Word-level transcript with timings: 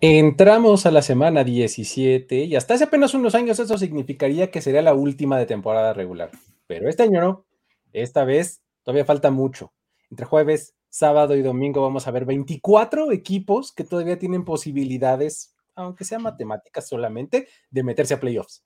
Entramos 0.00 0.86
a 0.86 0.90
la 0.90 1.02
semana 1.02 1.44
17 1.44 2.44
y 2.44 2.56
hasta 2.56 2.74
hace 2.74 2.84
apenas 2.84 3.14
unos 3.14 3.34
años 3.34 3.58
eso 3.58 3.76
significaría 3.76 4.50
que 4.50 4.62
sería 4.62 4.82
la 4.82 4.94
última 4.94 5.38
de 5.38 5.46
temporada 5.46 5.92
regular. 5.92 6.30
Pero 6.66 6.88
este 6.88 7.02
año 7.02 7.20
no. 7.20 7.44
Esta 7.92 8.24
vez 8.24 8.62
todavía 8.82 9.04
falta 9.04 9.30
mucho. 9.30 9.72
Entre 10.10 10.26
jueves, 10.26 10.74
sábado 10.88 11.36
y 11.36 11.42
domingo 11.42 11.82
vamos 11.82 12.06
a 12.06 12.10
ver 12.10 12.24
24 12.24 13.12
equipos 13.12 13.72
que 13.72 13.84
todavía 13.84 14.18
tienen 14.18 14.44
posibilidades, 14.44 15.54
aunque 15.74 16.04
sean 16.04 16.22
matemáticas 16.22 16.88
solamente, 16.88 17.48
de 17.70 17.82
meterse 17.82 18.14
a 18.14 18.20
playoffs. 18.20 18.64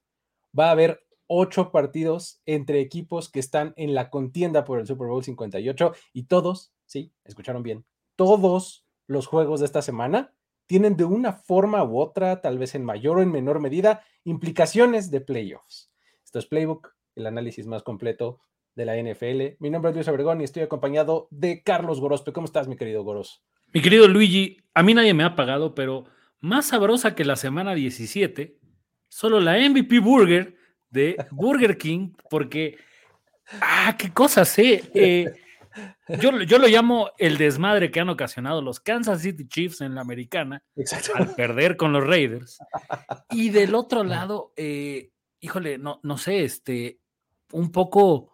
Va 0.58 0.68
a 0.68 0.72
haber 0.72 1.04
ocho 1.26 1.72
partidos 1.72 2.40
entre 2.46 2.80
equipos 2.80 3.30
que 3.30 3.40
están 3.40 3.72
en 3.76 3.94
la 3.94 4.10
contienda 4.10 4.64
por 4.64 4.78
el 4.78 4.86
Super 4.86 5.08
Bowl 5.08 5.24
58 5.24 5.92
y 6.12 6.24
todos, 6.24 6.72
sí, 6.86 7.12
escucharon 7.24 7.62
bien, 7.62 7.84
todos 8.16 8.84
los 9.06 9.26
juegos 9.26 9.60
de 9.60 9.66
esta 9.66 9.82
semana 9.82 10.32
tienen 10.66 10.96
de 10.96 11.04
una 11.04 11.32
forma 11.32 11.84
u 11.84 11.98
otra, 11.98 12.40
tal 12.40 12.58
vez 12.58 12.74
en 12.74 12.84
mayor 12.84 13.18
o 13.18 13.22
en 13.22 13.30
menor 13.30 13.60
medida, 13.60 14.02
implicaciones 14.24 15.10
de 15.10 15.20
playoffs. 15.20 15.92
Esto 16.24 16.38
es 16.38 16.46
Playbook, 16.46 16.94
el 17.14 17.26
análisis 17.26 17.66
más 17.66 17.82
completo 17.82 18.40
de 18.74 18.84
la 18.84 18.96
NFL. 18.96 19.56
Mi 19.60 19.70
nombre 19.70 19.90
es 19.90 19.96
Luis 19.96 20.08
Obregón 20.08 20.40
y 20.40 20.44
estoy 20.44 20.62
acompañado 20.62 21.28
de 21.30 21.62
Carlos 21.62 22.00
Gorospe. 22.00 22.32
¿Cómo 22.32 22.46
estás, 22.46 22.66
mi 22.66 22.76
querido 22.76 23.04
Goros? 23.04 23.42
Mi 23.72 23.82
querido 23.82 24.08
Luigi, 24.08 24.58
a 24.74 24.82
mí 24.82 24.94
nadie 24.94 25.14
me 25.14 25.24
ha 25.24 25.36
pagado, 25.36 25.74
pero 25.74 26.04
más 26.40 26.66
sabrosa 26.66 27.14
que 27.14 27.24
la 27.24 27.36
semana 27.36 27.74
17, 27.74 28.58
solo 29.08 29.40
la 29.40 29.58
MVP 29.58 29.98
Burger 29.98 30.56
de 30.90 31.16
Burger 31.30 31.76
King, 31.76 32.12
porque, 32.30 32.78
ah, 33.60 33.96
qué 33.98 34.12
cosas, 34.12 34.58
¿eh? 34.58 34.82
eh 34.94 35.32
yo, 36.20 36.42
yo, 36.42 36.58
lo 36.58 36.68
llamo 36.68 37.10
el 37.18 37.38
desmadre 37.38 37.90
que 37.90 38.00
han 38.00 38.08
ocasionado 38.08 38.62
los 38.62 38.80
Kansas 38.80 39.22
City 39.22 39.46
Chiefs 39.48 39.80
en 39.80 39.94
la 39.94 40.00
americana 40.00 40.62
al 41.14 41.34
perder 41.34 41.76
con 41.76 41.92
los 41.92 42.06
Raiders. 42.06 42.58
Y 43.30 43.50
del 43.50 43.74
otro 43.74 44.04
lado, 44.04 44.52
eh, 44.56 45.10
híjole, 45.40 45.78
no, 45.78 46.00
no 46.02 46.18
sé, 46.18 46.44
este, 46.44 47.00
un 47.52 47.72
poco 47.72 48.32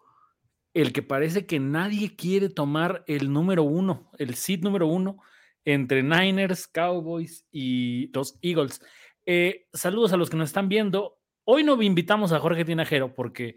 el 0.75 0.93
que 0.93 1.03
parece 1.03 1.47
que 1.47 1.59
nadie 1.59 2.15
quiere 2.17 2.49
tomar 2.49 3.05
el 3.07 3.33
número 3.33 3.63
uno, 3.63 4.11
el 4.19 4.35
seed 4.35 4.61
número 4.63 4.87
uno 4.87 5.19
entre 5.65 6.03
Niners, 6.03 6.67
Cowboys 6.69 7.47
y 7.51 8.11
los 8.13 8.39
Eagles. 8.43 8.81
Eh, 9.27 9.67
saludos 9.73 10.13
a 10.13 10.17
los 10.17 10.31
que 10.31 10.37
nos 10.37 10.51
están 10.51 10.69
viendo. 10.69 11.19
Hoy 11.45 11.65
no 11.65 11.81
invitamos 11.83 12.33
a 12.33 12.41
Jorge 12.41 12.65
Tinajero 12.65 13.15
porque 13.15 13.57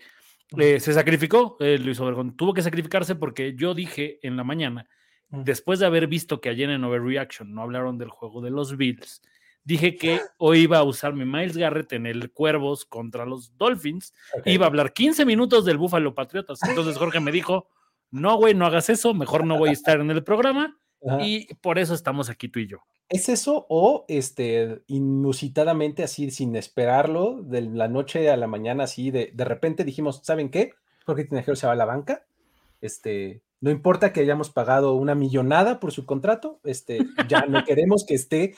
eh, 0.57 0.79
se 0.79 0.93
sacrificó, 0.93 1.57
eh, 1.59 1.77
Luis 1.77 1.99
Obergón, 1.99 2.35
tuvo 2.35 2.53
que 2.53 2.61
sacrificarse 2.61 3.15
porque 3.15 3.55
yo 3.55 3.73
dije 3.73 4.19
en 4.21 4.37
la 4.37 4.43
mañana, 4.43 4.87
después 5.29 5.79
de 5.79 5.85
haber 5.85 6.07
visto 6.07 6.41
que 6.41 6.49
ayer 6.49 6.69
en 6.69 6.83
Overreaction 6.83 7.53
no 7.53 7.61
hablaron 7.61 7.97
del 7.97 8.09
juego 8.09 8.41
de 8.41 8.51
los 8.51 8.77
Bills, 8.77 9.21
dije 9.63 9.95
que 9.95 10.21
hoy 10.37 10.59
iba 10.59 10.77
a 10.77 10.83
usar 10.83 11.13
mi 11.13 11.25
Miles 11.25 11.57
Garrett 11.57 11.93
en 11.93 12.05
el 12.05 12.31
Cuervos 12.31 12.85
contra 12.85 13.25
los 13.25 13.57
Dolphins, 13.57 14.13
iba 14.45 14.65
a 14.65 14.69
hablar 14.69 14.93
15 14.93 15.25
minutos 15.25 15.65
del 15.65 15.77
Buffalo 15.77 16.13
Patriotas. 16.13 16.59
Entonces 16.63 16.97
Jorge 16.97 17.19
me 17.19 17.31
dijo, 17.31 17.69
no, 18.11 18.35
güey, 18.37 18.53
no 18.53 18.65
hagas 18.65 18.89
eso, 18.89 19.13
mejor 19.13 19.45
no 19.45 19.57
voy 19.57 19.69
a 19.69 19.73
estar 19.73 19.99
en 19.99 20.11
el 20.11 20.23
programa. 20.23 20.77
Y 21.21 21.53
por 21.55 21.79
eso 21.79 21.93
estamos 21.93 22.29
aquí 22.29 22.49
tú 22.49 22.59
y 22.59 22.67
yo. 22.67 22.79
¿Es 23.09 23.29
eso 23.29 23.65
o 23.69 24.05
este 24.07 24.81
inusitadamente 24.87 26.03
así 26.03 26.31
sin 26.31 26.55
esperarlo, 26.55 27.41
de 27.43 27.61
la 27.61 27.87
noche 27.87 28.29
a 28.29 28.37
la 28.37 28.47
mañana 28.47 28.85
así 28.85 29.11
de, 29.11 29.31
de 29.33 29.45
repente 29.45 29.83
dijimos, 29.83 30.21
¿saben 30.23 30.49
qué? 30.49 30.71
Jorge 31.05 31.25
Tinajero 31.25 31.55
se 31.55 31.67
va 31.67 31.73
a 31.73 31.75
la 31.75 31.85
banca. 31.85 32.25
Este, 32.81 33.41
no 33.63 33.71
importa 33.71 34.11
que 34.11 34.19
hayamos 34.19 34.49
pagado 34.49 34.93
una 34.95 35.15
millonada 35.15 35.79
por 35.79 35.93
su 35.93 36.05
contrato, 36.05 36.59
este, 36.65 36.99
ya 37.29 37.45
no 37.45 37.63
queremos 37.65 38.05
que 38.05 38.15
esté. 38.15 38.55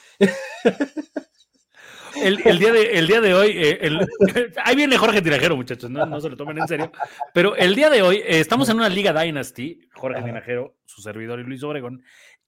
El, 2.15 2.37
día, 2.57 2.73
de, 2.73 2.97
el 2.97 3.07
día 3.07 3.21
de 3.21 3.33
hoy, 3.35 3.51
eh, 3.55 3.99
ahí 4.63 4.75
viene 4.75 4.97
Jorge 4.97 5.21
Tinajero, 5.21 5.55
muchachos, 5.55 5.91
no, 5.91 6.19
se 6.21 6.29
lo 6.29 6.37
tomen 6.37 6.57
en 6.57 6.67
serio, 6.67 6.91
pero 7.33 7.55
el 7.55 7.75
día 7.75 7.89
de 7.89 8.01
hoy 8.01 8.17
eh, 8.17 8.39
estamos 8.39 8.69
en 8.69 8.77
una 8.77 8.89
Liga 8.89 9.13
Dynasty, 9.13 9.81
Jorge 9.93 10.23
Tinajero, 10.23 10.75
su 10.85 11.01
servidor 11.01 11.39
y 11.39 11.43
Luis 11.43 11.61
Obregón, 11.63 12.03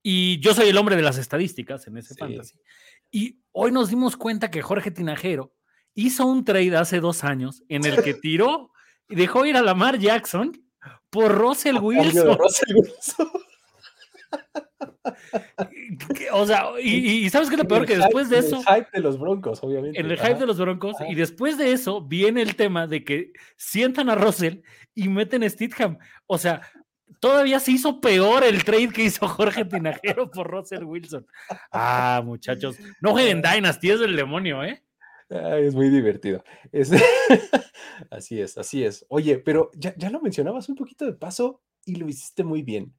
y 0.10 0.40
yo 0.40 0.54
soy 0.54 0.70
el 0.70 0.78
hombre 0.78 0.96
de 0.96 1.02
las 1.02 1.18
estadísticas 1.18 1.86
en 1.86 1.98
ese 1.98 2.16
fantasy. 2.16 2.58
Y 3.12 3.42
hoy 3.52 3.74
nos 3.74 3.90
dimos 3.90 4.16
cuenta 4.16 4.50
que 4.50 4.62
Jorge 4.62 4.90
Tinajero 4.90 5.54
hizo 5.96 6.26
un 6.26 6.46
trade 6.46 6.78
hace 6.78 7.02
dos 7.02 7.26
años 7.26 7.62
en 7.68 7.86
el 7.86 8.02
que 8.02 8.14
tiró 8.14 8.72
y 9.10 9.16
dejó 9.16 9.46
ir 9.46 9.58
a 9.58 9.62
Lamar 9.62 10.00
Jackson 10.00 10.54
por 11.10 11.38
Russell 11.38 11.76
Wilson. 11.82 12.38
o 16.32 16.46
sea, 16.46 16.68
y, 16.82 17.30
sabes 17.30 17.50
qué 17.50 17.56
es 17.56 17.62
lo 17.62 17.68
peor 17.68 17.86
que 17.86 17.98
después 17.98 18.30
de 18.30 18.38
eso. 18.38 18.62
En 18.62 18.62
el 18.62 18.76
hype 18.76 18.90
de 18.94 19.02
los 19.02 19.20
Broncos, 19.20 19.60
obviamente. 19.62 20.00
En 20.00 20.10
el 20.10 20.18
hype 20.18 20.36
de 20.36 20.48
los 20.48 20.58
Broncos, 20.58 20.96
y 21.10 21.16
después 21.16 21.58
de 21.58 21.74
eso 21.74 22.02
viene 22.02 22.42
el 22.42 22.56
tema 22.56 22.88
de 22.88 23.04
que 23.04 23.34
sientan 23.58 24.10
a 24.10 24.16
Russell 24.16 24.62
y 24.96 25.10
meten 25.10 25.44
a 25.44 25.50
Stidham. 25.50 25.98
O 26.28 26.38
sea, 26.38 26.62
todavía 27.20 27.60
se 27.60 27.72
hizo 27.72 28.00
peor 28.00 28.44
el 28.44 28.64
trade 28.64 28.90
que 28.90 29.04
hizo 29.04 29.28
Jorge 29.28 29.66
Tinajero 29.66 30.30
por 30.30 30.50
Russell 30.50 30.84
Wilson. 30.84 31.26
Ah, 31.72 32.22
muchachos, 32.24 32.78
no 33.02 33.12
jueguen 33.12 33.42
Dynasty, 33.42 33.92
es 33.92 34.00
del 34.00 34.16
demonio, 34.16 34.64
¿eh? 34.64 34.84
es 35.30 35.76
muy 35.76 35.90
divertido. 35.90 36.44
así 38.12 38.40
es, 38.40 38.58
así 38.58 38.84
es. 38.84 39.06
Oye, 39.10 39.40
pero 39.40 39.72
ya, 39.76 39.94
lo 40.10 40.22
mencionabas 40.22 40.70
un 40.70 40.76
poquito 40.76 41.06
de 41.06 41.14
paso 41.14 41.62
y 41.86 41.96
lo 41.96 42.08
hiciste 42.08 42.44
muy 42.44 42.62
bien. 42.62 42.94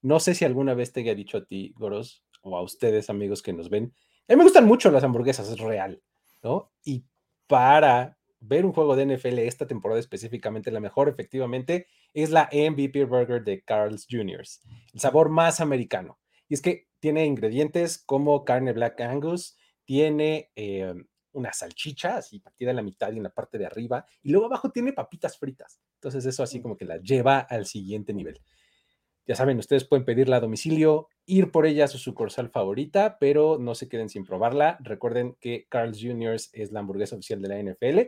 No 0.00 0.20
sé 0.20 0.34
si 0.34 0.44
alguna 0.44 0.74
vez 0.74 0.92
te 0.92 1.00
haya 1.00 1.14
dicho 1.14 1.38
a 1.38 1.44
ti, 1.44 1.72
Goros, 1.76 2.24
o 2.42 2.56
a 2.56 2.62
ustedes, 2.62 3.10
amigos 3.10 3.42
que 3.42 3.52
nos 3.52 3.70
ven. 3.70 3.94
A 4.28 4.32
mí 4.32 4.36
me 4.36 4.44
gustan 4.44 4.66
mucho 4.66 4.90
las 4.90 5.04
hamburguesas, 5.04 5.48
es 5.50 5.58
real, 5.58 6.02
¿no? 6.42 6.72
Y 6.84 7.04
para 7.46 8.18
ver 8.46 8.64
un 8.64 8.72
juego 8.72 8.96
de 8.96 9.06
NFL 9.06 9.38
esta 9.40 9.66
temporada 9.66 10.00
específicamente, 10.00 10.70
la 10.70 10.80
mejor 10.80 11.08
efectivamente 11.08 11.86
es 12.12 12.30
la 12.30 12.48
MVP 12.52 13.04
Burger 13.04 13.42
de 13.42 13.62
Carl's 13.62 14.06
Jr., 14.10 14.42
el 14.92 15.00
sabor 15.00 15.30
más 15.30 15.60
americano. 15.60 16.18
Y 16.48 16.54
es 16.54 16.62
que 16.62 16.88
tiene 17.00 17.24
ingredientes 17.26 17.98
como 17.98 18.44
carne 18.44 18.72
Black 18.72 19.00
Angus, 19.00 19.56
tiene 19.84 20.50
eh, 20.56 20.94
una 21.32 21.52
salchicha 21.52 22.16
así 22.18 22.38
partida 22.38 22.70
en 22.70 22.76
la 22.76 22.82
mitad 22.82 23.12
y 23.12 23.16
en 23.16 23.22
la 23.22 23.30
parte 23.30 23.58
de 23.58 23.66
arriba, 23.66 24.06
y 24.22 24.30
luego 24.30 24.46
abajo 24.46 24.70
tiene 24.70 24.92
papitas 24.92 25.38
fritas. 25.38 25.80
Entonces 25.94 26.26
eso 26.26 26.42
así 26.42 26.60
como 26.60 26.76
que 26.76 26.84
la 26.84 26.98
lleva 26.98 27.38
al 27.38 27.66
siguiente 27.66 28.12
nivel. 28.12 28.40
Ya 29.26 29.34
saben, 29.34 29.58
ustedes 29.58 29.86
pueden 29.86 30.04
pedirla 30.04 30.36
a 30.36 30.40
domicilio, 30.40 31.08
ir 31.24 31.50
por 31.50 31.64
ella 31.64 31.86
a 31.86 31.88
su 31.88 31.96
sucursal 31.96 32.50
favorita, 32.50 33.16
pero 33.18 33.56
no 33.58 33.74
se 33.74 33.88
queden 33.88 34.10
sin 34.10 34.26
probarla. 34.26 34.76
Recuerden 34.80 35.34
que 35.40 35.66
Carl's 35.70 35.98
Jr. 35.98 36.36
es 36.52 36.72
la 36.72 36.80
hamburguesa 36.80 37.16
oficial 37.16 37.40
de 37.40 37.48
la 37.48 37.72
NFL 37.72 38.00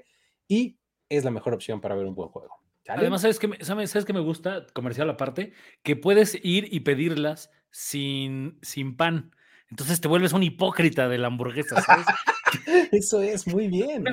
y 0.48 0.78
es 1.08 1.25
la 1.25 1.31
mejor 1.31 1.54
opción 1.54 1.81
para 1.81 1.94
ver 1.94 2.06
un 2.06 2.14
buen 2.14 2.28
juego. 2.28 2.54
Además, 2.88 3.22
¿sabes 3.22 3.38
qué, 3.38 3.50
¿sabes, 3.62 3.90
¿sabes 3.90 4.12
me 4.12 4.20
gusta? 4.20 4.66
Comercial 4.72 5.10
aparte, 5.10 5.52
que 5.82 5.96
puedes 5.96 6.38
ir 6.43 6.69
y 6.72 6.81
pedirlas 6.81 7.50
sin, 7.70 8.58
sin 8.62 8.96
pan. 8.96 9.34
Entonces 9.69 10.00
te 10.00 10.08
vuelves 10.08 10.32
un 10.32 10.44
hipócrita 10.44 11.08
de 11.08 11.19
la 11.19 11.26
hamburguesa, 11.26 11.81
¿sabes? 11.82 12.06
Eso 12.93 13.20
es 13.20 13.46
muy 13.46 13.69
bien. 13.69 14.04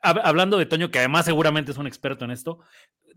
hablando 0.00 0.56
de 0.56 0.66
Toño, 0.66 0.90
que 0.90 0.98
además 0.98 1.26
seguramente 1.26 1.72
es 1.72 1.78
un 1.78 1.86
experto 1.86 2.24
en 2.24 2.30
esto. 2.30 2.60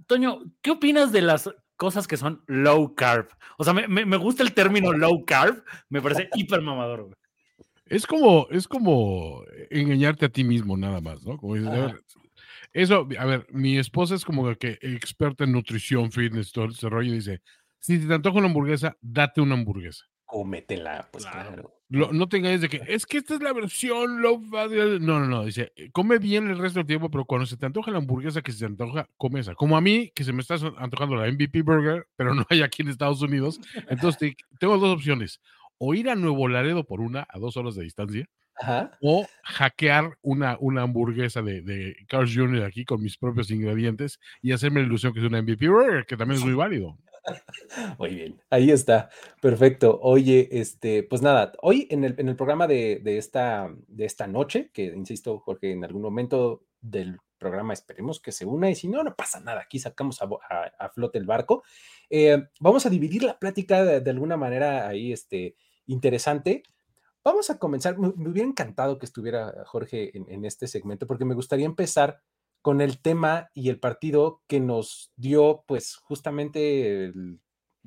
Toño, 0.06 0.42
¿qué 0.62 0.72
opinas 0.72 1.12
de 1.12 1.22
las 1.22 1.50
cosas 1.78 2.08
que 2.08 2.18
son 2.18 2.44
low 2.48 2.96
carb? 2.96 3.30
O 3.58 3.64
sea, 3.64 3.74
me, 3.74 4.18
gusta 4.18 4.44
el 4.44 4.54
término 4.54 4.92
low 4.92 5.24
carb, 5.26 5.64
me 5.90 6.02
parece 6.02 6.30
hiper 6.36 6.62
mamador. 6.62 7.18
Es 7.90 8.06
como, 8.08 8.48
es 8.52 8.68
como 8.68 9.44
engañarte 9.70 10.26
a 10.26 10.30
ti 10.30 10.44
mismo 10.44 10.78
nada 10.78 11.02
más, 11.02 11.24
¿no? 11.24 11.38
Como 11.38 11.56
dices, 11.56 11.70
a 11.70 11.76
ver, 11.76 12.02
eso, 12.74 13.08
a 13.18 13.26
ver, 13.26 13.48
mi 13.52 13.78
esposa 13.78 14.16
es 14.16 14.26
como 14.26 14.54
que 14.56 14.78
experta 14.82 15.44
en 15.46 15.52
nutrición, 15.54 16.12
fitness, 16.12 16.52
todo 16.52 16.66
ese 16.66 16.90
rollo, 16.90 17.12
y 17.12 17.16
dice, 17.16 17.42
si 17.80 18.00
te 18.06 18.14
antoja 18.14 18.38
una 18.40 18.48
hamburguesa, 18.48 18.98
date 19.02 19.42
una 19.42 19.56
hamburguesa. 19.56 20.06
Cómetela, 20.26 21.08
pues 21.12 21.26
Claro. 21.26 21.50
claro. 21.54 21.74
Lo- 21.90 22.12
no 22.12 22.28
te 22.28 22.36
engañes 22.36 22.60
de 22.60 22.68
que 22.68 22.82
es 22.86 23.06
que 23.06 23.20
esta 23.20 23.36
es 23.36 23.42
la 23.42 23.54
versión 23.54 24.22
low. 24.22 24.42
No, 25.00 25.20
no, 25.22 25.26
no. 25.26 25.46
Dice, 25.46 25.72
come 25.94 26.18
bien 26.20 26.50
el 26.50 26.58
resto 26.58 26.80
del 26.80 26.86
tiempo, 26.86 27.10
pero 27.10 27.24
cuando 27.24 27.46
se 27.46 27.56
te 27.56 27.66
antoja 27.66 27.92
la 27.92 28.00
hamburguesa 28.00 28.42
que 28.42 28.52
se 28.52 28.60
te 28.60 28.66
antoja, 28.66 29.08
come 29.16 29.40
esa. 29.40 29.56
Como 29.56 29.78
a 29.78 29.82
mí, 29.82 30.12
que 30.14 30.26
se 30.26 30.34
me 30.34 30.42
está 30.42 30.56
antojando 30.80 31.16
la 31.16 31.28
MVP 31.32 31.62
Burger, 31.62 32.06
pero 32.18 32.34
no 32.36 32.46
hay 32.50 32.62
aquí 32.62 32.82
en 32.82 32.90
Estados 32.90 33.22
Unidos. 33.22 33.62
Entonces, 33.90 34.18
te- 34.20 34.38
tengo 34.60 34.78
dos 34.78 34.98
opciones. 34.98 35.40
O 35.78 35.94
ir 35.94 36.10
a 36.10 36.16
Nuevo 36.16 36.48
Laredo 36.48 36.86
por 36.86 37.02
una, 37.02 37.26
a 37.30 37.40
dos 37.40 37.58
horas 37.58 37.76
de 37.76 37.84
distancia, 37.84 38.26
Ajá. 38.60 38.98
o 39.02 39.26
hackear 39.44 40.18
una, 40.22 40.58
una 40.60 40.82
hamburguesa 40.84 41.42
de, 41.42 41.62
de 41.62 41.96
Carl's 42.08 42.34
Jr. 42.36 42.64
aquí 42.64 42.86
con 42.86 43.02
mis 43.02 43.18
propios 43.18 43.52
ingredientes 43.52 44.20
y 44.42 44.52
hacerme 44.52 44.82
la 44.82 44.88
ilusión 44.88 45.14
que 45.14 45.20
es 45.20 45.26
una 45.26 45.42
MVP 45.42 45.68
Burger, 45.70 46.06
que 46.06 46.18
también 46.18 46.40
es 46.40 46.46
muy 46.46 46.56
válido. 46.56 46.98
Muy 48.00 48.16
bien, 48.16 48.42
ahí 48.50 48.72
está, 48.72 49.10
perfecto. 49.42 50.00
Oye, 50.02 50.48
este, 50.50 51.04
pues 51.04 51.22
nada, 51.22 51.52
hoy 51.62 51.86
en 51.92 52.06
el, 52.06 52.16
en 52.18 52.30
el 52.30 52.38
programa 52.38 52.68
de, 52.68 53.02
de 53.04 53.18
esta, 53.18 53.70
de 53.88 54.06
esta 54.06 54.28
noche, 54.28 54.72
que 54.74 54.86
insisto, 54.86 55.38
Jorge, 55.40 55.74
en 55.74 55.84
algún 55.84 56.02
momento 56.04 56.64
del 56.80 57.18
programa 57.38 57.74
esperemos 57.74 58.22
que 58.22 58.32
se 58.32 58.46
una 58.46 58.70
y 58.70 58.76
si 58.76 58.88
no, 58.88 59.04
no 59.04 59.14
pasa 59.14 59.42
nada, 59.42 59.60
aquí 59.62 59.78
sacamos 59.78 60.22
a, 60.22 60.26
a- 60.50 60.72
a 60.86 60.90
flote 60.90 61.18
el 61.18 61.26
barco. 61.26 61.64
Eh, 62.10 62.42
vamos 62.62 62.86
a 62.86 62.90
dividir 62.90 63.24
la 63.24 63.38
plática 63.38 63.84
de, 63.84 64.00
de 64.00 64.10
alguna 64.10 64.38
manera 64.38 64.88
ahí, 64.88 65.12
este, 65.12 65.56
interesante. 65.88 66.64
Vamos 67.24 67.50
a 67.50 67.58
comenzar, 67.58 67.98
me, 67.98 68.08
hubiera 68.08 68.48
encantado 68.48 69.00
que 69.00 69.06
estuviera 69.06 69.54
Jorge 69.66 70.16
en, 70.16 70.26
en 70.30 70.46
este 70.46 70.68
segmento 70.68 71.08
porque 71.08 71.26
me 71.26 71.36
gustaría 71.36 71.66
empezar 71.66 72.22
con 72.62 72.82
el 72.82 73.02
tema 73.02 73.50
y 73.54 73.70
el 73.70 73.80
partido 73.80 74.42
que 74.48 74.60
nos 74.60 75.12
dio, 75.16 75.64
pues, 75.68 75.96
justamente 75.96 77.06
el, 77.06 77.40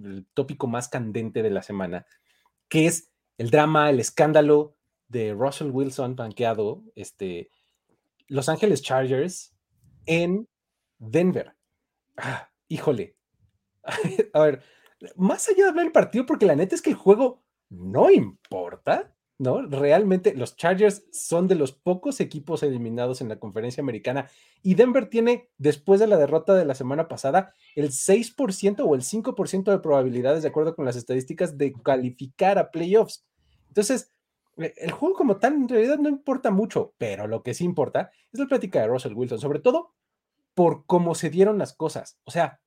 el 0.05 0.27
tópico 0.35 0.67
más 0.67 0.89
candente 0.89 1.43
de 1.43 1.51
la 1.51 1.63
semana, 1.63 2.07
que 2.69 2.87
es 2.87 3.11
el 3.39 3.51
drama, 3.51 3.91
el 3.91 4.01
escándalo 4.01 4.77
de 5.09 5.35
Russell 5.35 5.71
Wilson 5.71 6.17
banqueado, 6.17 6.85
este, 6.95 7.51
Los 8.29 8.49
Ángeles 8.49 8.83
Chargers 8.83 9.55
en 10.07 10.49
Denver. 10.99 11.57
Ah, 12.17 12.51
híjole. 12.69 13.17
A 14.33 14.41
ver, 14.41 14.63
más 15.17 15.49
allá 15.49 15.65
de 15.65 15.69
hablar 15.71 15.85
del 15.85 15.93
partido, 15.93 16.27
porque 16.27 16.47
la 16.47 16.55
neta 16.55 16.75
es 16.75 16.83
que 16.83 16.91
el 16.91 16.97
juego 16.97 17.43
no 17.71 18.11
importa, 18.11 19.15
¿no? 19.39 19.63
Realmente 19.63 20.35
los 20.35 20.57
Chargers 20.57 21.05
son 21.13 21.49
de 21.49 21.55
los 21.55 21.73
pocos 21.73 22.21
equipos 22.21 22.63
eliminados 22.63 23.23
en 23.23 23.29
la 23.29 23.39
conferencia 23.39 23.81
americana 23.81 24.29
y 24.63 24.75
Denver 24.75 25.09
tiene, 25.09 25.49
después 25.57 25.99
de 25.99 26.07
la 26.07 26.19
derrota 26.19 26.55
de 26.55 26.67
la 26.67 26.75
semana 26.75 27.09
pasada, 27.09 27.55
el 27.75 27.91
6% 27.91 28.81
o 28.85 28.95
el 28.95 29.01
5% 29.01 29.71
de 29.71 29.79
probabilidades, 29.79 30.43
de 30.43 30.49
acuerdo 30.49 30.77
con 30.77 30.85
las 30.85 30.97
estadísticas, 30.97 31.57
de 31.57 31.73
calificar 31.73 32.59
a 32.59 32.71
playoffs. 32.71 33.25
Entonces, 33.69 34.13
eh, 34.59 34.75
el 34.77 34.91
juego 34.91 35.17
como 35.17 35.39
tal 35.39 35.55
en 35.55 35.69
realidad 35.69 35.99
no 35.99 36.09
importa 36.09 36.51
mucho, 36.51 36.93
pero 36.99 37.27
lo 37.27 37.43
que 37.43 37.55
sí 37.55 37.65
importa 37.65 38.11
es 38.33 38.41
la 38.41 38.47
plática 38.47 38.81
de 38.81 38.89
Russell 38.89 39.15
Wilson, 39.15 39.39
sobre 39.39 39.61
todo 39.61 39.95
por 40.55 40.85
cómo 40.85 41.15
se 41.15 41.31
dieron 41.31 41.57
las 41.57 41.73
cosas. 41.73 42.19
O 42.25 42.31
sea, 42.31 42.61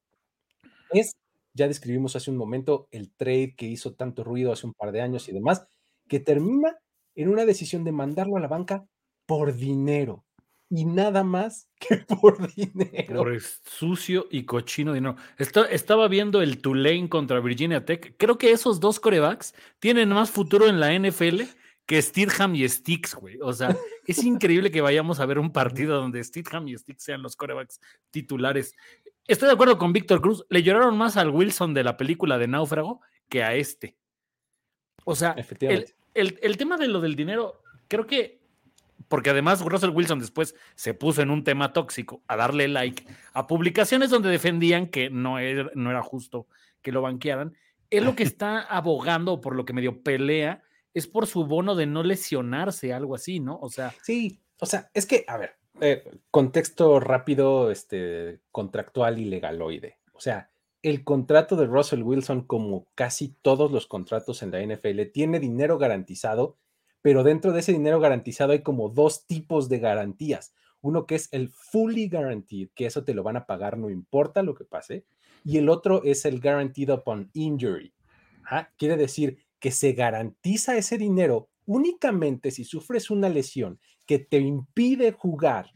es, 0.92 1.16
ya 1.54 1.68
describimos 1.68 2.16
hace 2.16 2.32
un 2.32 2.38
momento, 2.38 2.88
el 2.92 3.12
trade 3.14 3.56
que 3.56 3.68
hizo 3.68 3.94
tanto 3.94 4.24
ruido 4.24 4.52
hace 4.52 4.66
un 4.66 4.74
par 4.74 4.92
de 4.92 5.02
años 5.02 5.30
y 5.30 5.34
demás, 5.34 5.66
que 6.08 6.20
termina 6.20 6.78
en 7.16 7.30
una 7.30 7.46
decisión 7.46 7.84
de 7.84 7.92
mandarlo 7.92 8.38
a 8.38 8.40
la 8.40 8.48
banca 8.48 8.86
por 9.26 9.54
dinero 9.56 10.26
y 10.70 10.86
nada 10.86 11.24
más 11.24 11.70
que 11.80 11.98
por 11.98 12.52
dinero. 12.56 13.24
Por 13.24 13.40
sucio 13.40 14.26
y 14.32 14.44
cochino 14.46 14.94
dinero. 14.94 15.16
Esta- 15.38 15.66
estaba 15.66 16.08
viendo 16.08 16.42
el 16.42 16.60
Tulane 16.62 17.10
contra 17.10 17.40
Virginia 17.40 17.86
Tech. 17.86 18.16
Creo 18.18 18.38
que 18.38 18.52
esos 18.52 18.80
dos 18.80 19.00
corebacks 19.00 19.54
tienen 19.80 20.10
más 20.10 20.32
futuro 20.32 20.68
en 20.68 20.80
la 20.80 20.92
NFL 20.98 21.42
que 21.86 22.02
Steedham 22.02 22.56
y 22.56 22.68
Sticks, 22.68 23.14
güey. 23.14 23.38
O 23.42 23.52
sea, 23.54 23.76
es 24.08 24.24
increíble 24.24 24.72
que 24.72 24.82
vayamos 24.82 25.20
a 25.20 25.26
ver 25.26 25.38
un 25.38 25.52
partido 25.52 25.98
donde 26.00 26.24
Steedham 26.24 26.68
y 26.68 26.78
Sticks 26.78 27.04
sean 27.04 27.22
los 27.22 27.36
corebacks 27.36 27.80
titulares. 28.10 28.74
Estoy 29.28 29.48
de 29.48 29.54
acuerdo 29.54 29.78
con 29.78 29.94
Víctor 29.94 30.22
Cruz. 30.22 30.46
Le 30.50 30.64
lloraron 30.64 30.98
más 30.98 31.18
al 31.18 31.30
Wilson 31.30 31.74
de 31.74 31.84
la 31.84 31.98
película 31.98 32.38
de 32.38 32.48
Náufrago 32.48 33.02
que 33.30 33.44
a 33.44 33.54
este. 33.56 33.98
O 35.06 35.16
sea, 35.16 35.32
el, 35.74 35.86
el- 36.14 36.40
el 36.42 36.58
tema 36.58 36.78
de 36.78 36.88
lo 36.88 37.00
del 37.02 37.16
dinero, 37.16 37.62
creo 37.88 38.06
que, 38.06 38.42
porque 39.08 39.30
además 39.32 39.62
Russell 39.62 39.90
Wilson 39.92 40.20
después 40.20 40.56
se 40.76 40.94
puso 40.94 41.22
en 41.22 41.30
un 41.30 41.44
tema 41.44 41.74
tóxico 41.74 42.22
a 42.28 42.36
darle 42.36 42.68
like 42.68 43.06
a 43.34 43.48
publicaciones 43.48 44.10
donde 44.10 44.30
defendían 44.30 44.88
que 44.88 45.10
no 45.10 45.40
era, 45.40 45.70
no 45.76 45.90
era 45.90 46.02
justo 46.02 46.48
que 46.82 46.92
lo 46.92 47.02
banquearan. 47.02 47.56
Él 47.90 48.06
lo 48.06 48.16
que 48.16 48.24
está 48.24 48.60
abogando, 48.70 49.34
o 49.34 49.42
por 49.42 49.56
lo 49.56 49.66
que 49.66 49.74
medio 49.74 50.02
pelea, 50.04 50.64
es 50.94 51.08
por 51.08 51.28
su 51.28 51.46
bono 51.46 51.76
de 51.76 51.86
no 51.86 52.04
lesionarse, 52.04 52.94
algo 52.94 53.16
así, 53.16 53.40
¿no? 53.40 53.58
O 53.62 53.70
sea, 53.70 53.94
Sí, 54.04 54.40
o 54.60 54.66
sea, 54.66 54.90
es 54.94 55.06
que, 55.06 55.26
a 55.28 55.38
ver, 55.38 55.56
eh, 55.82 56.04
contexto 56.30 57.00
rápido, 57.00 57.72
este, 57.72 58.42
contractual 58.52 59.20
y 59.20 59.26
legaloide. 59.26 59.98
O 60.14 60.20
sea, 60.20 60.52
el 60.82 61.04
contrato 61.04 61.56
de 61.56 61.66
Russell 61.66 62.04
Wilson, 62.04 62.42
como 62.46 62.88
casi 62.94 63.36
todos 63.42 63.72
los 63.72 63.88
contratos 63.88 64.44
en 64.44 64.52
la 64.52 64.62
NFL, 64.62 65.02
tiene 65.14 65.40
dinero 65.40 65.78
garantizado, 65.78 66.58
pero 67.02 67.24
dentro 67.24 67.52
de 67.52 67.62
ese 67.62 67.72
dinero 67.72 68.00
garantizado 68.00 68.52
hay 68.52 68.62
como 68.62 68.90
dos 68.90 69.26
tipos 69.26 69.70
de 69.70 69.80
garantías. 69.80 70.54
Uno 70.82 71.06
que 71.06 71.16
es 71.16 71.30
el 71.32 71.50
fully 71.50 72.10
guaranteed, 72.10 72.70
que 72.76 72.86
eso 72.86 73.04
te 73.06 73.14
lo 73.14 73.24
van 73.24 73.38
a 73.38 73.46
pagar 73.46 73.78
no 73.78 73.90
importa 73.90 74.44
lo 74.44 74.54
que 74.56 74.66
pase, 74.66 75.06
y 75.46 75.58
el 75.58 75.70
otro 75.70 76.04
es 76.04 76.26
el 76.26 76.42
guaranteed 76.42 76.92
upon 76.92 77.30
injury. 77.34 77.94
Ajá, 78.44 78.74
Quiere 78.78 78.98
decir 78.98 79.38
que 79.60 79.72
se 79.72 79.94
garantiza 79.94 80.76
ese 80.76 80.98
dinero 80.98 81.50
únicamente 81.66 82.52
si 82.52 82.66
sufres 82.66 83.10
una 83.10 83.30
lesión 83.30 83.80
que 84.06 84.20
te 84.20 84.40
impide 84.40 85.12
jugar 85.12 85.72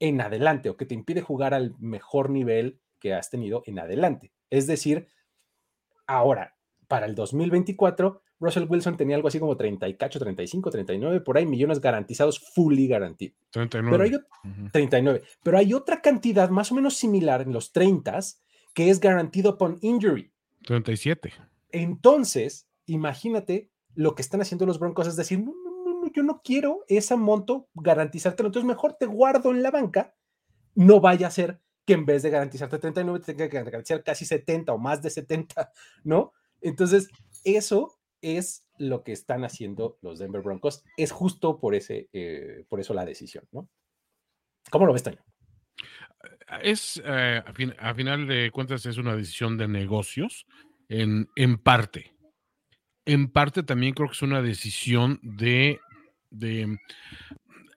en 0.00 0.20
adelante 0.20 0.70
o 0.70 0.76
que 0.76 0.86
te 0.86 0.94
impide 0.94 1.20
jugar 1.22 1.54
al 1.54 1.74
mejor 1.78 2.30
nivel 2.30 2.80
que 3.00 3.14
has 3.14 3.30
tenido 3.30 3.62
en 3.66 3.78
adelante. 3.78 4.32
Es 4.50 4.66
decir, 4.66 5.08
ahora, 6.06 6.56
para 6.86 7.06
el 7.06 7.14
2024, 7.14 8.22
Russell 8.40 8.66
Wilson 8.68 8.96
tenía 8.96 9.16
algo 9.16 9.28
así 9.28 9.38
como 9.40 9.56
30 9.56 9.88
y 9.88 9.94
cacho, 9.96 10.18
35, 10.18 10.70
39, 10.70 11.20
por 11.20 11.36
ahí 11.36 11.46
millones 11.46 11.80
garantizados, 11.80 12.38
fully 12.54 12.86
guaranteed. 12.88 13.32
39. 13.50 13.90
Pero 13.90 14.04
hay, 14.04 14.10
ot- 14.12 14.58
Ujú. 14.62 14.70
39, 14.70 15.22
pero 15.42 15.58
hay 15.58 15.74
otra 15.74 16.00
cantidad 16.00 16.48
más 16.50 16.70
o 16.70 16.76
menos 16.76 16.96
similar 16.96 17.42
en 17.42 17.52
los 17.52 17.72
30 17.72 18.18
que 18.74 18.90
es 18.90 19.00
guaranteed 19.00 19.46
upon 19.46 19.78
injury. 19.82 20.30
37. 20.64 21.32
Entonces, 21.72 22.68
imagínate 22.86 23.70
lo 23.94 24.14
que 24.14 24.22
están 24.22 24.40
haciendo 24.40 24.66
los 24.66 24.78
Broncos, 24.78 25.08
es 25.08 25.16
decir, 25.16 25.40
no, 25.40 25.52
yo 26.14 26.22
no 26.22 26.40
quiero 26.42 26.84
ese 26.88 27.16
monto 27.16 27.68
garantizártelo, 27.74 28.48
entonces 28.48 28.66
mejor 28.66 28.94
te 28.94 29.06
guardo 29.06 29.50
en 29.50 29.62
la 29.62 29.70
banca, 29.70 30.14
no 30.74 31.00
vaya 31.00 31.26
a 31.26 31.30
ser 31.30 31.60
que 31.84 31.94
en 31.94 32.04
vez 32.04 32.22
de 32.22 32.30
garantizarte 32.30 32.78
39 32.78 33.20
te 33.20 33.34
tenga 33.34 33.48
que 33.48 33.62
garantizar 33.62 34.04
casi 34.04 34.24
70 34.24 34.72
o 34.72 34.78
más 34.78 35.00
de 35.02 35.10
70, 35.10 35.72
¿no? 36.04 36.32
Entonces, 36.60 37.08
eso 37.44 37.98
es 38.20 38.66
lo 38.76 39.04
que 39.04 39.12
están 39.12 39.44
haciendo 39.44 39.98
los 40.02 40.18
Denver 40.18 40.42
Broncos, 40.42 40.84
es 40.96 41.12
justo 41.12 41.58
por, 41.58 41.74
ese, 41.74 42.08
eh, 42.12 42.64
por 42.68 42.80
eso 42.80 42.94
la 42.94 43.04
decisión, 43.04 43.44
¿no? 43.52 43.68
¿Cómo 44.70 44.86
lo 44.86 44.92
ves, 44.92 45.02
Toño? 45.02 45.24
Es, 46.62 47.00
eh, 47.04 47.42
a, 47.44 47.90
a 47.90 47.94
final 47.94 48.26
de 48.26 48.50
cuentas, 48.50 48.84
es 48.86 48.98
una 48.98 49.16
decisión 49.16 49.56
de 49.56 49.68
negocios 49.68 50.46
en, 50.88 51.28
en 51.36 51.58
parte. 51.58 52.14
En 53.04 53.30
parte 53.30 53.62
también 53.62 53.94
creo 53.94 54.08
que 54.08 54.14
es 54.14 54.22
una 54.22 54.42
decisión 54.42 55.18
de, 55.22 55.80
de- 56.30 56.78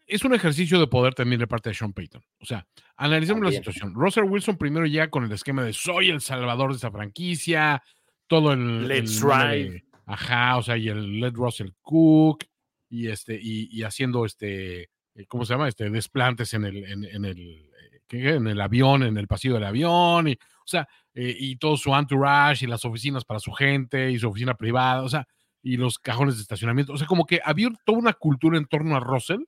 Es 0.07 0.23
un 0.25 0.33
ejercicio 0.33 0.79
de 0.79 0.87
poder 0.87 1.13
también 1.13 1.39
de 1.39 1.47
parte 1.47 1.69
de 1.69 1.75
Sean 1.75 1.93
Payton. 1.93 2.21
O 2.39 2.45
sea, 2.45 2.67
analicemos 2.97 3.43
la 3.43 3.49
situación. 3.59 3.93
Russell 3.93 4.25
Wilson 4.25 4.57
primero 4.57 4.85
ya 4.85 5.09
con 5.09 5.23
el 5.23 5.31
esquema 5.31 5.63
de 5.63 5.71
soy 5.73 6.09
el 6.09 6.19
salvador 6.21 6.71
de 6.71 6.75
esta 6.75 6.91
franquicia, 6.91 7.81
todo 8.27 8.51
el... 8.53 8.87
Let's 8.87 9.21
el 9.21 9.29
ride. 9.29 9.69
de- 9.71 9.83
ajá, 10.05 10.57
o 10.57 10.63
sea, 10.63 10.75
y 10.77 10.89
el 10.89 11.21
Let 11.21 11.31
Russell 11.33 11.69
Cook, 11.81 12.43
y 12.89 13.07
este, 13.07 13.39
y, 13.41 13.69
y 13.71 13.83
haciendo 13.83 14.25
este, 14.25 14.81
eh, 15.15 15.25
¿cómo 15.29 15.45
se 15.45 15.53
llama? 15.53 15.69
Este, 15.69 15.89
desplantes 15.89 16.53
en 16.53 16.65
el, 16.65 16.83
en, 16.83 17.05
en 17.05 17.23
el, 17.23 17.69
en 18.09 18.47
el 18.47 18.59
avión, 18.59 19.03
en 19.03 19.17
el 19.17 19.27
pasillo 19.27 19.53
del 19.53 19.63
avión, 19.63 20.27
y, 20.27 20.33
o 20.33 20.65
sea, 20.67 20.85
eh, 21.13 21.33
y 21.39 21.55
todo 21.55 21.77
su 21.77 21.95
entourage 21.95 22.65
y 22.65 22.67
las 22.67 22.83
oficinas 22.83 23.23
para 23.23 23.39
su 23.39 23.53
gente 23.53 24.11
y 24.11 24.19
su 24.19 24.27
oficina 24.27 24.55
privada, 24.55 25.03
o 25.03 25.09
sea, 25.09 25.25
y 25.63 25.77
los 25.77 25.99
cajones 25.99 26.35
de 26.35 26.41
estacionamiento, 26.41 26.93
o 26.93 26.97
sea, 26.97 27.07
como 27.07 27.25
que 27.25 27.39
había 27.43 27.69
toda 27.85 27.99
una 27.99 28.13
cultura 28.13 28.57
en 28.57 28.65
torno 28.65 28.95
a 28.95 28.99
Russell 28.99 29.43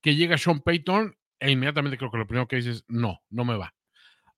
que 0.00 0.16
llega 0.16 0.38
Sean 0.38 0.60
Payton 0.60 1.14
e 1.38 1.50
inmediatamente 1.50 1.98
creo 1.98 2.10
que 2.10 2.18
lo 2.18 2.26
primero 2.26 2.46
que 2.46 2.56
dices 2.56 2.76
es, 2.76 2.84
no, 2.88 3.22
no 3.30 3.44
me 3.44 3.56
va. 3.56 3.74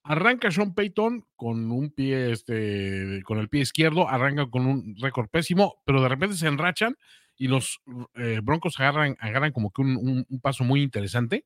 Arranca 0.05 0.51
Sean 0.51 0.75
Payton 0.75 1.25
con 1.37 1.71
un 1.71 1.91
pie, 1.91 2.33
este, 2.33 3.23
con 3.25 3.39
el 3.39 3.49
pie 3.49 3.63
izquierdo, 3.63 4.09
arranca 4.09 4.47
con 4.47 4.67
un 4.67 4.97
récord 5.01 5.29
pésimo, 5.29 5.77
pero 5.85 6.03
de 6.03 6.09
repente 6.09 6.37
se 6.37 6.49
enrachan 6.49 6.97
y 7.37 7.49
los 7.49 7.81
eh, 8.15 8.41
Broncos 8.43 8.79
agarran, 8.79 9.17
agarran 9.21 9.53
como 9.53 9.71
que 9.71 9.83
un, 9.83 10.27
paso 10.41 10.65
muy 10.65 10.83
interesante. 10.83 11.45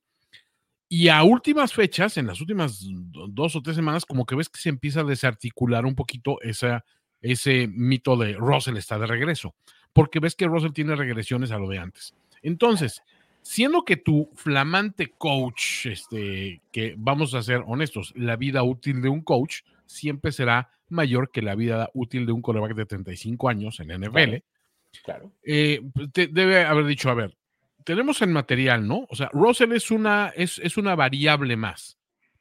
Y 0.88 1.08
a 1.08 1.22
últimas 1.24 1.72
fechas, 1.72 2.16
en 2.16 2.26
las 2.26 2.40
últimas 2.40 2.80
dos 3.28 3.56
o 3.56 3.62
tres 3.62 3.76
semanas, 3.76 4.06
como 4.06 4.24
que 4.24 4.36
ves 4.36 4.48
que 4.48 4.60
se 4.60 4.68
empieza 4.68 5.00
a 5.00 5.04
desarticular 5.04 5.84
un 5.84 5.94
poquito 5.94 6.40
esa, 6.42 6.84
ese 7.32 7.68
mito 7.68 8.16
de 8.16 8.34
Russell 8.34 8.76
está 8.76 8.98
de 8.98 9.06
regreso, 9.06 9.54
porque 9.92 10.20
ves 10.20 10.34
que 10.34 10.46
Russell 10.46 10.72
tiene 10.72 10.94
regresiones 10.94 11.50
a 11.50 11.58
lo 11.58 11.68
de 11.68 11.78
antes. 11.78 12.14
Entonces, 12.42 13.02
siendo 13.42 13.84
que 13.84 13.96
tu 13.96 14.30
flamante 14.34 15.14
coach, 15.16 15.86
este, 15.86 16.60
que 16.72 16.94
vamos 16.98 17.34
a 17.34 17.42
ser 17.42 17.62
honestos, 17.66 18.12
la 18.16 18.36
vida 18.36 18.62
útil 18.62 19.02
de 19.02 19.08
un 19.08 19.22
coach 19.22 19.60
siempre 19.86 20.32
será 20.32 20.70
mayor 20.88 21.30
que 21.30 21.42
la 21.42 21.54
vida 21.54 21.88
útil 21.94 22.26
de 22.26 22.32
un 22.32 22.42
coreback 22.42 22.74
de 22.74 22.86
35 22.86 23.48
años 23.48 23.80
en 23.80 24.00
NFL. 24.00 24.36
Claro. 25.04 25.32
Eh, 25.42 25.80
pues, 25.92 26.08
debe 26.12 26.64
haber 26.64 26.86
dicho, 26.86 27.10
a 27.10 27.14
ver, 27.14 27.36
tenemos 27.84 28.20
el 28.22 28.30
material, 28.30 28.86
¿no? 28.86 29.06
O 29.08 29.14
sea, 29.14 29.30
Russell 29.32 29.72
es 29.72 29.90
una, 29.90 30.32
es, 30.34 30.58
es 30.58 30.76
una 30.76 30.94
variable 30.96 31.56
más. 31.56 31.96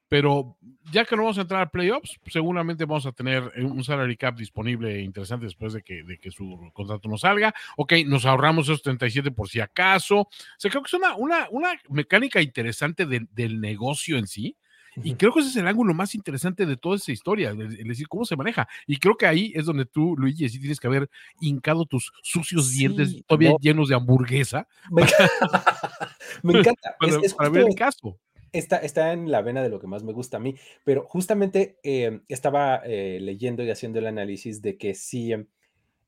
Pero 0.08 0.58
ya 0.92 1.04
que 1.04 1.16
no 1.16 1.24
vamos 1.24 1.38
a 1.38 1.42
entrar 1.42 1.62
a 1.62 1.70
playoffs, 1.70 2.20
seguramente 2.28 2.86
vamos 2.86 3.06
a 3.06 3.12
tener 3.12 3.52
un 3.58 3.84
salary 3.84 4.16
cap 4.16 4.36
disponible 4.36 5.02
interesante 5.02 5.46
después 5.46 5.74
de 5.74 5.82
que, 5.82 6.04
de 6.04 6.20
que 6.20 6.32
su 6.32 6.70
contrato 6.74 7.10
no 7.10 7.18
salga. 7.18 7.54
Ok, 7.78 7.94
nos 8.06 8.26
ahorramos 8.26 8.68
esos 8.68 8.84
37 8.84 9.32
por 9.32 9.50
si 9.50 9.60
acaso. 9.60 10.20
O 10.20 10.30
sea, 10.58 10.70
creo 10.70 10.84
que 10.84 10.88
es 10.88 10.94
una, 10.94 11.16
una, 11.16 11.48
una 11.50 11.74
mecánica 11.90 12.42
interesante 12.42 13.06
del 13.06 13.62
negocio 13.62 14.18
en 14.18 14.28
sí. 14.28 14.58
Y 15.04 15.16
creo 15.16 15.34
que 15.34 15.42
ese 15.42 15.50
es 15.50 15.56
el 15.58 15.68
ángulo 15.68 15.94
más 15.94 16.16
interesante 16.16 16.66
de 16.66 16.78
toda 16.78 16.96
esa 16.96 17.12
historia, 17.12 17.52
es 17.52 17.88
decir, 17.88 18.08
cómo 18.08 18.24
se 18.24 18.36
maneja. 18.36 18.68
Y 18.88 18.98
creo 18.98 19.18
que 19.18 19.26
ahí 19.26 19.52
es 19.54 19.66
donde 19.66 19.86
tú, 19.86 20.16
Luigi, 20.18 20.48
sí 20.48 20.60
tienes 20.60 20.80
que 20.80 20.88
haber 20.88 21.10
hincado 21.42 21.86
tus 21.86 22.14
sucios 22.24 22.72
dientes 22.72 23.24
todavía 23.28 23.56
llenos 23.60 23.90
de 23.90 23.96
hamburguesa. 23.96 24.68
Me, 24.90 25.02
encanta. 26.60 26.96
para, 27.38 27.50
ver 27.50 27.66
el 27.68 27.76
caso. 27.76 28.18
Está, 28.58 28.78
está, 28.78 29.14
en 29.14 29.32
la 29.32 29.42
vena 29.42 29.62
de 29.62 29.70
lo 29.70 29.80
que 29.80 29.88
más 29.88 30.04
me 30.04 30.14
gusta 30.14 30.38
a 30.38 30.40
mí, 30.40 30.56
pero 30.84 31.06
justamente 31.06 31.78
eh, 31.84 32.22
estaba 32.28 32.82
eh, 32.86 33.20
leyendo 33.22 33.64
y 33.64 33.70
haciendo 33.70 34.00
el 34.00 34.08
análisis 34.08 34.62
de 34.62 34.78
que 34.78 34.94
sí, 34.96 35.34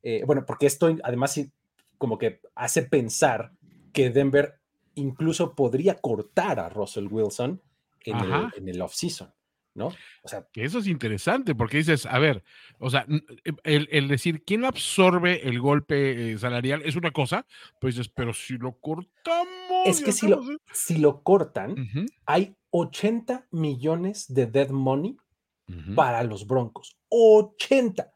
eh, 0.04 0.24
bueno, 0.26 0.46
porque 0.46 0.66
esto 0.66 0.96
además 1.04 1.34
sí, 1.34 1.52
como 1.98 2.18
que 2.18 2.40
hace 2.56 2.84
pensar 2.84 3.52
que 3.92 4.10
Denver 4.10 4.60
incluso 4.96 5.56
podría 5.56 5.96
cortar 5.96 6.60
a 6.60 6.70
Russell 6.70 7.08
Wilson 7.10 7.62
en 8.06 8.18
el, 8.18 8.52
en 8.56 8.70
el 8.70 8.82
off-season. 8.82 9.32
¿no? 9.78 9.88
O 10.24 10.28
sea, 10.28 10.46
que 10.52 10.64
eso 10.64 10.80
es 10.80 10.88
interesante 10.88 11.54
porque 11.54 11.78
dices, 11.78 12.08
a 12.08 12.18
ver, 12.18 12.44
o 12.80 12.90
sea, 12.90 13.06
el, 13.64 13.88
el 13.92 14.08
decir 14.08 14.44
quién 14.44 14.66
absorbe 14.66 15.48
el 15.48 15.60
golpe 15.60 16.32
eh, 16.32 16.38
salarial 16.40 16.82
es 16.84 16.96
una 16.96 17.12
cosa, 17.12 17.46
pues 17.80 17.96
dices, 17.96 18.12
pero 18.14 18.34
si 18.34 18.58
lo 18.58 18.74
cortamos. 18.80 19.67
Es 19.90 20.02
que 20.02 20.12
si 20.12 20.28
lo, 20.28 20.42
si 20.72 20.98
lo 20.98 21.22
cortan, 21.24 21.76
hay 22.26 22.56
80 22.72 23.48
millones 23.52 24.26
de 24.34 24.46
dead 24.46 24.70
money 24.70 25.18
para 25.96 26.24
los 26.24 26.48
Broncos. 26.48 26.98
80. 27.10 28.12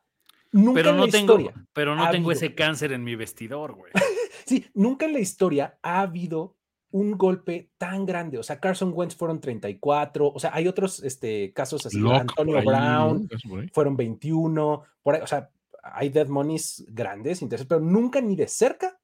Nunca 0.54 0.82
pero 0.82 0.94
no 0.94 1.08
tengo, 1.08 1.38
Pero 1.74 1.96
no 1.96 2.10
tengo 2.10 2.32
ese 2.32 2.54
cáncer 2.56 2.92
en 2.92 3.04
mi 3.04 3.16
vestidor, 3.16 3.74
güey. 3.74 3.92
sí, 4.46 4.66
nunca 4.74 5.06
en 5.06 5.14
la 5.14 5.20
historia 5.20 5.80
ha 5.82 6.02
habido 6.02 6.58
un 6.92 7.18
golpe 7.18 7.72
tan 7.78 8.06
grande. 8.06 8.38
O 8.38 8.44
sea, 8.44 8.60
Carson 8.60 8.92
Wentz 8.94 9.16
fueron 9.16 9.40
34, 9.40 10.28
o 10.28 10.40
sea, 10.40 10.52
hay 10.54 10.68
otros 10.68 11.02
este, 11.04 11.54
casos 11.54 11.86
así. 11.86 12.00
Antonio 12.06 12.62
Brown 12.64 13.30
fueron 13.74 13.96
21, 13.96 14.84
por 15.02 15.16
ahí, 15.16 15.22
o 15.22 15.28
sea, 15.28 15.50
hay 15.84 16.10
dead 16.10 16.28
monies 16.28 16.86
grandes, 16.90 17.42
interesantes, 17.42 17.70
pero 17.70 17.82
nunca 17.82 18.22
ni 18.22 18.36
de 18.36 18.48
cerca 18.48 19.00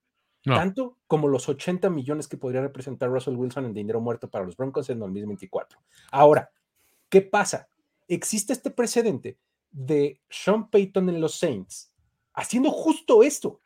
tanto 0.48 0.98
como 1.08 1.28
los 1.28 1.50
80 1.50 1.90
millones 1.90 2.28
que 2.28 2.38
podría 2.38 2.62
representar 2.62 3.10
Russell 3.10 3.36
Wilson 3.36 3.66
en 3.66 3.74
dinero 3.74 4.02
muerto 4.02 4.30
para 4.30 4.46
los 4.46 4.56
Broncos 4.56 4.90
en 4.90 5.00
2024. 5.00 5.80
Ahora, 6.12 6.50
¿qué 7.10 7.22
pasa? 7.22 7.70
Existe 8.08 8.54
este 8.54 8.72
precedente 8.72 9.38
de 9.70 10.22
Sean 10.30 10.70
Payton 10.70 11.10
en 11.10 11.22
los 11.22 11.36
Saints 11.36 11.92
haciendo 12.38 12.70
justo 12.72 13.24
esto. 13.24 13.62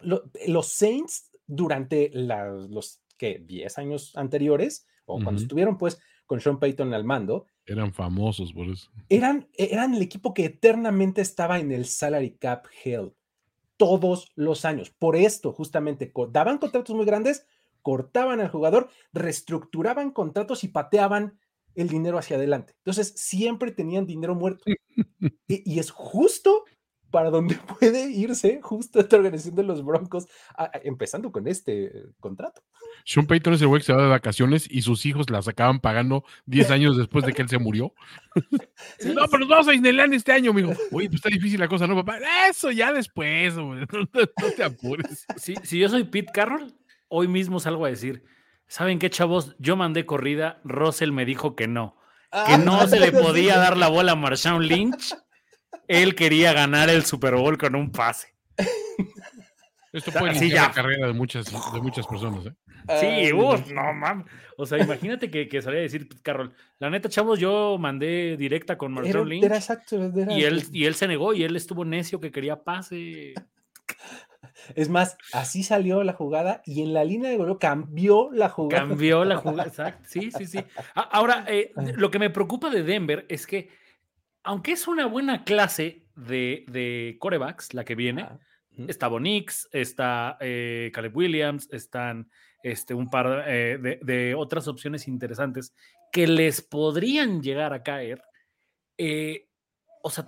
los 0.00 0.68
Saints 0.68 1.30
durante 1.46 2.10
los 2.12 3.02
que 3.16 3.40
10 3.40 3.78
años 3.78 4.16
anteriores, 4.16 4.86
o 5.06 5.20
cuando 5.20 5.40
estuvieron 5.40 5.76
pues 5.76 5.98
con 6.26 6.40
Sean 6.40 6.60
Payton 6.60 6.94
al 6.94 7.04
mando. 7.04 7.46
Eran 7.66 7.92
famosos 7.92 8.52
por 8.52 8.68
eso. 8.68 8.90
Eran, 9.08 9.48
eran 9.54 9.94
el 9.94 10.02
equipo 10.02 10.34
que 10.34 10.44
eternamente 10.44 11.20
estaba 11.20 11.58
en 11.58 11.72
el 11.72 11.86
salary 11.86 12.36
cap 12.36 12.66
hell 12.84 13.12
todos 13.78 14.30
los 14.34 14.66
años. 14.66 14.90
Por 14.90 15.16
esto, 15.16 15.52
justamente, 15.52 16.12
daban 16.30 16.58
contratos 16.58 16.94
muy 16.94 17.06
grandes, 17.06 17.46
cortaban 17.80 18.40
al 18.40 18.50
jugador, 18.50 18.90
reestructuraban 19.14 20.10
contratos 20.10 20.64
y 20.64 20.68
pateaban 20.68 21.38
el 21.74 21.88
dinero 21.88 22.18
hacia 22.18 22.36
adelante. 22.36 22.74
Entonces, 22.78 23.14
siempre 23.16 23.70
tenían 23.70 24.04
dinero 24.04 24.34
muerto. 24.34 24.64
y, 25.46 25.78
es 25.78 25.90
justo 25.90 26.64
para 27.10 27.30
donde 27.30 27.54
puede 27.78 28.10
irse 28.10 28.60
justo 28.62 29.00
esta 29.00 29.16
organización 29.16 29.54
de 29.54 29.62
los 29.62 29.84
Broncos, 29.84 30.26
empezando 30.82 31.32
con 31.32 31.46
este 31.48 31.84
eh, 31.86 32.06
contrato. 32.20 32.62
Sean 33.04 33.26
Payton 33.26 33.54
es 33.54 33.62
el 33.62 33.68
güey 33.68 33.80
que 33.80 33.86
se 33.86 33.92
va 33.92 34.02
de 34.02 34.08
vacaciones 34.08 34.66
y 34.70 34.82
sus 34.82 35.06
hijos 35.06 35.30
las 35.30 35.48
acaban 35.48 35.80
pagando 35.80 36.24
10 36.46 36.70
años 36.70 36.96
después 36.96 37.24
de 37.24 37.32
que 37.32 37.42
él 37.42 37.48
se 37.48 37.58
murió. 37.58 37.94
no, 39.04 39.26
pero 39.30 39.38
nos 39.38 39.48
vamos 39.48 39.68
a 39.68 39.72
Disneyland 39.72 40.14
este 40.14 40.32
año, 40.32 40.50
amigo. 40.50 40.72
Oye, 40.92 41.08
pues 41.08 41.16
está 41.16 41.28
difícil 41.28 41.60
la 41.60 41.68
cosa, 41.68 41.86
¿no, 41.86 41.94
papá? 41.96 42.18
Eso 42.48 42.70
ya 42.70 42.92
después, 42.92 43.58
güey. 43.58 43.86
No, 44.18 44.50
te 44.56 44.64
apures. 44.64 45.26
si 45.36 45.78
yo 45.78 45.88
soy 45.88 46.04
Pete 46.04 46.30
Carroll, 46.32 46.74
hoy 47.08 47.28
mismo 47.28 47.60
salgo 47.60 47.84
a 47.84 47.90
decir, 47.90 48.24
¿saben 48.66 48.98
qué, 48.98 49.10
chavos? 49.10 49.56
Yo 49.58 49.76
mandé 49.76 50.06
corrida, 50.06 50.60
Russell 50.64 51.12
me 51.12 51.24
dijo 51.24 51.56
que 51.56 51.66
no. 51.66 51.96
Que 52.30 52.54
ah, 52.54 52.58
no 52.58 52.86
se 52.86 53.00
le 53.00 53.10
podía 53.10 53.56
dar 53.56 53.76
la 53.76 53.88
bola 53.88 54.12
a 54.12 54.16
Marshawn 54.16 54.66
Lynch. 54.66 55.14
Él 55.88 56.14
quería 56.14 56.52
ganar 56.52 56.90
el 56.90 57.04
Super 57.04 57.34
Bowl 57.34 57.58
con 57.58 57.74
un 57.74 57.90
pase. 57.90 58.34
Esto 59.92 60.12
puede 60.12 60.36
iniciar 60.36 60.68
la 60.68 60.74
carrera 60.74 61.06
de 61.06 61.12
muchas, 61.14 61.46
de 61.72 61.80
muchas 61.80 62.06
personas, 62.06 62.46
¿eh? 62.46 62.52
Sí, 63.00 63.32
uh, 63.32 63.56
no 63.72 63.92
mames. 63.92 64.26
O 64.56 64.64
sea, 64.64 64.78
imagínate 64.78 65.30
que, 65.30 65.48
que 65.48 65.60
salía 65.60 65.80
a 65.80 65.82
decir, 65.82 66.08
Carol, 66.22 66.54
la 66.78 66.90
neta, 66.90 67.08
chavos, 67.08 67.38
yo 67.38 67.76
mandé 67.78 68.36
directa 68.36 68.78
con 68.78 68.92
Marcelo 68.92 69.24
Lynch. 69.24 69.44
y, 70.30 70.44
él, 70.44 70.64
y 70.72 70.84
él 70.84 70.94
se 70.94 71.08
negó 71.08 71.34
y 71.34 71.42
él 71.42 71.56
estuvo 71.56 71.84
necio 71.84 72.20
que 72.20 72.30
quería 72.30 72.62
pase. 72.62 73.34
Es 74.74 74.88
más, 74.88 75.16
así 75.32 75.62
salió 75.62 76.02
la 76.04 76.12
jugada 76.12 76.62
y 76.66 76.82
en 76.82 76.92
la 76.92 77.04
línea 77.04 77.30
de 77.30 77.36
gol 77.36 77.58
cambió 77.58 78.28
la 78.32 78.48
jugada. 78.48 78.86
Cambió 78.86 79.24
la 79.24 79.36
jugada, 79.36 79.68
exacto. 79.68 80.04
Sí, 80.06 80.30
sí, 80.30 80.46
sí. 80.46 80.58
Ahora, 80.94 81.44
eh, 81.48 81.72
lo 81.94 82.10
que 82.10 82.18
me 82.18 82.28
preocupa 82.28 82.68
de 82.68 82.82
Denver 82.82 83.24
es 83.28 83.46
que, 83.46 83.70
aunque 84.48 84.72
es 84.72 84.88
una 84.88 85.04
buena 85.04 85.44
clase 85.44 86.06
de, 86.16 86.64
de 86.68 87.18
corebacks, 87.20 87.74
la 87.74 87.84
que 87.84 87.94
viene, 87.94 88.26
está 88.88 89.06
Bonix, 89.06 89.68
está 89.72 90.38
eh, 90.40 90.90
Caleb 90.94 91.14
Williams, 91.14 91.68
están 91.70 92.30
este, 92.62 92.94
un 92.94 93.10
par 93.10 93.44
eh, 93.46 93.98
de, 94.02 94.34
otras 94.34 94.66
opciones 94.66 95.06
interesantes 95.06 95.74
que 96.10 96.26
les 96.26 96.62
podrían 96.62 97.42
llegar 97.42 97.74
a 97.74 97.82
caer. 97.82 98.22
Eh, 98.96 99.50
o 100.02 100.08
sea, 100.08 100.24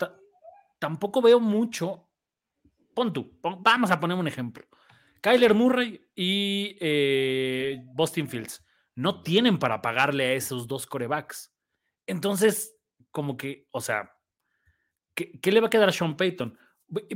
tampoco 0.78 1.22
veo 1.22 1.40
mucho. 1.40 2.06
Pon 2.94 3.14
tú, 3.14 3.38
vamos 3.40 3.90
a 3.90 3.98
poner 3.98 4.18
un 4.18 4.28
ejemplo. 4.28 4.66
Kyler 5.22 5.54
Murray 5.54 5.98
y 6.14 6.76
Boston 7.94 8.28
Fields 8.28 8.62
no 8.96 9.22
tienen 9.22 9.58
para 9.58 9.80
pagarle 9.80 10.26
a 10.26 10.34
esos 10.34 10.66
dos 10.66 10.86
corebacks. 10.86 11.54
Entonces, 12.06 12.76
como 13.10 13.36
que, 13.36 13.66
o 13.70 13.80
sea, 13.80 14.12
¿qué, 15.14 15.52
le 15.52 15.60
va 15.60 15.66
a 15.66 15.70
quedar 15.70 15.88
a 15.88 15.92
Sean 15.92 16.16
Payton? 16.16 16.58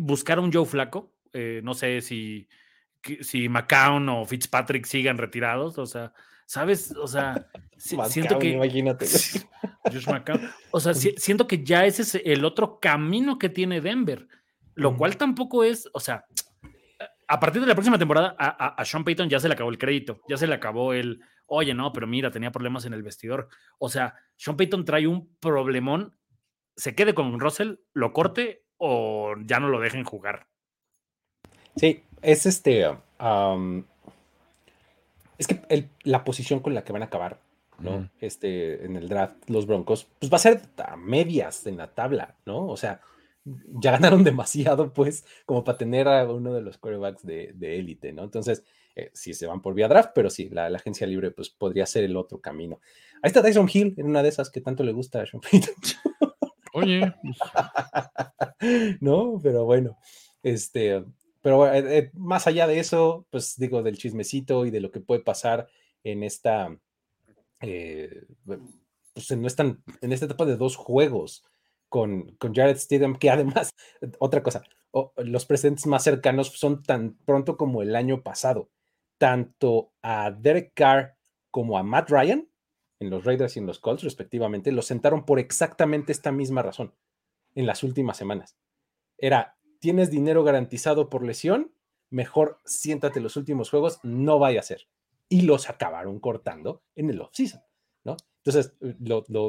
¿Buscar 0.00 0.38
un 0.38 0.52
Joe 0.52 0.66
Flaco? 0.66 1.12
no 1.62 1.74
sé 1.74 2.00
si 2.00 2.48
si 3.20 3.48
McCown 3.48 4.08
o 4.08 4.24
Fitzpatrick 4.24 4.86
sigan 4.86 5.18
retirados, 5.18 5.78
o 5.78 5.86
sea, 5.86 6.12
¿sabes? 6.46 6.92
O 6.92 7.06
sea, 7.06 7.46
siento 7.76 8.38
que. 8.38 8.50
Imagínate. 8.50 9.06
O 10.70 10.80
sea, 10.80 10.94
siento 11.16 11.46
que 11.46 11.64
ya 11.64 11.84
ese 11.84 12.02
es 12.02 12.14
el 12.24 12.44
otro 12.44 12.80
camino 12.80 13.38
que 13.38 13.48
tiene 13.48 13.80
Denver, 13.80 14.26
lo 14.74 14.96
cual 14.96 15.16
tampoco 15.16 15.64
es, 15.64 15.88
o 15.92 16.00
sea, 16.00 16.26
a 17.28 17.40
partir 17.40 17.60
de 17.60 17.68
la 17.68 17.74
próxima 17.74 17.98
temporada, 17.98 18.34
a, 18.38 18.84
Sean 18.84 19.04
Payton 19.04 19.28
ya 19.28 19.40
se 19.40 19.48
le 19.48 19.54
acabó 19.54 19.70
el 19.70 19.78
crédito, 19.78 20.20
ya 20.28 20.36
se 20.36 20.46
le 20.46 20.54
acabó 20.54 20.92
el, 20.92 21.20
oye, 21.46 21.74
no, 21.74 21.92
pero 21.92 22.06
mira, 22.06 22.30
tenía 22.30 22.52
problemas 22.52 22.84
en 22.84 22.94
el 22.94 23.02
vestidor. 23.02 23.48
O 23.78 23.88
sea, 23.88 24.14
Sean 24.36 24.56
Payton 24.56 24.84
trae 24.84 25.06
un 25.06 25.34
problemón, 25.40 26.16
se 26.76 26.94
quede 26.94 27.14
con 27.14 27.38
Russell, 27.40 27.76
lo 27.92 28.12
corte 28.12 28.64
o 28.76 29.34
ya 29.44 29.60
no 29.60 29.68
lo 29.68 29.80
dejen 29.80 30.04
jugar. 30.04 30.46
Sí, 31.76 32.04
es 32.22 32.46
este. 32.46 32.86
es 35.38 35.46
que 35.46 35.88
la 36.02 36.24
posición 36.24 36.60
con 36.60 36.74
la 36.74 36.84
que 36.84 36.92
van 36.92 37.02
a 37.02 37.06
acabar, 37.06 37.40
¿no? 37.78 38.08
Este, 38.20 38.84
en 38.84 38.96
el 38.96 39.08
draft, 39.08 39.48
los 39.48 39.66
Broncos, 39.66 40.06
pues 40.18 40.32
va 40.32 40.36
a 40.36 40.40
ser 40.40 40.60
a 40.78 40.96
medias 40.96 41.66
en 41.66 41.76
la 41.76 41.88
tabla, 41.88 42.36
¿no? 42.46 42.66
O 42.66 42.76
sea, 42.76 43.00
ya 43.44 43.92
ganaron 43.92 44.24
demasiado, 44.24 44.92
pues, 44.92 45.24
como 45.46 45.64
para 45.64 45.78
tener 45.78 46.08
a 46.08 46.30
uno 46.30 46.52
de 46.52 46.62
los 46.62 46.78
quarterbacks 46.78 47.24
de 47.24 47.78
élite, 47.78 48.12
¿no? 48.12 48.24
Entonces, 48.24 48.64
eh, 48.96 49.10
si 49.12 49.34
se 49.34 49.46
van 49.46 49.60
por 49.60 49.74
vía 49.74 49.88
draft, 49.88 50.10
pero 50.14 50.30
sí, 50.30 50.48
la, 50.50 50.66
agencia 50.66 51.06
libre, 51.06 51.32
pues 51.32 51.50
podría 51.50 51.84
ser 51.84 52.04
el 52.04 52.16
otro 52.16 52.40
camino. 52.40 52.80
Ahí 53.22 53.28
está 53.28 53.42
Tyson 53.42 53.68
Hill, 53.72 53.94
en 53.96 54.06
una 54.06 54.22
de 54.22 54.28
esas 54.28 54.50
que 54.50 54.60
tanto 54.60 54.84
le 54.84 54.92
gusta 54.92 55.20
a 55.20 55.26
Sean 55.26 55.42
Oye. 56.72 57.14
no, 59.00 59.40
pero 59.42 59.64
bueno, 59.64 59.98
este, 60.42 61.04
pero 61.40 61.72
eh, 61.72 61.98
eh, 61.98 62.10
más 62.14 62.46
allá 62.46 62.68
de 62.68 62.78
eso, 62.78 63.26
pues 63.30 63.56
digo, 63.56 63.82
del 63.82 63.98
chismecito 63.98 64.64
y 64.64 64.70
de 64.70 64.80
lo 64.80 64.92
que 64.92 65.00
puede 65.00 65.22
pasar 65.22 65.68
en 66.04 66.22
esta, 66.22 66.76
pues 67.58 69.30
no 69.36 69.46
están 69.46 69.82
en 70.02 70.12
esta 70.12 70.26
etapa 70.26 70.44
de 70.44 70.56
dos 70.56 70.76
juegos 70.76 71.44
con, 71.88 72.36
con 72.36 72.54
Jared 72.54 72.76
Stidham, 72.76 73.16
que 73.16 73.30
además, 73.30 73.74
otra 74.18 74.42
cosa, 74.42 74.62
los 75.16 75.46
presentes 75.46 75.86
más 75.86 76.04
cercanos 76.04 76.48
son 76.48 76.82
tan 76.82 77.16
pronto 77.24 77.56
como 77.56 77.82
el 77.82 77.96
año 77.96 78.22
pasado. 78.22 78.70
Tanto 79.18 79.92
a 80.02 80.30
Derek 80.30 80.72
Carr 80.74 81.16
como 81.50 81.78
a 81.78 81.82
Matt 81.82 82.10
Ryan, 82.10 82.48
en 83.00 83.10
los 83.10 83.24
Raiders 83.24 83.56
y 83.56 83.60
en 83.60 83.66
los 83.66 83.78
Colts, 83.80 84.02
respectivamente, 84.02 84.72
los 84.72 84.86
sentaron 84.86 85.24
por 85.24 85.38
exactamente 85.38 86.12
esta 86.12 86.32
misma 86.32 86.62
razón 86.62 86.94
en 87.54 87.66
las 87.66 87.82
últimas 87.82 88.16
semanas. 88.16 88.56
Era, 89.18 89.56
tienes 89.80 90.10
dinero 90.10 90.42
garantizado 90.44 91.10
por 91.10 91.24
lesión, 91.24 91.72
mejor 92.10 92.60
siéntate 92.64 93.20
los 93.20 93.36
últimos 93.36 93.70
juegos, 93.70 94.00
no 94.02 94.38
vaya 94.38 94.60
a 94.60 94.64
ser. 94.64 94.88
Y 95.28 95.42
los 95.42 95.68
acabaron 95.68 96.20
cortando 96.20 96.82
en 96.94 97.10
el 97.10 97.20
offseason, 97.20 97.62
¿no? 98.04 98.16
Entonces, 98.44 98.74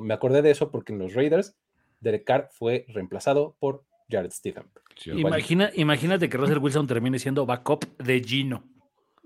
me 0.01 0.13
acordé 0.13 0.41
de 0.41 0.51
eso 0.51 0.71
porque 0.71 0.93
en 0.93 0.99
los 0.99 1.13
Raiders 1.13 1.55
Derek 1.99 2.25
Carr 2.25 2.49
fue 2.51 2.85
reemplazado 2.89 3.55
por 3.59 3.83
Jared 4.09 4.31
Stephen. 4.31 4.65
Imagina, 5.05 5.71
imagínate 5.73 6.29
que 6.29 6.37
Russell 6.37 6.59
Wilson 6.59 6.87
termine 6.87 7.19
siendo 7.19 7.45
backup 7.45 7.85
de 7.97 8.21
Gino. 8.23 8.63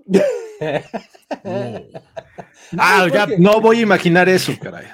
ah, 2.77 3.07
ya, 3.07 3.27
no 3.37 3.61
voy 3.61 3.79
a 3.79 3.81
imaginar 3.81 4.27
eso, 4.27 4.53
caray. 4.59 4.87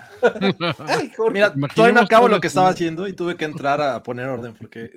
Mira, 1.31 1.53
todavía 1.73 1.93
no 1.93 2.01
acabo 2.01 2.27
lo 2.27 2.41
que 2.41 2.47
estaba 2.47 2.69
haciendo 2.69 3.07
y 3.07 3.13
tuve 3.13 3.35
que 3.35 3.45
entrar 3.45 3.81
a 3.81 4.01
poner 4.03 4.27
orden 4.27 4.53
porque 4.53 4.89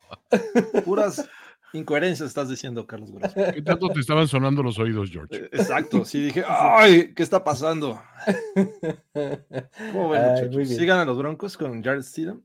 puras 0.84 1.28
incoherencias 1.74 2.28
estás 2.28 2.48
diciendo, 2.48 2.86
Carlos 2.86 3.10
¿Qué 3.54 3.62
tanto 3.62 3.88
te 3.88 4.00
estaban 4.00 4.28
sonando 4.28 4.62
los 4.62 4.78
oídos, 4.78 5.10
George? 5.10 5.36
Eh, 5.36 5.48
exacto, 5.52 6.04
sí 6.04 6.22
dije, 6.22 6.44
¡ay! 6.48 7.12
¿Qué 7.14 7.22
está 7.22 7.42
pasando? 7.42 8.00
¿Cómo 9.92 10.08
ven, 10.10 10.66
¿Sigan 10.66 11.00
a 11.00 11.04
los 11.04 11.18
Broncos 11.18 11.56
con 11.56 11.82
Jared 11.82 12.02
Steedham? 12.02 12.42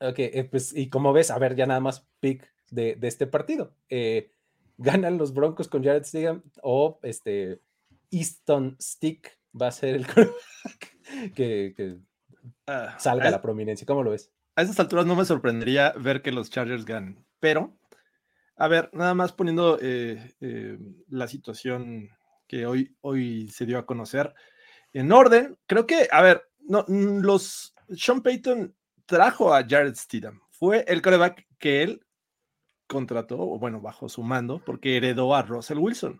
Ok, 0.00 0.18
eh, 0.18 0.48
pues, 0.50 0.76
y 0.76 0.88
como 0.88 1.12
ves, 1.12 1.30
a 1.30 1.38
ver, 1.38 1.54
ya 1.54 1.66
nada 1.66 1.80
más 1.80 2.06
pick 2.20 2.52
de, 2.70 2.98
este 3.02 3.26
partido. 3.26 3.74
Eh, 3.88 4.32
¿Ganan 4.78 5.18
los 5.18 5.32
Broncos 5.32 5.68
con 5.68 5.84
Jared 5.84 6.04
Steedham 6.04 6.42
o 6.62 6.98
este 7.02 7.60
Easton 8.10 8.76
Stick 8.80 9.38
va 9.60 9.68
a 9.68 9.72
ser 9.72 9.94
el 9.94 10.06
que, 11.34 11.98
ah, 12.66 12.96
salga 12.98 13.28
a 13.28 13.30
la 13.30 13.42
prominencia? 13.42 13.86
¿Cómo 13.86 14.02
lo 14.02 14.10
ves? 14.10 14.32
A 14.56 14.62
estas 14.62 14.80
alturas 14.80 15.06
no 15.06 15.14
me 15.14 15.24
sorprendería 15.24 15.92
ver 15.92 16.20
que 16.20 16.32
los 16.32 16.50
Chargers 16.50 16.84
ganen, 16.84 17.24
pero 17.38 17.72
a 18.56 18.68
ver, 18.68 18.90
nada 18.92 19.14
más 19.14 19.32
poniendo 19.32 19.78
eh, 19.80 20.34
eh, 20.40 20.78
la 21.08 21.26
situación 21.26 22.10
que 22.46 22.66
hoy, 22.66 22.94
hoy 23.00 23.48
se 23.48 23.66
dio 23.66 23.78
a 23.78 23.86
conocer 23.86 24.34
en 24.92 25.10
orden. 25.10 25.58
Creo 25.66 25.86
que, 25.86 26.08
a 26.10 26.22
ver, 26.22 26.42
no, 26.60 26.84
mm, 26.86 27.20
los 27.20 27.74
Sean 27.96 28.22
Payton 28.22 28.74
trajo 29.06 29.54
a 29.54 29.64
Jared 29.66 29.94
Steedham. 29.94 30.40
Fue 30.50 30.84
el 30.86 31.02
coreback 31.02 31.46
que 31.58 31.82
él 31.82 32.06
contrató, 32.86 33.40
o 33.40 33.58
bueno, 33.58 33.80
bajo 33.80 34.08
su 34.08 34.22
mando, 34.22 34.62
porque 34.64 34.96
heredó 34.96 35.34
a 35.34 35.42
Russell 35.42 35.78
Wilson. 35.78 36.18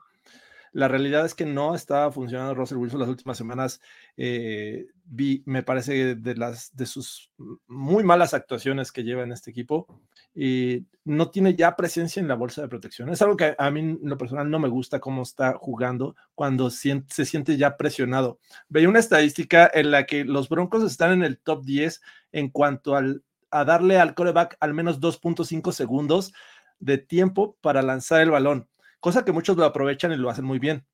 La 0.73 0.89
realidad 0.89 1.27
es 1.27 1.35
que 1.35 1.45
no 1.45 1.75
estaba 1.75 2.11
funcionando 2.11 2.55
Russell 2.55 2.79
Wilson 2.79 3.01
las 3.01 3.09
últimas 3.09 3.37
semanas. 3.37 3.81
Eh, 4.17 4.87
vi, 5.05 5.43
me 5.45 5.63
parece, 5.63 6.15
de, 6.15 6.35
las, 6.35 6.75
de 6.75 6.87
sus 6.87 7.31
muy 7.67 8.03
malas 8.05 8.33
actuaciones 8.33 8.91
que 8.91 9.05
lleva 9.05 9.23
en 9.23 9.33
este 9.33 9.51
equipo. 9.51 9.87
Y 10.35 10.87
no 11.05 11.31
tiene 11.31 11.55
ya 11.55 11.77
presencia 11.77 12.21
en 12.21 12.29
la 12.29 12.37
bolsa 12.37 12.63
de 12.63 12.69
protección. 12.69 13.11
Es 13.11 13.21
algo 13.21 13.37
que 13.37 13.55
a 13.59 13.71
mí, 13.71 13.81
en 13.81 13.99
lo 14.03 14.17
personal, 14.17 14.51
no 14.51 14.59
me 14.59 14.69
gusta 14.69 14.99
cómo 14.99 15.23
está 15.23 15.59
jugando 15.59 16.17
cuando 16.35 16.71
se 16.71 17.03
siente 17.27 17.59
ya 17.59 17.77
presionado. 17.77 18.39
Veía 18.71 18.89
una 18.89 18.99
estadística 18.99 19.71
en 19.75 19.91
la 19.91 20.07
que 20.07 20.25
los 20.25 20.49
Broncos 20.49 20.85
están 20.85 21.13
en 21.13 21.23
el 21.23 21.39
top 21.39 21.65
10 21.65 22.01
en 22.33 22.49
cuanto 22.49 22.97
al, 22.97 23.23
a 23.51 23.67
darle 23.67 23.99
al 23.99 24.15
coreback 24.15 24.57
al 24.59 24.73
menos 24.73 25.01
2.5 25.01 25.71
segundos 25.73 26.33
de 26.81 26.97
tiempo 26.97 27.59
para 27.61 27.83
lanzar 27.83 28.23
el 28.23 28.31
balón 28.31 28.69
cosa 29.03 29.25
que 29.25 29.33
muchos 29.33 29.57
lo 29.57 29.65
aprovechan 29.65 30.13
y 30.13 30.17
lo 30.17 30.31
hacen 30.31 30.45
muy 30.45 30.61
bien. 30.61 30.87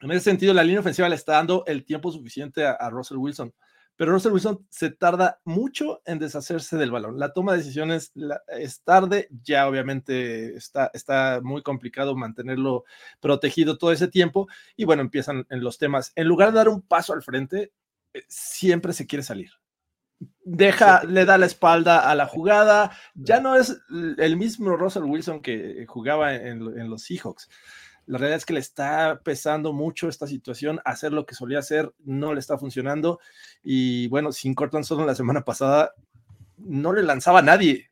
En 0.00 0.10
ese 0.10 0.22
sentido, 0.22 0.52
la 0.52 0.64
línea 0.64 0.80
ofensiva 0.80 1.08
le 1.08 1.14
está 1.14 1.34
dando 1.34 1.64
el 1.66 1.84
tiempo 1.84 2.10
suficiente 2.10 2.66
a, 2.66 2.90
Russell 2.90 3.16
Wilson, 3.16 3.54
pero 3.94 4.12
Russell 4.12 4.32
Wilson 4.32 4.66
se 4.68 4.90
tarda 4.90 5.40
mucho 5.44 6.02
en 6.04 6.18
deshacerse 6.18 6.76
del 6.76 6.90
balón. 6.90 7.16
La 7.16 7.32
toma 7.32 7.52
de 7.52 7.58
decisiones 7.58 8.12
es 8.48 8.82
tarde, 8.82 9.28
ya 9.44 9.68
obviamente 9.68 10.56
está, 10.56 10.90
está 10.92 11.40
muy 11.40 11.62
complicado 11.62 12.16
mantenerlo 12.16 12.84
protegido 13.20 13.78
todo 13.78 13.92
ese 13.92 14.08
tiempo 14.08 14.48
y 14.76 14.84
bueno, 14.84 15.02
empiezan 15.02 15.46
en 15.48 15.62
los 15.62 15.78
temas. 15.78 16.12
En 16.16 16.26
lugar 16.26 16.50
de 16.50 16.58
dar 16.58 16.68
un 16.68 16.82
paso 16.82 17.12
al 17.12 17.22
frente, 17.22 17.72
eh, 18.14 18.22
siempre 18.28 18.92
se 18.92 19.06
quiere 19.06 19.22
salir 19.22 19.52
deja, 20.48 21.04
le 21.04 21.24
da 21.24 21.38
la 21.38 21.46
espalda 21.46 22.10
a 22.10 22.14
la 22.14 22.26
jugada. 22.26 22.92
Ya 23.14 23.40
no 23.40 23.56
es 23.56 23.80
el 23.90 24.36
mismo 24.36 24.76
Russell 24.76 25.04
Wilson 25.04 25.40
que 25.40 25.84
jugaba 25.86 26.34
en, 26.34 26.88
los 26.88 27.02
Seahawks. 27.02 27.48
La 28.06 28.16
realidad 28.16 28.38
es 28.38 28.46
que 28.46 28.54
le 28.54 28.60
está 28.60 29.20
pesando 29.22 29.72
mucho 29.72 30.08
esta 30.08 30.26
situación. 30.26 30.80
Hacer 30.84 31.12
lo 31.12 31.26
que 31.26 31.34
solía 31.34 31.58
hacer 31.58 31.92
no 32.04 32.32
le 32.32 32.40
está 32.40 32.56
funcionando. 32.56 33.20
Y 33.62 34.08
bueno, 34.08 34.32
sin 34.32 34.54
Cortland 34.54 34.86
solo 34.86 35.04
la 35.04 35.14
semana 35.14 35.44
pasada 35.44 35.92
no 36.56 36.92
le 36.92 37.02
lanzaba 37.02 37.40
a 37.40 37.42
nadie. 37.42 37.90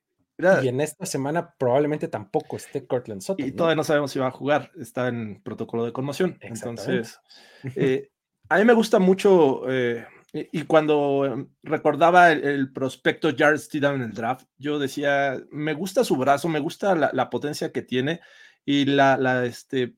y 0.62 0.68
en 0.68 0.80
esta 0.80 1.04
semana 1.04 1.54
probablemente 1.58 2.08
tampoco 2.08 2.56
esté 2.56 2.86
Cortland 2.86 3.22
Y 3.38 3.52
todavía 3.52 3.76
no 3.76 3.84
sabemos 3.84 4.10
si 4.10 4.18
va 4.18 4.28
a 4.28 4.32
jugar. 4.32 4.72
Está 4.80 5.08
en 5.08 5.42
protocolo 5.42 5.84
de 5.84 5.92
conmoción. 5.92 6.38
Entonces, 6.40 7.20
eh, 7.74 8.08
a 8.48 8.56
mí 8.56 8.64
me 8.64 8.72
gusta 8.72 8.98
mucho. 8.98 9.70
Eh, 9.70 10.06
y, 10.52 10.62
cuando 10.64 11.24
em, 11.24 11.48
recordaba 11.62 12.32
el, 12.32 12.72
prospecto 12.72 13.30
Jared 13.36 13.58
Steedham 13.58 13.96
en 13.96 14.02
el 14.02 14.12
draft, 14.12 14.46
yo 14.58 14.78
decía, 14.78 15.40
me 15.50 15.74
gusta 15.74 16.04
su 16.04 16.16
brazo, 16.16 16.48
me 16.48 16.60
gusta 16.60 16.94
la, 16.94 17.30
potencia 17.30 17.72
que 17.72 17.82
tiene 17.82 18.20
y 18.64 18.84
la, 18.84 19.44
este, 19.44 19.94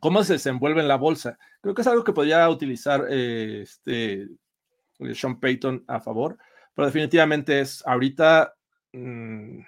cómo 0.00 0.22
se 0.24 0.34
desenvuelve 0.34 0.80
en 0.80 0.88
la 0.88 0.96
bolsa. 0.96 1.38
Creo 1.60 1.74
que 1.74 1.82
es 1.82 1.88
algo 1.88 2.04
que 2.04 2.12
podría 2.12 2.48
utilizar 2.48 3.06
eh, 3.08 3.60
este, 3.62 4.28
Sean 5.14 5.40
Payton 5.40 5.84
a 5.86 6.00
favor, 6.00 6.38
pero 6.74 6.86
definitivamente 6.86 7.60
es 7.60 7.82
ahorita, 7.86 8.54
mm, 8.92 9.60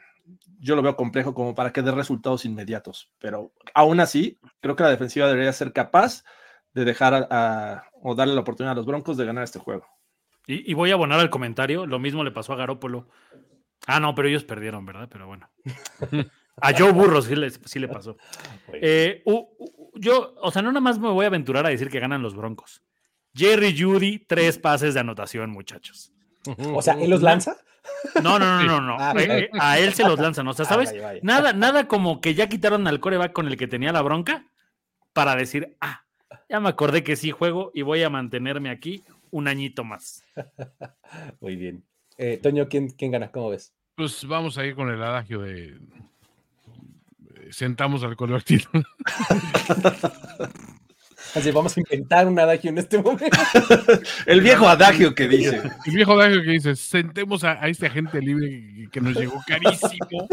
yo 0.60 0.76
lo 0.76 0.82
veo 0.82 0.96
complejo 0.96 1.34
como 1.34 1.54
para 1.54 1.72
que 1.72 1.82
dé 1.82 1.90
resultados 1.90 2.44
inmediatos, 2.44 3.10
pero 3.18 3.52
aún 3.74 4.00
así, 4.00 4.38
creo 4.60 4.76
que 4.76 4.82
la 4.82 4.90
defensiva 4.90 5.26
debería 5.26 5.52
ser 5.52 5.72
capaz 5.72 6.24
de 6.74 6.84
dejar 6.84 7.28
a, 7.30 7.84
o 8.02 8.14
darle 8.14 8.34
la 8.34 8.40
oportunidad 8.40 8.72
a 8.72 8.76
los 8.76 8.86
Broncos 8.86 9.16
de 9.16 9.24
ganar 9.24 9.44
este 9.44 9.58
juego. 9.58 9.86
Y, 10.46 10.74
voy 10.74 10.90
a 10.90 10.94
abonar 10.94 11.20
al 11.20 11.30
comentario, 11.30 11.86
lo 11.86 12.00
mismo 12.00 12.24
le 12.24 12.32
pasó 12.32 12.52
a 12.52 12.56
Garópolo. 12.56 13.08
Ah, 13.86 14.00
no, 14.00 14.14
pero 14.16 14.26
ellos 14.26 14.42
perdieron, 14.42 14.84
¿verdad? 14.84 15.08
Pero 15.10 15.26
bueno. 15.26 15.48
A 16.62 16.76
Joe 16.76 16.92
Burros 16.92 17.24
sí 17.24 17.34
le, 17.78 17.88
pasó. 17.88 18.16
Eh, 18.74 19.22
yo, 19.94 20.34
o 20.42 20.50
sea, 20.50 20.60
no 20.60 20.70
nada 20.70 20.80
más 20.80 20.98
me 20.98 21.08
voy 21.08 21.24
a 21.24 21.28
aventurar 21.28 21.64
a 21.64 21.70
decir 21.70 21.88
que 21.88 22.00
ganan 22.00 22.20
los 22.20 22.34
Broncos. 22.34 22.82
Jerry 23.34 23.74
Judy, 23.78 24.18
tres 24.26 24.58
pases 24.58 24.94
de 24.94 25.00
anotación, 25.00 25.50
muchachos. 25.50 26.12
O 26.74 26.82
sea, 26.82 26.94
¿él 26.94 27.10
los 27.10 27.22
lanza? 27.22 27.56
No, 28.22 28.38
no, 28.38 28.62
no, 28.62 28.64
no, 28.64 28.80
no. 28.80 28.96
Ah, 28.98 29.14
eh, 29.16 29.50
a 29.58 29.78
él 29.78 29.94
se 29.94 30.04
los 30.04 30.18
lanzan. 30.18 30.46
O 30.48 30.52
sea, 30.52 30.64
ah, 30.64 30.68
¿sabes? 30.68 30.94
Nada, 31.22 31.52
nada 31.52 31.86
como 31.86 32.20
que 32.20 32.34
ya 32.34 32.48
quitaron 32.48 32.86
al 32.86 33.00
coreback 33.00 33.32
con 33.32 33.46
el 33.46 33.56
que 33.56 33.68
tenía 33.68 33.92
la 33.92 34.02
bronca 34.02 34.46
para 35.12 35.36
decir, 35.36 35.76
ah, 35.80 36.04
ya 36.48 36.60
me 36.60 36.68
acordé 36.68 37.02
que 37.02 37.16
sí 37.16 37.30
juego 37.30 37.70
y 37.74 37.82
voy 37.82 38.02
a 38.02 38.10
mantenerme 38.10 38.70
aquí 38.70 39.04
un 39.30 39.48
añito 39.48 39.84
más. 39.84 40.24
Muy 41.40 41.56
bien. 41.56 41.84
Eh, 42.16 42.38
Toño, 42.42 42.68
¿quién, 42.68 42.90
¿quién 42.90 43.12
gana? 43.12 43.30
¿Cómo 43.30 43.50
ves? 43.50 43.72
Pues 43.94 44.24
vamos 44.26 44.58
a 44.58 44.64
ir 44.64 44.74
con 44.74 44.90
el 44.90 45.02
adagio 45.02 45.40
de 45.40 45.68
eh, 45.68 45.78
sentamos 47.50 48.02
al 48.02 48.16
convertido. 48.16 48.64
Así 51.34 51.50
vamos 51.52 51.76
a 51.76 51.80
inventar 51.80 52.26
un 52.26 52.38
adagio 52.38 52.70
en 52.70 52.78
este 52.78 53.00
momento. 53.00 53.38
el 54.26 54.40
viejo 54.40 54.66
adagio 54.68 55.14
que 55.14 55.28
dice. 55.28 55.62
El 55.86 55.94
viejo 55.94 56.12
adagio 56.12 56.42
que 56.42 56.50
dice, 56.50 56.74
sentemos 56.74 57.44
a, 57.44 57.68
este 57.68 57.86
agente 57.86 58.20
libre 58.20 58.88
que 58.90 59.00
nos 59.00 59.14
llegó 59.14 59.40
carísimo. 59.46 60.28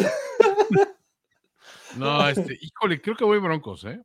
No, 1.97 2.27
este, 2.27 2.57
híjole, 2.59 2.99
creo 3.01 3.15
que 3.15 3.25
voy 3.25 3.39
broncos, 3.39 3.85
¿eh? 3.85 4.01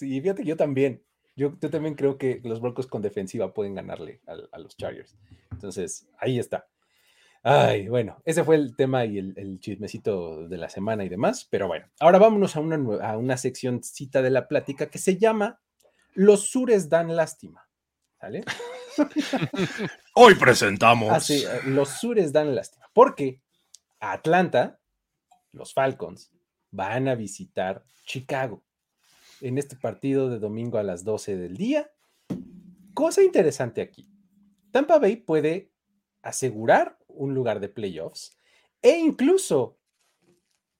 Sí, 0.00 0.18
fíjate, 0.18 0.44
yo 0.44 0.56
también. 0.56 1.04
Yo, 1.36 1.58
también 1.58 1.94
creo 1.94 2.16
que 2.16 2.40
los 2.42 2.58
Broncos 2.62 2.86
con 2.86 3.02
defensiva 3.02 3.52
pueden 3.52 3.74
ganarle 3.74 4.22
a, 4.26 4.58
los 4.58 4.76
Chargers. 4.78 5.14
Entonces, 5.50 6.08
ahí 6.18 6.38
está. 6.38 6.68
Ay, 7.42 7.88
bueno, 7.88 8.20
ese 8.24 8.42
fue 8.42 8.56
el 8.56 8.74
tema 8.76 9.04
y 9.04 9.18
el, 9.18 9.34
el 9.36 9.60
chismecito 9.60 10.48
de 10.48 10.56
la 10.56 10.70
semana 10.70 11.04
y 11.04 11.10
demás, 11.10 11.46
pero 11.50 11.68
bueno, 11.68 11.86
ahora 12.00 12.18
vámonos 12.18 12.56
a 12.56 12.60
una, 12.60 12.76
a 13.06 13.18
una 13.18 13.36
seccióncita 13.36 14.22
de 14.22 14.30
la 14.30 14.48
plática 14.48 14.86
que 14.90 14.98
se 14.98 15.18
llama 15.18 15.60
Los 16.14 16.48
sures 16.48 16.88
dan 16.88 17.14
lástima. 17.14 17.68
¿Sale? 18.18 18.42
Hoy 20.14 20.34
presentamos. 20.34 21.12
Así, 21.12 21.44
eh, 21.44 21.60
los 21.66 21.90
sures 21.90 22.32
dan 22.32 22.54
lástima. 22.54 22.86
Porque 22.94 23.42
a 24.00 24.12
Atlanta, 24.12 24.80
los 25.52 25.74
Falcons, 25.74 26.32
van 26.70 27.08
a 27.08 27.14
visitar 27.14 27.84
Chicago 28.06 28.64
en 29.40 29.58
este 29.58 29.76
partido 29.76 30.28
de 30.28 30.38
domingo 30.38 30.78
a 30.78 30.82
las 30.82 31.04
12 31.04 31.36
del 31.36 31.56
día. 31.56 31.90
Cosa 32.94 33.22
interesante 33.22 33.80
aquí. 33.80 34.08
Tampa 34.70 34.98
Bay 34.98 35.16
puede 35.16 35.70
asegurar 36.22 36.98
un 37.08 37.34
lugar 37.34 37.60
de 37.60 37.68
playoffs 37.68 38.36
e 38.82 38.98
incluso 38.98 39.78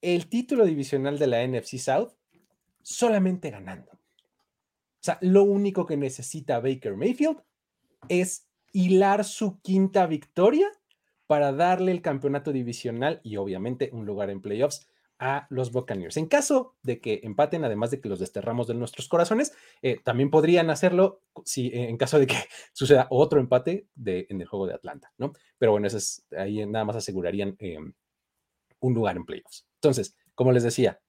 el 0.01 0.29
título 0.29 0.65
divisional 0.65 1.19
de 1.19 1.27
la 1.27 1.47
NFC 1.47 1.79
South 1.79 2.13
solamente 2.83 3.51
ganando. 3.51 3.93
O 3.93 5.03
sea, 5.03 5.19
lo 5.21 5.45
único 5.45 5.87
que 5.87 5.97
necesita 5.97 6.61
Baker 6.61 6.97
Mayfield 6.97 7.43
es 8.09 8.47
hilar 8.73 9.25
su 9.25 9.61
quinta 9.61 10.07
victoria 10.07 10.71
para 11.27 11.53
darle 11.53 11.93
el 11.93 12.03
campeonato 12.03 12.53
divisional 12.53 13.21
y 13.23 13.37
obviamente 13.37 13.91
un 13.93 14.05
lugar 14.05 14.31
en 14.31 14.41
playoffs 14.41 14.90
a 15.21 15.47
los 15.51 15.71
Buccaneers. 15.71 16.17
En 16.17 16.27
caso 16.27 16.75
de 16.83 16.99
que 17.01 17.21
empaten, 17.23 17.63
además 17.63 17.91
de 17.91 18.01
que 18.01 18.09
los 18.09 18.19
desterramos 18.19 18.67
de 18.67 18.75
nuestros 18.75 19.07
corazones, 19.07 19.53
eh, 19.83 20.01
también 20.03 20.31
podrían 20.31 20.71
hacerlo 20.71 21.21
si, 21.45 21.69
eh, 21.69 21.91
en 21.91 21.99
caso 21.99 22.19
de 22.19 22.27
que 22.27 22.37
suceda 22.73 23.07
otro 23.11 23.39
empate 23.39 23.87
en 24.05 24.41
el 24.41 24.47
juego 24.49 24.67
de 24.67 24.75
Atlanta, 24.75 25.13
¿no? 25.19 25.35
Pero 25.59 25.73
bueno, 25.73 25.87
eso 25.87 25.99
es, 25.99 26.27
ahí 26.37 26.67
nada 26.67 26.87
más 26.87 26.97
asegurarían 26.97 27.55
eh, 27.59 27.79
un 28.81 28.95
lugar 28.95 29.17
en 29.17 29.27
playoffs. 29.27 29.67
Entonces, 29.75 30.17
como 30.35 30.53
les 30.53 30.63
decía, 30.63 31.01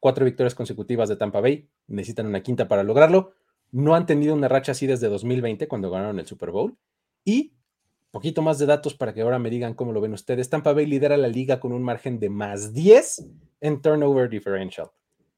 cuatro 0.00 0.24
victorias 0.24 0.56
consecutivas 0.56 1.08
de 1.08 1.16
Tampa 1.16 1.40
Bay, 1.40 1.70
necesitan 1.86 2.26
una 2.26 2.42
quinta 2.42 2.66
para 2.66 2.82
lograrlo. 2.82 3.34
No 3.70 3.94
han 3.94 4.04
tenido 4.04 4.34
una 4.34 4.48
racha 4.48 4.72
así 4.72 4.88
desde 4.88 5.08
2020 5.08 5.68
cuando 5.68 5.90
ganaron 5.90 6.18
el 6.18 6.26
Super 6.26 6.50
Bowl. 6.50 6.76
Y 7.24 7.54
poquito 8.10 8.42
más 8.42 8.58
de 8.58 8.66
datos 8.66 8.94
para 8.94 9.14
que 9.14 9.22
ahora 9.22 9.38
me 9.38 9.50
digan 9.50 9.74
cómo 9.74 9.92
lo 9.92 10.00
ven 10.00 10.12
ustedes. 10.12 10.50
Tampa 10.50 10.72
Bay 10.72 10.86
lidera 10.86 11.16
la 11.16 11.28
liga 11.28 11.60
con 11.60 11.72
un 11.72 11.82
margen 11.82 12.18
de 12.18 12.30
más 12.30 12.72
10 12.72 13.26
en 13.60 13.82
turnover 13.82 14.28
differential. 14.28 14.90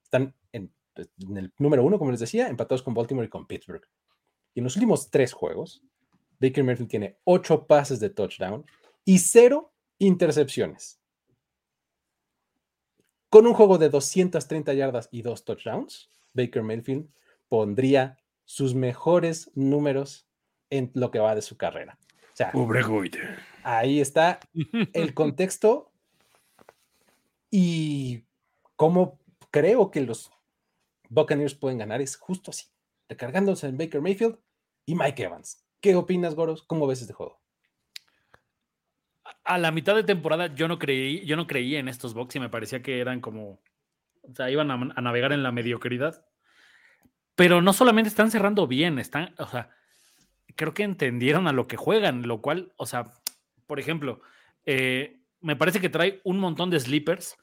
Están 0.02 0.35
en, 0.52 0.72
en 0.96 1.37
el 1.37 1.52
número 1.58 1.85
uno, 1.85 1.98
como 1.98 2.11
les 2.11 2.20
decía, 2.20 2.48
empatados 2.48 2.82
con 2.82 2.94
Baltimore 2.94 3.26
y 3.26 3.30
con 3.30 3.46
Pittsburgh. 3.46 3.87
Y 4.54 4.61
en 4.61 4.64
los 4.64 4.76
últimos 4.76 5.11
tres 5.11 5.32
juegos, 5.32 5.82
Baker 6.40 6.64
Mayfield 6.64 6.90
tiene 6.90 7.18
ocho 7.24 7.66
pases 7.66 8.00
de 8.00 8.11
touchdown 8.11 8.64
y 9.04 9.18
cero 9.18 9.72
intercepciones. 9.98 11.00
Con 13.28 13.46
un 13.46 13.54
juego 13.54 13.78
de 13.78 13.88
230 13.88 14.74
yardas 14.74 15.08
y 15.11 15.22
dos 15.22 15.44
touchdowns, 15.44 16.11
Baker 16.35 16.62
Mayfield 16.62 17.08
pondría 17.48 18.18
sus 18.44 18.74
mejores 18.74 19.50
números 19.54 20.26
en 20.68 20.90
lo 20.94 21.11
que 21.11 21.18
va 21.18 21.35
de 21.35 21.42
su 21.42 21.56
carrera. 21.56 21.98
O 22.33 22.37
sea, 22.37 22.51
ahí 23.62 24.01
está 24.01 24.40
el 24.92 25.14
contexto 25.14 25.92
y 27.51 28.25
cómo 28.77 29.21
creo 29.51 29.90
que 29.90 30.01
los 30.01 30.33
Buccaneers 31.11 31.55
pueden 31.55 31.79
ganar 31.79 32.01
es 32.01 32.16
justo 32.16 32.51
así, 32.51 32.66
recargándose 33.09 33.66
en 33.66 33.77
Baker 33.77 34.01
Mayfield 34.01 34.38
y 34.87 34.95
Mike 34.95 35.25
Evans. 35.25 35.62
¿Qué 35.81 35.95
opinas, 35.95 36.35
Goros? 36.35 36.62
¿Cómo 36.62 36.87
ves 36.87 37.03
este 37.03 37.12
juego? 37.12 37.40
A 39.45 39.59
la 39.59 39.71
mitad 39.71 39.95
de 39.95 40.05
temporada 40.05 40.55
yo 40.55 40.68
no 40.68 40.79
creí, 40.79 41.25
yo 41.27 41.37
no 41.37 41.47
creía 41.47 41.81
en 41.81 41.88
estos 41.88 42.14
Bucks 42.14 42.37
y 42.37 42.40
me 42.40 42.49
parecía 42.49 42.83
que 42.83 43.01
eran 43.01 43.21
como, 43.21 43.61
o 44.23 44.35
sea, 44.35 44.51
iban 44.51 44.71
a, 44.71 44.75
a 44.75 45.01
navegar 45.03 45.33
en 45.33 45.42
la 45.42 45.53
mediocridad. 45.53 46.25
Pero 47.35 47.61
no 47.61 47.73
solamente 47.73 48.09
están 48.09 48.31
cerrando 48.31 48.66
bien, 48.66 48.99
están, 48.99 49.35
o 49.38 49.47
sea, 49.47 49.71
creo 50.57 50.75
que 50.75 50.83
entendieron 50.83 51.47
a 51.49 51.53
lo 51.53 51.67
que 51.67 51.77
juegan, 51.77 52.27
lo 52.27 52.41
cual, 52.41 52.73
o 52.77 52.87
sea, 52.87 53.11
por 53.67 53.81
ejemplo, 53.81 54.21
eh, 54.65 55.21
me 55.41 55.57
parece 55.57 55.81
que 55.81 55.88
trae 55.88 56.21
un 56.25 56.38
montón 56.38 56.71
de 56.71 56.81
sleepers 56.81 57.37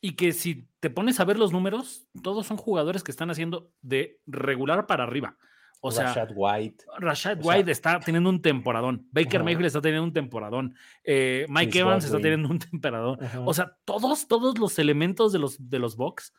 y 0.00 0.12
que 0.16 0.32
si 0.32 0.68
te 0.80 0.90
pones 0.90 1.20
a 1.20 1.24
ver 1.24 1.38
los 1.38 1.52
números, 1.52 2.06
todos 2.22 2.46
son 2.46 2.56
jugadores 2.56 3.02
que 3.02 3.10
están 3.10 3.30
haciendo 3.30 3.70
de 3.82 4.20
regular 4.26 4.86
para 4.86 5.04
arriba. 5.04 5.36
O 5.82 5.90
sea, 5.90 6.08
Rashad 6.08 6.30
White. 6.34 6.84
Rashad 6.98 7.38
o 7.40 7.42
sea- 7.42 7.56
White 7.56 7.70
está 7.70 8.00
teniendo 8.00 8.28
un 8.28 8.42
temporadón. 8.42 9.06
Baker. 9.12 9.42
Mayfield 9.42 9.66
está 9.66 9.80
teniendo 9.80 10.04
un 10.04 10.12
temporadón. 10.12 10.74
eh, 11.04 11.46
Mike 11.48 11.78
Evans 11.78 12.04
está 12.04 12.18
teniendo 12.20 12.48
un 12.50 12.58
temporadón. 12.58 13.18
O 13.46 13.54
sea, 13.54 13.78
todos, 13.84 14.28
todos 14.28 14.58
los 14.58 14.78
elementos 14.78 15.32
de 15.32 15.38
los, 15.38 15.70
de 15.70 15.78
los 15.78 15.96
Bucks. 15.96 16.34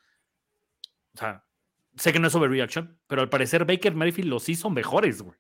O 1.16 1.18
sea, 1.18 1.44
sé 1.96 2.14
que 2.14 2.20
no 2.20 2.28
es 2.28 2.36
overreaction, 2.36 3.00
pero 3.08 3.22
al 3.22 3.30
parecer 3.30 3.66
Baker 3.66 3.96
Mayfield 3.96 4.30
los 4.30 4.48
hizo 4.48 4.70
mejores, 4.70 5.22
güey. 5.22 5.38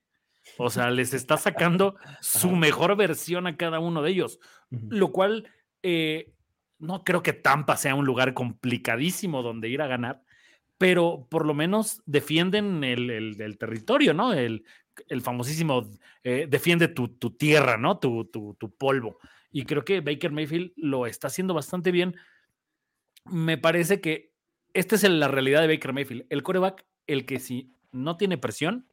O 0.57 0.69
sea, 0.69 0.89
les 0.91 1.13
está 1.13 1.37
sacando 1.37 1.95
su 2.21 2.51
mejor 2.51 2.95
versión 2.95 3.47
a 3.47 3.57
cada 3.57 3.79
uno 3.79 4.01
de 4.01 4.11
ellos. 4.11 4.39
Lo 4.69 5.11
cual 5.11 5.49
eh, 5.83 6.31
no 6.79 7.03
creo 7.03 7.21
que 7.23 7.33
Tampa 7.33 7.77
sea 7.77 7.95
un 7.95 8.05
lugar 8.05 8.33
complicadísimo 8.33 9.41
donde 9.43 9.69
ir 9.69 9.81
a 9.81 9.87
ganar, 9.87 10.23
pero 10.77 11.27
por 11.29 11.45
lo 11.45 11.53
menos 11.53 12.01
defienden 12.05 12.83
el, 12.83 13.09
el- 13.09 13.41
el 13.41 13.57
territorio, 13.57 14.13
¿no? 14.13 14.33
El, 14.33 14.63
el 15.07 15.21
famosísimo 15.21 15.89
eh, 16.23 16.47
defiende 16.49 16.87
tu, 16.87 17.07
tu 17.09 17.31
tierra, 17.31 17.77
¿no? 17.77 17.99
Tu, 17.99 18.25
tu- 18.25 18.55
tu 18.59 18.75
polvo. 18.75 19.17
Y 19.51 19.65
creo 19.65 19.83
que 19.83 20.01
Baker 20.01 20.31
Mayfield 20.31 20.71
lo 20.75 21.05
está 21.05 21.27
haciendo 21.27 21.53
bastante 21.53 21.91
bien. 21.91 22.15
Me 23.25 23.57
parece 23.57 24.01
que 24.01 24.31
esta 24.73 24.95
es 24.95 25.03
la 25.09 25.27
realidad 25.27 25.61
de 25.61 25.67
Baker 25.67 25.93
Mayfield. 25.93 26.25
El 26.29 26.43
coreback, 26.43 26.85
el 27.07 27.25
que 27.25 27.39
si 27.39 27.75
no 27.91 28.17
tiene 28.17 28.37
presión, 28.37 28.87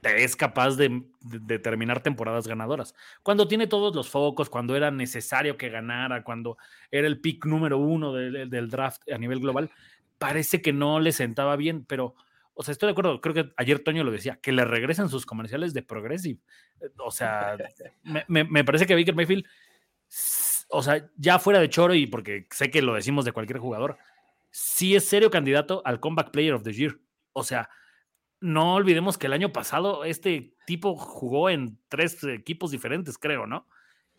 te 0.00 0.24
es 0.24 0.36
capaz 0.36 0.76
de, 0.76 1.02
de- 1.22 1.58
terminar 1.58 2.02
temporadas 2.02 2.46
ganadoras. 2.46 2.94
Cuando 3.22 3.48
tiene 3.48 3.66
todos 3.66 3.94
los 3.94 4.08
focos, 4.10 4.50
cuando 4.50 4.76
era 4.76 4.90
necesario 4.90 5.56
que 5.56 5.70
ganara, 5.70 6.22
cuando 6.22 6.58
era 6.90 7.06
el 7.06 7.20
pick 7.20 7.46
número 7.46 7.78
uno 7.78 8.12
del, 8.12 8.68
draft 8.68 9.02
a 9.10 9.18
nivel 9.18 9.40
global, 9.40 9.70
parece 10.18 10.60
que 10.60 10.72
no 10.72 11.00
le 11.00 11.12
sentaba 11.12 11.56
bien, 11.56 11.84
pero, 11.86 12.14
o 12.52 12.62
sea, 12.62 12.72
estoy 12.72 12.88
de 12.88 12.92
acuerdo, 12.92 13.20
creo 13.20 13.34
que 13.34 13.52
ayer 13.56 13.78
Toño 13.78 14.04
lo 14.04 14.10
decía, 14.10 14.36
que 14.36 14.52
le 14.52 14.64
regresen 14.64 15.08
sus 15.08 15.24
comerciales 15.26 15.72
de 15.72 15.82
Progressive. 15.82 16.40
O 16.98 17.10
sea, 17.10 17.56
me, 18.28 18.44
me- 18.44 18.64
parece 18.64 18.86
que 18.86 18.94
Baker 18.94 19.14
Mayfield, 19.14 19.46
o 20.68 20.82
sea, 20.82 21.08
ya 21.16 21.38
fuera 21.38 21.60
de 21.60 21.70
choro 21.70 21.94
y 21.94 22.06
porque 22.06 22.46
sé 22.50 22.70
que 22.70 22.82
lo 22.82 22.94
decimos 22.94 23.24
de 23.24 23.32
cualquier 23.32 23.58
jugador, 23.58 23.96
sí 24.50 24.94
es 24.94 25.08
serio 25.08 25.30
candidato 25.30 25.82
al 25.84 25.98
Comeback 26.00 26.30
Player 26.30 26.52
of 26.54 26.62
the 26.62 26.72
Year. 26.72 26.98
O 27.32 27.42
sea, 27.42 27.68
no 28.44 28.74
olvidemos 28.74 29.16
que 29.16 29.26
el 29.26 29.32
año 29.32 29.54
pasado 29.54 30.04
este 30.04 30.54
tipo 30.66 30.96
jugó 30.96 31.48
en 31.48 31.78
tres 31.88 32.22
equipos 32.24 32.70
diferentes, 32.70 33.16
creo, 33.16 33.46
¿no? 33.46 33.66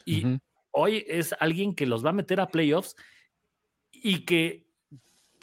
Y 0.04 0.40
hoy 0.72 1.06
es 1.08 1.36
alguien 1.40 1.76
que 1.76 1.86
los 1.86 2.04
va 2.04 2.10
a 2.10 2.14
meter 2.14 2.40
a 2.40 2.48
playoffs 2.48 2.96
y 3.92 4.26
que, 4.26 4.66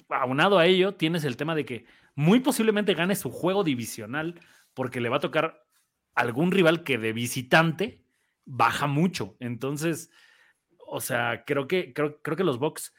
aunado 0.08 0.58
a 0.58 0.66
ello, 0.66 0.96
tienes 0.96 1.22
el 1.22 1.36
tema 1.36 1.54
de 1.54 1.64
que 1.64 1.84
muy 2.16 2.40
posiblemente 2.40 2.94
gane 2.94 3.14
su 3.14 3.30
juego 3.30 3.62
divisional 3.62 4.40
porque 4.74 5.00
le 5.00 5.08
va 5.08 5.18
a 5.18 5.20
tocar 5.20 5.64
algún 6.16 6.50
rival 6.50 6.82
que 6.82 6.98
de 6.98 7.12
visitante 7.12 8.02
baja 8.44 8.88
mucho. 8.88 9.36
Entonces, 9.38 10.10
o 10.88 11.00
sea, 11.00 11.44
creo 11.44 11.68
que, 11.68 11.92
creo, 11.92 12.20
creo 12.20 12.36
que 12.36 12.42
los 12.42 12.58
Bucks 12.58 12.92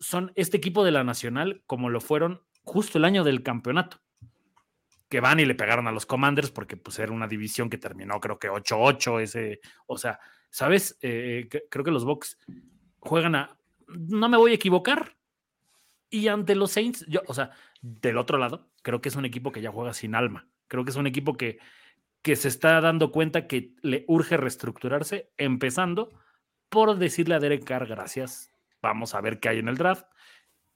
son 0.00 0.32
este 0.34 0.58
equipo 0.58 0.84
de 0.84 0.90
la 0.90 1.02
Nacional 1.02 1.62
como 1.66 1.88
lo 1.88 2.02
fueron 2.02 2.42
justo 2.62 2.98
el 2.98 3.06
año 3.06 3.24
del 3.24 3.42
campeonato 3.42 4.02
que 5.10 5.20
van 5.20 5.40
y 5.40 5.44
le 5.44 5.54
pegaron 5.54 5.86
a 5.88 5.92
los 5.92 6.06
Commanders 6.06 6.50
porque 6.50 6.78
pues 6.78 6.98
era 6.98 7.12
una 7.12 7.28
división 7.28 7.68
que 7.68 7.76
terminó 7.76 8.18
creo 8.20 8.38
que 8.38 8.48
8-8 8.48 9.20
ese, 9.20 9.60
o 9.86 9.98
sea, 9.98 10.18
¿sabes? 10.48 10.96
Eh, 11.02 11.48
que- 11.50 11.64
creo 11.70 11.84
que 11.84 11.90
los 11.90 12.06
Bucks 12.06 12.38
juegan 13.00 13.34
a 13.34 13.58
no 13.88 14.28
me 14.28 14.38
voy 14.38 14.52
a 14.52 14.54
equivocar 14.54 15.16
y 16.08 16.28
ante 16.28 16.54
los 16.54 16.70
Saints, 16.72 17.04
yo, 17.08 17.20
o 17.26 17.34
sea, 17.34 17.50
del 17.82 18.16
otro 18.18 18.38
lado, 18.38 18.70
creo 18.82 19.00
que 19.00 19.08
es 19.10 19.16
un 19.16 19.24
equipo 19.24 19.52
que 19.52 19.60
ya 19.62 19.70
juega 19.70 19.92
sin 19.94 20.14
alma. 20.14 20.48
Creo 20.68 20.84
que 20.84 20.90
es 20.90 20.96
un 20.96 21.06
equipo 21.06 21.36
que 21.36 21.58
que 22.22 22.36
se 22.36 22.48
está 22.48 22.80
dando 22.82 23.12
cuenta 23.12 23.46
que 23.46 23.74
le 23.80 24.04
urge 24.06 24.36
reestructurarse, 24.36 25.30
empezando 25.38 26.10
por 26.68 26.98
decirle 26.98 27.34
a 27.34 27.40
Derek 27.40 27.64
Carr, 27.64 27.86
gracias, 27.86 28.52
vamos 28.82 29.14
a 29.14 29.20
ver 29.22 29.40
qué 29.40 29.48
hay 29.48 29.58
en 29.58 29.68
el 29.68 29.76
draft, 29.78 30.04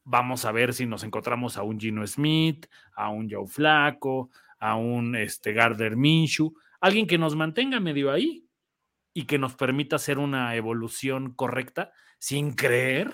vamos 0.04 0.44
a 0.44 0.52
ver 0.52 0.74
si 0.74 0.86
nos 0.86 1.02
encontramos 1.02 1.56
a 1.56 1.62
un 1.62 1.80
Gino 1.80 2.06
Smith, 2.06 2.66
a 2.94 3.08
un 3.08 3.28
Joe 3.30 3.46
Flaco, 3.46 4.30
a 4.58 4.76
un 4.76 5.16
este, 5.16 5.52
Gardner 5.52 5.96
Minshew, 5.96 6.54
alguien 6.80 7.06
que 7.06 7.18
nos 7.18 7.34
mantenga 7.34 7.80
medio 7.80 8.12
ahí 8.12 8.46
y 9.12 9.24
que 9.24 9.38
nos 9.38 9.54
permita 9.54 9.96
hacer 9.96 10.18
una 10.18 10.54
evolución 10.54 11.32
correcta 11.32 11.92
sin 12.18 12.52
creer 12.52 13.12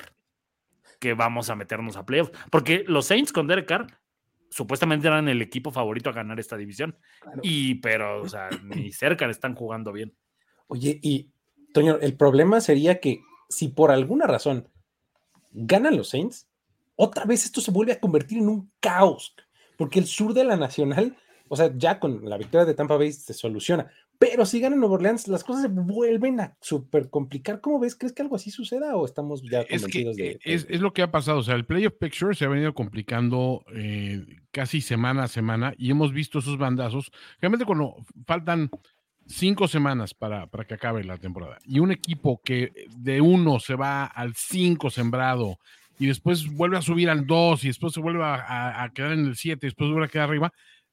que 0.99 1.15
vamos 1.15 1.51
a 1.51 1.57
meternos 1.57 1.97
a 1.97 2.05
playoffs. 2.05 2.33
Porque 2.51 2.85
los 2.87 3.07
Saints 3.07 3.33
con 3.33 3.47
Derek 3.47 3.67
Carr 3.67 3.87
supuestamente 4.51 5.07
eran 5.07 5.29
el 5.29 5.41
equipo 5.41 5.71
favorito 5.71 6.11
a 6.11 6.13
ganar 6.13 6.41
esta 6.41 6.57
división. 6.57 6.97
Claro. 7.21 7.41
Y, 7.43 7.77
pero, 7.77 8.23
o 8.23 8.29
sea, 8.29 8.51
ni 8.63 8.93
cerca 8.93 9.27
le 9.27 9.33
están 9.33 9.55
jugando 9.55 9.93
bien. 9.93 10.15
Oye, 10.67 10.99
y 11.03 11.31
Toño, 11.73 11.99
el 12.01 12.17
problema 12.17 12.61
sería 12.61 13.01
que 13.01 13.23
si 13.49 13.69
por 13.69 13.91
alguna 13.91 14.27
razón 14.27 14.69
ganan 15.53 15.97
los 15.97 16.09
Saints, 16.11 16.50
otra 17.03 17.25
vez 17.25 17.47
esto 17.47 17.63
se 17.63 17.71
vuelve 17.71 17.93
a 17.93 18.01
convertir 18.01 18.39
en 18.39 18.49
un 18.49 18.71
caos, 18.79 19.35
porque 19.79 19.99
el 19.99 20.07
sur 20.07 20.35
de 20.35 20.45
la 20.45 20.57
Nacional, 20.57 21.17
o 21.49 21.57
sea, 21.57 21.73
ya 21.75 21.99
con 21.99 22.29
la 22.29 22.37
victoria 22.37 22.67
de 22.67 22.75
Tampa 22.75 22.99
Bay 22.99 23.11
se 23.11 23.33
soluciona, 23.33 23.91
pero 24.19 24.45
si 24.45 24.61
ganan 24.61 24.81
Nueva 24.81 24.97
Orleans, 24.97 25.27
las 25.27 25.43
cosas 25.43 25.63
se 25.63 25.69
vuelven 25.69 26.41
a 26.41 26.55
súper 26.61 27.09
complicar. 27.09 27.63
¿Cómo 27.63 27.81
ves? 27.81 27.97
¿Crees 27.97 28.13
que 28.13 28.21
algo 28.21 28.37
así 28.37 28.51
suceda 28.51 28.95
o 28.97 29.07
estamos 29.07 29.41
ya 29.43 29.63
Es, 29.63 29.87
que, 29.87 30.05
convencidos 30.05 30.17
de, 30.17 30.39
es, 30.45 30.67
es 30.69 30.83
lo 30.83 30.93
que 30.93 31.01
ha 31.01 31.11
pasado. 31.11 31.39
O 31.39 31.43
sea, 31.43 31.55
el 31.55 31.65
playoff 31.65 31.95
picture 31.99 32.35
se 32.35 32.45
ha 32.45 32.49
venido 32.49 32.75
complicando 32.75 33.65
eh, 33.75 34.27
casi 34.51 34.83
semana 34.83 35.23
a 35.23 35.29
semana 35.29 35.73
y 35.79 35.91
hemos 35.91 36.13
visto 36.13 36.41
esos 36.41 36.59
bandazos. 36.59 37.11
Realmente 37.41 37.65
cuando 37.65 37.97
faltan 38.27 38.69
cinco 39.27 39.69
semanas 39.69 40.13
para, 40.13 40.49
para 40.49 40.67
que 40.67 40.75
acabe 40.75 41.03
la 41.03 41.17
temporada 41.17 41.57
y 41.65 41.79
un 41.79 41.91
equipo 41.91 42.43
que 42.45 42.73
de 42.99 43.23
uno 43.23 43.59
se 43.59 43.75
va 43.75 44.05
al 44.05 44.35
cinco 44.35 44.91
sembrado 44.91 45.59
y 46.01 46.07
después 46.07 46.51
vuelve 46.51 46.79
a 46.79 46.83
subir 46.83 47.11
al 47.11 47.27
dos 47.27 47.63
y 47.63 47.69
después 47.69 47.93
se 47.93 48.01
vuelve 48.01 48.25
a, 48.25 48.91
quedar 48.95 49.13
en 49.13 49.27
el 49.27 49.37
siete 49.37 49.67
y 49.67 49.69
después 49.69 49.91
vuelve 49.91 50.07
a 50.07 50.09
quedar 50.09 50.31
arriba, 50.31 50.51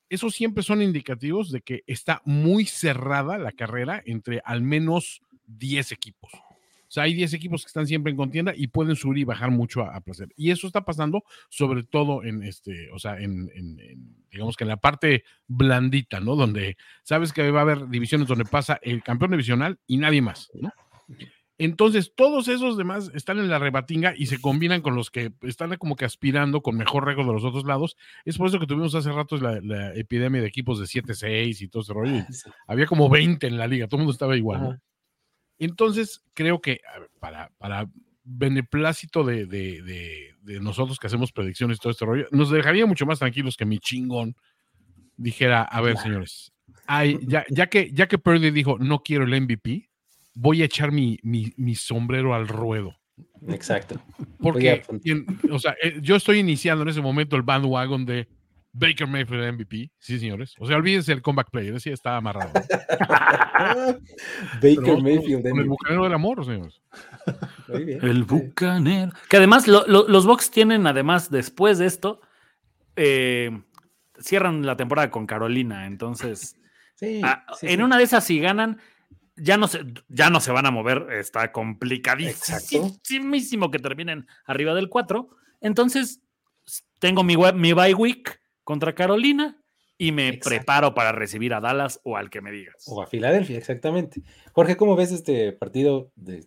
esos 0.10 0.36
siempre 0.36 0.63
son 0.63 0.82
indicativos 0.82 1.50
de 1.50 1.62
que 1.62 1.84
está 1.88 2.22
muy 2.26 2.65
cerrada 2.65 3.38
la 3.38 3.54
carrera 3.54 4.04
entre 4.06 4.41
al 4.43 4.62
menos 4.62 5.22
10 5.46 5.93
equipos. 5.93 6.34
O 6.34 6.89
sea, 6.89 7.04
hay 7.04 7.13
10 7.13 7.34
equipos 7.34 7.63
que 7.63 7.67
están 7.67 7.88
siempre 7.88 8.12
en 8.12 8.17
contienda 8.17 8.54
y 8.54 8.67
pueden 8.67 8.98
subir 8.98 9.20
y 9.20 9.24
bajar 9.24 9.50
mucho 9.50 9.82
a, 9.82 10.02
placer. 10.02 10.28
Y 10.36 10.52
eso 10.52 10.67
está 10.67 10.84
pasando 10.84 11.24
sobre 11.50 11.84
todo 11.84 12.26
en 12.26 12.43
este, 12.43 12.91
o 12.91 13.00
sea, 13.00 13.17
en- 13.17 13.50
en, 13.56 13.78
digamos 14.30 14.58
que 14.58 14.65
en 14.65 14.70
la 14.70 14.78
parte 14.78 15.24
blandita, 15.48 16.20
¿no? 16.20 16.36
Donde 16.36 16.76
sabes 17.04 17.32
que 17.32 17.50
va 17.50 17.60
a 17.60 17.63
haber 17.63 17.88
divisiones 17.88 18.28
donde 18.28 18.43
pasa 18.43 18.78
el 18.82 19.04
campeón 19.04 19.32
divisional 19.32 19.80
y 19.88 19.98
nadie 19.98 20.22
más, 20.22 20.52
¿no? 20.54 20.74
Entonces, 21.60 22.13
todos 22.15 22.48
esos 22.50 22.78
demás 22.78 23.10
están 23.15 23.39
en 23.39 23.50
la 23.50 23.58
rebatinga 23.58 24.13
y 24.15 24.28
se 24.28 24.39
combinan 24.39 24.82
con 24.82 24.96
los 24.96 25.10
que 25.10 25.32
están 25.41 25.76
como 25.78 25.96
que 25.96 26.06
aspirando 26.06 26.62
con 26.62 26.78
mejor 26.78 27.06
récord 27.06 27.26
de 27.26 27.34
los 27.34 27.43
otros 27.43 27.65
lados. 27.65 27.98
Es 28.26 28.38
por 28.38 28.48
eso 28.48 28.60
que 28.60 28.67
tuvimos 28.67 28.93
hace 28.93 29.12
rato 29.12 29.38
la, 29.38 29.60
la 29.62 29.93
epidemia 29.96 30.39
de 30.41 30.48
equipos 30.48 30.80
de 30.80 30.86
7-6 30.86 31.62
y 31.62 31.67
todo 31.67 31.82
ese 31.82 31.93
rollo. 31.93 32.24
Sí. 32.32 32.50
había 32.67 32.86
como 32.86 33.10
20 33.10 33.48
en 33.48 33.58
la 33.58 33.65
liga, 33.67 33.88
todo 33.88 33.98
el 33.98 34.02
mundo 34.02 34.12
estaba 34.13 34.38
igual. 34.38 34.62
¿no? 34.62 34.82
Entonces, 35.58 36.22
creo 36.36 36.62
que 36.62 36.80
ver, 37.00 37.10
para, 37.20 37.52
para 37.58 37.89
beneplácito 38.24 39.24
de, 39.24 39.46
de- 39.48 39.82
de- 39.82 40.36
de 40.41 40.60
nosotros 40.62 41.00
que 41.00 41.08
hacemos 41.08 41.32
predicciones 41.32 41.78
y 41.78 41.80
todo 41.82 41.91
este 41.91 42.06
rollo, 42.06 42.28
nos 42.32 42.50
dejaría 42.52 42.86
mucho 42.86 43.06
más 43.06 43.20
tranquilos 43.20 43.58
que 43.58 43.65
mi 43.65 43.80
chingón 43.80 44.36
dijera, 45.17 45.63
a 45.63 45.82
ver, 45.82 45.98
señores, 45.98 46.54
ay, 46.86 47.17
ya, 47.28 47.43
ya, 47.50 47.67
que, 47.67 47.89
ya 47.91 48.08
que 48.08 48.17
Purdy 48.17 48.52
dijo, 48.52 48.78
no 48.80 49.02
quiero 49.04 49.26
el 49.26 49.41
MVP, 49.41 49.87
voy 50.39 50.62
a 50.62 50.65
echar 50.65 50.91
mi, 50.91 51.17
mi- 51.23 51.52
mi 51.58 51.73
sombrero 51.76 52.36
al 52.36 52.47
ruedo. 52.47 52.95
Exacto. 53.47 54.00
Porque, 54.39 54.84
o 55.52 55.58
sea, 55.58 55.76
eh, 55.82 55.97
yo 56.02 56.15
estoy 56.15 56.38
iniciando 56.39 56.84
en 56.84 56.89
ese 56.89 57.02
momento 57.02 57.36
el 57.36 57.41
bandwagon 57.41 58.06
de 58.06 58.28
Baker 58.73 59.08
Mayfield 59.08 59.54
MVP, 59.54 59.89
sí, 59.97 60.19
señores. 60.19 60.54
O 60.60 60.67
sea, 60.67 60.78
olvídense 60.78 61.12
el 61.12 61.23
comeback 61.23 61.50
player, 61.50 61.73
ese 61.76 61.91
está 61.91 62.15
amarrado. 62.17 62.52
Baker 64.62 65.02
Mayfield. 65.02 65.41
con 65.41 65.47
el 65.60 65.65
MVP. 65.65 65.67
bucanero 65.67 66.04
del 66.04 66.13
amor, 66.13 66.45
señores. 66.45 66.80
Muy 67.67 67.84
bien. 67.86 68.00
El 68.04 68.23
bucanero. 68.23 69.12
Que 69.30 69.38
además 69.38 69.67
lo- 69.67 69.88
lo- 69.88 70.08
los 70.08 70.26
Bucks 70.26 70.52
tienen, 70.52 70.86
además, 70.88 71.30
después 71.32 71.78
de 71.80 71.86
esto, 71.88 72.21
eh, 72.95 73.50
cierran 74.19 74.65
la 74.65 74.78
temporada 74.78 75.10
con 75.10 75.26
Carolina. 75.26 75.86
Entonces, 75.88 76.56
Sí, 76.95 77.21
ah, 77.23 77.45
sí, 77.60 77.67
en 77.67 77.78
sí. 77.78 77.82
una 77.84 77.97
de 77.97 78.04
esas, 78.04 78.23
si 78.23 78.39
ganan, 78.39 78.80
ya 79.38 79.58
no 79.58 79.67
se, 79.67 79.82
ya 80.10 80.30
no 80.30 80.39
se 80.39 80.52
van 80.52 80.65
a 80.65 80.71
mover. 80.71 81.08
Está 81.12 81.43
Exacto. 81.45 81.54
complicadísimo 82.82 83.71
que 83.71 83.80
terminen 83.80 84.28
arriba 84.45 84.73
del 84.73 84.89
4. 84.89 85.30
Entonces, 85.62 86.21
tengo 87.00 87.23
mi, 87.23 87.36
web- 87.36 87.56
mi 87.56 87.73
bye 87.73 87.93
week 87.93 88.39
contra 88.63 88.93
Carolina 88.95 89.62
y 89.97 90.12
me 90.12 90.28
Exacto. 90.30 90.50
preparo 90.50 90.93
para 90.93 91.12
recibir 91.12 91.54
a 91.54 91.60
Dallas 91.60 92.00
o 92.04 92.17
al 92.17 92.30
que 92.30 92.41
me 92.41 92.52
digas. 92.52 92.84
O 92.88 93.02
a 93.02 93.08
Filadelfia, 93.08 93.58
exactamente. 93.58 94.21
Jorge, 94.54 94.78
¿cómo 94.78 94.95
ves 94.95 95.12
este 95.12 95.54
partido? 95.54 96.12
De... 96.15 96.45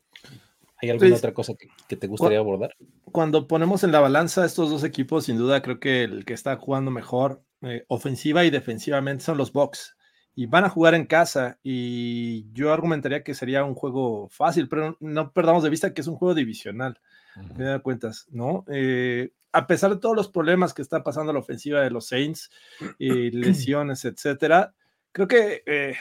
¿Hay 0.83 0.89
alguna 0.91 1.11
Pues, 1.11 1.19
otra 1.21 1.35
cosa 1.35 1.55
que, 1.59 1.69
que 1.89 1.97
te 1.97 2.07
gustaría 2.07 2.39
abordar? 2.39 2.75
Cuando 3.05 3.47
ponemos 3.49 3.85
en 3.85 3.93
la 3.93 4.01
balanza 4.01 4.45
estos 4.47 4.71
dos 4.71 4.85
equipos, 4.85 5.25
sin 5.27 5.37
duda 5.37 5.63
creo 5.63 5.79
que 5.81 6.05
el 6.05 6.25
que 6.25 6.33
está 6.33 6.57
jugando 6.57 6.91
mejor 6.91 7.43
eh, 7.63 7.85
ofensiva 7.89 8.45
y 8.45 8.51
defensivamente 8.51 9.25
son 9.25 9.37
los 9.37 9.53
Bucks. 9.53 9.97
Y 10.35 10.47
van 10.47 10.65
a 10.65 10.71
jugar 10.71 10.95
en 10.95 11.07
casa 11.07 11.59
y 11.63 12.51
yo 12.53 12.73
argumentaría 12.73 13.25
que 13.25 13.35
sería 13.35 13.65
un 13.65 13.75
juego 13.75 14.29
fácil, 14.31 14.69
pero 14.69 14.97
no 15.01 15.33
perdamos 15.33 15.63
de 15.63 15.71
vista 15.71 15.93
que 15.93 16.01
es 16.01 16.07
un 16.07 16.17
juego 16.17 16.35
divisional, 16.35 17.01
final 17.35 17.79
de 17.79 17.83
cuentas, 17.83 18.27
¿no? 18.31 18.65
Eh, 18.69 19.33
a 19.53 19.67
pesar 19.67 19.91
de 19.91 19.99
todos 19.99 20.17
los 20.17 20.29
problemas 20.29 20.73
que 20.73 20.83
está 20.83 21.03
pasando 21.03 21.33
la 21.33 21.41
ofensiva 21.41 21.81
de 21.81 21.91
los 21.91 22.07
Saints, 22.07 22.51
y 22.99 23.31
lesiones, 23.31 24.05
etcétera, 24.05 24.73
creo 25.13 25.27
que 25.29 25.63
eh, 25.67 25.97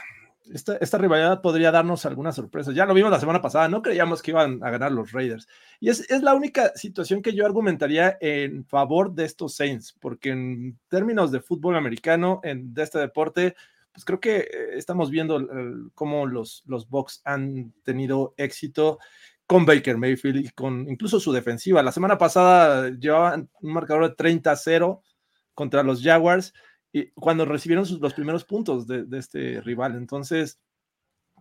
esta, 0.54 0.78
esta 0.78 0.98
rivalidad 0.98 1.42
podría 1.42 1.72
darnos 1.72 2.06
algunas 2.06 2.36
sorpresas. 2.36 2.74
Ya 2.74 2.86
lo 2.86 2.94
vimos 2.94 3.12
la 3.12 3.20
semana 3.20 3.42
pasada, 3.42 3.68
no 3.68 3.82
creíamos 3.82 4.22
que 4.22 4.32
iban 4.32 4.64
a 4.64 4.70
ganar 4.70 4.92
los 4.92 5.12
Raiders. 5.12 5.48
Y 5.80 5.90
es, 5.90 6.10
es 6.10 6.22
la 6.22 6.34
única 6.34 6.72
situación 6.76 7.22
que 7.22 7.34
yo 7.34 7.46
argumentaría 7.46 8.18
en 8.20 8.66
favor 8.66 9.14
de 9.14 9.26
estos 9.26 9.56
Saints, 9.56 9.96
porque 10.00 10.30
en 10.30 10.80
términos 10.88 11.32
de 11.32 11.42
fútbol 11.42 11.76
americano, 11.76 12.40
en, 12.44 12.74
de 12.74 12.84
este 12.84 13.00
deporte, 13.00 13.56
pues 14.00 14.06
creo 14.06 14.20
que 14.20 14.38
eh, 14.38 14.48
estamos 14.76 15.10
viendo 15.12 15.40
cómo 15.94 16.26
los, 16.26 16.64
los 16.66 16.90
Bucks 16.90 17.22
han 17.26 17.74
tenido 17.84 18.34
éxito 18.38 19.00
con 19.46 19.66
Baker 19.66 19.98
Mayfield 19.98 20.46
y 20.46 20.50
con 20.50 20.88
incluso 20.90 21.20
su 21.20 21.32
defensiva. 21.32 21.84
La 21.84 21.92
semana 21.92 22.18
pasada 22.18 22.90
llevaban 22.90 23.50
un 23.62 23.74
marcador 23.74 24.10
de 24.10 24.16
30-0 24.16 25.02
contra 25.54 25.84
los 25.84 26.02
Jaguars 26.04 26.54
y 26.94 27.10
cuando 27.12 27.46
recibieron 27.46 27.86
sus- 27.86 28.00
los 28.00 28.14
primeros 28.14 28.46
puntos 28.46 28.88
de, 28.88 29.04
de 29.06 29.18
este 29.20 29.62
rival. 29.62 29.96
Entonces, 29.96 30.60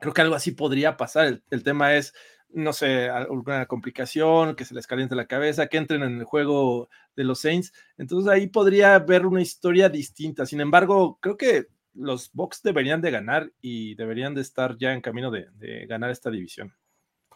creo 0.00 0.14
que 0.14 0.22
algo 0.22 0.34
así 0.34 0.52
podría 0.52 0.96
pasar. 0.96 1.26
El, 1.26 1.42
el 1.50 1.62
tema 1.62 1.94
es, 1.96 2.14
no 2.50 2.72
sé, 2.72 3.08
alguna 3.10 3.66
complicación, 3.66 4.54
que 4.56 4.64
se 4.64 4.74
les 4.74 4.86
caliente 4.86 5.14
la 5.14 5.26
cabeza, 5.26 5.66
que 5.66 5.76
entren 5.78 6.02
en 6.02 6.18
el 6.18 6.24
juego 6.24 6.88
de 7.16 7.24
los 7.24 7.40
Saints. 7.40 7.72
Entonces 7.98 8.30
ahí 8.30 8.46
podría 8.48 8.94
haber 8.96 9.26
una 9.26 9.42
historia 9.42 9.88
distinta. 9.88 10.46
Sin 10.46 10.60
embargo, 10.60 11.18
creo 11.20 11.36
que 11.36 11.66
los 11.98 12.30
Bucks 12.32 12.62
deberían 12.62 13.00
de 13.00 13.10
ganar 13.10 13.50
y 13.60 13.94
deberían 13.96 14.34
de 14.34 14.40
estar 14.42 14.76
ya 14.78 14.92
en 14.92 15.00
camino 15.00 15.30
de, 15.30 15.46
de 15.54 15.86
ganar 15.86 16.10
esta 16.10 16.30
división. 16.30 16.72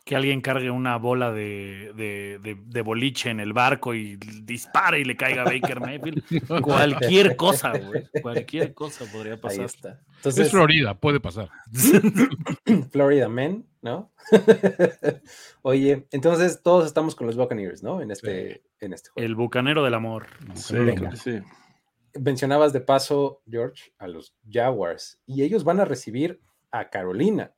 que 0.05 0.17
alguien 0.17 0.41
cargue 0.41 0.69
una 0.71 0.97
bola 0.99 1.31
de, 1.33 1.93
de- 1.95 2.41
de- 2.43 2.59
de 2.61 2.83
boliche 2.83 3.31
en 3.31 3.39
el 3.39 3.53
barco 3.53 3.95
y 3.95 4.17
dispare 4.43 4.99
y 4.99 5.05
le 5.05 5.17
caiga 5.17 5.43
a 5.43 5.45
Baker 5.45 5.79
Mayfield. 5.79 6.25
Cualquier 6.63 7.37
cosa, 7.37 7.73
güey. 7.79 8.03
Cualquier 8.21 8.75
cosa 8.75 9.05
podría 9.13 9.35
Ahí 9.35 9.39
pasar. 9.41 9.65
está. 9.67 9.89
Es 9.91 10.17
Entonces, 10.17 10.51
Florida, 10.51 10.95
puede 10.95 11.21
pasar. 11.21 11.51
Florida 12.91 13.29
Man, 13.29 13.65
¿no? 13.81 14.13
Oye, 15.63 16.07
entonces 16.11 16.63
todos 16.63 16.87
estamos 16.87 17.15
con 17.15 17.27
los 17.27 17.37
Buccaneers, 17.37 17.83
¿no? 17.83 18.01
En 18.03 18.11
este, 18.11 18.63
en 18.81 18.93
este 18.93 19.11
juego. 19.11 19.25
El 19.27 19.35
bucanero 19.35 19.85
del 19.85 19.95
amor. 19.95 20.27
Sí, 20.55 20.77
sí. 21.15 21.41
Mencionabas 22.21 22.73
de 22.73 22.81
paso, 22.81 23.43
George, 23.49 23.93
a 23.99 24.09
los 24.09 24.35
Jaguars 24.51 25.21
y 25.27 25.43
ellos 25.43 25.65
van 25.65 25.81
a 25.81 25.85
recibir 25.85 26.41
a 26.71 26.91
Carolina, 26.91 27.55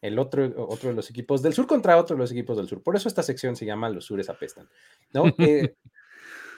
el 0.00 0.18
otro, 0.18 0.52
otro 0.68 0.90
de 0.90 0.94
los 0.94 1.10
equipos 1.10 1.42
del 1.42 1.54
sur 1.54 1.66
contra 1.66 1.96
otro 1.96 2.16
de 2.16 2.20
los 2.20 2.32
equipos 2.32 2.56
del 2.56 2.68
sur. 2.68 2.82
Por 2.82 2.96
eso 2.96 3.08
esta 3.08 3.22
sección 3.22 3.56
se 3.56 3.66
llama 3.66 3.88
Los 3.88 4.06
Sures 4.06 4.28
Apestan, 4.28 4.68
¿no? 5.12 5.24
Eh, 5.38 5.76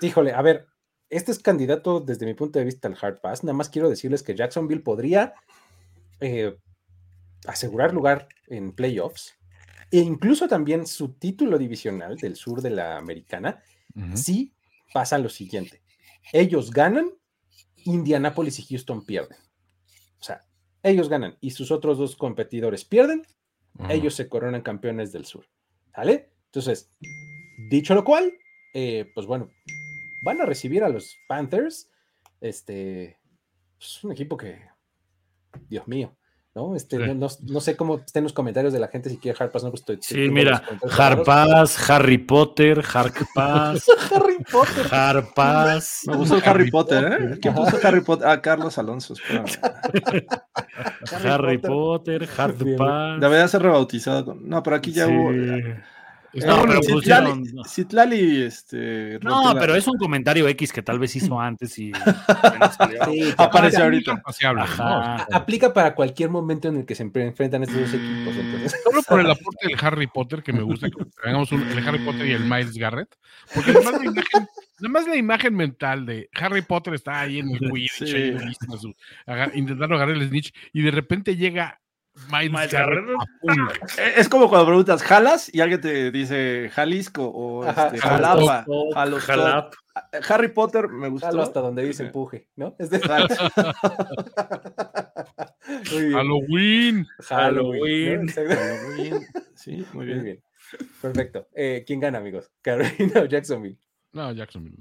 híjole, 0.01 0.33
a 0.33 0.42
ver, 0.42 0.66
este 1.09 1.33
es 1.33 1.38
candidato 1.38 2.01
desde 2.01 2.27
mi 2.27 2.35
punto 2.35 2.59
de 2.59 2.64
vista 2.64 2.88
al 2.88 2.96
Hard 3.01 3.20
Pass. 3.20 3.44
Nada 3.44 3.57
más 3.57 3.68
quiero 3.68 3.88
decirles 3.88 4.22
que 4.22 4.35
Jacksonville 4.35 4.83
podría 4.83 5.35
eh, 6.20 6.57
asegurar 7.46 7.94
lugar 7.94 8.29
en 8.49 8.72
playoffs 8.72 9.37
e 9.90 9.99
incluso 9.99 10.49
también 10.49 10.87
su 10.87 11.12
título 11.12 11.59
divisional 11.59 12.16
del 12.16 12.37
sur 12.37 12.61
de 12.61 12.70
la 12.70 12.96
americana 12.96 13.62
si 14.14 14.53
pasa 14.92 15.16
lo 15.16 15.31
siguiente. 15.31 15.81
Ellos 16.33 16.70
ganan, 16.70 17.11
Indianapolis 17.87 18.59
y 18.59 18.66
Houston 18.66 19.05
pierden. 19.05 19.38
O 20.20 20.25
sea, 20.25 20.42
ellos 20.83 21.09
ganan 21.09 21.37
y 21.40 21.51
sus 21.51 21.70
otros 21.70 21.99
dos 21.99 22.16
competidores 22.16 22.85
pierden, 22.85 23.22
ellos 23.88 24.14
se 24.14 24.29
coronan 24.29 24.62
campeones 24.62 25.12
del 25.12 25.27
sur. 25.27 25.46
¿Sale? 25.94 26.33
Entonces, 26.46 26.90
dicho 27.70 27.94
lo 27.94 28.05
cual, 28.05 28.33
eh, 28.75 29.11
pues 29.14 29.27
bueno, 29.27 29.49
van 30.25 30.40
a 30.40 30.46
recibir 30.46 30.83
a 30.83 30.88
los 30.88 31.16
Panthers. 31.29 31.90
Este 32.40 33.18
es 33.79 34.05
un 34.05 34.12
equipo 34.12 34.37
que, 34.37 34.61
Dios 35.68 35.87
mío, 35.87 36.15
¿no? 36.57 36.75
Este, 36.75 36.99
no, 36.99 37.14
no- 37.14 37.29
no 37.49 37.61
sé 37.61 37.77
cómo 37.77 38.01
estén 38.05 38.25
los 38.25 38.33
comentarios 38.33 38.73
de 38.73 38.81
la 38.81 38.88
gente 38.88 39.11
si 39.11 39.19
quiere 39.19 39.37
Hard 39.38 39.51
Pass, 39.53 39.62
no, 39.62 39.71
pues 39.71 39.83
estoy- 39.83 39.99
Sí, 40.01 40.29
mira. 40.31 40.62
Harpaz, 40.99 41.90
Harry 41.90 42.16
Potter, 42.19 42.83
Harpaz, 42.92 43.85
Harry 44.11 44.38
Potter. 44.51 44.87
Harpaz. 44.90 46.01
Me 46.07 46.16
gustó 46.16 46.37
el 46.37 46.42
Harry 46.45 46.62
Harry 46.62 46.71
Potter, 46.71 47.12
¿eh? 47.12 47.38
¿Quién 47.42 47.55
puso 47.55 47.77
Harry 47.87 48.01
Potter? 48.01 48.27
Ah, 48.27 48.40
Carlos 48.40 48.79
Alonso. 48.79 49.14
Harry 51.25 51.59
Potter, 51.59 52.29
Harpaz. 52.37 53.21
Debería 53.21 53.49
ser 53.49 53.62
rebautizado. 53.62 54.25
con- 54.25 54.49
No, 54.49 54.62
pero 54.62 54.77
aquí 54.77 54.92
ya 54.92 55.07
Sí. 55.07 55.12
hubo. 55.12 55.31
Está 56.37 56.51
No, 56.51 56.59
bueno, 56.66 56.81
pero 56.83 56.94
pusieron- 56.94 57.44
Citlali, 57.46 57.68
Citlali, 57.68 58.42
este. 58.42 59.18
No, 59.22 59.55
la- 59.55 59.61
pero 59.61 59.75
es 59.75 59.87
un 59.87 59.96
comentario 59.99 60.46
X 60.49 60.72
que 60.72 60.83
tal 60.83 60.99
vez 60.99 61.16
hizo 61.16 61.40
antes 61.40 61.79
y. 61.79 61.92
Sí, 61.92 61.92
Apareció 61.94 63.35
aparte, 63.38 63.77
ahorita. 63.83 64.22
¿no? 64.53 64.62
Ajá. 64.62 65.27
aplica 65.33 65.72
para 65.72 65.94
cualquier 65.94 66.31
momento 66.31 66.68
en 66.68 66.77
el 66.79 66.87
que 66.87 66.94
se 66.94 67.03
enfrentan 67.05 67.62
estos 67.62 67.81
dos 67.81 67.94
equipos. 67.94 68.37
Entonces, 68.37 68.81
Solo 68.85 69.03
por 69.03 69.20
el 69.20 69.31
aporte 69.31 69.66
del 69.68 69.77
Harry 69.81 70.07
Potter, 70.07 70.42
que 70.42 70.53
me 70.53 70.62
gusta 70.62 70.88
que 70.90 71.05
tengamos 71.22 71.51
un- 71.53 71.62
el 71.62 71.88
Harry 71.88 71.99
Potter 72.05 72.27
y 72.27 72.33
el 72.33 72.44
Miles 72.44 72.75
Garrett, 72.77 73.16
porque 73.55 73.70
además 73.70 73.94
la 74.01 74.05
imagen, 74.07 74.49
además 74.79 75.07
la 75.09 75.16
imagen 75.16 75.55
mental 75.55 76.07
de 76.07 76.29
Harry 76.35 76.62
Potter 76.62 76.94
está 76.94 77.20
ahí 77.20 77.38
en 77.38 77.51
el 77.51 77.59
Quidditch, 77.59 78.05
Sí. 78.05 78.33
intentando 79.55 79.94
agarrar 79.94 80.16
el 80.16 80.29
snitch, 80.29 80.53
y 80.72 80.83
de 80.83 80.90
repente 80.90 81.37
llega 81.37 81.81
Miles, 82.31 82.50
Miles 82.52 82.72
Garrett. 82.72 83.05
Eh, 83.98 84.14
Es 84.16 84.29
como 84.29 84.48
cuando 84.48 84.66
preguntas, 84.66 85.02
¿jalas? 85.02 85.52
Y 85.55 85.61
alguien 85.61 85.81
te 85.81 86.11
dice 86.11 86.70
Jalisco 86.72 87.24
o 87.29 87.64
este, 87.66 87.98
Jalapa. 87.98 88.64
Jalap. 89.20 89.74
Harry 90.29 90.48
Potter 90.48 90.88
me 90.88 91.09
gustó. 91.09 91.26
jalo 91.29 91.42
hasta 91.42 91.61
donde 91.61 91.85
dice 91.85 92.05
empuje, 92.07 92.48
¿no? 92.57 92.74
Es 92.79 92.90
de- 92.90 93.00
Muy. 95.92 96.12
Halloween. 96.12 97.07
Halloween. 97.29 98.16
¿no? 98.16 98.22
Exacto. 98.31 98.55
Halloween. 98.57 99.26
Sí, 99.55 99.76
muy 99.76 99.87
Muy 99.92 100.07
bien. 100.07 100.24
bien. 100.24 100.42
Perfecto. 101.00 101.48
Eh, 101.55 101.85
¿Quién 101.87 102.00
gana, 102.00 102.18
amigos? 102.18 102.50
¿Carolina 102.62 103.20
o 103.22 103.24
Jacksonville? 103.26 103.79
No, 104.12 104.33
Jacksonville. 104.33 104.76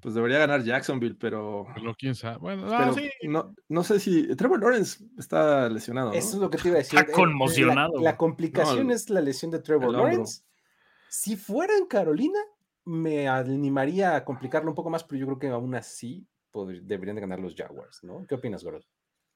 Pues 0.00 0.14
debería 0.14 0.38
ganar 0.38 0.62
Jacksonville, 0.62 1.16
pero. 1.18 1.66
Pero 1.74 1.94
quién 1.98 2.14
sabe. 2.14 2.38
Bueno, 2.38 2.66
no, 2.66 2.76
pero 2.78 2.94
sí. 2.94 3.10
no, 3.24 3.54
no 3.68 3.82
sé 3.84 3.98
si. 3.98 4.34
Trevor 4.36 4.60
Lawrence 4.60 5.04
está 5.18 5.68
lesionado. 5.68 6.10
¿no? 6.10 6.14
Eso 6.14 6.36
es 6.36 6.40
lo 6.40 6.50
que 6.50 6.58
te 6.58 6.68
iba 6.68 6.76
a 6.76 6.78
decir. 6.78 6.98
Está 7.00 7.10
Eh, 7.10 7.14
conmocionado. 7.14 7.96
La, 7.96 8.02
la 8.12 8.16
complicación 8.16 8.86
No, 8.86 8.92
el- 8.92 8.96
es 8.96 9.10
la 9.10 9.20
lesión 9.20 9.50
de 9.50 9.58
Trevor. 9.58 9.92
Lawrence. 9.92 10.42
Si 11.08 11.36
fuera 11.36 11.76
en 11.76 11.86
Carolina, 11.86 12.38
me 12.84 13.28
animaría 13.28 14.14
a 14.14 14.24
complicarlo 14.24 14.70
un 14.70 14.74
poco 14.76 14.90
más, 14.90 15.02
pero 15.04 15.18
yo 15.20 15.26
creo 15.26 15.38
que 15.38 15.48
aún 15.48 15.74
así 15.74 16.26
deberían 16.82 17.14
de 17.16 17.20
ganar 17.22 17.38
los 17.40 17.54
Jaguars, 17.54 18.02
¿no? 18.02 18.24
¿Qué 18.26 18.34
opinas, 18.34 18.62
Goro? 18.64 18.80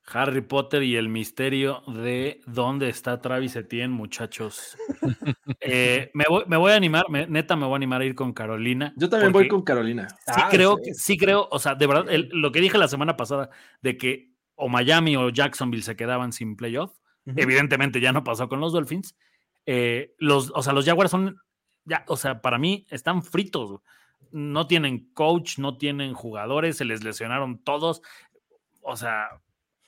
Harry 0.07 0.41
Potter 0.41 0.83
y 0.83 0.97
el 0.97 1.09
misterio 1.09 1.83
de 1.87 2.41
dónde 2.47 2.89
está 2.89 3.21
Travis 3.21 3.57
Etienne, 3.57 3.95
muchachos. 3.95 4.77
Eh, 5.65 6.11
me, 6.15 6.25
voy, 6.29 6.43
me 6.49 6.57
voy 6.57 6.73
a 6.73 6.75
animar, 6.77 7.09
me- 7.09 7.27
neta 7.29 7.55
me 7.55 7.65
voy 7.67 7.75
a 7.75 7.77
animar 7.77 8.01
a 8.01 8.05
ir 8.05 8.17
con 8.17 8.33
Carolina. 8.33 8.93
Yo 8.97 9.09
también 9.09 9.31
voy 9.33 9.47
con 9.49 9.63
Carolina. 9.63 10.09
Sí 10.09 10.17
Ah, 10.27 10.49
creo, 10.51 10.77
sí. 10.77 10.83
que- 10.85 10.95
sí 10.95 11.17
creo, 11.17 11.47
o 11.53 11.59
sea, 11.61 11.77
de 11.77 11.87
verdad, 11.87 12.11
el- 12.11 12.31
lo 12.33 12.51
que 12.51 12.61
dije 12.61 12.79
la 12.79 12.89
semana 12.89 13.17
pasada 13.17 13.49
de 13.81 13.97
que 13.97 14.31
o 14.57 14.69
Miami 14.69 15.15
o 15.17 15.29
Jacksonville 15.31 15.85
se 15.85 15.95
quedaban 15.95 16.33
sin 16.33 16.57
playoff, 16.57 16.93
evidentemente 17.27 18.01
ya 18.01 18.13
no 18.13 18.25
pasó 18.25 18.49
con 18.49 18.59
los 18.61 18.73
Dolphins. 18.73 19.17
Eh, 19.67 20.15
los, 20.19 20.51
o 20.55 20.63
sea, 20.65 20.73
los 20.73 20.85
Jaguars 20.85 21.11
son, 21.13 21.37
ya, 21.85 22.05
o 22.09 22.17
sea, 22.17 22.41
para 22.43 22.59
mí 22.59 22.85
están 22.91 23.23
fritos. 23.23 23.81
No 24.33 24.67
tienen 24.67 25.11
coach, 25.15 25.59
no 25.59 25.77
tienen 25.79 26.13
jugadores, 26.13 26.77
se 26.77 26.85
les 26.85 27.05
lesionaron 27.05 27.59
todos. 27.63 28.03
O 28.81 28.97
sea, 28.97 29.29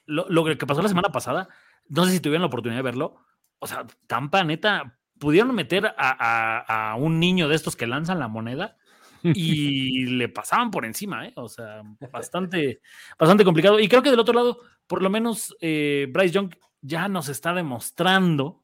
lo, 0.07 0.27
lo 0.29 0.45
que 0.45 0.67
pasó 0.67 0.83
la 0.83 0.89
semana 0.89 1.11
pasada, 1.11 1.49
no 1.89 2.05
sé 2.05 2.13
si 2.13 2.21
tuvieron 2.21 2.43
la 2.43 2.47
oportunidad 2.49 2.79
de 2.79 2.83
verlo. 2.83 3.17
O 3.59 3.67
sea, 3.67 3.87
Tampa, 4.07 4.45
neta, 4.45 4.99
pudieron 5.19 5.55
meter 5.55 5.87
a, 5.87 5.95
a- 5.99 6.91
a 6.93 6.95
un 6.97 7.19
niño 7.21 7.49
de 7.49 7.57
estos 7.57 7.77
que 7.77 7.87
lanzan 7.87 8.19
la 8.19 8.29
moneda 8.29 8.77
y 9.23 10.05
le 10.07 10.29
pasaban 10.29 10.71
por 10.71 10.85
encima, 10.85 11.27
¿eh? 11.27 11.33
O 11.37 11.49
sea, 11.49 11.81
bastante, 12.13 12.81
bastante 13.19 13.45
complicado. 13.45 13.81
Y 13.81 13.89
creo 13.89 14.03
que 14.03 14.11
del 14.11 14.21
otro 14.21 14.35
lado, 14.35 14.59
por 14.87 15.03
lo 15.03 15.09
menos 15.09 15.57
eh, 15.63 16.07
Bryce 16.11 16.35
Young 16.35 16.55
ya 16.83 17.09
nos 17.09 17.29
está 17.31 17.55
demostrando 17.55 18.63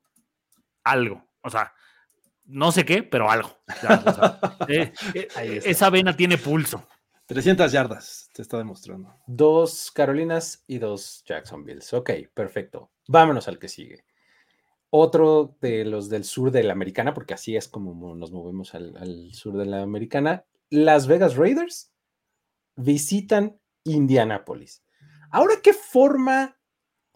algo. 0.84 1.24
O 1.40 1.48
sea, 1.48 1.72
no 2.44 2.72
sé 2.72 2.84
qué, 2.84 3.02
pero 3.02 3.30
algo. 3.30 3.56
Ya, 3.82 4.02
o 4.04 4.12
sea, 4.12 4.38
eh, 4.68 4.92
eh, 5.14 5.60
esa 5.64 5.88
vena 5.88 6.14
tiene 6.16 6.36
pulso. 6.36 6.86
300 7.30 7.70
yardas, 7.70 8.28
te 8.32 8.42
está 8.42 8.58
demostrando. 8.58 9.14
Dos 9.28 9.92
Carolinas 9.92 10.64
y 10.66 10.78
dos 10.78 11.22
Jacksonvilles. 11.24 11.94
Ok, 11.94 12.10
perfecto. 12.34 12.90
Vámonos 13.06 13.46
al 13.46 13.60
que 13.60 13.68
sigue. 13.68 14.04
Otro 14.90 15.56
de 15.60 15.84
los 15.84 16.08
del 16.08 16.24
sur 16.24 16.50
de 16.50 16.64
la 16.64 16.72
americana, 16.72 17.14
porque 17.14 17.34
así 17.34 17.54
es 17.54 17.68
como 17.68 18.16
nos 18.16 18.32
movemos 18.32 18.74
al, 18.74 19.32
sur 19.32 19.56
de 19.56 19.66
la 19.66 19.80
americana. 19.80 20.44
Las 20.70 21.06
Vegas 21.06 21.36
Raiders 21.36 21.92
visitan 22.74 23.60
Indianápolis. 23.84 24.82
Ahora, 25.30 25.54
¿qué 25.62 25.72
forma 25.72 26.58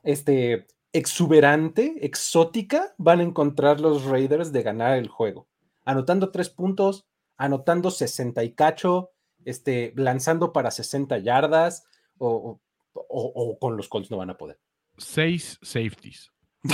este, 0.05 0.68
exuberante, 0.92 2.07
exótica 2.07 2.94
van 2.98 3.18
a 3.18 3.24
encontrar 3.24 3.81
los 3.81 4.05
Raiders 4.05 4.53
de 4.53 4.62
ganar 4.62 4.96
el 4.96 5.09
juego? 5.09 5.48
Anotando 5.85 6.31
tres 6.31 6.50
puntos, 6.50 7.05
anotando 7.37 7.90
60 7.90 8.44
y 8.44 8.55
cacho, 8.55 9.11
este, 9.44 9.92
lanzando 9.96 10.52
para 10.52 10.70
60 10.70 11.18
yardas, 11.18 11.85
o, 12.18 12.28
o- 12.28 12.61
o- 13.09 13.33
o 13.35 13.59
con 13.59 13.76
los 13.76 13.88
Colts 13.88 14.11
no 14.11 14.16
van 14.18 14.30
a 14.30 14.37
poder. 14.37 14.59
Seis 14.98 15.59
safeties. 15.62 16.30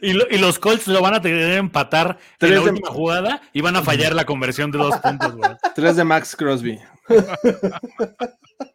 Y, 0.00 0.12
lo- 0.12 0.26
y 0.30 0.38
los 0.38 0.58
Colts 0.58 0.86
lo 0.86 1.00
van 1.02 1.14
a 1.14 1.20
tener 1.20 1.38
que 1.40 1.56
empatar 1.56 2.10
en 2.10 2.38
Tres 2.38 2.50
la 2.52 2.60
de- 2.60 2.70
última 2.70 2.88
jugada 2.90 3.42
y 3.52 3.60
van 3.60 3.74
a 3.76 3.82
fallar 3.82 4.14
la 4.14 4.24
conversión 4.24 4.70
de 4.70 4.78
dos 4.78 4.96
puntos, 4.98 5.34
güey. 5.36 5.50
Tres 5.74 5.96
de 5.96 6.04
Max 6.04 6.36
Crosby. 6.36 6.78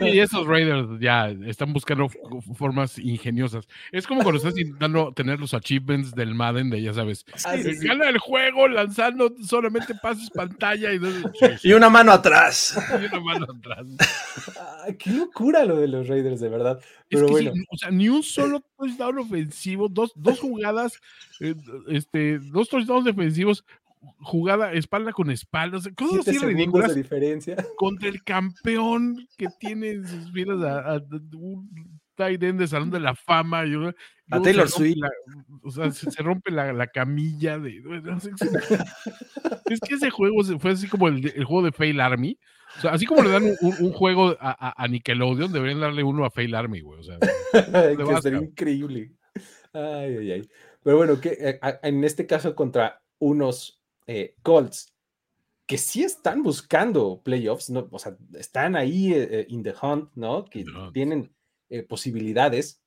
Y 0.00 0.18
esos 0.20 0.46
Raiders 0.46 1.00
ya 1.00 1.28
están 1.46 1.72
buscando 1.72 2.08
formas 2.56 2.98
ingeniosas. 2.98 3.66
Es 3.90 4.06
como 4.06 4.22
cuando 4.22 4.38
estás 4.38 4.58
intentando 4.58 5.12
tener 5.12 5.40
los 5.40 5.54
achievements 5.54 6.14
del 6.14 6.34
Madden 6.34 6.70
de, 6.70 6.82
ya 6.82 6.94
sabes, 6.94 7.24
sí, 7.34 7.74
sí. 7.74 7.86
gana 7.86 8.08
el 8.08 8.18
juego 8.18 8.68
lanzando 8.68 9.34
solamente 9.46 9.94
pases 9.96 10.30
pantalla 10.30 10.92
y, 10.92 11.00
Y 11.62 11.72
una 11.72 11.88
mano 11.88 12.12
atrás. 12.12 12.76
y 13.02 13.06
una 13.06 13.20
mano 13.20 13.46
atrás. 13.58 13.86
Qué 14.98 15.10
locura 15.10 15.64
lo 15.64 15.76
de 15.76 15.88
los 15.88 16.08
Raiders, 16.08 16.40
de 16.40 16.48
verdad. 16.48 16.78
Es 16.80 17.20
Pero 17.20 17.26
que 17.26 17.34
sí, 17.34 17.44
bueno, 17.48 17.64
o 17.70 17.76
sea, 17.76 17.90
ni 17.90 18.08
un 18.08 18.22
solo 18.22 18.62
touchdown 18.76 19.18
ofensivo, 19.18 19.88
dos, 19.88 20.12
dos 20.14 20.38
jugadas, 20.40 21.00
eh, 21.40 21.54
este, 21.88 22.38
dos 22.38 22.68
touchdowns 22.68 23.04
defensivos, 23.04 23.64
jugada 24.20 24.72
espalda 24.72 25.12
con 25.12 25.30
espalda, 25.30 25.78
o 25.78 25.80
sea, 25.80 25.92
cosas 25.94 26.26
así 26.28 26.38
ridículas 26.38 26.94
de 26.94 27.02
diferencia. 27.02 27.56
contra 27.76 28.08
el 28.08 28.22
campeón 28.24 29.26
que 29.36 29.48
tiene 29.58 29.90
en 29.90 30.06
sus 30.06 30.32
filas 30.32 30.62
a, 30.62 30.94
a- 30.96 31.02
un 31.36 32.00
tight 32.16 32.42
end 32.42 32.60
de 32.60 32.66
Salón 32.68 32.90
de 32.90 33.00
la 33.00 33.14
Fama. 33.14 33.64
y 33.66 33.70
luego- 33.70 33.96
A 34.30 34.40
Taylor 34.40 34.68
Swift. 34.68 34.96
la- 34.98 35.10
o 35.62 35.70
sea, 35.70 35.90
se, 35.90 36.10
se 36.10 36.22
rompe 36.22 36.50
la, 36.50 36.72
la 36.72 36.86
camilla 36.86 37.58
de. 37.58 37.80
no 37.82 38.20
sé, 38.20 38.30
es 39.70 39.80
que 39.80 39.94
ese 39.94 40.10
juego 40.10 40.42
fue 40.58 40.70
así 40.72 40.88
como 40.88 41.08
el, 41.08 41.26
el 41.34 41.44
juego 41.44 41.62
de 41.64 41.72
Fail 41.72 42.00
Army. 42.00 42.38
O 42.78 42.80
sea, 42.80 42.90
así 42.92 43.06
como 43.06 43.22
le 43.22 43.30
dan 43.30 43.44
un, 43.44 43.56
un- 43.60 43.76
un 43.86 43.92
juego 43.92 44.36
a, 44.40 44.50
a- 44.68 44.82
a 44.84 44.88
Nickelodeon, 44.88 45.52
deberían 45.52 45.80
darle 45.80 46.02
uno 46.02 46.24
a 46.24 46.30
Fail 46.30 46.54
Army, 46.54 46.80
güey. 46.80 47.00
O 47.00 47.02
sea, 47.02 47.18
que 47.52 48.20
sería 48.22 48.40
increíble. 48.40 49.12
Ay, 49.72 50.16
ay, 50.18 50.30
ay. 50.32 50.48
Pero 50.82 50.96
bueno, 50.98 51.20
que 51.20 51.58
a- 51.62 51.78
en 51.82 52.04
este 52.04 52.26
caso 52.26 52.54
contra 52.54 53.02
unos 53.18 53.80
eh, 54.06 54.34
Colts 54.42 54.92
que 55.66 55.78
sí 55.78 56.02
están 56.04 56.42
buscando 56.42 57.22
playoffs, 57.22 57.70
¿no? 57.70 57.88
o 57.90 57.98
sea, 57.98 58.16
están 58.34 58.76
ahí 58.76 59.14
eh, 59.14 59.28
eh, 59.30 59.46
in 59.48 59.62
the 59.62 59.74
hunt, 59.80 60.10
¿no? 60.14 60.44
Que 60.44 60.62
hunt. 60.62 60.92
tienen 60.92 61.34
eh, 61.70 61.82
posibilidades, 61.82 62.82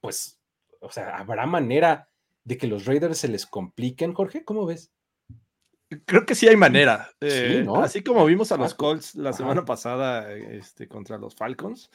pues, 0.00 0.40
o 0.80 0.90
sea, 0.90 1.16
¿habrá 1.18 1.46
manera 1.46 2.08
de 2.42 2.58
que 2.58 2.66
los 2.66 2.86
Raiders 2.86 3.18
se 3.18 3.28
les 3.28 3.46
compliquen, 3.46 4.14
Jorge? 4.14 4.44
¿Cómo 4.44 4.66
ves? 4.66 4.90
Creo 6.06 6.24
que 6.26 6.34
sí 6.34 6.48
hay 6.48 6.56
manera. 6.56 7.10
eh, 7.20 7.62
¿no? 7.64 7.76
Así 7.82 8.02
como 8.02 8.24
vimos 8.24 8.50
a 8.50 8.56
los 8.56 8.74
Colts 8.74 9.14
la 9.14 9.28
ajá. 9.28 9.36
semana 9.38 9.64
pasada 9.64 10.32
este, 10.32 10.88
contra 10.88 11.18
los 11.18 11.36
Falcons. 11.36 11.90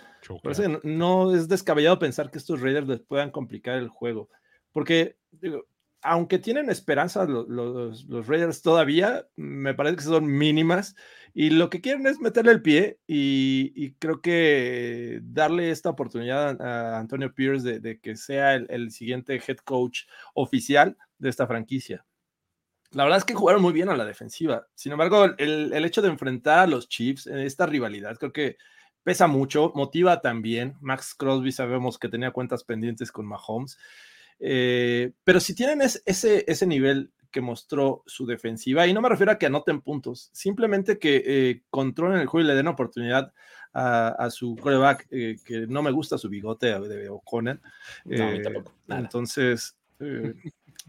no- 0.69 0.79
no 0.83 1.35
es 1.35 1.47
descabellado 1.49 1.97
pensar 1.99 2.29
que 2.31 2.37
estos 2.37 2.61
Raiders 2.61 2.87
les 2.87 3.01
puedan 3.01 3.31
complicar 3.31 3.75
el 3.77 3.89
juego. 3.89 4.29
Porque, 4.71 5.17
digo, 5.31 5.65
aunque 6.01 6.39
tienen 6.39 6.69
esperanza 6.69 7.25
lo- 7.25 7.47
los, 7.47 8.05
los 8.05 8.27
Raiders 8.27 8.61
todavía, 8.61 9.27
me 9.35 9.73
parece 9.73 9.97
que 9.97 10.03
son 10.03 10.25
mínimas. 10.25 10.95
Y 11.33 11.51
lo 11.51 11.69
que 11.69 11.81
quieren 11.81 12.07
es 12.07 12.19
meterle 12.19 12.51
el 12.51 12.61
pie 12.61 12.99
y, 13.05 13.93
creo 13.99 14.21
que 14.21 15.19
darle 15.23 15.69
esta 15.69 15.89
oportunidad 15.89 16.59
a, 16.61 16.97
Antonio 16.97 17.33
Pierce 17.33 17.79
de, 17.79 17.99
que 17.99 18.15
sea 18.15 18.55
el, 18.55 18.65
el 18.69 18.91
siguiente 18.91 19.35
head 19.35 19.57
coach 19.57 20.05
oficial 20.33 20.97
de 21.19 21.29
esta 21.29 21.45
franquicia. 21.45 22.05
La 22.91 23.03
verdad 23.03 23.19
es 23.19 23.25
que 23.25 23.35
jugaron 23.35 23.61
muy 23.61 23.73
bien 23.73 23.89
a 23.89 23.97
la 23.97 24.05
defensiva. 24.05 24.67
Sin 24.73 24.93
embargo, 24.93 25.25
el, 25.37 25.73
el 25.73 25.85
hecho 25.85 26.01
de 26.01 26.07
enfrentar 26.07 26.59
a 26.59 26.67
los 26.67 26.87
Chiefs 26.87 27.27
en 27.27 27.39
esta 27.39 27.65
rivalidad, 27.65 28.17
creo 28.17 28.31
que 28.31 28.57
pesa 29.03 29.27
mucho, 29.27 29.71
motiva 29.75 30.21
también. 30.21 30.75
Max 30.81 31.13
Crosby 31.13 31.51
sabemos 31.51 31.99
que 31.99 32.09
tenía 32.09 32.31
cuentas 32.31 32.63
pendientes 32.63 33.11
con 33.11 33.25
Mahomes. 33.25 33.77
Eh, 34.39 35.11
pero 35.23 35.39
si 35.39 35.55
tienen 35.55 35.81
ese, 35.81 36.01
ese 36.47 36.67
nivel 36.67 37.11
que 37.31 37.41
mostró 37.41 38.03
su 38.05 38.25
defensiva, 38.25 38.87
y 38.87 38.93
no 38.93 39.01
me 39.01 39.09
refiero 39.09 39.31
a 39.31 39.37
que 39.37 39.45
anoten 39.45 39.81
puntos, 39.81 40.29
simplemente 40.33 40.97
que 40.97 41.23
eh, 41.25 41.63
controlen 41.69 42.19
el 42.19 42.27
juego 42.27 42.45
y 42.45 42.47
le 42.47 42.55
den 42.55 42.67
oportunidad 42.67 43.33
a, 43.73 44.29
su 44.31 44.55
coreback, 44.55 45.07
eh, 45.11 45.37
que 45.45 45.67
no 45.67 45.83
me 45.83 45.91
gusta 45.91 46.17
su 46.17 46.29
bigote 46.29 46.79
de 46.79 47.09
O'Connell. 47.09 47.59
entonces, 48.87 49.75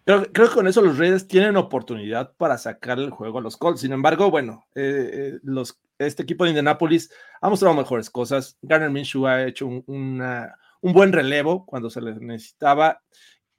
Creo, 0.05 0.33
que 0.33 0.55
con 0.55 0.67
eso 0.67 0.81
los 0.81 0.97
Raiders 0.97 1.29
tienen 1.29 1.57
oportunidad 1.59 2.33
para 2.39 2.57
sacar 2.57 2.99
el 2.99 3.11
juego 3.11 3.39
a 3.39 3.43
los 3.43 3.59
Colts. 3.59 3.83
Sin 3.83 3.93
embargo, 3.93 4.31
bueno, 4.31 4.67
eh, 4.75 5.11
eh, 5.13 5.39
los, 5.43 5.79
este 5.99 6.23
equipo 6.23 6.45
de 6.45 6.51
Indianapolis 6.51 7.11
ha 7.43 7.51
mostrado 7.51 7.75
mejores 7.75 8.09
cosas. 8.09 8.57
Garner 8.63 8.91
Minshew 8.91 9.27
ha 9.27 9.45
hecho 9.45 9.67
un, 9.67 9.85
un 9.85 10.93
buen 10.95 11.13
relevo 11.13 11.67
cuando 11.67 11.91
se 11.91 12.01
le 12.01 12.15
necesitaba. 12.15 13.03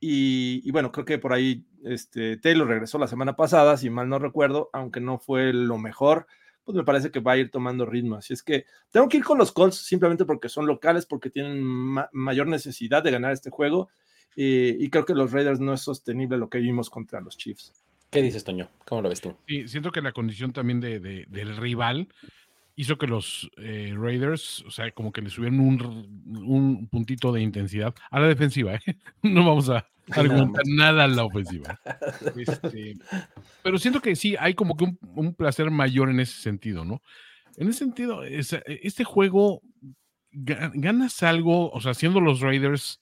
Y, 0.02 0.72
bueno, 0.72 0.92
creo 0.92 1.06
que 1.06 1.18
por 1.18 1.34
ahí 1.34 1.66
este, 1.84 2.38
Taylor 2.38 2.68
regresó 2.68 2.98
la 2.98 3.08
semana 3.08 3.36
pasada, 3.36 3.76
si 3.78 3.90
mal 3.90 4.08
no 4.08 4.18
recuerdo, 4.18 4.70
aunque 4.72 5.02
no 5.02 5.18
fue 5.18 5.52
lo 5.52 5.78
mejor, 5.78 6.26
pues 6.64 6.76
me 6.76 6.84
parece 6.84 7.12
que 7.12 7.20
va 7.20 7.34
a 7.34 7.38
ir 7.38 7.52
tomando 7.52 7.86
ritmo. 7.86 8.16
Así 8.16 8.34
es 8.34 8.42
que 8.42 8.66
tengo 8.92 9.10
que 9.10 9.18
ir 9.18 9.24
con 9.24 9.38
los 9.38 9.52
Colts 9.52 9.78
simplemente 9.78 10.26
porque 10.26 10.48
son 10.48 10.68
locales, 10.68 11.06
porque 11.06 11.30
tienen 11.30 11.62
mayor 12.14 12.48
necesidad 12.48 13.04
de 13.04 13.12
ganar 13.12 13.34
este 13.34 13.50
juego 13.50 13.90
y, 14.36 14.90
creo 14.90 15.06
que 15.06 15.16
los 15.16 15.32
Raiders 15.32 15.60
no 15.60 15.74
es 15.74 15.82
sostenible 15.82 16.38
lo 16.38 16.50
que 16.50 16.60
vimos 16.60 16.90
contra 16.90 17.20
los 17.20 17.38
Chiefs. 17.38 17.74
¿Qué 18.10 18.22
dices, 18.22 18.44
Toño? 18.44 18.70
¿Cómo 18.86 19.02
lo 19.02 19.10
ves 19.10 19.22
tú? 19.22 19.36
Sí, 19.48 19.68
siento 19.68 19.92
que 19.92 20.02
la 20.02 20.14
condición 20.14 20.54
también 20.54 20.80
de, 20.80 21.00
del 21.00 21.58
rival 21.58 22.08
hizo 22.80 22.98
que 22.98 23.08
los 23.08 23.52
eh, 23.58 23.94
Raiders, 23.94 24.64
o 24.66 24.72
sea, 24.72 24.90
como 24.92 25.12
que 25.12 25.22
le 25.22 25.30
subieron 25.30 25.60
un, 25.60 26.88
puntito 26.88 27.34
de 27.34 27.42
intensidad 27.42 27.94
a 28.10 28.22
la 28.22 28.28
defensiva. 28.28 28.76
¿eh? 28.76 28.80
No 29.22 29.46
vamos 29.46 29.70
a 29.70 29.86
argumentar 30.12 30.64
nada, 30.66 31.04
a 31.04 31.08
la 31.10 31.26
ofensiva. 31.26 31.78
Este, 32.38 32.94
pero 33.64 33.78
siento 33.80 34.00
que 34.00 34.16
sí, 34.16 34.38
hay 34.40 34.54
como 34.54 34.78
que 34.78 34.86
un, 34.86 34.98
un, 35.14 35.36
placer 35.36 35.70
mayor 35.72 36.10
en 36.10 36.22
ese 36.22 36.42
sentido, 36.42 36.86
¿no? 36.86 37.02
En 37.58 37.68
ese 37.68 37.80
sentido, 37.80 38.24
este 38.24 39.04
juego 39.04 39.62
ganas 40.32 41.22
algo, 41.22 41.70
o 41.72 41.82
sea, 41.82 41.94
siendo 41.94 42.22
los 42.22 42.40
Raiders 42.40 43.02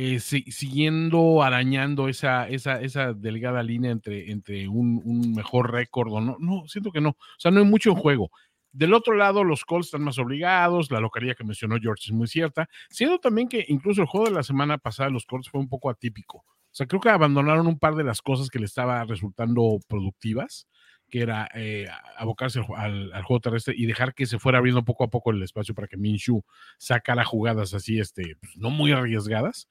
eh, 0.00 0.20
siguiendo 0.20 1.42
arañando 1.42 2.08
esa, 2.08 2.48
esa, 2.48 2.80
esa 2.80 3.14
delgada 3.14 3.64
línea 3.64 3.90
entre, 3.90 4.30
entre 4.30 4.68
un, 4.68 5.34
mejor 5.34 5.72
récord 5.72 6.12
o 6.12 6.20
no. 6.20 6.36
No, 6.38 6.68
siento 6.68 6.92
que 6.92 7.00
no. 7.00 7.10
O 7.10 7.38
sea, 7.38 7.50
no 7.50 7.58
hay 7.58 7.66
mucho 7.66 7.90
en 7.90 7.96
juego. 7.96 8.30
Del 8.78 8.94
otro 8.94 9.16
lado, 9.16 9.42
los 9.42 9.64
Colts 9.64 9.88
están 9.88 10.04
más 10.04 10.20
obligados, 10.20 10.92
la 10.92 11.00
localidad 11.00 11.34
que 11.34 11.42
mencionó 11.42 11.78
George 11.82 12.04
es 12.06 12.12
muy 12.12 12.28
cierta, 12.28 12.68
siendo 12.88 13.18
también 13.18 13.48
que 13.48 13.64
incluso 13.66 14.02
el 14.02 14.06
juego 14.06 14.26
de 14.26 14.32
la 14.32 14.44
semana 14.44 14.78
pasada 14.78 15.10
los 15.10 15.26
Colts 15.26 15.50
fue 15.50 15.58
un 15.58 15.68
poco 15.68 15.90
atípico. 15.90 16.44
O 16.46 16.70
sea, 16.70 16.86
creo 16.86 17.00
que 17.00 17.08
abandonaron 17.08 17.66
un 17.66 17.80
par 17.80 17.96
de 17.96 18.04
las 18.04 18.22
cosas 18.22 18.50
que 18.50 18.60
le 18.60 18.66
estaba 18.66 19.04
resultando 19.04 19.80
productivas, 19.88 20.68
que 21.10 21.22
era 21.22 21.50
eh, 21.56 21.88
abocarse 22.18 22.60
al, 22.76 23.10
juego 23.24 23.40
terrestre 23.40 23.74
y 23.76 23.84
dejar 23.84 24.14
que 24.14 24.26
se 24.26 24.38
fuera 24.38 24.58
abriendo 24.58 24.84
poco 24.84 25.02
a 25.02 25.10
poco 25.10 25.32
el 25.32 25.42
espacio 25.42 25.74
para 25.74 25.88
que 25.88 25.96
Minshu 25.96 26.44
sacara 26.76 27.24
jugadas 27.24 27.74
así, 27.74 27.98
este, 27.98 28.36
pues, 28.38 28.56
no 28.58 28.70
muy 28.70 28.92
arriesgadas. 28.92 29.68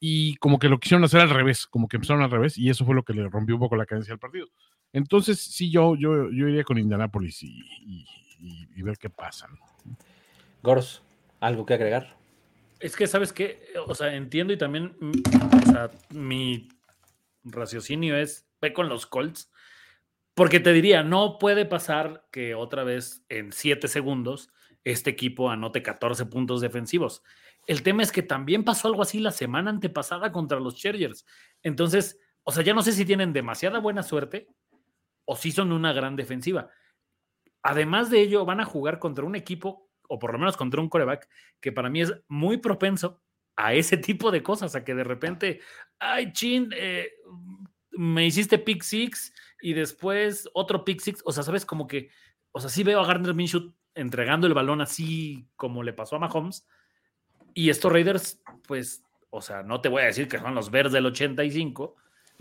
Y 0.00 0.36
como 0.36 0.58
que 0.58 0.70
lo 0.70 0.80
quisieron 0.80 1.04
hacer 1.04 1.20
al 1.20 1.28
revés, 1.28 1.66
como 1.66 1.88
que 1.88 1.98
empezaron 1.98 2.22
al 2.22 2.30
revés, 2.30 2.56
y 2.56 2.70
eso 2.70 2.86
fue 2.86 2.94
lo 2.94 3.02
que 3.02 3.12
le 3.12 3.28
rompió 3.28 3.56
un 3.56 3.60
poco 3.60 3.76
la 3.76 3.84
cadencia 3.84 4.12
del 4.12 4.18
partido. 4.18 4.48
Entonces, 4.94 5.38
sí, 5.42 5.70
yo, 5.70 5.94
yo, 5.94 6.30
yo 6.30 6.48
iría 6.48 6.64
con 6.64 6.78
Indianapolis 6.78 7.42
y, 7.42 7.60
y, 7.82 8.06
ver 8.82 8.98
qué 8.98 9.10
pasa. 9.10 9.48
Goros, 10.62 11.02
¿algo 11.40 11.66
que 11.66 11.74
agregar? 11.74 12.16
Es 12.80 12.96
que, 12.96 13.06
¿sabes 13.06 13.32
qué? 13.32 13.72
O 13.86 13.94
sea, 13.94 14.14
entiendo 14.14 14.52
y 14.52 14.58
también, 14.58 14.96
mm, 15.00 15.68
o 15.68 15.72
sea, 15.72 15.90
mi 16.10 16.68
raciocinio 17.44 18.16
es, 18.16 18.46
ve 18.60 18.72
con 18.72 18.88
los 18.88 19.06
Colts, 19.06 19.50
porque 20.34 20.60
te 20.60 20.72
diría, 20.72 21.02
no 21.02 21.38
puede 21.38 21.64
pasar 21.64 22.26
que 22.30 22.54
otra 22.54 22.84
vez 22.84 23.24
en 23.28 23.52
siete 23.52 23.88
segundos 23.88 24.50
este 24.84 25.10
equipo 25.10 25.50
anote 25.50 25.82
14 25.82 26.26
puntos 26.26 26.60
defensivos. 26.60 27.22
El 27.66 27.82
tema 27.82 28.02
es 28.02 28.12
que 28.12 28.22
también 28.22 28.62
pasó 28.62 28.86
algo 28.86 29.02
así 29.02 29.18
la 29.18 29.32
semana 29.32 29.70
antepasada 29.70 30.30
contra 30.30 30.60
los 30.60 30.76
Chargers. 30.76 31.26
Entonces, 31.62 32.20
o 32.44 32.52
sea, 32.52 32.62
ya 32.62 32.74
no 32.74 32.82
sé 32.82 32.92
si 32.92 33.04
tienen 33.04 33.32
demasiada 33.32 33.80
buena 33.80 34.04
suerte 34.04 34.46
o 35.24 35.34
si 35.36 35.50
son 35.50 35.72
una 35.72 35.92
gran 35.92 36.14
defensiva. 36.14 36.70
Además 37.68 38.10
de 38.10 38.20
ello, 38.20 38.44
van 38.44 38.60
a 38.60 38.64
jugar 38.64 39.00
contra 39.00 39.24
un 39.24 39.34
equipo, 39.34 39.90
o 40.06 40.20
por 40.20 40.32
lo 40.32 40.38
menos 40.38 40.56
contra 40.56 40.80
un 40.80 40.88
coreback, 40.88 41.28
que 41.60 41.72
para 41.72 41.90
mí 41.90 42.00
es 42.00 42.14
muy 42.28 42.58
propenso 42.58 43.20
a 43.56 43.74
ese 43.74 43.96
tipo 43.96 44.30
de 44.30 44.40
cosas, 44.40 44.76
a 44.76 44.84
que 44.84 44.94
de 44.94 45.02
repente, 45.02 45.60
ay, 45.98 46.32
chin, 46.32 46.70
eh, 46.76 47.10
me 47.90 48.24
hiciste 48.24 48.60
pick 48.60 48.84
six 48.84 49.34
y 49.60 49.72
después 49.72 50.48
otro 50.52 50.84
pick 50.84 51.00
six. 51.00 51.22
O 51.24 51.32
sea, 51.32 51.42
sabes, 51.42 51.66
como 51.66 51.88
que, 51.88 52.10
o 52.52 52.60
sea, 52.60 52.70
sí 52.70 52.84
veo 52.84 53.00
a 53.00 53.06
Gardner 53.06 53.34
Minshew 53.34 53.74
entregando 53.96 54.46
el 54.46 54.54
balón 54.54 54.80
así 54.80 55.48
como 55.56 55.82
le 55.82 55.92
pasó 55.92 56.14
a 56.14 56.20
Mahomes. 56.20 56.68
Y 57.52 57.70
estos 57.70 57.92
Raiders, 57.92 58.40
pues, 58.68 59.02
o 59.30 59.42
sea, 59.42 59.64
no 59.64 59.80
te 59.80 59.88
voy 59.88 60.02
a 60.02 60.06
decir 60.06 60.28
que 60.28 60.38
son 60.38 60.54
los 60.54 60.70
Bears 60.70 60.92
del 60.92 61.06
85, 61.06 61.96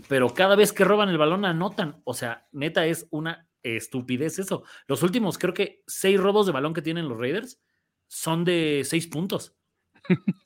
pero 0.07 0.31
cada 0.35 0.55
vez 0.55 0.71
que 0.71 0.83
roban 0.83 1.09
el 1.09 1.17
balón 1.17 1.45
anotan. 1.45 1.99
O 2.03 2.13
sea, 2.13 2.45
neta 2.51 2.85
es 2.85 3.07
una 3.09 3.44
estupidez 3.65 4.39
eso. 4.39 4.63
Los 4.87 5.03
últimos, 5.03 5.37
creo 5.37 5.53
que 5.53 5.83
seis 5.87 6.19
robos 6.19 6.45
de 6.45 6.51
balón 6.51 6.73
que 6.73 6.81
tienen 6.81 7.09
los 7.09 7.17
Raiders 7.17 7.59
son 8.07 8.45
de 8.45 8.83
seis 8.85 9.07
puntos. 9.07 9.55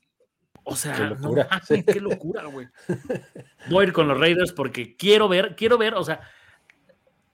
O 0.71 0.75
sea, 0.75 0.95
qué 0.95 1.03
locura, 1.03 1.49
qué 1.67 1.99
locura, 1.99 2.45
güey. 2.45 2.67
Voy 3.71 3.85
a 3.85 3.87
ir 3.87 3.93
con 3.93 4.07
los 4.07 4.19
Raiders 4.19 4.51
porque 4.51 4.95
quiero 4.95 5.27
ver, 5.27 5.55
quiero 5.55 5.79
ver, 5.79 5.95
o 5.95 6.03
sea, 6.03 6.21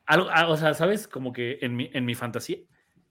algo, 0.06 0.30
ah, 0.32 0.48
o 0.48 0.56
sea, 0.56 0.74
¿sabes? 0.74 1.06
Como 1.06 1.34
que 1.34 1.58
en 1.62 1.76
mi, 1.76 1.90
en 1.92 2.06
mi 2.06 2.16
fantasía, 2.16 2.60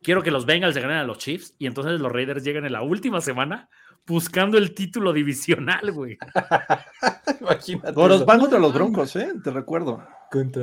quiero 0.03 0.23
que 0.23 0.31
los 0.31 0.47
Bengals 0.47 0.75
se 0.75 0.81
ganen 0.81 0.97
a 0.97 1.05
los 1.05 1.19
Chiefs 1.19 1.55
y 1.59 1.67
entonces 1.67 2.01
los 2.01 2.11
Raiders 2.11 2.43
lleguen 2.43 2.65
en 2.65 2.73
la 2.73 2.81
última 2.81 3.21
semana 3.21 3.69
buscando 4.07 4.59
el 4.59 4.75
título 4.75 5.13
divisional, 5.13 5.93
güey. 5.93 6.19
Imagínate. 7.41 7.93
van 8.25 8.41
contra 8.41 8.59
los 8.59 8.75
Broncos, 8.75 9.17
¿eh? 9.17 9.33
Te 9.43 9.51
recuerdo. 9.51 10.07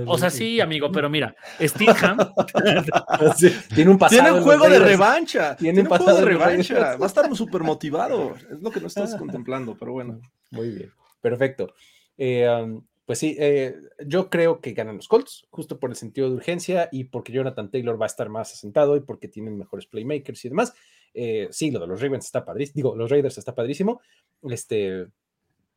o 0.05 0.17
sea, 0.17 0.29
sí, 0.29 0.59
amigo, 0.59 0.91
pero 0.91 1.09
mira, 1.09 1.35
Steelham 1.59 2.17
tiene 3.73 3.89
un 3.89 3.97
pasado. 3.97 4.21
Tiene 4.21 4.37
un 4.37 4.43
juego 4.43 4.69
de 4.69 4.79
revancha. 4.79 5.55
Tiene, 5.55 5.81
un 5.81 5.87
juego 5.87 6.13
de 6.13 6.25
revancha. 6.25 6.97
Va 6.97 7.05
a 7.05 7.07
estar 7.07 7.35
súper 7.35 7.61
motivado. 7.61 8.35
Es 8.35 8.61
lo 8.61 8.71
que 8.71 8.81
no 8.81 8.87
estás 8.87 9.15
contemplando, 9.17 9.75
pero 9.77 9.93
bueno. 9.93 10.19
Muy 10.51 10.69
bien. 10.69 10.91
Perfecto. 11.21 11.73
Eh, 12.17 12.47
um, 12.49 12.83
pues 13.05 13.19
sí, 13.19 13.35
eh, 13.39 13.75
yo 14.05 14.29
creo 14.29 14.61
que 14.61 14.73
ganan 14.73 14.97
los 14.97 15.07
Colts, 15.07 15.45
justo 15.49 15.79
por 15.79 15.89
el 15.89 15.95
sentido 15.95 16.29
de 16.29 16.35
urgencia 16.35 16.87
y 16.91 17.05
porque 17.05 17.33
Jonathan 17.33 17.69
Taylor 17.69 17.99
va 17.99 18.05
a 18.05 18.07
estar 18.07 18.29
más 18.29 18.53
asentado 18.53 18.95
y 18.95 19.01
porque 19.01 19.27
tienen 19.27 19.57
mejores 19.57 19.85
playmakers 19.87 20.45
y 20.45 20.49
demás. 20.49 20.73
Eh, 21.13 21.47
sí, 21.51 21.71
lo 21.71 21.79
de 21.79 21.87
los 21.87 22.01
Ravens 22.01 22.25
está 22.25 22.45
padrísimo, 22.45 22.75
digo, 22.75 22.95
los 22.95 23.09
Raiders 23.09 23.37
está 23.37 23.53
padrísimo. 23.53 24.01
Este, 24.43 25.07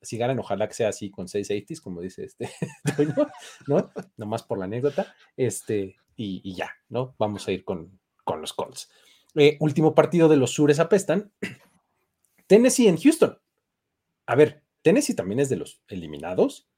si 0.00 0.18
ganan, 0.18 0.38
ojalá 0.38 0.68
que 0.68 0.74
sea 0.74 0.88
así 0.88 1.10
con 1.10 1.28
6 1.28 1.46
safeties, 1.46 1.80
como 1.80 2.00
dice 2.00 2.24
este, 2.24 2.50
¿no? 3.66 3.90
Nomás 4.16 4.42
por 4.42 4.58
la 4.58 4.66
anécdota. 4.66 5.14
Este, 5.36 5.96
y, 6.16 6.54
ya, 6.54 6.70
¿no? 6.88 7.14
Vamos 7.18 7.46
a 7.48 7.52
ir 7.52 7.64
con, 7.64 7.98
con 8.24 8.40
los 8.40 8.52
Colts. 8.52 8.90
Eh, 9.34 9.56
último 9.60 9.94
partido 9.94 10.28
de 10.28 10.36
los 10.36 10.52
Sures 10.52 10.78
apestan. 10.78 11.32
Tennessee 12.46 12.88
en 12.88 12.98
Houston. 12.98 13.38
A 14.26 14.36
ver, 14.36 14.62
Tennessee 14.82 15.14
también 15.14 15.40
es 15.40 15.48
de 15.48 15.56
los 15.56 15.82
eliminados, 15.88 16.68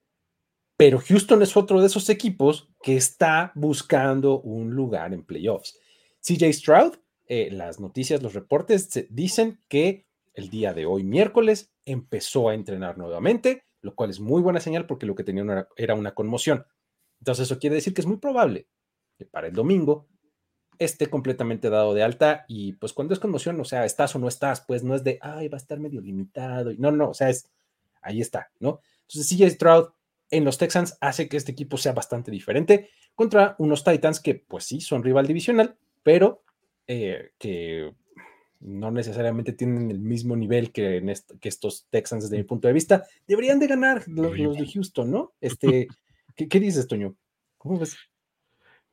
pero 0.77 1.01
Houston 1.01 1.43
es 1.43 1.57
otro 1.57 1.81
de 1.81 1.87
esos 1.87 2.09
equipos 2.09 2.71
que 2.83 2.97
está 2.97 3.53
buscando 3.55 4.41
un 4.41 4.71
lugar 4.75 5.13
en 5.13 5.25
playoffs. 5.25 5.79
CJ 6.21 6.53
Stroud 6.53 6.97
eh, 7.27 7.51
las 7.51 7.81
noticias, 7.81 8.23
los 8.23 8.35
reportes 8.35 9.07
dicen 9.11 9.61
que 9.69 10.07
el 10.35 10.51
día 10.51 10.75
de 10.75 10.87
hoy, 10.87 11.03
miércoles, 11.03 11.73
empezó 11.85 12.49
a 12.49 12.55
entrenar 12.55 12.99
nuevamente, 12.99 13.65
lo 13.81 13.95
cual 13.95 14.11
es 14.11 14.21
muy 14.21 14.43
buena 14.43 14.61
señal 14.61 14.87
porque 14.87 15.07
lo 15.07 15.15
que 15.15 15.25
tenía 15.25 15.69
era 15.77 15.95
una 15.95 16.15
conmoción. 16.15 16.67
Entonces 17.21 17.45
eso 17.45 17.59
quiere 17.59 17.77
decir 17.77 17.95
que 17.95 18.01
es 18.01 18.07
muy 18.07 18.19
probable 18.19 18.69
que 19.17 19.25
para 19.25 19.47
el 19.47 19.55
domingo 19.55 20.07
esté 20.79 21.09
completamente 21.09 21.71
dado 21.71 21.95
de 21.95 22.03
alta 22.03 22.45
y 22.49 22.75
pues 22.75 22.93
cuando 22.93 23.15
es 23.15 23.21
conmoción, 23.21 23.59
o 23.61 23.65
sea, 23.65 23.85
estás 23.85 24.15
o 24.15 24.19
no 24.19 24.29
estás, 24.29 24.61
pues 24.61 24.85
no 24.85 24.95
es 24.95 25.03
de, 25.05 25.19
ay, 25.23 25.49
va 25.49 25.57
a 25.57 25.61
estar 25.61 25.81
medio 25.81 26.01
limitado. 26.01 26.73
No, 26.79 26.91
no, 26.91 27.11
o 27.11 27.15
sea, 27.15 27.31
es, 27.31 27.51
ahí 28.03 28.21
está, 28.21 28.51
¿no? 28.61 28.81
Entonces 29.09 29.29
CJ 29.29 29.51
Stroud 29.51 29.89
en 30.31 30.45
los 30.45 30.59
Texans 30.59 30.99
hace 31.01 31.29
que 31.29 31.37
este 31.37 31.53
equipo 31.53 31.79
sea 31.79 31.93
bastante 31.93 32.31
diferente 32.31 32.91
contra 33.15 33.55
unos 33.59 33.85
Titans 33.85 34.21
que 34.21 34.35
pues 34.35 34.65
sí 34.65 34.81
son 34.81 35.03
rival 35.03 35.27
divisional, 35.27 35.77
pero 36.03 36.43
eh, 36.87 37.31
que 37.39 37.93
no 38.61 38.91
necesariamente 38.91 39.53
tienen 39.53 39.91
el 39.91 39.99
mismo 39.99 40.35
nivel 40.37 40.73
que, 40.73 40.97
en 40.97 41.13
que 41.41 41.49
estos 41.49 41.87
Texans 41.91 42.25
desde 42.25 42.39
mi 42.39 42.45
punto 42.45 42.69
de 42.69 42.75
vista, 42.75 43.05
deberían 43.27 43.59
de 43.59 43.67
ganar 43.67 44.03
los, 44.09 44.33
de 44.33 44.67
Houston, 44.73 45.11
¿no? 45.11 45.35
Este, 45.41 45.89
¿qué, 46.35 46.61
dices, 46.61 46.87
Toño? 46.87 47.15
¿Cómo 47.59 47.79
ves? 47.79 47.97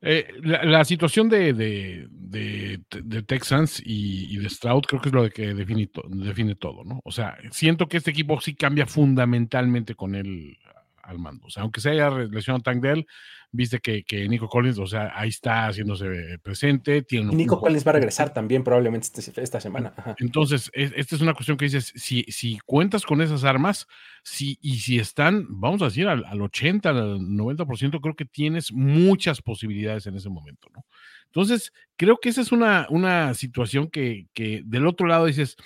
Eh, 0.02 0.28
la, 0.42 0.66
la 0.66 0.84
situación 0.84 1.30
de, 1.30 1.54
de, 1.54 2.08
de- 2.10 2.82
de 2.90 3.24
Texans 3.24 3.82
y, 3.86 4.36
y 4.36 4.38
de 4.38 4.50
Stroud 4.50 4.82
creo 4.84 5.02
que 5.02 5.08
es 5.08 5.16
lo 5.16 5.24
de 5.24 5.32
que 5.32 5.54
define, 5.54 5.88
to- 5.88 6.04
define 6.10 6.56
todo, 6.56 6.84
¿no? 6.84 7.00
O 7.06 7.12
sea, 7.12 7.38
siento 7.52 7.88
que 7.88 7.98
este 7.98 8.12
equipo 8.12 8.42
sí 8.42 8.54
cambia 8.54 8.86
fundamentalmente 8.86 9.96
con 9.96 10.16
él 10.16 10.58
al 11.04 11.20
mando. 11.20 11.48
O 11.48 11.50
sea, 11.50 11.64
aunque 11.64 11.82
se 11.82 11.90
haya 11.92 12.10
lesionado 12.10 12.64
Tank 12.64 12.82
Dell, 12.82 13.06
viste 13.52 13.80
que, 13.80 14.04
que 14.04 14.28
Nico 14.28 14.48
Collins, 14.50 14.80
o 14.80 14.88
sea, 14.88 15.12
ahí 15.14 15.30
está 15.30 15.68
haciéndose 15.68 16.40
presente. 16.42 17.04
Tiene 17.04 17.36
Nico 17.36 17.60
Collins 17.60 17.86
va 17.86 17.92
a 17.92 17.94
regresar 17.94 18.34
también 18.34 18.64
probablemente 18.64 19.08
este- 19.14 19.42
esta 19.44 19.60
semana. 19.62 19.94
Ajá. 19.96 20.16
Entonces, 20.20 20.72
es- 20.74 20.94
esta 20.96 21.16
es 21.16 21.22
una 21.22 21.34
cuestión 21.34 21.58
que 21.58 21.66
dices, 21.66 21.94
si, 21.96 22.24
si 22.30 22.58
cuentas 22.66 23.04
con 23.06 23.22
esas 23.22 23.44
armas, 23.44 23.86
si, 24.24 24.58
y 24.62 24.78
si 24.80 24.98
están, 24.98 25.46
vamos 25.50 25.82
a 25.82 25.86
decir, 25.86 26.08
al, 26.08 26.26
al 26.26 26.42
80, 26.42 26.90
al 26.90 27.20
90%, 27.20 28.00
creo 28.02 28.16
que 28.16 28.26
tienes 28.26 28.72
muchas 28.72 29.42
posibilidades 29.42 30.08
en 30.08 30.16
ese 30.16 30.30
momento, 30.30 30.70
¿no? 30.74 30.86
Entonces, 31.26 31.74
creo 31.98 32.18
que 32.18 32.30
esa 32.30 32.42
es 32.42 32.52
una, 32.52 32.88
una 32.90 33.34
situación 33.34 33.88
que, 33.90 34.28
que 34.34 34.62
del 34.66 34.86
otro 34.88 35.08
lado 35.08 35.26
dices, 35.26 35.58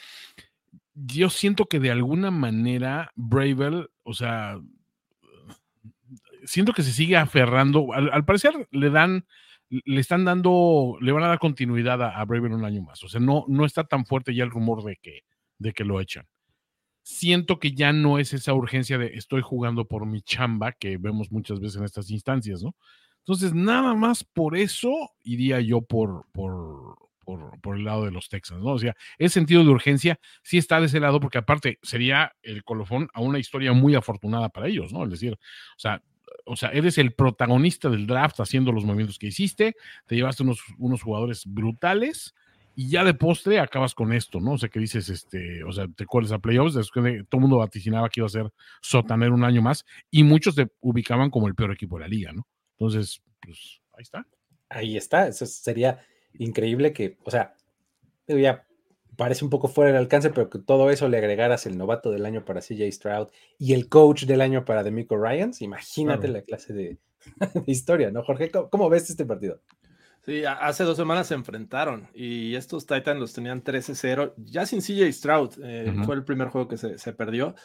yo 0.95 1.29
siento 1.29 1.65
que 1.65 1.79
de 1.79 1.91
alguna 1.91 2.31
manera 2.31 3.11
Bravel, 3.15 3.89
o 4.03 4.13
sea, 4.13 4.59
siento 6.47 6.73
que 6.73 6.83
se 6.83 6.91
sigue 6.91 7.17
aferrando, 7.17 7.93
al, 7.93 8.25
parecer 8.25 8.67
le 8.71 8.89
dan, 8.89 9.27
le 9.69 9.99
están 9.99 10.25
dando, 10.25 10.97
le 11.01 11.11
van 11.11 11.23
a 11.23 11.27
dar 11.27 11.39
continuidad 11.39 12.01
a, 12.01 12.19
a 12.19 12.25
Bravel 12.25 12.53
un 12.53 12.65
año 12.65 12.81
más, 12.81 13.03
o 13.03 13.09
sea, 13.09 13.19
no, 13.19 13.45
no 13.47 13.65
está 13.65 13.83
tan 13.83 14.05
fuerte 14.05 14.33
ya 14.33 14.43
el 14.43 14.51
rumor 14.51 14.83
de 14.83 14.97
que, 14.97 15.21
de 15.59 15.73
que 15.73 15.83
lo 15.83 16.01
echan. 16.01 16.25
Siento 17.03 17.59
que 17.59 17.71
ya 17.71 17.93
no 17.93 18.19
es 18.19 18.33
esa 18.33 18.53
urgencia 18.53 18.97
de 18.97 19.13
estoy 19.13 19.41
jugando 19.41 19.87
por 19.87 20.05
mi 20.05 20.21
chamba 20.21 20.73
que 20.73 20.97
vemos 20.97 21.31
muchas 21.31 21.59
veces 21.59 21.77
en 21.77 21.85
estas 21.85 22.09
instancias, 22.09 22.63
¿no? 22.63 22.75
Entonces, 23.19 23.53
nada 23.53 23.93
más 23.93 24.23
por 24.23 24.57
eso 24.57 25.11
iría 25.23 25.59
yo 25.59 25.81
por, 25.81 26.27
por, 26.31 26.97
por, 27.25 27.59
por 27.59 27.75
el 27.75 27.83
lado 27.83 28.05
de 28.05 28.11
los 28.11 28.29
Texans, 28.29 28.63
¿no? 28.63 28.71
O 28.71 28.79
sea, 28.79 28.95
ese 29.17 29.33
sentido 29.33 29.65
de 29.65 29.69
urgencia 29.69 30.17
sí 30.43 30.57
está 30.57 30.79
de 30.79 30.85
ese 30.85 31.01
lado, 31.01 31.19
porque 31.19 31.37
aparte 31.37 31.77
sería 31.81 32.31
el 32.41 32.63
colofón 32.63 33.09
a 33.13 33.19
una 33.19 33.37
historia 33.37 33.73
muy 33.73 33.95
afortunada 33.95 34.47
para 34.47 34.67
ellos, 34.67 34.93
¿no? 34.93 35.03
Es 35.03 35.11
decir, 35.11 35.33
o 35.33 35.79
sea, 35.79 36.01
o 36.45 36.55
sea, 36.55 36.69
eres 36.69 36.97
el 36.97 37.13
protagonista 37.13 37.89
del 37.89 38.07
draft 38.07 38.39
haciendo 38.39 38.71
los 38.71 38.85
movimientos 38.85 39.19
que 39.19 39.27
hiciste, 39.27 39.75
te 40.05 40.15
llevaste 40.15 40.43
unos, 40.43 40.59
unos 40.77 41.01
jugadores 41.01 41.43
brutales 41.45 42.33
y 42.75 42.89
ya 42.89 43.03
de 43.03 43.13
postre 43.13 43.59
acabas 43.59 43.95
con 43.95 44.13
esto, 44.13 44.39
¿no? 44.39 44.53
O 44.53 44.57
sea, 44.57 44.69
que 44.69 44.79
dices, 44.79 45.09
este, 45.09 45.63
o 45.63 45.71
sea, 45.71 45.87
te 45.87 46.05
cueles 46.05 46.31
a 46.31 46.39
playoffs, 46.39 46.75
después 46.75 47.03
de, 47.03 47.23
todo 47.23 47.39
el 47.39 47.41
mundo 47.41 47.57
vaticinaba 47.57 48.07
que 48.07 48.19
iba 48.19 48.27
a 48.27 48.29
ser 48.29 48.51
sotanero 48.81 49.33
un 49.33 49.43
año 49.43 49.61
más 49.61 49.83
y 50.11 50.23
muchos 50.23 50.55
te 50.55 50.67
ubicaban 50.81 51.29
como 51.29 51.47
el 51.47 51.55
peor 51.55 51.71
equipo 51.71 51.97
de 51.97 52.01
la 52.01 52.07
liga, 52.07 52.31
¿no? 52.31 52.47
Entonces, 52.73 53.21
pues 53.41 53.81
ahí 53.93 54.03
está. 54.03 54.27
Ahí 54.69 54.97
está, 54.97 55.27
eso 55.27 55.45
sería 55.45 55.99
increíble 56.37 56.93
que, 56.93 57.17
o 57.23 57.31
sea, 57.31 57.55
ya 58.27 58.66
parece 59.17 59.43
un 59.43 59.49
poco 59.49 59.67
fuera 59.67 59.91
del 59.91 59.99
alcance, 59.99 60.29
pero 60.29 60.49
que 60.49 60.59
todo 60.59 60.89
eso 60.89 61.09
le 61.09 61.17
agregaras 61.17 61.65
el 61.65 61.77
novato 61.77 62.11
del 62.11 62.25
año 62.25 62.45
para 62.45 62.61
CJ 62.61 62.89
Stroud 62.91 63.27
y 63.59 63.73
el 63.73 63.89
coach 63.89 64.23
del 64.23 64.39
año 64.39 64.63
para 64.63 64.83
Demico 64.83 65.17
Ryans, 65.17 65.61
imagínate 65.61 66.21
Claro. 66.27 66.33
la 66.33 66.41
clase 66.43 66.73
de, 66.73 66.97
de 67.65 67.71
historia, 67.71 68.11
¿no, 68.11 68.23
Jorge? 68.23 68.49
¿Cómo, 68.49 68.69
cómo 68.69 68.89
ves 68.89 69.09
este 69.09 69.25
partido? 69.25 69.59
Sí, 70.25 70.43
hace 70.45 70.83
dos 70.83 70.97
semanas 70.97 71.27
se 71.27 71.35
enfrentaron 71.35 72.09
y 72.13 72.55
estos 72.55 72.85
Titans 72.85 73.19
los 73.19 73.33
tenían 73.33 73.63
13-0, 73.63 74.33
ya 74.37 74.65
sin 74.65 74.81
CJ 74.81 75.11
Stroud, 75.13 75.51
eh, 75.63 75.93
fue 76.05 76.15
el 76.15 76.23
primer 76.25 76.49
juego 76.49 76.67
que 76.67 76.75
se, 76.77 76.97
se 76.97 77.13
perdió, 77.13 77.55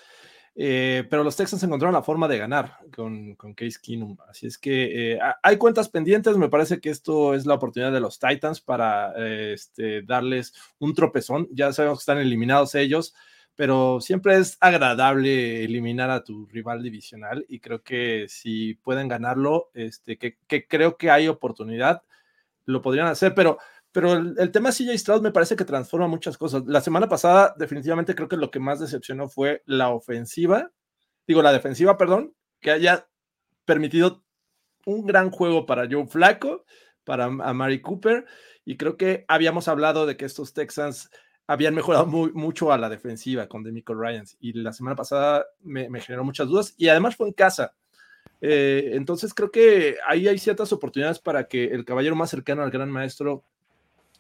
eh, 0.55 1.05
pero 1.09 1.25
los 1.25 1.37
Texans 1.37 1.63
encontraron 1.63 1.95
la 1.95 2.03
forma 2.03 2.29
de 2.29 2.39
ganar 2.39 2.77
con, 2.95 3.35
con 3.37 3.55
Case 3.55 3.79
Keenum, 3.83 4.17
así 4.29 4.47
es 4.47 4.59
que 4.59 5.13
eh, 5.15 5.19
ha- 5.21 5.39
hay 5.43 5.57
cuentas 5.57 5.89
pendientes, 5.89 6.37
me 6.37 6.49
parece 6.51 6.81
que 6.81 6.91
esto 6.91 7.35
es 7.35 7.47
la 7.47 7.55
oportunidad 7.55 7.93
de 7.93 8.01
los 8.01 8.19
Titans 8.19 8.61
para 8.61 9.13
eh, 9.17 9.55
este, 9.55 10.03
darles 10.03 10.55
un 10.79 10.95
tropezón, 10.95 11.49
ya 11.53 11.73
sabemos 11.73 11.99
que 11.99 12.03
están 12.03 12.19
eliminados 12.19 12.75
ellos, 12.75 13.15
pero 13.55 14.01
siempre 14.01 14.37
es 14.37 14.57
agradable 14.61 15.65
eliminar 15.65 16.11
a 16.11 16.25
tu 16.25 16.47
rival 16.47 16.83
divisional 16.83 17.45
y 17.49 17.61
creo 17.61 17.83
que 17.83 18.27
si 18.29 18.75
pueden 18.75 19.09
ganarlo, 19.09 19.71
este, 19.75 20.17
que, 20.19 20.39
que 20.47 20.67
creo 20.67 20.97
que 20.97 21.11
hay 21.11 21.29
oportunidad, 21.29 22.03
lo 22.65 22.81
podrían 22.83 23.09
hacer, 23.09 23.35
pero, 23.35 23.59
pero 23.93 24.15
el, 24.15 24.35
el 24.39 24.51
tema 24.51 24.73
CJ 24.73 24.97
Stroud 24.99 25.23
me 25.23 25.33
parece 25.33 25.57
que 25.57 25.65
transforma 25.65 26.09
muchas 26.09 26.37
cosas. 26.39 26.65
La 26.67 26.81
semana 26.81 27.09
pasada, 27.09 27.55
definitivamente 27.59 28.15
creo 28.15 28.29
que 28.29 28.37
lo 28.37 28.51
que 28.51 28.59
más 28.59 28.81
decepcionó 28.81 29.29
fue 29.29 29.63
la 29.67 29.91
ofensiva, 29.91 30.71
digo, 31.27 31.43
la 31.43 31.53
defensiva, 31.53 31.97
perdón, 31.97 32.35
que 32.61 32.71
haya 32.71 33.09
permitido 33.65 34.25
un 34.87 35.07
gran 35.07 35.31
juego 35.31 35.67
para 35.67 35.87
Joe 35.91 36.07
Flaco, 36.07 36.65
para 37.05 37.27
a 37.27 37.53
Mari 37.53 37.81
Cooper, 37.81 38.27
y 38.65 38.77
creo 38.77 38.97
que 38.97 39.25
habíamos 39.29 39.69
hablado 39.69 40.07
de 40.07 40.17
que 40.17 40.25
estos 40.25 40.53
Texans 40.53 41.11
habían 41.47 41.75
mejorado 41.75 42.07
muy, 42.07 42.33
mucho 42.33 42.73
a 42.73 42.79
la 42.79 42.89
defensiva 42.89 43.49
con 43.49 43.63
Demico 43.63 43.95
Ryans, 43.95 44.37
y 44.41 44.53
la 44.55 44.73
semana 44.73 44.97
pasada 44.97 45.47
me, 45.61 45.89
me 45.89 46.01
generó 46.01 46.25
muchas 46.25 46.49
dudas, 46.49 46.75
y 46.77 46.89
además 46.89 47.17
fue 47.17 47.29
en 47.29 47.35
casa. 47.35 47.75
Eh, 48.41 48.91
entonces 48.95 49.35
creo 49.35 49.51
que 49.51 49.97
ahí 50.07 50.27
hay 50.27 50.39
ciertas 50.39 50.73
oportunidades 50.73 51.21
para 51.21 51.47
que 51.47 51.67
el 51.67 51.85
caballero 51.85 52.17
más 52.17 52.31
cercano 52.31 52.63
al 52.63 52.71
gran 52.71 52.91
maestro 52.91 53.45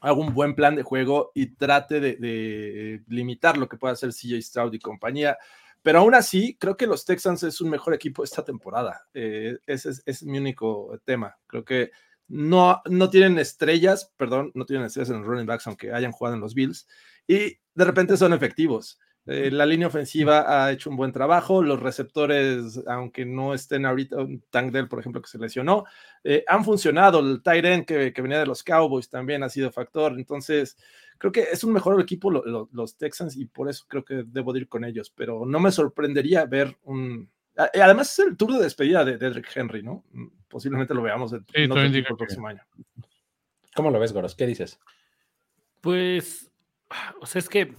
haga 0.02 0.12
un 0.12 0.34
buen 0.34 0.54
plan 0.54 0.76
de 0.76 0.82
juego 0.82 1.30
y 1.34 1.54
trate 1.54 2.00
de, 2.00 2.16
de 2.16 3.02
limitar 3.08 3.56
lo 3.56 3.68
que 3.68 3.76
pueda 3.78 3.94
hacer 3.94 4.10
CJ 4.10 4.42
Stroud 4.42 4.74
y 4.74 4.78
compañía. 4.78 5.38
Pero 5.82 5.98
aún 5.98 6.14
así, 6.14 6.56
creo 6.58 6.76
que 6.76 6.86
los 6.86 7.04
Texans 7.04 7.42
es 7.42 7.60
un 7.60 7.68
mejor 7.68 7.92
equipo 7.92 8.22
esta 8.22 8.44
temporada. 8.44 9.04
Eh, 9.14 9.58
ese 9.66 9.90
es, 10.06 10.22
mi 10.22 10.38
único 10.38 10.98
tema. 11.04 11.36
Creo 11.46 11.64
que 11.64 11.90
no, 12.28 12.80
no 12.88 13.10
tienen 13.10 13.38
estrellas, 13.38 14.12
perdón, 14.16 14.52
no 14.54 14.64
tienen 14.64 14.86
estrellas 14.86 15.10
en 15.10 15.24
running 15.24 15.46
backs, 15.46 15.66
aunque 15.66 15.92
hayan 15.92 16.12
jugado 16.12 16.36
en 16.36 16.40
los 16.40 16.54
Bills, 16.54 16.86
y 17.26 17.58
de 17.74 17.84
repente 17.84 18.16
son 18.16 18.32
efectivos. 18.32 18.98
Eh, 19.24 19.50
la 19.52 19.64
línea 19.66 19.86
ofensiva 19.86 20.64
ha 20.64 20.72
hecho 20.72 20.90
un 20.90 20.96
buen 20.96 21.12
trabajo, 21.12 21.62
los 21.62 21.78
receptores, 21.80 22.80
aunque 22.88 23.24
no 23.24 23.54
estén 23.54 23.86
ahorita, 23.86 24.16
un 24.16 24.42
Tank 24.50 24.72
Dell, 24.72 24.88
por 24.88 24.98
ejemplo, 24.98 25.22
que 25.22 25.28
se 25.28 25.38
lesionó, 25.38 25.84
eh, 26.24 26.44
han 26.48 26.64
funcionado. 26.64 27.20
El 27.20 27.40
tight 27.40 27.64
end 27.64 27.84
que, 27.86 28.12
que, 28.12 28.22
venía 28.22 28.40
de 28.40 28.46
los 28.46 28.64
Cowboys 28.64 29.08
también 29.08 29.44
ha 29.44 29.48
sido 29.48 29.70
factor. 29.70 30.12
Entonces, 30.18 30.76
creo 31.18 31.30
que 31.30 31.42
es 31.42 31.62
un 31.62 31.72
mejor 31.72 32.00
equipo 32.00 32.32
lo, 32.32 32.44
lo, 32.44 32.68
los 32.72 32.96
Texans 32.96 33.36
y 33.36 33.44
por 33.46 33.68
eso 33.70 33.84
creo 33.86 34.04
que 34.04 34.24
debo 34.26 34.52
de 34.52 34.60
ir 34.60 34.68
con 34.68 34.84
ellos. 34.84 35.12
Pero 35.14 35.46
no 35.46 35.60
me 35.60 35.70
sorprendería 35.70 36.44
ver 36.46 36.76
un. 36.82 37.30
Además, 37.54 38.18
es 38.18 38.26
el 38.26 38.36
tour 38.36 38.54
de 38.54 38.62
despedida 38.64 39.04
de 39.04 39.18
Derrick 39.18 39.48
Henry, 39.54 39.82
¿no? 39.82 40.04
Posiblemente 40.48 40.94
lo 40.94 41.02
veamos 41.02 41.32
el, 41.32 41.44
Sí, 41.54 41.62
el 41.62 41.92
que- 41.92 42.14
próximo 42.16 42.48
año. 42.48 42.62
¿Cómo 43.76 43.90
lo 43.90 44.00
ves, 44.00 44.12
Goros? 44.12 44.34
¿Qué 44.34 44.46
dices? 44.46 44.80
Pues, 45.80 46.50
o 47.20 47.26
sea, 47.26 47.38
es 47.38 47.48
que 47.48 47.74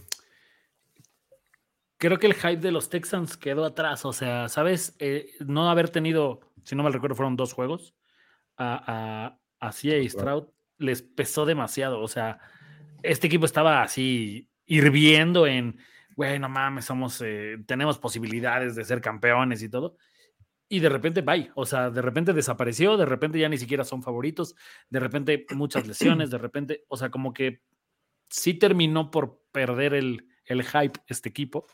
creo 2.04 2.20
que 2.20 2.28
el 2.28 2.34
hype 2.34 2.58
de 2.58 2.72
los 2.72 2.90
Texans 2.90 3.38
quedó 3.38 3.64
atrás. 3.64 4.04
O 4.04 4.12
sea, 4.12 4.50
¿sabes? 4.50 4.96
Eh, 5.00 5.32
no 5.40 5.70
haber 5.70 5.90
tenido, 5.90 6.42
si 6.64 6.76
no 6.76 6.84
mal 6.84 6.92
recuerdo, 6.92 7.16
fueron 7.16 7.38
dos 7.38 7.54
juegos 7.54 7.96
a, 8.58 9.38
a, 9.60 9.68
a 9.68 9.72
Stroud 9.72 10.50
les 10.78 11.02
pesó 11.02 11.46
demasiado. 11.46 12.02
O 12.02 12.08
sea, 12.10 12.40
este 13.04 13.28
equipo 13.28 13.46
estaba 13.46 13.84
así 13.84 14.50
hirviendo 14.66 15.48
en, 15.48 15.78
güey, 16.18 16.40
no 16.40 16.50
mames, 16.50 16.86
somos, 16.86 17.22
eh, 17.22 17.58
tenemos 17.66 18.00
posibilidades 18.00 18.76
de 18.76 18.84
ser 18.84 19.00
campeones 19.00 19.64
y 19.64 19.70
todo. 19.70 19.96
Y 20.68 20.82
de 20.82 20.90
repente, 20.90 21.22
bye. 21.22 21.52
O 21.56 21.66
sea, 21.66 21.90
de 21.90 22.02
repente 22.02 22.34
desapareció, 22.34 22.98
de 22.98 23.06
repente 23.06 23.40
ya 23.40 23.48
ni 23.48 23.58
siquiera 23.58 23.86
son 23.86 24.04
favoritos, 24.04 24.56
de 24.90 25.00
repente 25.00 25.46
muchas 25.52 25.88
lesiones, 25.88 26.32
de 26.32 26.38
repente, 26.38 26.84
o 26.90 26.98
sea, 26.98 27.10
como 27.10 27.32
que 27.34 27.62
sí 28.30 28.56
terminó 28.56 29.10
por 29.10 29.42
perder 29.54 29.94
el, 29.94 30.28
el 30.44 30.64
hype 30.64 31.00
este 31.08 31.30
equipo. 31.30 31.66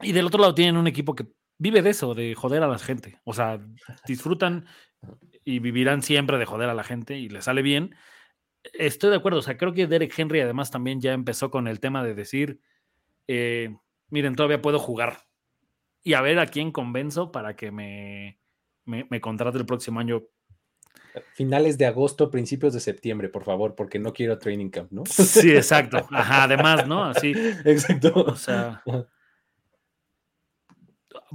Y 0.00 0.12
del 0.12 0.26
otro 0.26 0.40
lado 0.40 0.54
tienen 0.54 0.76
un 0.76 0.86
equipo 0.86 1.14
que 1.14 1.26
vive 1.58 1.82
de 1.82 1.90
eso, 1.90 2.14
de 2.14 2.34
joder 2.34 2.62
a 2.62 2.68
la 2.68 2.78
gente. 2.78 3.20
O 3.24 3.32
sea, 3.32 3.60
disfrutan 4.06 4.66
y 5.44 5.58
vivirán 5.58 6.02
siempre 6.02 6.38
de 6.38 6.44
joder 6.44 6.68
a 6.68 6.74
la 6.74 6.84
gente 6.84 7.16
y 7.16 7.28
les 7.28 7.44
sale 7.44 7.62
bien. 7.62 7.94
Estoy 8.74 9.10
de 9.10 9.16
acuerdo. 9.16 9.38
O 9.38 9.42
sea, 9.42 9.56
creo 9.56 9.72
que 9.72 9.86
Derek 9.86 10.16
Henry 10.18 10.40
además 10.40 10.70
también 10.70 11.00
ya 11.00 11.12
empezó 11.12 11.50
con 11.50 11.68
el 11.68 11.80
tema 11.80 12.04
de 12.04 12.14
decir, 12.14 12.60
eh, 13.28 13.74
miren, 14.10 14.34
todavía 14.34 14.62
puedo 14.62 14.78
jugar. 14.78 15.18
Y 16.02 16.14
a 16.14 16.20
ver 16.20 16.38
a 16.38 16.46
quién 16.46 16.72
convenzo 16.72 17.32
para 17.32 17.56
que 17.56 17.70
me, 17.70 18.38
me, 18.84 19.06
me 19.10 19.20
contrate 19.20 19.58
el 19.58 19.66
próximo 19.66 20.00
año. 20.00 20.24
Finales 21.34 21.78
de 21.78 21.86
agosto, 21.86 22.30
principios 22.30 22.74
de 22.74 22.80
septiembre, 22.80 23.28
por 23.28 23.44
favor, 23.44 23.74
porque 23.74 23.98
no 23.98 24.12
quiero 24.12 24.38
training 24.38 24.68
camp, 24.68 24.92
¿no? 24.92 25.04
Sí, 25.06 25.50
exacto. 25.50 26.06
Ajá, 26.10 26.44
además, 26.44 26.86
¿no? 26.86 27.04
Así. 27.04 27.32
Exacto. 27.64 28.12
O 28.14 28.36
sea, 28.36 28.82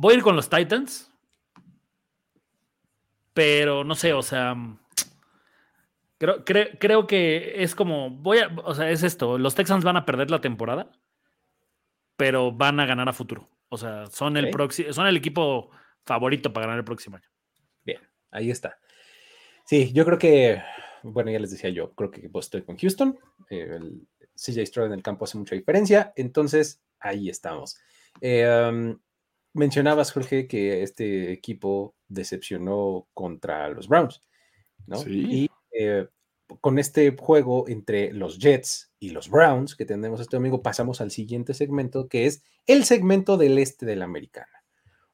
voy 0.02 0.14
a 0.16 0.18
ir 0.18 0.24
con 0.24 0.36
los 0.36 0.49
Titans, 0.49 1.12
pero 3.34 3.84
no 3.84 3.93
sé, 3.95 4.14
o 4.14 4.24
sea, 4.24 4.56
creo, 6.18 6.43
creo, 6.43 6.68
creo 6.80 7.08
que 7.08 7.64
es 7.64 7.76
como, 7.76 8.10
voy 8.10 8.39
a, 8.39 8.47
o 8.66 8.74
sea, 8.74 8.89
es 8.89 9.04
esto, 9.04 9.38
los 9.38 9.54
Texans 9.56 9.84
van 9.84 9.97
a 9.97 10.06
perder 10.06 10.32
la 10.32 10.41
temporada, 10.41 10.91
pero 12.18 12.52
van 12.52 12.80
a 12.80 12.86
ganar 12.86 13.08
a 13.08 13.14
futuro. 13.14 13.47
O 13.70 13.78
sea, 13.78 14.08
son 14.08 14.36
el, 14.38 14.45
Ok. 14.45 14.52
próximo, 14.52 14.91
son 14.91 15.08
el 15.08 15.16
equipo 15.16 15.70
favorito 16.04 16.52
para 16.52 16.66
ganar 16.66 16.80
el 16.80 16.86
próximo 16.86 17.18
año. 17.18 17.30
Bien, 17.86 18.02
ahí 18.32 18.52
está. 18.52 18.78
Sí, 19.66 19.93
yo 19.93 20.04
creo 20.04 20.18
que, 20.18 20.62
bueno, 21.04 21.32
ya 21.32 21.39
les 21.39 21.52
decía 21.52 21.70
yo, 21.70 21.93
creo 21.93 22.12
que 22.12 22.28
pues, 22.28 22.47
estoy 22.47 22.64
con 22.64 22.76
Houston. 22.78 23.18
eh, 23.49 23.78
el 23.80 24.08
CJ 24.36 24.66
Stroud 24.66 24.88
en 24.88 24.93
el 24.93 25.04
campo 25.04 25.26
hace 25.26 25.38
mucha 25.38 25.56
diferencia. 25.56 26.12
Entonces, 26.16 26.82
ahí 26.99 27.30
estamos. 27.30 27.78
Eh, 28.20 28.70
um, 28.70 28.97
mencionabas, 29.54 30.12
Jorge, 30.12 30.47
que 30.47 30.84
este 30.84 31.32
equipo 31.32 31.95
decepcionó 32.08 33.08
contra 33.14 33.70
los 33.70 33.88
Browns, 33.88 34.22
¿no? 34.88 34.97
Sí. 34.97 35.26
Y 35.30 35.49
eh, 35.78 36.08
con 36.60 36.80
este 36.80 37.16
juego 37.18 37.68
entre 37.68 38.12
los 38.12 38.39
Jets 38.39 38.91
y 38.99 39.12
los 39.12 39.30
Browns 39.30 39.76
que 39.76 39.86
tenemos 39.86 40.20
este 40.20 40.36
domingo, 40.36 40.62
pasamos 40.62 41.02
al 41.02 41.12
siguiente 41.12 41.54
segmento, 41.54 42.08
que 42.08 42.26
es 42.26 42.43
el 42.68 42.84
segmento 42.84 43.38
del 43.38 43.58
este 43.58 43.86
de 43.86 43.95
la 43.95 44.06
americana. 44.06 44.64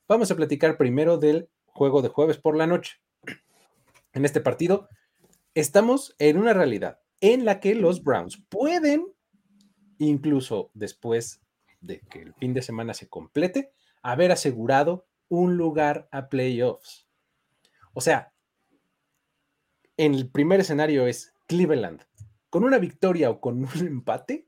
Vamos 0.08 0.32
a 0.32 0.36
platicar 0.36 0.78
primero 0.78 1.18
del 1.18 1.50
juego 1.66 2.02
de 2.02 2.10
jueves 2.10 2.38
por 2.38 2.56
la 2.56 2.68
noche. 2.68 3.02
En 4.14 4.26
este 4.26 4.42
partido, 4.42 4.88
estamos 5.54 6.16
en 6.18 6.38
una 6.38 6.54
realidad 6.54 7.00
en 7.22 7.46
la 7.46 7.60
que 7.60 7.76
los 7.76 8.04
Browns 8.04 8.44
pueden, 8.50 9.06
incluso 10.00 10.72
después 10.74 11.42
de 11.82 12.00
que 12.10 12.22
el 12.22 12.34
fin 12.34 12.54
de 12.54 12.62
semana 12.62 12.94
se 12.94 13.08
complete, 13.08 13.72
haber 14.02 14.32
asegurado 14.32 15.08
un 15.30 15.58
lugar 15.58 16.08
a 16.12 16.30
playoffs. 16.30 17.08
O 17.94 18.02
sea, 18.02 18.34
en 19.98 20.14
el 20.14 20.30
primer 20.30 20.60
escenario 20.60 21.08
es 21.08 21.34
Cleveland. 21.48 22.04
Con 22.50 22.64
una 22.64 22.78
victoria 22.78 23.30
o 23.30 23.42
con 23.42 23.64
un 23.64 23.70
empate, 23.88 24.48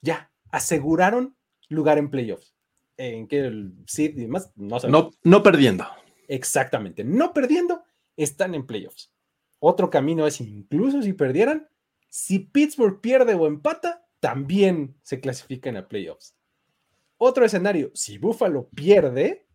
ya 0.00 0.32
aseguraron 0.50 1.36
lugar 1.68 1.98
en 1.98 2.10
playoffs. 2.10 2.54
En 2.96 3.28
que 3.28 3.40
el 3.40 3.74
seed 3.86 4.16
y 4.16 4.22
demás, 4.22 4.52
no. 4.56 4.78
No, 4.88 5.10
no 5.22 5.42
perdiendo. 5.42 5.86
Exactamente, 6.26 7.04
no 7.04 7.32
perdiendo, 7.32 7.84
están 8.16 8.54
en 8.54 8.66
playoffs. 8.66 9.12
Otro 9.60 9.90
camino 9.90 10.26
es 10.26 10.40
incluso 10.40 11.02
si 11.02 11.12
perdieran, 11.12 11.68
si 12.08 12.40
Pittsburgh 12.40 13.00
pierde 13.00 13.34
o 13.34 13.46
empata, 13.46 14.06
también 14.20 14.96
se 15.02 15.20
clasifican 15.20 15.76
a 15.76 15.88
playoffs. 15.88 16.37
Otro 17.18 17.44
escenario, 17.44 17.90
si 17.94 18.16
Buffalo 18.16 18.68
pierde, 18.70 19.46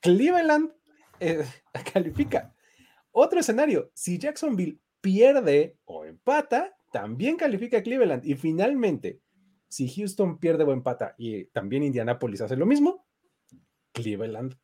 Cleveland 0.00 0.72
eh, 1.20 1.44
califica. 1.92 2.54
Otro 3.12 3.40
escenario, 3.40 3.90
si 3.94 4.18
Jacksonville 4.18 4.78
pierde 5.00 5.76
o 5.84 6.04
empata, 6.04 6.74
también 6.90 7.36
califica 7.36 7.82
Cleveland. 7.82 8.24
Y 8.24 8.34
finalmente, 8.34 9.20
si 9.68 9.88
Houston 9.88 10.38
pierde 10.38 10.64
o 10.64 10.72
empata 10.72 11.14
y 11.18 11.44
también 11.46 11.82
Indianapolis 11.82 12.40
hace 12.40 12.56
lo 12.56 12.66
mismo, 12.66 13.06
Cleveland 13.92 14.56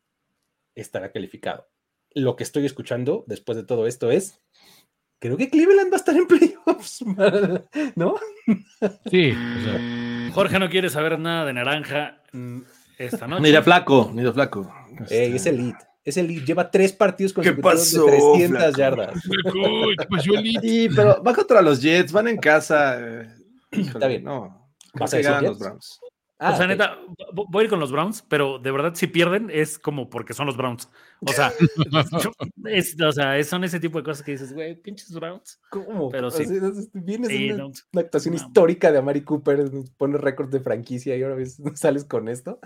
estará 0.74 1.12
calificado. 1.12 1.68
Lo 2.14 2.34
que 2.34 2.44
estoy 2.44 2.64
escuchando 2.64 3.24
después 3.26 3.56
de 3.56 3.64
todo 3.64 3.86
esto 3.86 4.10
es, 4.10 4.40
creo 5.18 5.36
que 5.36 5.50
Cleveland 5.50 5.92
va 5.92 5.96
a 5.96 6.00
estar 6.00 6.16
en 6.16 6.26
playoffs, 6.28 7.04
¿no? 7.94 8.16
Sí, 9.10 9.32
o 9.32 9.64
sea, 9.64 10.05
Jorge 10.32 10.58
no 10.58 10.68
quiere 10.68 10.90
saber 10.90 11.18
nada 11.18 11.44
de 11.44 11.52
naranja 11.52 12.22
esta 12.98 13.26
noche. 13.26 13.42
ni 13.42 13.50
de 13.50 13.62
flaco, 13.62 14.10
ni 14.12 14.22
de 14.22 14.32
flaco. 14.32 14.72
Ey, 15.10 15.36
es 15.36 15.46
elite, 15.46 15.78
es 16.04 16.16
elite. 16.16 16.44
Lleva 16.46 16.70
tres 16.70 16.92
partidos 16.92 17.32
consecutivos 17.32 17.92
de 17.92 18.00
300 18.06 18.48
flaco? 18.48 18.78
yardas. 18.78 19.22
¿qué 19.98 20.06
pasó? 20.08 20.30
Sí, 20.62 20.88
pero 20.94 21.22
va 21.22 21.34
contra 21.34 21.60
los 21.62 21.80
Jets, 21.82 22.12
van 22.12 22.28
en 22.28 22.36
casa. 22.38 22.96
eh, 22.98 23.28
híjole, 23.72 24.08
bien. 24.08 24.24
No, 24.24 24.70
¿Vas 24.94 25.12
a 25.14 25.18
ganan 25.20 25.44
los? 25.44 25.58
Browns. 25.58 26.00
Ah, 26.38 26.52
o 26.52 26.56
sea, 26.56 26.66
neta, 26.66 26.98
vo- 27.32 27.46
voy 27.48 27.62
a 27.62 27.64
ir 27.64 27.70
con 27.70 27.80
los 27.80 27.90
Browns, 27.90 28.22
pero 28.28 28.58
de 28.58 28.70
verdad, 28.70 28.94
si 28.94 29.06
pierden, 29.06 29.50
es 29.50 29.78
como 29.78 30.10
porque 30.10 30.34
son 30.34 30.44
los 30.46 30.56
Browns. 30.56 30.88
O 31.20 31.32
sea, 31.32 31.52
es- 32.66 33.00
o 33.00 33.12
sea, 33.12 33.42
son 33.44 33.64
ese 33.64 33.80
tipo 33.80 33.98
de 33.98 34.04
cosas 34.04 34.22
que 34.24 34.32
dices, 34.32 34.52
güey, 34.52 34.74
pinches 34.80 35.12
Browns. 35.12 35.60
¿Cómo? 35.70 36.10
Pero 36.10 36.28
O 36.28 36.30
sí. 36.30 36.44
sea, 36.44 36.56
es- 36.68 36.90
vienes 36.92 37.28
Sí, 37.28 37.50
una, 37.50 37.64
no. 37.64 37.72
una 37.92 38.02
actuación 38.02 38.34
No. 38.34 38.40
histórica 38.42 38.92
de 38.92 38.98
Amari 38.98 39.22
Cooper, 39.22 39.64
pone 39.96 40.18
récord 40.18 40.50
de 40.50 40.60
franquicia 40.60 41.16
y 41.16 41.22
ahora 41.22 41.36
ves- 41.36 41.60
sales 41.74 42.04
con 42.04 42.28
esto. 42.28 42.60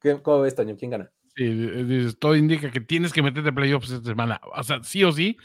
¿Qué- 0.00 0.20
¿Cómo 0.22 0.40
ves, 0.42 0.54
Toño? 0.54 0.76
¿Quién 0.76 0.92
gana? 0.92 1.10
Sí, 1.36 2.14
todo 2.18 2.36
indica 2.36 2.70
que 2.70 2.80
tienes 2.80 3.12
que 3.12 3.22
meterte 3.22 3.52
playoffs 3.52 3.90
esta 3.90 4.04
semana. 4.08 4.40
O 4.56 4.62
sea, 4.62 4.82
sí 4.82 5.04
o 5.04 5.12
sí, 5.12 5.36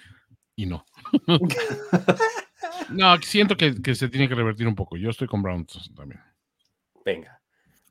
y 0.56 0.66
no. 0.66 0.84
no, 2.90 3.18
siento 3.22 3.56
que, 3.56 3.82
que 3.82 3.96
se 3.96 4.10
tiene 4.10 4.28
que 4.28 4.36
revertir 4.36 4.68
un 4.68 4.76
poco. 4.76 4.98
Yo 4.98 5.10
estoy 5.10 5.28
con 5.28 5.42
Browns 5.42 5.92
también. 5.96 6.22
Venga. 7.04 7.40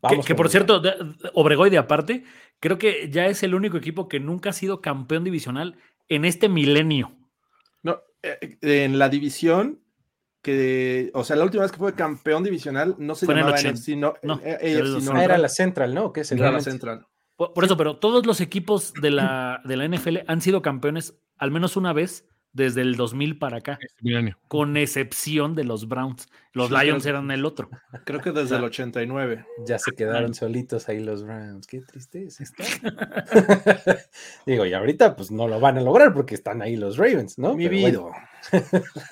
Que, 0.03 0.09
Vamos 0.09 0.27
que 0.27 0.33
con 0.35 0.37
por 0.37 0.49
cierto, 0.51 0.81
de- 0.81 0.91
de- 0.91 1.31
Obregoide 1.35 1.79
aparte, 1.79 2.25
creo 2.65 2.79
que 2.79 3.11
ya 3.11 3.27
es 3.27 3.43
el 3.43 3.55
único 3.55 3.77
equipo 3.77 4.09
que 4.09 4.21
nunca 4.21 4.49
ha 4.49 4.53
sido 4.55 4.81
campeón 4.81 5.23
divisional 5.23 5.77
en 6.09 6.25
este 6.25 6.49
milenio. 6.49 7.13
No, 7.83 8.01
eh, 8.23 8.39
eh, 8.63 8.85
en 8.85 8.99
la 8.99 9.11
división 9.11 9.83
que, 10.41 11.11
o 11.13 11.25
sea, 11.25 11.37
la 11.37 11.45
última 11.45 11.65
vez 11.65 11.73
que 11.73 11.77
fue 11.77 11.95
campeón 11.95 12.43
divisional 12.43 12.97
no 12.99 13.15
se 13.15 13.27
Fue 13.27 13.35
en 13.35 13.41
el 13.41 13.45
llamaba 13.45 13.59
80. 13.61 13.79
NFC, 13.79 13.89
no, 13.99 14.15
No, 14.23 14.41
eh, 14.43 14.57
era 14.63 14.79
AFC, 14.81 14.93
los 14.95 15.05
no, 15.05 15.13
Ah, 15.13 15.25
era 15.25 15.37
la 15.37 15.51
Central, 15.51 15.95
¿no? 15.95 16.11
¿Qué 16.11 16.23
es 16.23 16.33
era 16.33 16.51
la? 16.51 16.61
Central. 16.63 17.07
Por, 17.37 17.53
por 17.53 17.65
eso, 17.65 17.77
pero 17.77 17.99
todos 17.99 18.25
los 18.25 18.41
equipos 18.41 18.95
de 18.95 19.11
la, 19.11 19.61
de 19.67 19.77
la 19.77 19.87
NFL 19.87 20.21
han 20.27 20.41
sido 20.41 20.63
campeones 20.63 21.21
al 21.37 21.51
menos 21.51 21.77
una 21.77 21.93
vez 21.93 22.27
desde 22.55 22.81
el 22.81 22.97
2000 22.97 23.37
para 23.39 23.59
acá, 23.59 23.79
Este 23.81 24.03
milenio. 24.03 24.39
con 24.49 24.77
excepción 24.79 25.55
de 25.55 25.65
los 25.65 25.87
Browns. 25.89 26.29
Los 26.53 26.69
Sí, 26.69 26.75
Lions 26.81 27.05
eran 27.05 27.31
el 27.33 27.45
otro. 27.45 27.69
Creo 28.05 28.21
que 28.21 28.31
desde 28.31 28.57
el 28.57 28.65
89. 28.65 29.45
Ya 29.67 29.79
se 29.79 29.91
quedaron 29.93 30.35
solitos 30.35 30.89
ahí 30.89 31.01
los 31.01 31.25
Browns. 31.25 31.67
Qué 31.67 31.81
tristeza 31.81 32.45
está. 32.45 32.65
Digo, 34.47 34.65
y 34.67 34.73
ahorita 34.73 35.17
pues 35.17 35.31
no 35.31 35.49
lo 35.49 35.59
van 35.61 35.79
a 35.79 35.81
lograr 35.83 36.13
porque 36.15 36.35
están 36.35 36.63
ahí 36.63 36.77
los 36.77 36.97
Ravens, 36.97 37.39
¿no? 37.39 37.55
Mi 37.55 37.69
vida. 37.69 37.99
bueno, 37.99 38.11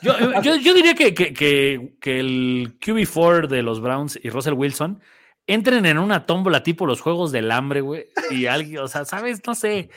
Yo, 0.03 0.13
yo- 0.43 0.57
yo 0.63 0.75
diría 0.75 0.95
que, 0.95 1.15
que- 1.15 1.33
que- 1.35 1.95
que 2.01 2.21
el 2.21 2.77
QB4 2.81 3.49
de 3.49 3.63
los 3.63 3.81
Browns 3.81 4.19
y 4.23 4.31
Russell 4.31 4.55
Wilson 4.55 5.01
entren 5.47 5.87
en 5.87 5.99
una 5.99 6.27
tómbola 6.27 6.63
tipo 6.63 6.87
los 6.87 7.01
juegos 7.01 7.33
del 7.33 7.51
hambre, 7.51 7.81
güey. 7.81 8.07
Y 8.31 8.47
alguien, 8.47 8.79
o 8.79 8.89
sea, 8.89 9.05
¿sabes? 9.05 9.41
No 9.47 9.55
sé. 9.55 9.91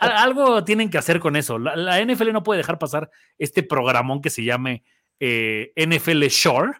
Algo 0.00 0.64
tienen 0.64 0.90
que 0.90 0.98
hacer 0.98 1.20
con 1.20 1.36
eso. 1.36 1.58
La, 1.58 1.76
la 1.76 2.04
NFL 2.04 2.32
no 2.32 2.42
puede 2.42 2.58
dejar 2.58 2.78
pasar 2.78 3.10
este 3.38 3.62
programón 3.62 4.20
que 4.20 4.30
se 4.30 4.44
llame 4.44 4.84
eh, 5.20 5.72
NFL 5.76 6.24
Shore. 6.24 6.72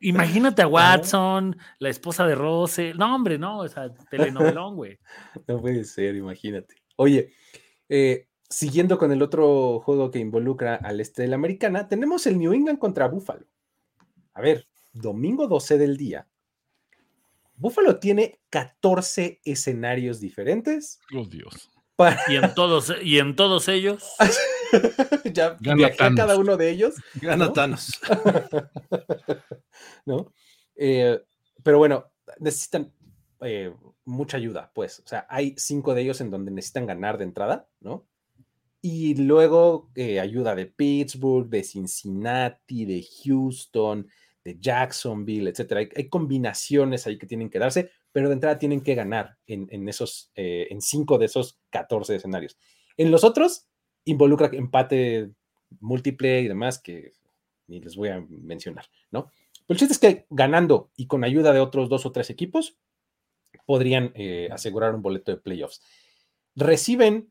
Imagínate 0.00 0.62
a 0.62 0.68
Watson, 0.68 1.56
la 1.78 1.88
esposa 1.88 2.26
de 2.26 2.34
Rose. 2.34 2.94
No, 2.94 3.14
hombre, 3.14 3.38
no, 3.38 3.58
o 3.58 3.68
sea, 3.68 3.92
telenovelón, 4.10 4.76
güey. 4.76 4.98
No 5.46 5.60
puede 5.60 5.84
ser, 5.84 6.14
imagínate. 6.14 6.76
Oye, 6.96 7.32
eh, 7.88 8.28
siguiendo 8.48 8.96
con 8.96 9.12
el 9.12 9.22
otro 9.22 9.80
juego 9.80 10.10
que 10.10 10.18
involucra 10.18 10.76
al 10.76 11.00
este 11.00 11.22
de 11.22 11.28
la 11.28 11.36
americana, 11.36 11.88
tenemos 11.88 12.26
el 12.26 12.38
New 12.38 12.52
England 12.52 12.78
contra 12.78 13.08
Buffalo. 13.08 13.46
A 14.34 14.40
ver, 14.40 14.66
domingo 15.00 15.48
12 15.48 15.78
del 15.78 15.96
día. 15.96 16.28
Buffalo 17.56 17.98
tiene 17.98 18.40
14 18.50 19.40
escenarios 19.44 20.20
diferentes 20.20 21.00
Oh, 21.14 21.24
Dios. 21.24 21.70
para 21.96 22.20
Y 22.28 22.36
en 22.36 22.54
todos, 22.54 22.92
y 23.02 23.18
en 23.18 23.34
todos 23.34 23.68
ellos. 23.68 24.04
ya 25.32 25.56
Gana 25.60 25.74
viajé 25.76 25.94
a 26.04 26.14
cada 26.14 26.14
Thanos. 26.14 26.38
uno 26.38 26.56
de 26.56 26.70
ellos, 26.70 26.94
Gana 27.20 27.46
¿No? 27.46 27.52
Thanos. 27.52 27.98
¿no? 30.06 30.32
Eh, 30.76 31.20
pero 31.62 31.78
bueno, 31.78 32.10
necesitan 32.38 32.92
eh, 33.40 33.72
mucha 34.04 34.36
ayuda, 34.36 34.70
pues. 34.74 35.00
O 35.00 35.08
sea, 35.08 35.26
hay 35.28 35.54
cinco 35.56 35.94
de 35.94 36.02
ellos 36.02 36.20
en 36.20 36.30
donde 36.30 36.50
necesitan 36.50 36.86
ganar 36.86 37.18
de 37.18 37.24
entrada, 37.24 37.68
¿no? 37.80 38.06
Y 38.80 39.16
luego 39.16 39.90
eh, 39.96 40.20
ayuda 40.20 40.54
de 40.54 40.66
Pittsburgh, 40.66 41.48
de 41.48 41.64
Cincinnati, 41.64 42.84
de 42.84 43.04
Houston, 43.24 44.08
Jacksonville, 44.58 45.50
etcétera. 45.50 45.80
Hay, 45.94 46.08
combinaciones 46.08 47.06
ahí 47.06 47.18
que 47.18 47.26
tienen 47.26 47.50
que 47.50 47.58
darse, 47.58 47.90
pero 48.12 48.28
de 48.28 48.34
entrada 48.34 48.58
tienen 48.58 48.80
que 48.80 48.94
ganar 48.94 49.36
en, 49.46 49.68
en 49.70 49.88
esos, 49.88 50.30
eh, 50.34 50.68
en 50.70 50.80
cinco 50.80 51.18
de 51.18 51.26
esos 51.26 51.58
14 51.70 52.16
escenarios. 52.16 52.56
En 52.96 53.10
los 53.10 53.24
otros, 53.24 53.66
involucra 54.04 54.48
empate 54.52 55.30
múltiple 55.80 56.40
y 56.40 56.48
demás 56.48 56.80
que 56.80 57.12
ni 57.66 57.80
les 57.80 57.96
voy 57.96 58.08
a 58.08 58.24
mencionar, 58.28 58.86
¿no? 59.10 59.30
Pero 59.66 59.76
el 59.76 59.78
chiste 59.78 59.92
es 59.92 59.98
que 59.98 60.26
ganando 60.30 60.90
y 60.96 61.06
con 61.06 61.24
ayuda 61.24 61.52
de 61.52 61.60
otros 61.60 61.90
dos 61.90 62.06
o 62.06 62.12
tres 62.12 62.30
equipos, 62.30 62.78
podrían 63.66 64.12
eh, 64.14 64.48
asegurar 64.50 64.94
un 64.94 65.02
boleto 65.02 65.30
de 65.30 65.38
playoffs. 65.38 65.82
Reciben 66.54 67.30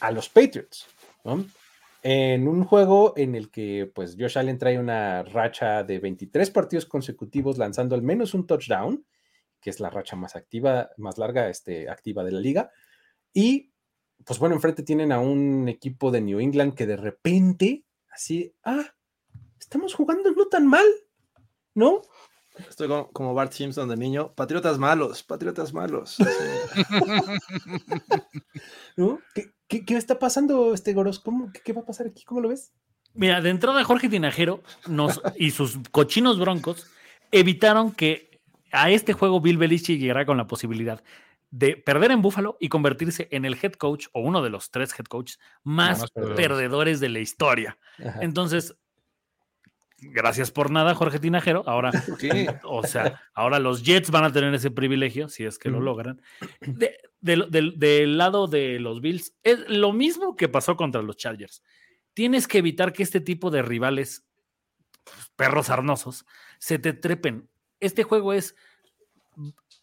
a 0.00 0.10
los 0.10 0.28
Patriots, 0.28 0.86
¿no? 1.24 1.46
En 2.06 2.48
un 2.48 2.64
juego 2.64 3.14
en 3.16 3.34
el 3.34 3.50
que, 3.50 3.90
pues, 3.94 4.14
Josh 4.18 4.36
Allen 4.36 4.58
trae 4.58 4.78
una 4.78 5.22
racha 5.22 5.82
de 5.84 5.98
23 5.98 6.50
partidos 6.50 6.84
consecutivos 6.84 7.56
lanzando 7.56 7.94
al 7.94 8.02
menos 8.02 8.34
un 8.34 8.46
touchdown, 8.46 9.06
que 9.58 9.70
es 9.70 9.80
la 9.80 9.88
racha 9.88 10.14
más 10.14 10.36
activa, 10.36 10.90
más 10.98 11.16
larga, 11.16 11.48
este, 11.48 11.88
activa 11.88 12.22
de 12.22 12.32
la 12.32 12.40
liga. 12.40 12.70
Y, 13.32 13.72
pues 14.22 14.38
bueno, 14.38 14.54
enfrente 14.54 14.82
tienen 14.82 15.12
a 15.12 15.18
un 15.18 15.66
equipo 15.66 16.10
de 16.10 16.20
New 16.20 16.40
England 16.40 16.74
que 16.74 16.86
de 16.86 16.98
repente, 16.98 17.86
así, 18.10 18.54
ah, 18.64 18.84
estamos 19.58 19.94
jugando 19.94 20.30
no 20.30 20.46
tan 20.48 20.66
mal, 20.66 20.84
¿no? 21.72 22.02
Estoy 22.68 22.86
como, 22.86 23.10
como 23.12 23.32
Bart 23.32 23.52
Simpson 23.52 23.88
de 23.88 23.96
niño. 23.96 24.34
Patriotas 24.34 24.78
malos, 24.78 25.22
patriotas 25.22 25.72
malos. 25.72 26.16
Sí. 26.16 26.24
¿no? 28.96 29.20
Que, 29.34 29.54
¿Qué, 29.68 29.84
qué 29.84 29.96
está 29.96 30.18
pasando, 30.18 30.74
este 30.74 30.92
Goros? 30.92 31.20
¿Cómo, 31.20 31.52
qué, 31.52 31.60
qué 31.64 31.72
va 31.72 31.82
a 31.82 31.86
pasar 31.86 32.06
aquí? 32.06 32.24
¿Cómo 32.24 32.40
lo 32.40 32.48
ves? 32.48 32.72
Mira, 33.14 33.40
de 33.40 33.50
entrada 33.50 33.84
Jorge 33.84 34.08
Tinajero 34.08 34.62
nos, 34.88 35.22
y 35.36 35.52
sus 35.52 35.78
cochinos 35.90 36.38
broncos 36.38 36.90
evitaron 37.30 37.92
que 37.92 38.40
a 38.72 38.90
este 38.90 39.12
juego 39.12 39.40
Bill 39.40 39.56
Belichick 39.56 40.00
llegara 40.00 40.26
con 40.26 40.36
la 40.36 40.46
posibilidad 40.46 41.02
de 41.50 41.76
perder 41.76 42.10
en 42.10 42.20
Buffalo 42.20 42.56
y 42.58 42.68
convertirse 42.68 43.28
en 43.30 43.44
el 43.44 43.56
head 43.62 43.74
coach 43.74 44.08
o 44.12 44.20
uno 44.20 44.42
de 44.42 44.50
los 44.50 44.72
tres 44.72 44.92
head 44.98 45.04
coaches 45.04 45.38
más, 45.62 46.00
más 46.00 46.10
perdedores. 46.10 46.46
perdedores 46.46 47.00
de 47.00 47.08
la 47.08 47.20
historia. 47.20 47.78
Ajá. 48.04 48.18
Entonces, 48.22 48.76
gracias 50.10 50.50
por 50.50 50.70
nada, 50.70 50.94
Jorge 50.94 51.18
Tinajero. 51.18 51.62
Ahora, 51.66 51.90
¿Qué? 52.18 52.54
o 52.64 52.82
sea, 52.86 53.20
ahora 53.34 53.58
los 53.58 53.82
Jets 53.82 54.10
van 54.10 54.24
a 54.24 54.32
tener 54.32 54.52
ese 54.54 54.70
privilegio, 54.70 55.28
si 55.28 55.44
es 55.44 55.58
que 55.58 55.68
lo 55.70 55.80
logran. 55.80 56.20
De- 56.60 56.96
del- 57.20 58.18
lado 58.18 58.46
de 58.46 58.78
los 58.80 59.00
Bills, 59.00 59.34
es 59.42 59.60
lo 59.68 59.92
mismo 59.92 60.36
que 60.36 60.48
pasó 60.48 60.76
contra 60.76 61.02
los 61.02 61.16
Chargers. 61.16 61.62
Tienes 62.12 62.46
que 62.46 62.58
evitar 62.58 62.92
que 62.92 63.02
este 63.02 63.20
tipo 63.20 63.50
de 63.50 63.62
rivales, 63.62 64.26
pues, 65.04 65.30
perros 65.36 65.70
arnosos, 65.70 66.26
se 66.58 66.78
te 66.78 66.92
trepen. 66.92 67.48
Este 67.80 68.02
juego 68.04 68.32
es, 68.32 68.54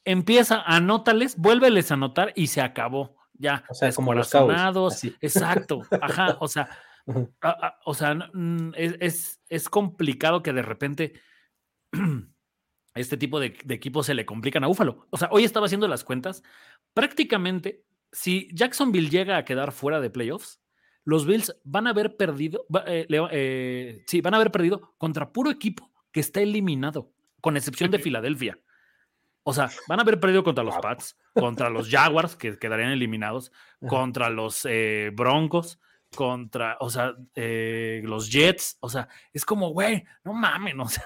empieza, 0.05 0.61
anótales, 0.61 1.35
vuélveles 1.37 1.91
a 1.91 1.95
anotar 1.95 2.31
y 2.35 2.47
se 2.47 2.61
acabó. 2.61 3.15
Ya, 3.33 3.63
O 3.69 3.73
sea, 3.73 3.91
como 3.95 4.13
los. 4.13 4.29
Exacto, 5.21 5.81
ajá, 6.01 6.37
o 6.39 6.47
sea. 6.47 6.69
A- 7.41 7.49
a- 7.67 7.79
o 7.85 7.93
sea, 7.93 8.17
es, 8.75 8.95
es- 8.99 9.41
es 9.49 9.69
complicado 9.69 10.41
que 10.43 10.53
de 10.53 10.61
repente 10.61 11.13
este 12.95 13.17
tipo 13.17 13.39
de, 13.39 13.57
de 13.63 13.75
equipos 13.75 14.05
se 14.05 14.13
le 14.13 14.25
complican 14.25 14.63
a 14.63 14.67
Búfalo. 14.67 15.07
O 15.09 15.17
sea, 15.17 15.29
hoy 15.31 15.43
estaba 15.43 15.65
haciendo 15.65 15.87
las 15.87 16.03
cuentas. 16.03 16.43
Prácticamente, 16.93 17.83
si 18.11 18.49
Jacksonville 18.53 19.09
llega 19.09 19.37
a 19.37 19.45
quedar 19.45 19.71
fuera 19.71 19.99
de 20.01 20.09
playoffs, 20.09 20.61
los 21.03 21.25
Bills 21.25 21.55
van 21.63 21.87
a 21.87 21.91
haber 21.91 22.15
perdido, 22.17 22.65
eh, 22.85 23.07
eh, 23.09 24.03
sí, 24.07 24.21
van 24.21 24.33
a 24.33 24.37
haber 24.37 24.51
perdido 24.51 24.93
contra 24.97 25.31
puro 25.31 25.49
equipo 25.49 25.91
que 26.11 26.19
está 26.19 26.41
eliminado, 26.41 27.11
con 27.39 27.57
excepción 27.57 27.89
de 27.89 27.97
Filadelfia. 27.99 28.59
O 29.43 29.53
sea, 29.53 29.71
van 29.87 29.97
a 29.97 30.03
haber 30.03 30.19
perdido 30.19 30.43
contra 30.43 30.63
los 30.63 30.75
Pats, 30.77 31.17
contra 31.33 31.69
los 31.71 31.89
Jaguars, 31.89 32.35
que 32.35 32.59
quedarían 32.59 32.91
eliminados, 32.91 33.51
contra 33.87 34.29
los 34.29 34.65
eh, 34.69 35.09
Broncos, 35.15 35.79
contra, 36.15 36.77
o 36.79 36.89
sea, 36.89 37.13
eh, 37.35 38.01
los 38.03 38.29
Jets. 38.31 38.77
O 38.81 38.89
sea, 38.89 39.07
es 39.33 39.45
como, 39.45 39.69
güey, 39.69 40.03
no 40.23 40.33
mamen, 40.33 40.79
o 40.81 40.87
sea, 40.87 41.03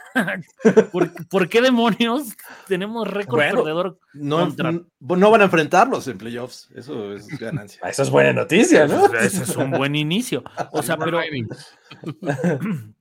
¿por, 0.91 1.28
por 1.28 1.47
qué 1.47 1.62
demonios 1.62 2.36
tenemos 2.68 3.08
récord 3.08 3.38
Bueno, 3.39 3.58
perdedor? 3.64 3.99
No, 4.14 4.39
Contra- 4.39 4.70
n- 4.70 4.84
no 4.99 5.32
van 5.32 5.41
a 5.41 5.45
enfrentarlos 5.45 6.08
en 6.08 6.18
playoffs. 6.18 6.70
Eso 6.76 7.14
es 7.14 7.28
ganancia. 7.39 7.82
Eso 7.88 8.03
es 8.03 8.10
buena 8.10 8.34
noticia, 8.34 8.88
¿no? 8.88 9.08
Pues, 9.08 9.34
Ese 9.34 9.43
es 9.43 9.56
un 9.56 9.72
buen 9.72 9.95
inicio. 9.95 10.43
O 10.72 10.82
sea, 10.82 10.97
pero 10.97 11.20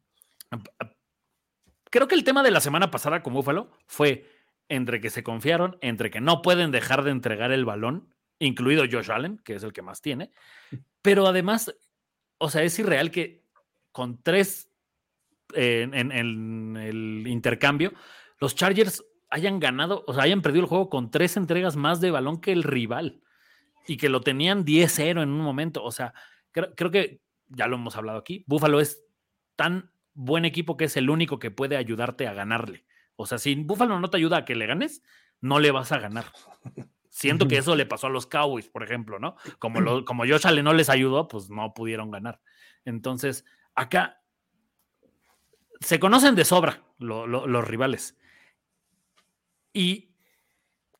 creo 1.90 2.08
que 2.08 2.14
el 2.14 2.24
tema 2.24 2.42
de 2.42 2.50
la 2.50 2.60
semana 2.60 2.90
pasada 2.90 3.22
con 3.22 3.32
Búfalo 3.34 3.70
fue 3.86 4.28
entre 4.68 5.00
que 5.00 5.10
se 5.10 5.22
confiaron, 5.22 5.76
entre 5.80 6.10
que 6.10 6.20
no 6.20 6.42
pueden 6.42 6.70
dejar 6.70 7.04
de 7.04 7.10
entregar 7.10 7.52
el 7.52 7.64
balón, 7.64 8.14
incluido 8.38 8.84
Josh 8.90 9.10
Allen, 9.10 9.38
que 9.38 9.54
es 9.56 9.62
el 9.62 9.72
que 9.72 9.82
más 9.82 10.00
tiene, 10.00 10.32
pero 11.02 11.26
además, 11.26 11.74
o 12.38 12.50
sea, 12.50 12.62
es 12.62 12.78
irreal 12.78 13.10
que 13.10 13.44
con 13.92 14.22
tres 14.22 14.70
en, 15.54 16.12
el 16.12 17.24
intercambio, 17.26 17.92
los 18.40 18.54
Chargers 18.54 19.04
hayan 19.30 19.60
ganado, 19.60 20.04
o 20.06 20.14
sea, 20.14 20.24
hayan 20.24 20.42
perdido 20.42 20.62
el 20.62 20.68
juego 20.68 20.88
con 20.88 21.10
tres 21.10 21.36
entregas 21.36 21.76
más 21.76 22.00
de 22.00 22.10
balón 22.10 22.40
que 22.40 22.52
el 22.52 22.62
rival 22.62 23.20
y 23.86 23.96
que 23.96 24.08
lo 24.08 24.20
tenían 24.20 24.64
10-0 24.64 25.22
en 25.22 25.28
un 25.28 25.40
momento. 25.40 25.82
O 25.82 25.92
sea, 25.92 26.14
creo, 26.52 26.74
creo 26.74 26.90
que 26.90 27.20
ya 27.48 27.66
lo 27.66 27.76
hemos 27.76 27.96
hablado 27.96 28.18
aquí. 28.18 28.44
Buffalo 28.46 28.80
es 28.80 29.04
tan 29.56 29.90
buen 30.14 30.44
equipo 30.44 30.76
que 30.76 30.84
es 30.84 30.96
el 30.96 31.10
único 31.10 31.38
que 31.38 31.50
puede 31.50 31.76
ayudarte 31.76 32.26
a 32.26 32.34
ganarle. 32.34 32.84
O 33.16 33.26
sea, 33.26 33.38
si 33.38 33.54
Buffalo 33.54 34.00
no 34.00 34.10
te 34.10 34.16
ayuda 34.16 34.38
a 34.38 34.44
que 34.44 34.54
le 34.54 34.66
ganes, 34.66 35.02
no 35.40 35.58
le 35.58 35.70
vas 35.70 35.92
a 35.92 35.98
ganar. 35.98 36.26
Siento 37.16 37.46
que 37.46 37.58
eso 37.58 37.76
le 37.76 37.86
pasó 37.86 38.08
a 38.08 38.10
los 38.10 38.26
Cowboys, 38.26 38.68
por 38.68 38.82
ejemplo, 38.82 39.20
¿no? 39.20 39.36
Como, 39.60 39.80
lo, 39.80 40.04
como 40.04 40.24
Josh 40.24 40.46
Allen 40.48 40.64
no 40.64 40.72
les 40.72 40.88
ayudó, 40.90 41.28
pues 41.28 41.48
no 41.48 41.72
pudieron 41.72 42.10
ganar. 42.10 42.40
Entonces, 42.84 43.44
acá 43.76 44.20
se 45.80 46.00
conocen 46.00 46.34
de 46.34 46.44
sobra 46.44 46.82
lo- 46.98 47.26
lo- 47.28 47.46
los 47.46 47.66
rivales. 47.68 48.18
Y 49.72 50.10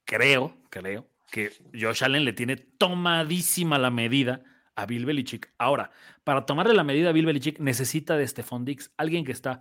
creo, 0.05 0.57
creo 0.71 1.09
que 1.33 1.53
Josh 1.79 2.05
Allen 2.05 2.25
le 2.25 2.33
tiene 2.33 2.57
tomadísima 2.57 3.77
la 3.79 3.91
medida 3.91 4.45
a 4.77 4.87
Bill 4.87 5.07
Belichick. 5.07 5.53
Ahora, 5.59 5.91
para 6.25 6.47
tomarle 6.47 6.75
la 6.75 6.85
medida 6.85 7.11
a 7.11 7.13
Bill 7.13 7.27
Belichick 7.27 7.61
necesita 7.61 8.17
de 8.17 8.27
Stephon 8.27 8.65
Dix, 8.65 8.93
alguien 8.97 9.25
que 9.25 9.33
está 9.33 9.61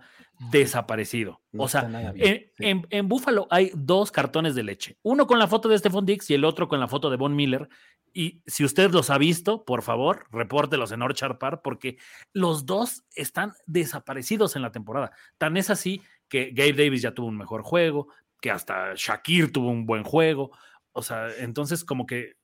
desaparecido. 0.50 1.40
No 1.52 1.64
o 1.64 1.68
sea, 1.68 1.82
está 1.82 1.92
nada 1.92 2.12
bien, 2.12 2.26
en, 2.28 2.40
sí. 2.56 2.64
en- 2.64 2.86
en 2.90 3.08
Buffalo 3.08 3.46
hay 3.50 3.70
dos 3.74 4.10
cartones 4.10 4.54
de 4.54 4.62
leche. 4.62 4.98
Uno 5.02 5.26
con 5.26 5.38
la 5.38 5.46
foto 5.48 5.68
de 5.68 5.78
Stephon 5.78 6.06
Dix 6.06 6.30
y 6.30 6.34
el 6.34 6.44
otro 6.44 6.68
con 6.68 6.80
la 6.80 6.88
foto 6.88 7.10
de 7.10 7.16
Von 7.16 7.34
Miller. 7.36 7.68
Y 8.12 8.42
si 8.46 8.64
usted 8.64 8.90
los 8.92 9.10
ha 9.10 9.18
visto, 9.18 9.64
por 9.64 9.82
favor, 9.82 10.26
repórtelos 10.30 10.92
en 10.92 11.02
Orchard 11.02 11.38
Park 11.38 11.60
porque 11.64 11.98
los 12.32 12.64
dos 12.66 13.04
están 13.14 13.52
desaparecidos 13.66 14.54
en 14.56 14.62
la 14.62 14.70
temporada. 14.72 15.10
Tan 15.38 15.56
es 15.56 15.68
así 15.70 16.00
que 16.28 16.50
Gabe 16.52 16.72
Davis 16.84 17.02
ya 17.02 17.12
tuvo 17.12 17.26
un 17.26 17.36
mejor 17.36 17.62
juego, 17.62 18.08
que 18.40 18.50
hasta 18.50 18.92
Shakir 18.94 19.52
tuvo 19.52 19.68
un 19.70 19.84
buen 19.86 20.04
juego. 20.04 20.52
O 20.92 21.02
sea, 21.02 21.28
entonces 21.38 21.84
como 21.84 22.06
que 22.06 22.34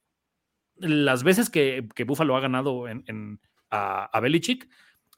las 0.80 1.22
veces 1.22 1.50
que, 1.50 1.86
que 1.94 2.04
Buffalo 2.04 2.36
ha 2.36 2.40
ganado 2.40 2.88
en, 2.88 3.04
en- 3.06 3.40
a, 3.70 4.04
a 4.06 4.20
Belichick 4.20 4.68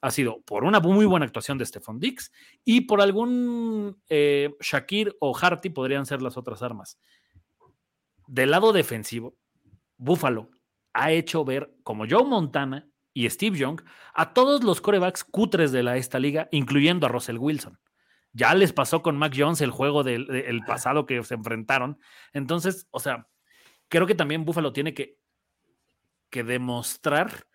ha 0.01 0.11
sido 0.11 0.41
por 0.41 0.63
una 0.63 0.79
muy 0.79 1.05
buena 1.05 1.25
actuación 1.25 1.57
de 1.57 1.65
Stephon 1.65 1.99
Dix 1.99 2.31
y 2.65 2.81
por 2.81 3.01
algún 3.01 4.01
eh, 4.09 4.53
Shakir 4.59 5.15
o 5.19 5.35
Harty 5.35 5.69
podrían 5.69 6.05
ser 6.05 6.21
las 6.21 6.37
otras 6.37 6.61
armas. 6.61 6.99
Del 8.27 8.51
lado 8.51 8.73
defensivo, 8.73 9.37
Buffalo 9.97 10.49
ha 10.93 11.11
hecho 11.11 11.43
ver 11.45 11.73
como 11.83 12.05
Joe 12.09 12.25
Montana 12.25 12.87
y 13.13 13.29
Steve 13.29 13.57
Young 13.57 13.81
a 14.13 14.33
todos 14.33 14.63
los 14.63 14.81
corebacks 14.81 15.23
cutres 15.23 15.71
de 15.71 15.83
la, 15.83 15.97
esta 15.97 16.19
liga, 16.19 16.47
incluyendo 16.51 17.05
a 17.05 17.09
Russell 17.09 17.37
Wilson. 17.37 17.79
Ya 18.33 18.53
les 18.55 18.73
pasó 18.73 19.01
con 19.03 19.15
Mac 19.17 19.33
Jones 19.37 19.61
el 19.61 19.71
juego 19.71 20.03
del 20.03 20.25
de- 20.27 20.49
el 20.49 20.61
pasado 20.65 21.05
que 21.05 21.23
se 21.23 21.35
enfrentaron. 21.35 21.99
Entonces, 22.33 22.87
o 22.91 22.99
sea, 22.99 23.27
creo 23.89 24.07
que 24.07 24.15
también 24.15 24.45
Buffalo 24.45 24.73
tiene 24.73 24.93
que, 24.93 25.17
que 26.33 26.43
demostrar 26.43 27.45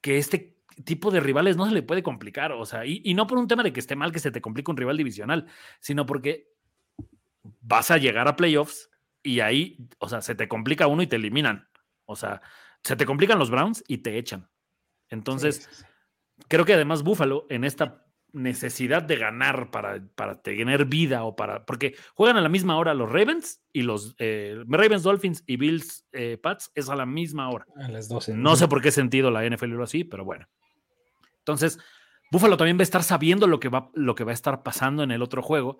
que 0.00 0.16
este 0.16 0.56
tipo 0.84 1.10
de 1.10 1.20
rivales 1.20 1.58
no 1.58 1.66
se 1.66 1.74
le 1.74 1.82
puede 1.82 2.02
complicar. 2.02 2.52
O 2.52 2.64
sea, 2.64 2.86
y, 2.86 3.02
y 3.04 3.12
no 3.12 3.26
por 3.26 3.36
un 3.36 3.46
tema 3.46 3.62
de 3.62 3.72
que 3.74 3.80
esté 3.80 3.96
mal 3.96 4.12
que 4.12 4.18
se 4.18 4.30
te 4.30 4.40
complique 4.40 4.70
un 4.70 4.78
rival 4.78 4.96
divisional, 4.96 5.46
sino 5.78 6.06
porque 6.06 6.48
vas 7.60 7.90
a 7.90 7.98
llegar 7.98 8.26
a 8.28 8.36
playoffs 8.36 8.90
y 9.22 9.40
ahí, 9.40 9.86
o 9.98 10.08
sea, 10.08 10.22
se 10.22 10.34
te 10.34 10.48
complica 10.48 10.86
uno 10.86 11.02
y 11.02 11.06
te 11.06 11.16
eliminan. 11.16 11.68
O 12.06 12.16
sea, 12.16 12.40
se 12.82 12.96
te 12.96 13.04
complican 13.04 13.38
los 13.38 13.50
Browns 13.50 13.84
y 13.86 13.98
te 13.98 14.16
echan. 14.16 14.48
Entonces, 15.10 15.56
Sí, 15.56 15.68
sí, 15.70 15.82
sí. 15.82 16.44
creo 16.48 16.64
que 16.64 16.72
además 16.74 17.02
Buffalo 17.02 17.46
en 17.50 17.64
esta 17.64 18.03
necesidad 18.34 19.02
de 19.02 19.16
ganar 19.16 19.70
para, 19.70 20.02
para 20.14 20.42
tener 20.42 20.84
vida 20.84 21.24
o 21.24 21.36
para 21.36 21.64
porque 21.64 21.94
juegan 22.14 22.36
a 22.36 22.40
la 22.40 22.48
misma 22.48 22.76
hora 22.76 22.92
los 22.92 23.10
Ravens 23.10 23.62
y 23.72 23.82
los 23.82 24.14
eh, 24.18 24.62
Ravens 24.66 25.04
Dolphins 25.04 25.44
y 25.46 25.56
Bills 25.56 26.04
eh, 26.12 26.36
Pats 26.36 26.70
es 26.74 26.88
a 26.88 26.96
la 26.96 27.06
misma 27.06 27.48
hora. 27.48 27.66
A 27.76 27.88
las 27.88 28.08
12. 28.08 28.34
No 28.34 28.56
sé 28.56 28.68
por 28.68 28.82
qué 28.82 28.90
sentido 28.90 29.30
la 29.30 29.48
NFL 29.48 29.70
lo 29.70 29.84
así, 29.84 30.04
pero 30.04 30.24
bueno. 30.24 30.46
Entonces, 31.38 31.78
Buffalo 32.30 32.56
también 32.56 32.76
va 32.76 32.80
a 32.80 32.84
estar 32.84 33.02
sabiendo 33.02 33.46
lo 33.46 33.60
que 33.60 33.68
va, 33.68 33.90
lo 33.94 34.14
que 34.14 34.24
va 34.24 34.32
a 34.32 34.34
estar 34.34 34.62
pasando 34.62 35.02
en 35.02 35.12
el 35.12 35.22
otro 35.22 35.42
juego. 35.42 35.78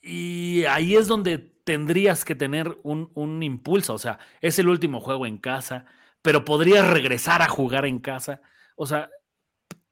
Y 0.00 0.64
ahí 0.66 0.94
es 0.94 1.08
donde 1.08 1.38
tendrías 1.38 2.24
que 2.24 2.36
tener 2.36 2.78
un, 2.84 3.10
un 3.14 3.42
impulso. 3.42 3.94
O 3.94 3.98
sea, 3.98 4.20
es 4.40 4.58
el 4.60 4.68
último 4.68 5.00
juego 5.00 5.26
en 5.26 5.38
casa, 5.38 5.86
pero 6.22 6.44
podrías 6.44 6.88
regresar 6.88 7.42
a 7.42 7.48
jugar 7.48 7.86
en 7.86 7.98
casa. 7.98 8.40
O 8.76 8.86
sea, 8.86 9.10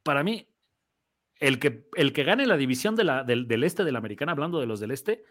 para 0.04 0.22
mí, 0.22 0.48
el 1.40 1.58
que, 1.58 1.88
el 1.96 2.12
que 2.12 2.22
gane 2.22 2.46
la 2.46 2.56
división 2.56 2.94
de 2.94 3.04
la, 3.04 3.24
del, 3.24 3.48
del 3.48 3.64
este 3.64 3.84
de 3.84 3.90
la 3.90 3.98
americana, 3.98 4.32
hablando 4.32 4.60
de 4.60 4.66
los 4.66 4.78
del 4.78 4.92
este, 4.92 5.24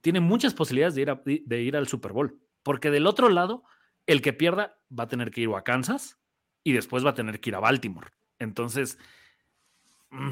tiene 0.00 0.20
muchas 0.20 0.54
posibilidades 0.54 0.94
de 0.94 1.02
ir, 1.02 1.42
de 1.44 1.62
ir 1.62 1.76
al 1.76 1.88
Super 1.88 2.12
Bowl. 2.12 2.38
Porque 2.62 2.90
del 2.90 3.06
otro 3.06 3.28
lado, 3.28 3.64
el 4.06 4.22
que 4.22 4.32
pierda 4.32 4.78
va 4.96 5.04
a 5.04 5.08
tener 5.08 5.30
que 5.32 5.40
ir 5.40 5.50
a 5.56 5.62
Kansas 5.64 6.18
y 6.62 6.72
después 6.72 7.04
va 7.04 7.10
a 7.10 7.14
tener 7.14 7.40
que 7.40 7.50
ir 7.50 7.56
a 7.56 7.60
Baltimore. 7.60 8.10
Entonces, 8.38 8.98
mm, 10.10 10.30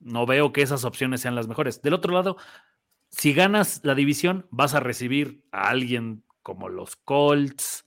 no 0.00 0.26
veo 0.26 0.52
que 0.52 0.62
esas 0.62 0.84
opciones 0.84 1.20
sean 1.20 1.34
las 1.34 1.48
mejores. 1.48 1.80
Del 1.82 1.94
otro 1.94 2.12
lado, 2.12 2.36
si 3.10 3.32
ganas 3.32 3.80
la 3.84 3.94
división, 3.94 4.46
vas 4.50 4.74
a 4.74 4.80
recibir 4.80 5.44
a 5.52 5.68
alguien 5.68 6.24
como 6.42 6.68
los 6.68 6.96
Colts, 6.96 7.86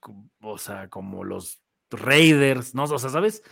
co- 0.00 0.30
o 0.40 0.58
sea, 0.58 0.88
como 0.88 1.24
los 1.24 1.60
Raiders, 1.90 2.74
¿no? 2.74 2.84
O 2.84 2.98
sea, 2.98 3.10
¿sabes? 3.10 3.42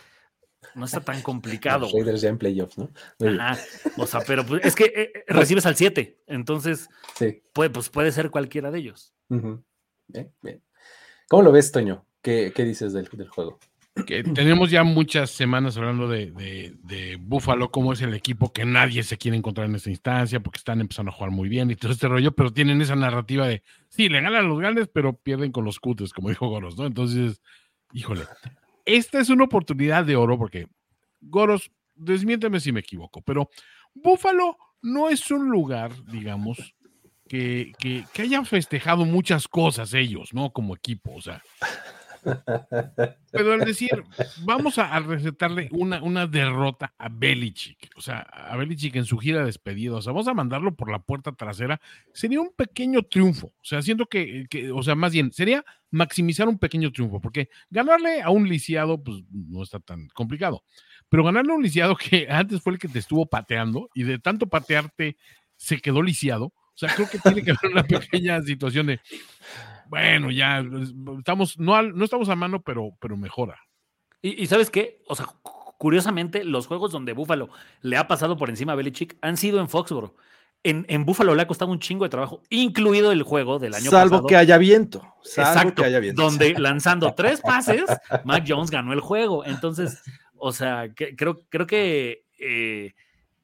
No 0.75 0.85
está 0.85 1.01
tan 1.01 1.21
complicado. 1.23 1.81
Los 1.81 1.93
Raiders 1.93 2.21
ya 2.21 2.29
en 2.29 2.37
playoffs, 2.37 2.77
¿no? 2.77 2.89
Ajá. 3.19 3.57
O 3.97 4.05
sea, 4.07 4.21
pero 4.25 4.45
pues, 4.45 4.63
es 4.65 4.75
que 4.75 4.85
eh, 4.85 5.11
eh, 5.15 5.23
recibes 5.27 5.65
al 5.65 5.75
7, 5.75 6.19
entonces 6.27 6.89
Sí. 7.15 7.41
puede, 7.53 7.69
pues 7.69 7.89
puede 7.89 8.11
ser 8.11 8.29
cualquiera 8.29 8.71
de 8.71 8.79
ellos. 8.79 9.13
Ujú. 9.29 9.63
Bien, 10.07 10.31
bien. 10.41 10.61
¿Cómo 11.29 11.43
lo 11.43 11.51
ves, 11.51 11.71
Toño? 11.71 12.05
¿qué, 12.21 12.51
qué 12.55 12.63
dices 12.63 12.93
del, 12.93 13.05
del 13.11 13.27
juego? 13.29 13.59
que 14.07 14.23
tenemos 14.23 14.71
ya 14.71 14.83
muchas 14.83 15.29
semanas 15.29 15.77
hablando 15.77 16.07
de, 16.07 16.31
de, 16.31 16.73
de 16.83 17.15
Buffalo, 17.21 17.69
como 17.69 17.93
es 17.93 18.01
el 18.01 18.15
equipo 18.15 18.51
que 18.51 18.65
nadie 18.65 19.03
se 19.03 19.17
quiere 19.19 19.37
encontrar 19.37 19.67
en 19.67 19.75
esta 19.75 19.91
instancia, 19.91 20.39
porque 20.39 20.57
están 20.57 20.81
empezando 20.81 21.11
a 21.11 21.13
jugar 21.13 21.29
muy 21.29 21.47
bien 21.47 21.69
y 21.69 21.75
todo 21.75 21.91
este 21.91 22.07
rollo, 22.07 22.31
pero 22.31 22.51
tienen 22.51 22.81
esa 22.81 22.95
narrativa 22.95 23.47
de, 23.47 23.61
sí, 23.89 24.09
le 24.09 24.19
ganan 24.21 24.49
los 24.49 24.57
grandes, 24.57 24.87
pero 24.91 25.13
pierden 25.15 25.51
con 25.51 25.63
los 25.63 25.79
cutres, 25.79 26.11
como 26.11 26.29
dijo 26.29 26.47
Goros, 26.49 26.75
¿no? 26.75 26.87
Entonces, 26.87 27.39
híjole, 27.93 28.21
esta 28.85 29.19
es 29.19 29.29
una 29.29 29.45
oportunidad 29.45 30.05
de 30.05 30.15
oro, 30.15 30.37
porque 30.37 30.67
Goros, 31.21 31.71
desmiénteme 31.95 32.59
si 32.59 32.71
me 32.71 32.81
equivoco, 32.81 33.21
pero 33.21 33.49
Buffalo 33.93 34.57
no 34.81 35.09
es 35.09 35.31
un 35.31 35.49
lugar, 35.49 35.91
digamos, 36.05 36.75
que, 37.27 37.71
que, 37.79 38.05
que 38.13 38.21
hayan 38.21 38.45
festejado 38.45 39.05
muchas 39.05 39.47
cosas 39.47 39.93
ellos, 39.93 40.33
¿no? 40.33 40.51
Como 40.51 40.75
equipo, 40.75 41.13
o 41.15 41.21
sea. 41.21 41.41
Pero 43.31 43.53
al 43.53 43.61
decir, 43.61 44.03
vamos 44.43 44.77
a, 44.77 44.99
recetarle 44.99 45.69
una, 45.71 46.01
una 46.03 46.27
derrota 46.27 46.93
a 46.97 47.09
Belichick, 47.09 47.89
o 47.95 48.01
sea, 48.01 48.19
a 48.19 48.55
Belichick 48.55 48.95
en 48.95 49.05
su 49.05 49.17
gira 49.17 49.39
de 49.39 49.45
despedida, 49.45 49.95
o 49.95 50.01
sea, 50.01 50.13
vamos 50.13 50.27
a 50.27 50.33
mandarlo 50.33 50.75
por 50.75 50.91
la 50.91 50.99
puerta 50.99 51.31
trasera, 51.31 51.81
sería 52.13 52.41
un 52.41 52.51
pequeño 52.55 53.03
triunfo, 53.03 53.47
o 53.47 53.63
sea, 53.63 53.81
siento 53.81 54.05
que, 54.05 54.45
que, 54.49 54.71
o 54.71 54.83
sea, 54.83 54.95
más 54.95 55.11
bien, 55.13 55.31
sería 55.31 55.65
maximizar 55.91 56.47
un 56.47 56.59
pequeño 56.59 56.91
triunfo, 56.91 57.19
porque 57.19 57.49
ganarle 57.69 58.21
a 58.21 58.29
un 58.29 58.47
lisiado, 58.47 59.03
pues 59.03 59.23
no 59.31 59.63
está 59.63 59.79
tan 59.79 60.07
complicado, 60.09 60.63
pero 61.09 61.23
ganarle 61.23 61.51
a 61.51 61.55
un 61.55 61.63
lisiado 61.63 61.95
que 61.95 62.27
antes 62.29 62.61
fue 62.61 62.73
el 62.73 62.79
que 62.79 62.87
te 62.87 62.99
estuvo 62.99 63.25
pateando 63.25 63.89
y 63.93 64.03
de 64.03 64.19
tanto 64.19 64.47
patearte 64.47 65.17
se 65.55 65.79
quedó 65.79 66.01
lisiado, 66.01 66.45
o 66.45 66.77
sea, 66.77 66.89
creo 66.95 67.09
que 67.09 67.19
tiene 67.19 67.43
que 67.43 67.51
haber 67.51 67.71
una 67.71 67.83
pequeña 67.83 68.41
situación 68.41 68.87
de, 68.87 68.99
bueno, 69.99 70.31
ya 70.31 70.63
estamos, 71.17 71.57
no, 71.59 71.75
al- 71.75 71.95
no 71.95 72.03
estamos 72.05 72.29
a 72.29 72.35
mano, 72.35 72.61
pero, 72.61 72.91
pero 72.99 73.17
mejora. 73.17 73.59
Y, 74.21 74.41
y 74.43 74.47
¿sabes 74.47 74.69
qué? 74.69 75.01
O 75.07 75.15
sea, 75.15 75.25
cu- 75.25 75.73
curiosamente, 75.77 76.43
los 76.43 76.67
juegos 76.67 76.91
donde 76.91 77.13
Buffalo 77.13 77.49
le 77.81 77.97
ha 77.97 78.07
pasado 78.07 78.37
por 78.37 78.49
encima 78.49 78.73
a 78.73 78.75
Belichick 78.75 79.17
han 79.21 79.37
sido 79.37 79.59
en 79.59 79.69
Foxboro. 79.69 80.15
En, 80.65 80.85
en 80.87 81.03
Buffalo 81.03 81.35
le 81.35 81.41
ha 81.41 81.47
costado 81.47 81.71
un 81.71 81.79
chingo 81.79 82.05
de 82.05 82.09
trabajo, 82.09 82.41
incluido 82.49 83.11
el 83.11 83.23
juego 83.23 83.59
del 83.59 83.73
año 83.73 83.91
Salvo 83.91 84.11
pasado. 84.11 84.27
que 84.27 84.37
haya 84.37 84.57
viento. 84.57 84.99
Salvo 85.21 85.49
Exacto, 85.59 85.81
que 85.81 85.87
haya 85.89 85.99
viento. 85.99 86.21
donde 86.21 86.53
lanzando 86.57 87.13
tres 87.13 87.41
pases, 87.41 87.83
Mac 88.23 88.45
Jones 88.47 88.71
ganó 88.71 88.93
el 88.93 89.01
juego. 89.01 89.43
Entonces, 89.43 90.01
o 90.37 90.53
sea, 90.53 90.87
que- 90.95 91.15
creo, 91.17 91.41
creo 91.49 91.67
que 91.67 92.23
eh, 92.39 92.93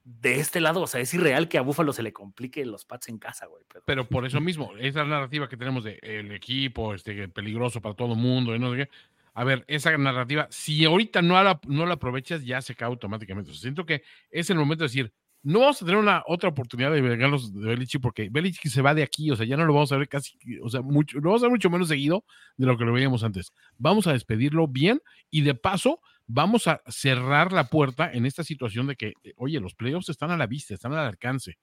de 0.04 0.40
este 0.40 0.60
lado, 0.60 0.80
o 0.82 0.86
sea, 0.86 1.00
es 1.00 1.12
irreal 1.14 1.48
que 1.48 1.58
a 1.58 1.62
Buffalo 1.62 1.92
se 1.92 2.02
le 2.02 2.12
complique 2.12 2.64
los 2.64 2.84
Pats 2.84 3.08
en 3.08 3.18
casa, 3.18 3.46
güey. 3.46 3.62
pero- 3.68 3.84
Pero 3.86 4.04
por 4.08 4.26
eso 4.26 4.40
mismo, 4.40 4.72
esa 4.78 5.04
narrativa 5.04 5.48
que 5.48 5.56
tenemos 5.56 5.84
de 5.84 5.98
el 6.02 6.32
equipo 6.32 6.94
este, 6.94 7.28
peligroso 7.28 7.80
para 7.80 7.94
todo 7.94 8.12
el 8.14 8.18
mundo, 8.18 8.54
y 8.54 8.58
no 8.58 8.70
sé 8.72 8.78
qué. 8.78 8.88
A 9.34 9.44
ver, 9.44 9.64
esa 9.68 9.96
narrativa, 9.96 10.48
si 10.50 10.84
ahorita 10.84 11.22
no 11.22 11.40
la, 11.42 11.60
no 11.66 11.86
la 11.86 11.94
aprovechas, 11.94 12.44
ya 12.44 12.60
se 12.62 12.74
cae 12.74 12.88
automáticamente. 12.88 13.50
O 13.50 13.54
sea, 13.54 13.62
siento 13.62 13.86
que 13.86 14.02
es 14.30 14.50
el 14.50 14.56
momento 14.58 14.82
de 14.84 14.88
decir, 14.88 15.12
no 15.42 15.60
vamos 15.60 15.80
a 15.80 15.84
tener 15.86 15.98
una 16.00 16.22
otra 16.26 16.48
oportunidad 16.50 16.90
de 16.92 17.00
vengarnos 17.00 17.54
de 17.54 17.66
Belichick 17.68 18.02
porque 18.02 18.28
Belichick 18.30 18.70
se 18.70 18.82
va 18.82 18.92
de 18.94 19.02
aquí, 19.02 19.30
o 19.30 19.36
sea, 19.36 19.46
ya 19.46 19.56
no 19.56 19.64
lo 19.64 19.72
vamos 19.72 19.90
a 19.92 19.96
ver 19.96 20.08
casi, 20.08 20.36
o 20.62 20.68
sea, 20.68 20.82
mucho, 20.82 21.18
lo 21.18 21.30
vamos 21.30 21.42
a 21.42 21.46
ver 21.46 21.52
mucho 21.52 21.70
menos 21.70 21.88
seguido 21.88 22.24
de 22.58 22.66
lo 22.66 22.76
que 22.76 22.84
lo 22.84 22.92
veíamos 22.92 23.22
antes. 23.22 23.52
Vamos 23.78 24.06
a 24.06 24.12
despedirlo 24.12 24.66
bien 24.68 25.00
y 25.30 25.40
de 25.42 25.54
paso 25.54 26.02
vamos 26.32 26.66
a 26.68 26.80
cerrar 26.88 27.52
la 27.52 27.64
puerta 27.68 28.10
en 28.12 28.26
esta 28.26 28.44
situación 28.44 28.86
de 28.86 28.96
que, 28.96 29.08
eh, 29.24 29.32
oye, 29.36 29.60
los 29.60 29.74
playoffs 29.74 30.08
están 30.08 30.30
a 30.30 30.36
la 30.36 30.46
vista, 30.46 30.74
están 30.74 30.92
al 30.92 31.06
alcance. 31.06 31.58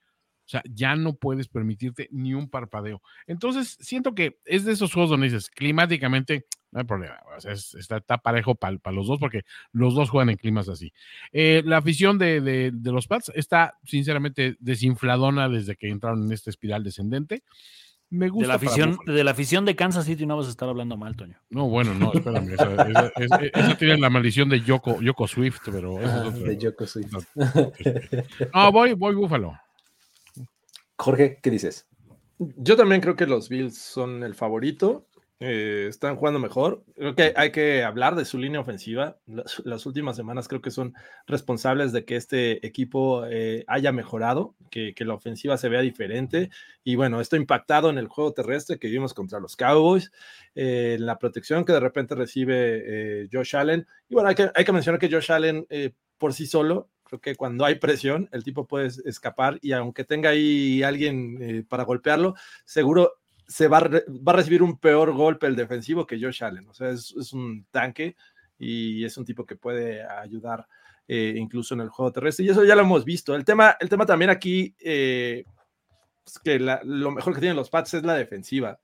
O 0.45 0.49
sea, 0.49 0.63
ya 0.69 0.95
no 0.95 1.15
puedes 1.15 1.49
permitirte 1.49 2.07
ni 2.11 2.33
un 2.33 2.49
parpadeo. 2.49 3.01
Entonces, 3.27 3.77
siento 3.81 4.15
que 4.15 4.39
es 4.45 4.63
de 4.63 4.71
esos 4.73 4.93
juegos 4.93 5.09
donde 5.09 5.27
dices, 5.27 5.49
climáticamente, 5.49 6.45
no 6.71 6.79
hay 6.79 6.85
problema. 6.85 7.17
O 7.37 7.41
sea, 7.41 7.51
es- 7.51 7.75
está, 7.75 7.99
parejo 8.17 8.55
para 8.55 8.77
los 8.93 9.07
dos 9.07 9.19
porque 9.19 9.41
los 9.73 9.93
dos 9.93 10.09
juegan 10.09 10.29
en 10.29 10.37
climas 10.37 10.69
así. 10.69 10.93
Eh, 11.33 11.63
la 11.65 11.77
afición 11.77 12.17
de- 12.17 12.39
de 12.73 12.91
los 12.93 13.07
Pats 13.07 13.29
está, 13.35 13.77
sinceramente, 13.83 14.55
desinfladona 14.59 15.49
desde 15.49 15.75
que 15.75 15.89
entraron 15.89 16.23
en 16.23 16.31
esta 16.31 16.49
espiral 16.49 16.81
descendente. 16.83 17.43
Me 18.09 18.29
gusta. 18.29 18.43
De 18.43 18.47
la, 18.47 18.53
afición, 18.55 18.97
de 19.05 19.23
la 19.23 19.31
afición 19.31 19.65
de 19.65 19.75
Kansas 19.75 20.05
City 20.05 20.25
no 20.25 20.37
vas 20.37 20.47
a 20.47 20.49
estar 20.49 20.69
hablando 20.69 20.95
mal, 20.95 21.15
Toño. 21.17 21.37
No, 21.49 21.67
bueno, 21.67 21.93
no, 21.93 22.13
espérame. 22.13 22.53
Esa, 22.53 22.71
esa- 22.73 23.11
esa- 23.17 23.39
esa 23.53 23.77
tiene 23.77 23.97
la 23.97 24.09
maldición 24.09 24.47
de 24.47 24.61
Yoko, 24.61 25.01
Yoko 25.01 25.27
Swift, 25.27 25.59
pero 25.65 25.99
eso 25.99 26.07
es 26.07 26.09
Ah, 26.13 26.27
otro- 26.27 26.43
de 26.43 26.57
Yoko 26.57 26.85
Swift. 26.87 27.13
No, 28.53 28.71
voy, 28.71 28.93
voy 28.93 29.13
Búfalo. 29.15 29.53
Jorge, 30.97 31.39
¿qué 31.43 31.49
dices? 31.51 31.87
Yo 32.39 32.75
también 32.77 33.01
creo 33.01 33.15
que 33.15 33.25
los 33.27 33.49
Bills 33.49 33.77
son 33.77 34.23
el 34.23 34.35
favorito. 34.35 35.07
Eh, 35.39 35.85
están 35.87 36.15
jugando 36.15 36.39
mejor. 36.39 36.83
Creo 36.95 37.13
que 37.13 37.33
hay 37.35 37.51
que 37.51 37.83
hablar 37.83 38.15
de 38.15 38.25
su 38.25 38.39
línea 38.39 38.59
ofensiva. 38.59 39.17
Las, 39.27 39.85
últimas 39.85 40.15
semanas 40.15 40.47
creo 40.47 40.61
que 40.61 40.71
son 40.71 40.95
responsables 41.27 41.91
de 41.91 42.05
que 42.05 42.15
este 42.15 42.65
equipo 42.65 43.23
eh, 43.27 43.63
haya 43.67 43.91
mejorado, 43.91 44.55
que, 44.71 44.95
que 44.95 45.05
la 45.05 45.13
ofensiva 45.13 45.57
se 45.57 45.69
vea 45.69 45.81
diferente. 45.81 46.49
Y 46.83 46.95
bueno, 46.95 47.21
esto 47.21 47.35
impactado 47.35 47.91
en 47.91 47.99
el 47.99 48.07
juego 48.07 48.33
terrestre 48.33 48.79
que 48.79 48.87
vimos 48.87 49.13
contra 49.13 49.39
los 49.39 49.55
Cowboys, 49.55 50.11
eh, 50.55 50.95
en 50.97 51.05
la 51.05 51.19
protección 51.19 51.65
que 51.65 51.73
de 51.73 51.81
repente 51.81 52.15
recibe 52.15 53.29
Josh 53.31 53.55
Allen. 53.55 53.85
Y 54.09 54.15
bueno, 54.15 54.29
hay 54.29 54.35
que, 54.35 54.49
hay 54.55 54.65
que 54.65 54.73
mencionar 54.73 54.99
que 54.99 55.11
Josh 55.11 55.31
Allen 55.31 55.67
por 56.17 56.33
sí 56.33 56.47
solo 56.47 56.89
creo 57.03 57.21
que 57.21 57.35
cuando 57.35 57.63
hay 57.63 57.75
presión, 57.75 58.27
el 58.33 58.43
tipo 58.43 58.67
puede 58.67 58.87
escapar 59.05 59.59
y 59.61 59.71
aunque 59.71 60.03
tenga 60.03 60.31
ahí 60.31 60.83
alguien 60.83 61.65
para 61.69 61.83
golpearlo, 61.83 62.35
seguro 62.65 63.13
se 63.47 63.67
va 63.67 63.79
va 63.79 64.33
a 64.33 64.35
recibir 64.35 64.61
un 64.61 64.77
peor 64.77 65.13
golpe 65.13 65.47
el 65.47 65.55
defensivo 65.55 66.05
que 66.05 66.19
Josh 66.19 66.43
Allen. 66.43 66.67
O 66.67 66.73
sea, 66.73 66.89
es, 66.89 67.13
un 67.33 67.65
tanque 67.71 68.15
y 68.59 69.05
es 69.05 69.17
un 69.17 69.25
tipo 69.25 69.45
que 69.45 69.55
puede 69.55 70.03
ayudar 70.03 70.67
eh, 71.07 71.33
incluso 71.37 71.73
en 71.73 71.81
el 71.81 71.89
juego 71.89 72.11
terrestre. 72.11 72.45
Y 72.45 72.49
eso 72.49 72.65
ya 72.65 72.75
lo 72.75 72.81
hemos 72.81 73.05
visto. 73.05 73.35
El 73.35 73.45
tema, 73.45 73.77
el 73.79 73.87
tema 73.87 74.05
también 74.05 74.29
aquí, 74.29 74.75
eh, 74.79 75.45
es 76.25 76.39
que 76.39 76.59
la- 76.59 76.81
lo 76.83 77.11
mejor 77.11 77.33
que 77.33 77.39
tienen 77.39 77.55
los 77.55 77.69
Pats 77.69 77.93
es 77.93 78.03
la 78.03 78.15
defensiva. 78.15 78.79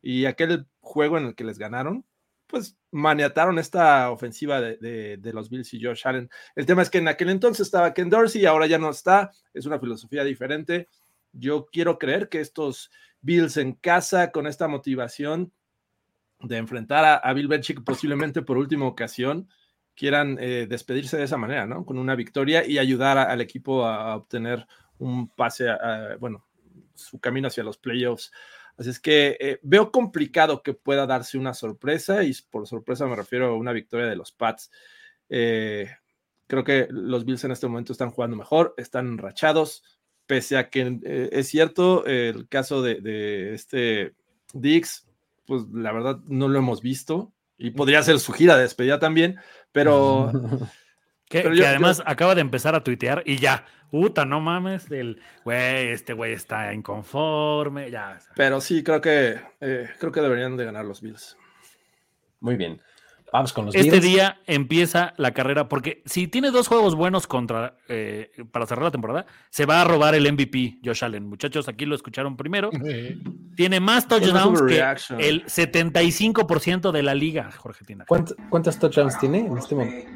Y 0.00 0.24
aquel 0.24 0.66
juego 0.80 1.18
en 1.18 1.26
el 1.26 1.34
que 1.34 1.44
les 1.44 1.58
ganaron, 1.58 2.04
pues 2.46 2.78
maniataron 2.90 3.58
esta 3.58 4.10
ofensiva 4.10 4.60
de, 4.62 4.78
de- 4.78 5.16
de 5.18 5.32
los 5.34 5.50
Bills 5.50 5.74
y 5.74 5.84
Josh 5.84 6.06
Allen. 6.06 6.30
El 6.56 6.64
tema 6.64 6.80
es 6.80 6.88
que 6.88 6.98
en 6.98 7.08
aquel 7.08 7.28
entonces 7.28 7.66
estaba 7.66 7.92
Ken 7.92 8.08
Dorsey, 8.08 8.46
ahora 8.46 8.66
ya 8.66 8.78
no 8.78 8.88
está, 8.88 9.30
es 9.52 9.66
una 9.66 9.78
filosofía 9.78 10.24
diferente. 10.24 10.88
Yo 11.32 11.66
quiero 11.70 11.98
creer 11.98 12.30
que 12.30 12.40
estos 12.40 12.90
Bills 13.20 13.56
en 13.56 13.72
casa, 13.72 14.30
con 14.30 14.46
esta 14.46 14.68
motivación 14.68 15.52
de 16.40 16.56
enfrentar 16.56 17.20
a, 17.22 17.32
Bill 17.32 17.48
Belichick 17.48 17.82
posiblemente 17.82 18.42
por 18.42 18.58
última 18.58 18.86
ocasión, 18.86 19.48
quieran 19.94 20.38
eh, 20.40 20.66
despedirse 20.68 21.16
de 21.16 21.24
esa 21.24 21.36
manera, 21.36 21.66
¿no? 21.66 21.84
Con 21.84 21.98
una 21.98 22.14
victoria 22.14 22.64
y 22.64 22.78
ayudar 22.78 23.18
al 23.18 23.40
equipo 23.40 23.84
a, 23.84 24.14
obtener 24.16 24.66
un 24.98 25.28
pase, 25.28 25.68
a- 25.68 26.16
bueno, 26.20 26.46
su 26.94 27.18
camino 27.18 27.48
hacia 27.48 27.64
los 27.64 27.78
playoffs. 27.78 28.30
Así 28.76 28.90
es 28.90 29.00
que 29.00 29.36
eh, 29.40 29.58
veo 29.62 29.90
complicado 29.90 30.62
que 30.62 30.72
pueda 30.74 31.04
darse 31.06 31.36
una 31.36 31.52
sorpresa 31.52 32.22
y 32.22 32.32
por 32.48 32.66
sorpresa 32.68 33.06
me 33.06 33.16
refiero 33.16 33.46
a 33.48 33.56
una 33.56 33.72
victoria 33.72 34.06
de 34.06 34.14
los 34.14 34.30
Pats. 34.30 34.70
Eh, 35.28 35.90
creo 36.46 36.62
que 36.62 36.86
los 36.90 37.24
Bills 37.24 37.42
en 37.42 37.50
este 37.50 37.66
momento 37.66 37.92
están 37.92 38.10
jugando 38.10 38.36
mejor, 38.36 38.74
están 38.76 39.08
enrachados, 39.08 39.82
pese 40.28 40.56
a 40.56 40.70
que 40.70 41.00
eh, 41.04 41.28
es 41.32 41.48
cierto 41.48 42.06
el 42.06 42.46
caso 42.48 42.80
de, 42.82 43.00
de 43.00 43.54
este 43.54 44.14
Dix, 44.52 45.08
pues 45.46 45.64
la 45.72 45.90
verdad 45.90 46.20
no 46.28 46.46
lo 46.46 46.58
hemos 46.60 46.80
visto 46.82 47.32
y 47.56 47.70
podría 47.70 48.00
ser 48.04 48.20
su 48.20 48.32
gira 48.32 48.54
de 48.56 48.62
despedida 48.62 49.00
también, 49.00 49.36
pero 49.72 50.30
Que, 51.30 51.42
Pero 51.42 51.54
que 51.54 51.60
yo- 51.60 51.66
además 51.68 52.02
acaba 52.06 52.34
de 52.34 52.40
empezar 52.40 52.74
a 52.74 52.82
tuitear 52.82 53.22
y 53.26 53.36
ya, 53.36 53.66
puta, 53.90 54.24
no 54.24 54.40
mames, 54.40 54.88
del 54.88 55.20
güey, 55.44 55.88
este 55.88 56.14
güey 56.14 56.32
está 56.32 56.72
inconforme, 56.72 57.90
ya. 57.90 58.18
Pero 58.34 58.62
sí, 58.62 58.82
creo 58.82 59.02
que, 59.02 59.38
eh, 59.60 59.90
creo 59.98 60.10
que 60.10 60.22
deberían 60.22 60.56
de 60.56 60.64
ganar 60.64 60.86
los 60.86 61.02
Bills. 61.02 61.36
Muy 62.40 62.56
bien. 62.56 62.80
Vamos 63.32 63.52
con 63.52 63.66
los 63.66 63.74
Este 63.74 63.90
Bills. 63.90 64.02
día 64.04 64.40
empieza 64.46 65.12
la 65.18 65.32
carrera, 65.32 65.68
porque 65.68 66.02
si 66.06 66.28
tiene 66.28 66.50
dos 66.50 66.66
juegos 66.68 66.94
buenos 66.94 67.26
contra 67.26 67.76
eh, 67.88 68.30
para 68.50 68.64
cerrar 68.66 68.84
la 68.84 68.90
temporada, 68.90 69.26
se 69.50 69.66
va 69.66 69.82
a 69.82 69.84
robar 69.84 70.14
el 70.14 70.30
MVP, 70.32 70.78
Josh 70.84 71.04
Allen. 71.04 71.26
Muchachos, 71.28 71.68
aquí 71.68 71.84
lo 71.84 71.94
escucharon 71.94 72.36
primero. 72.38 72.70
Tiene 73.54 73.80
más 73.80 74.08
touchdowns 74.08 74.62
que 74.62 74.78
el 75.18 75.44
75% 75.46 76.90
de 76.92 77.02
la 77.02 77.14
liga, 77.14 77.50
Jorge 77.52 77.84
Tina. 77.84 78.04
¿Cuánt- 78.06 78.34
¿Cuántos 78.48 78.78
touchdowns 78.78 79.18
tiene 79.18 79.38
en 79.40 79.58
este 79.58 79.74
momento? 79.74 80.08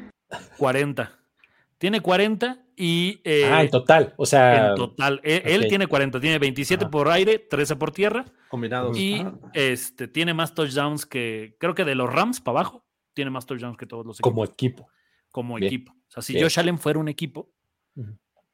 40. 0.57 1.11
Tiene 1.77 2.01
40 2.01 2.59
y 2.77 3.21
eh, 3.25 3.49
ah, 3.51 3.61
en 3.61 3.69
total. 3.69 4.13
O 4.17 4.25
sea, 4.25 4.69
en 4.69 4.75
total. 4.75 5.19
Él, 5.23 5.41
él 5.45 5.67
tiene 5.67 5.85
40, 5.87 6.19
tiene 6.19 6.39
27 6.39 6.85
Ajá. 6.85 6.91
por 6.91 7.09
aire, 7.09 7.39
13 7.39 7.75
por 7.75 7.91
tierra 7.91 8.25
Combinados. 8.47 8.97
y 8.97 9.19
Ajá. 9.19 9.33
este 9.53 10.07
tiene 10.07 10.33
más 10.33 10.53
touchdowns 10.55 11.05
que 11.05 11.55
creo 11.59 11.75
que 11.75 11.83
de 11.83 11.95
los 11.95 12.11
Rams 12.11 12.39
para 12.39 12.59
abajo 12.59 12.82
tiene 13.13 13.31
más 13.31 13.45
touchdowns 13.45 13.77
que 13.77 13.85
todos 13.85 14.05
los 14.05 14.17
equipos 14.19 14.31
como 14.31 14.45
equipo. 14.45 14.87
como 15.31 15.55
bien. 15.55 15.67
equipo. 15.67 15.91
O 15.93 16.11
sea, 16.11 16.21
si 16.23 16.33
Bien. 16.33 16.45
Josh 16.45 16.59
Allen 16.59 16.77
fuera 16.79 16.99
un 16.99 17.07
equipo, 17.07 17.49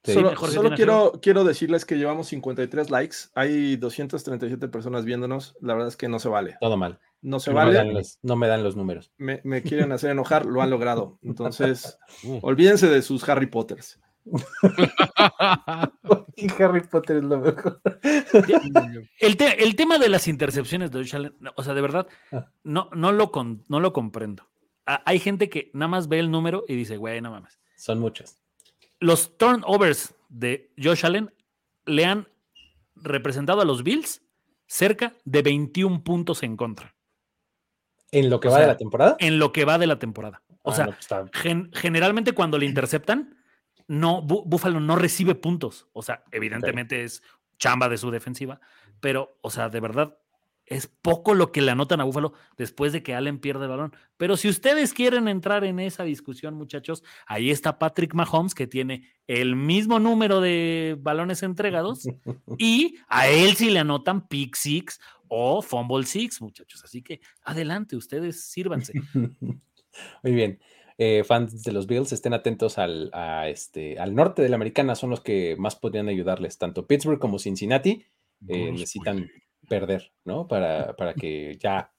Sí. 0.02 0.14
Solo, 0.14 0.32
quiero, 0.74 1.20
quiero 1.20 1.44
decirles 1.44 1.84
que 1.84 1.98
llevamos 1.98 2.28
53 2.28 2.88
likes. 2.90 3.16
Hay 3.34 3.76
237 3.76 4.68
personas 4.68 5.04
viéndonos. 5.04 5.58
La 5.60 5.74
verdad 5.74 5.88
es 5.88 5.96
que 5.98 6.08
no 6.08 6.18
se 6.18 6.30
vale. 6.30 6.56
Todo 6.58 6.78
mal. 6.78 6.98
no 7.20 7.38
se 7.38 7.50
No 7.50 7.56
me, 7.58 7.64
vale. 7.66 7.74
dan 7.76 7.92
los, 7.92 8.18
no 8.22 8.34
me 8.34 8.46
dan 8.48 8.62
los 8.64 8.76
números. 8.76 9.12
Me, 9.18 9.42
me 9.44 9.60
quieren 9.62 9.92
hacer 9.92 10.10
enojar, 10.12 10.46
lo 10.46 10.62
han 10.62 10.70
logrado. 10.70 11.18
Entonces, 11.22 11.98
Uh. 12.24 12.38
olvídense 12.40 12.88
de 12.88 13.02
sus 13.02 13.28
Harry 13.28 13.44
Potters. 13.48 14.00
Y 16.36 16.50
Harry 16.62 16.80
Potter 16.80 17.18
es 17.18 17.24
lo 17.24 17.38
mejor. 17.38 17.82
El, 19.18 19.36
te- 19.36 19.62
el 19.62 19.76
tema 19.76 19.98
de 19.98 20.08
las 20.08 20.28
intercepciones 20.28 20.90
de 20.90 20.98
Josh 21.00 21.16
Allen, 21.16 21.34
o 21.56 21.62
sea, 21.62 21.74
de 21.74 21.80
verdad, 21.82 22.06
Ah. 22.32 22.50
no, 22.64 22.88
no, 22.94 23.12
lo, 23.12 23.30
con- 23.30 23.64
no 23.68 23.80
lo 23.80 23.92
comprendo. 23.92 24.44
Hay 24.86 25.18
gente 25.20 25.48
que 25.48 25.70
nada 25.74 25.88
más 25.88 26.08
ve 26.08 26.18
el 26.18 26.30
número 26.30 26.64
y 26.66 26.74
dice, 26.74 26.96
güey, 26.96 27.20
no 27.20 27.30
mames. 27.30 27.58
Son 27.76 27.98
muchos. 28.00 28.38
Los 28.98 29.36
turnovers 29.38 30.14
de 30.28 30.72
Josh 30.82 31.06
Allen 31.06 31.32
le 31.86 32.04
han 32.04 32.28
representado 32.96 33.60
a 33.60 33.64
los 33.64 33.82
Bills 33.82 34.22
cerca 34.66 35.14
de 35.24 35.42
21 35.42 36.02
puntos 36.04 36.42
en 36.42 36.56
contra 36.56 36.94
En 38.12 38.28
lo 38.30 38.40
que 38.40 38.48
O 38.48 38.50
va 38.50 38.58
sea, 38.58 38.66
de 38.66 38.72
la 38.72 38.76
temporada. 38.76 39.16
en 39.18 39.38
lo 39.38 39.52
que 39.52 39.64
va 39.64 39.78
de 39.78 39.86
la 39.86 39.98
temporada. 39.98 40.42
O 40.62 40.72
Ah, 40.72 40.74
sea, 40.74 40.86
no, 40.86 40.92
pues 40.92 41.30
gen- 41.42 41.70
generalmente 41.72 42.32
cuando 42.32 42.58
le 42.58 42.66
interceptan, 42.66 43.36
no, 43.88 44.22
Bu- 44.22 44.42
Buffalo 44.46 44.78
no 44.80 44.96
recibe 44.96 45.34
puntos. 45.34 45.88
O 45.92 46.02
sea, 46.02 46.24
evidentemente 46.30 47.02
es 47.04 47.22
chamba 47.58 47.88
de 47.88 47.96
su 47.98 48.10
defensiva, 48.10 48.60
pero, 49.00 49.38
o 49.42 49.50
sea, 49.50 49.68
de 49.68 49.80
verdad, 49.80 50.18
es 50.70 50.86
poco 50.86 51.34
lo 51.34 51.50
que 51.50 51.60
le 51.60 51.72
anotan 51.72 52.00
a 52.00 52.04
Buffalo 52.04 52.32
después 52.56 52.92
de 52.92 53.02
que 53.02 53.14
Allen 53.14 53.40
pierde 53.40 53.64
el 53.64 53.70
balón. 53.70 53.92
Pero 54.16 54.36
si 54.36 54.48
ustedes 54.48 54.94
quieren 54.94 55.26
entrar 55.26 55.64
en 55.64 55.80
esa 55.80 56.04
discusión, 56.04 56.54
muchachos, 56.54 57.02
ahí 57.26 57.50
está 57.50 57.78
Patrick 57.78 58.14
Mahomes, 58.14 58.54
que 58.54 58.68
tiene 58.68 59.10
el 59.26 59.56
mismo 59.56 59.98
número 59.98 60.40
de 60.40 60.96
balones 61.00 61.42
entregados, 61.42 62.06
y 62.58 62.96
a 63.08 63.28
él 63.28 63.56
sí 63.56 63.68
le 63.68 63.80
anotan 63.80 64.28
pick 64.28 64.54
six 64.54 65.00
o 65.26 65.60
fumble 65.60 66.06
six, 66.06 66.40
muchachos. 66.40 66.84
Así 66.84 67.02
que 67.02 67.20
adelante, 67.42 67.96
ustedes 67.96 68.44
sírvanse. 68.44 68.92
Muy 70.22 70.32
bien. 70.32 70.60
Eh, 70.98 71.24
fans 71.24 71.64
de 71.64 71.72
los 71.72 71.88
Bills, 71.88 72.12
estén 72.12 72.34
atentos 72.34 72.78
al, 72.78 73.10
a 73.12 73.48
este, 73.48 73.98
al 73.98 74.14
norte 74.14 74.42
de 74.42 74.50
la 74.50 74.56
americana, 74.56 74.94
son 74.94 75.10
los 75.10 75.20
que 75.20 75.56
más 75.58 75.74
podrían 75.74 76.08
ayudarles. 76.08 76.58
Tanto 76.58 76.86
Pittsburgh 76.86 77.18
como 77.18 77.40
Cincinnati 77.40 78.04
eh, 78.46 78.70
necesitan. 78.70 79.28
Perder, 79.70 80.12
¿no? 80.24 80.46
Para, 80.48 80.94
para 80.96 81.14
que 81.22 81.56
ya 81.58 81.90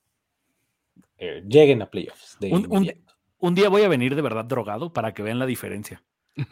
eh, 1.17 1.41
lleguen 1.47 1.81
a 1.81 1.89
playoffs. 1.89 2.37
De 2.39 2.51
Un- 2.53 2.67
un- 2.69 2.91
un 3.39 3.55
día 3.55 3.69
voy 3.69 3.81
a 3.81 3.87
venir 3.87 4.13
de 4.15 4.21
verdad 4.21 4.45
drogado 4.45 4.93
para 4.93 5.13
que 5.15 5.23
vean 5.23 5.39
la 5.39 5.47
diferencia. 5.47 6.03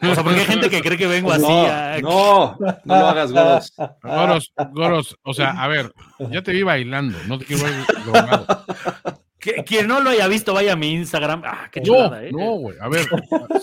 O 0.02 0.14
sea, 0.14 0.22
porque 0.24 0.40
hay 0.40 0.46
gente 0.46 0.68
que 0.68 0.80
cree 0.82 0.98
que 0.98 1.06
vengo 1.06 1.30
así. 1.32 1.42
No, 1.42 1.66
a- 1.66 1.98
no, 2.00 2.56
no 2.84 2.98
lo 2.98 3.06
hagas, 3.06 3.32
Goros. 3.32 3.72
Goros, 4.02 4.52
Goros, 4.72 5.18
o 5.22 5.32
sea, 5.34 5.50
a 5.62 5.68
ver, 5.68 5.92
ya 6.30 6.42
te 6.42 6.52
vi 6.52 6.62
bailando, 6.64 7.16
no 7.28 7.38
te 7.38 7.44
quiero 7.44 7.64
ver 7.64 7.74
drogado. 8.04 8.46
Quien 9.66 9.86
no 9.88 10.00
lo 10.00 10.10
haya 10.10 10.26
visto, 10.28 10.52
vaya 10.52 10.72
a 10.72 10.76
mi 10.76 10.92
Instagram. 10.92 11.42
Ah, 11.46 11.68
qué 11.70 11.80
No, 11.80 11.86
chulada, 11.86 12.24
¿eh? 12.24 12.30
no, 12.32 12.52
güey. 12.56 12.76
A 12.80 12.88
ver, 12.88 13.06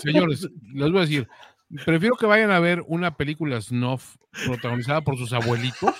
señores, 0.00 0.48
les 0.74 0.90
voy 0.90 0.98
a 0.98 1.02
decir, 1.02 1.28
prefiero 1.84 2.16
que 2.16 2.26
vayan 2.26 2.50
a 2.50 2.58
ver 2.60 2.82
una 2.88 3.16
película 3.16 3.60
snuff 3.60 4.16
protagonizada 4.46 5.02
por 5.02 5.16
sus 5.18 5.32
abuelitos 5.32 5.94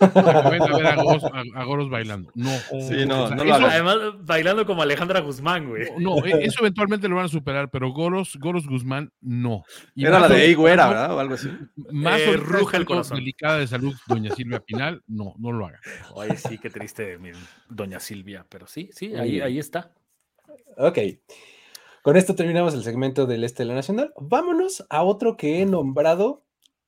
a 0.00 0.50
ver 0.50 0.60
Goros, 0.60 1.24
a- 1.24 1.60
a 1.60 1.64
Goros 1.64 1.90
bailando. 1.90 2.30
No. 2.34 2.50
Sí, 2.50 3.06
no, 3.06 3.24
O 3.24 3.28
sea, 3.28 3.36
no 3.36 3.44
lo 3.44 3.56
eso-. 3.56 3.66
Además, 3.66 3.96
bailando 4.20 4.66
como 4.66 4.82
Alejandra 4.82 5.20
Guzmán, 5.20 5.68
güey. 5.68 5.88
No, 5.98 6.24
e- 6.24 6.44
eso 6.44 6.60
eventualmente 6.60 7.08
lo 7.08 7.16
van 7.16 7.26
a 7.26 7.28
superar, 7.28 7.70
pero 7.70 7.92
Goros, 7.92 8.36
Goros 8.40 8.66
Guzmán, 8.66 9.10
no. 9.20 9.64
Y 9.94 10.04
Era 10.06 10.20
la 10.20 10.28
de 10.28 10.48
Higuera, 10.50 10.88
¿verdad? 10.88 11.14
O 11.14 11.20
algo 11.20 11.34
así. 11.34 11.50
Más 11.90 12.20
Eh, 12.20 12.36
ruja 12.36 12.76
el 12.76 12.84
corazón. 12.84 13.18
delicada 13.18 13.58
de 13.58 13.66
salud, 13.66 13.94
doña 14.06 14.34
Silvia 14.34 14.60
Pinal, 14.60 15.02
no, 15.06 15.34
no 15.38 15.52
lo 15.52 15.66
haga. 15.66 15.80
Ay, 16.20 16.36
sí, 16.36 16.58
qué 16.58 16.70
triste, 16.70 17.18
mi 17.18 17.30
doña 17.68 18.00
Silvia. 18.00 18.44
Pero 18.48 18.66
sí, 18.66 18.90
sí, 18.92 19.14
ahí, 19.14 19.40
ahí 19.40 19.58
está. 19.58 19.92
Ok. 20.76 20.98
Con 22.02 22.16
esto 22.16 22.34
terminamos 22.36 22.72
el 22.74 22.84
segmento 22.84 23.26
del 23.26 23.42
Este 23.44 23.62
de 23.64 23.68
la 23.68 23.74
Nacional. 23.74 24.12
Vámonos 24.20 24.84
a 24.90 25.02
otro 25.02 25.36
que 25.36 25.60
he 25.60 25.66
nombrado 25.66 26.44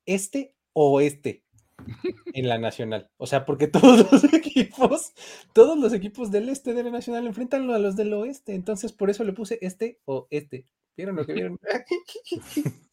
este 0.06 0.54
o 0.72 1.00
este 1.00 1.42
en 2.32 2.48
la 2.48 2.58
Nacional. 2.58 3.10
O 3.16 3.26
sea, 3.26 3.44
porque 3.44 3.66
todos 3.68 4.10
los 4.10 4.24
equipos, 4.32 5.12
todos 5.52 5.78
los 5.78 5.92
equipos 5.92 6.30
del 6.30 6.48
Este 6.48 6.74
de 6.74 6.84
la 6.84 6.90
Nacional 6.90 7.26
enfrentan 7.26 7.70
a 7.70 7.78
los 7.78 7.96
del 7.96 8.12
Oeste. 8.14 8.54
Entonces, 8.54 8.92
por 8.92 9.10
eso 9.10 9.24
le 9.24 9.32
puse 9.32 9.58
este 9.62 9.98
o 10.04 10.26
este. 10.30 10.66
¿Vieron 10.96 11.16
lo 11.16 11.26
que 11.26 11.32
vieron? 11.32 11.58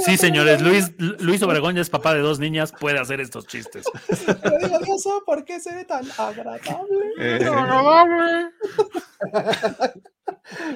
Sí, 0.00 0.16
señores, 0.16 0.60
Luis, 0.62 0.92
Luis 1.20 1.42
Obregón 1.42 1.74
ya 1.74 1.82
es 1.82 1.90
papá 1.90 2.14
de 2.14 2.20
dos 2.20 2.38
niñas, 2.38 2.72
puede 2.78 2.98
hacer 2.98 3.20
estos 3.20 3.46
chistes. 3.46 3.84
Pero 4.26 4.58
digo, 4.58 4.78
Dios, 4.80 5.04
¿por 5.24 5.44
qué 5.44 5.60
seré 5.60 5.84
tan 5.84 6.04
agradable? 6.18 7.12
Eh, 7.18 7.38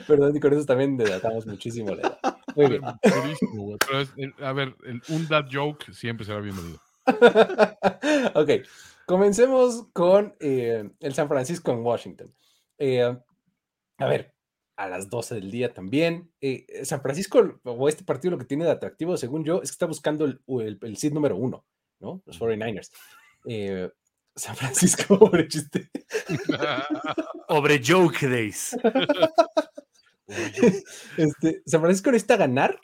Perdón, 0.07 0.37
y 0.37 0.41
con 0.41 0.53
eso 0.53 0.65
también 0.65 0.97
delatamos 0.97 1.47
muchísimo 1.47 1.95
la 1.95 2.03
edad. 2.03 2.19
Muy 2.55 2.67
bien. 2.69 2.83
Durísimo, 3.03 3.63
güey. 3.65 3.79
Pero 3.87 4.01
es- 4.01 4.13
el- 4.17 4.35
a 4.45 4.53
ver, 4.53 4.75
el- 4.87 5.03
un 5.09 5.27
dad 5.29 5.47
joke 5.53 5.93
siempre 5.93 6.25
será 6.25 6.41
bienvenido. 6.41 6.79
ok, 8.35 8.51
comencemos 9.07 9.87
con 9.93 10.35
eh, 10.41 10.89
el 11.01 11.15
San 11.15 11.29
Francisco 11.29 11.73
en 11.73 11.81
Washington. 11.85 12.33
Eh, 12.79 13.03
a 13.99 14.07
ver, 14.07 14.35
a 14.77 14.89
las 14.89 15.09
12 15.09 15.35
del 15.35 15.51
día 15.51 15.73
también. 15.73 16.31
eh, 16.41 16.67
San 16.85 17.01
Francisco, 17.01 17.61
o 17.65 17.89
este 17.89 18.05
partido, 18.05 18.33
lo 18.33 18.39
que 18.39 18.45
tiene 18.45 18.65
de 18.65 18.71
atractivo, 18.71 19.17
según 19.17 19.45
yo, 19.45 19.63
es 19.63 19.71
que 19.71 19.75
está 19.75 19.87
buscando 19.87 20.25
el, 20.25 20.41
el, 20.47 20.79
el 20.83 20.97
seed 20.97 21.13
número 21.13 21.37
uno, 21.37 21.65
¿no? 22.01 22.23
Los 22.27 22.39
49ers. 22.39 22.91
Eh, 23.47 23.91
San 24.37 24.55
Francisco, 24.55 25.19
pobre 25.19 25.49
chiste. 25.49 25.91
Obre 27.49 27.81
Joke 27.85 28.29
Days. 28.29 28.77
Este, 31.17 31.63
San 31.65 31.81
Francisco 31.81 32.11
necesita 32.11 32.37
ganar, 32.37 32.79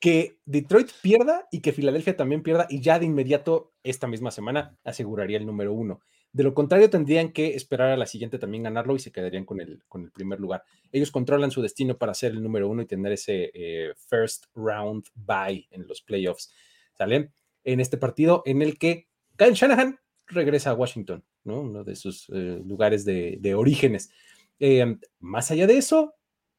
que 0.00 0.38
Detroit 0.44 0.90
pierda 1.02 1.46
y 1.50 1.60
que 1.60 1.72
Filadelfia 1.72 2.16
también 2.16 2.42
pierda 2.42 2.66
y 2.68 2.80
ya 2.80 2.98
de 2.98 3.06
inmediato 3.06 3.72
esta 3.82 4.06
misma 4.06 4.30
semana 4.30 4.76
aseguraría 4.84 5.38
el 5.38 5.46
número 5.46 5.72
uno. 5.72 6.00
De 6.32 6.42
lo 6.42 6.52
contrario, 6.52 6.90
tendrían 6.90 7.32
que 7.32 7.54
esperar 7.54 7.90
a 7.90 7.96
la 7.96 8.04
siguiente 8.06 8.38
también 8.38 8.64
ganarlo 8.64 8.94
y 8.94 8.98
se 8.98 9.10
quedarían 9.10 9.44
con 9.46 9.60
el, 9.60 9.82
con 9.88 10.04
el 10.04 10.10
primer 10.10 10.38
lugar. 10.38 10.64
Ellos 10.92 11.10
controlan 11.10 11.50
su 11.50 11.62
destino 11.62 11.96
para 11.96 12.12
ser 12.12 12.32
el 12.32 12.42
número 12.42 12.68
uno 12.68 12.82
y 12.82 12.86
tener 12.86 13.12
ese 13.12 13.50
eh, 13.54 13.94
first 14.08 14.46
round 14.54 15.06
bye 15.14 15.66
en 15.70 15.86
los 15.86 16.02
playoffs. 16.02 16.52
¿Sale? 16.94 17.30
En 17.64 17.80
este 17.80 17.96
partido 17.96 18.42
en 18.44 18.60
el 18.62 18.78
que 18.78 19.06
Kyle 19.36 19.54
Shanahan 19.54 19.98
regresa 20.26 20.70
a 20.70 20.74
Washington, 20.74 21.24
¿no? 21.44 21.60
Uno 21.60 21.84
de 21.84 21.96
sus 21.96 22.28
eh, 22.30 22.60
lugares 22.64 23.04
de, 23.04 23.38
de 23.40 23.54
orígenes. 23.54 24.10
Eh, 24.58 24.96
más 25.20 25.50
allá 25.50 25.66
de 25.66 25.78
eso, 25.78 26.14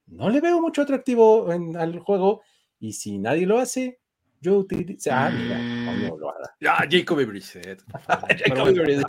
no 0.06 0.30
le 0.30 0.42
veo 0.42 0.62
mucho 0.62 0.82
atractivo 0.82 1.52
en- 1.52 1.76
al 1.76 2.00
juego 2.00 2.42
y 2.80 2.94
si 2.94 3.18
nadie 3.18 3.46
lo 3.46 3.60
hace, 3.60 4.00
yo 4.42 4.58
utilizo... 4.60 5.10
Ah, 5.14 5.30
mira, 5.30 5.58
no 5.60 6.30
haga. 6.30 6.56
Ya, 6.60 6.76
Jacoby 6.90 7.26
Brissett. 7.26 7.84
por 7.86 8.02
favor. 8.02 8.28
Pero 8.38 8.56
Jacoby 8.56 8.80
bueno, 8.80 9.08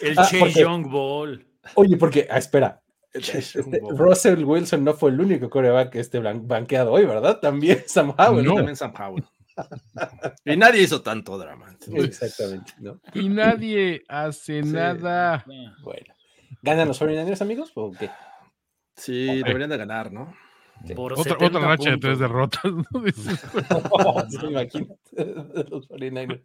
El 0.00 0.12
Ah, 0.18 0.22
Chase 0.22 0.38
porque- 0.38 0.60
Young 0.60 0.90
Ball. 0.90 1.46
Oye, 1.74 1.96
porque, 1.96 2.26
ah, 2.30 2.38
espera, 2.38 2.80
este. 3.12 3.62
Russell 3.90 4.44
Wilson 4.44 4.84
no 4.84 4.94
fue 4.94 5.10
el 5.10 5.20
único 5.20 5.50
coreback 5.50 5.94
este 5.96 6.20
blan- 6.20 6.46
banqueado 6.46 6.92
hoy, 6.92 7.04
¿verdad? 7.06 7.38
También 7.40 7.82
Sam 7.86 8.14
Howell. 8.18 8.44
No. 8.44 8.54
También 8.54 8.76
Sam 8.76 8.92
Howell. 8.98 9.24
Y 10.44 10.56
nadie 10.56 10.82
hizo 10.82 11.02
tanto 11.02 11.36
drama. 11.36 11.76
Exactamente, 11.92 12.72
¿no? 12.78 13.00
Y 13.14 13.28
nadie 13.28 14.02
hace 14.08 14.62
Sí. 14.62 14.68
nada. 14.72 15.44
Bueno. 15.82 16.14
¿Ganan 16.62 16.88
los 16.88 17.00
49ers, 17.00 17.40
amigos? 17.42 17.72
¿O 17.74 17.90
qué? 17.92 18.10
Sí, 18.96 19.42
deberían 19.42 19.70
de 19.70 19.76
ganar, 19.76 20.12
¿no? 20.12 20.34
Por 20.96 21.12
Otra, 21.12 21.24
70 21.34 21.46
otra 21.58 21.68
racha 21.68 21.90
de 21.90 21.98
puntos. 21.98 22.08
tres 22.08 22.18
derrotas. 22.18 22.64
¿no? 22.72 22.84
Imagínate, 24.48 25.70
los 25.70 25.88
49ers. 25.88 26.42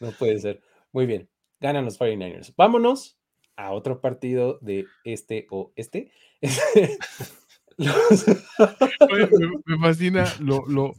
No 0.00 0.10
puede 0.12 0.38
ser. 0.38 0.60
Muy 0.92 1.06
bien. 1.06 1.28
Ganan 1.60 1.84
los 1.84 1.98
49ers. 1.98 2.52
Vámonos 2.56 3.18
a 3.56 3.70
otro 3.72 4.00
partido 4.00 4.58
de 4.60 4.86
este 5.04 5.46
o 5.50 5.72
este. 5.76 6.10
Los- 7.78 8.26
Oye, 8.28 9.28
me, 9.32 9.48
me 9.64 9.78
fascina 9.78 10.26
lo, 10.40 10.62
lo, 10.68 10.92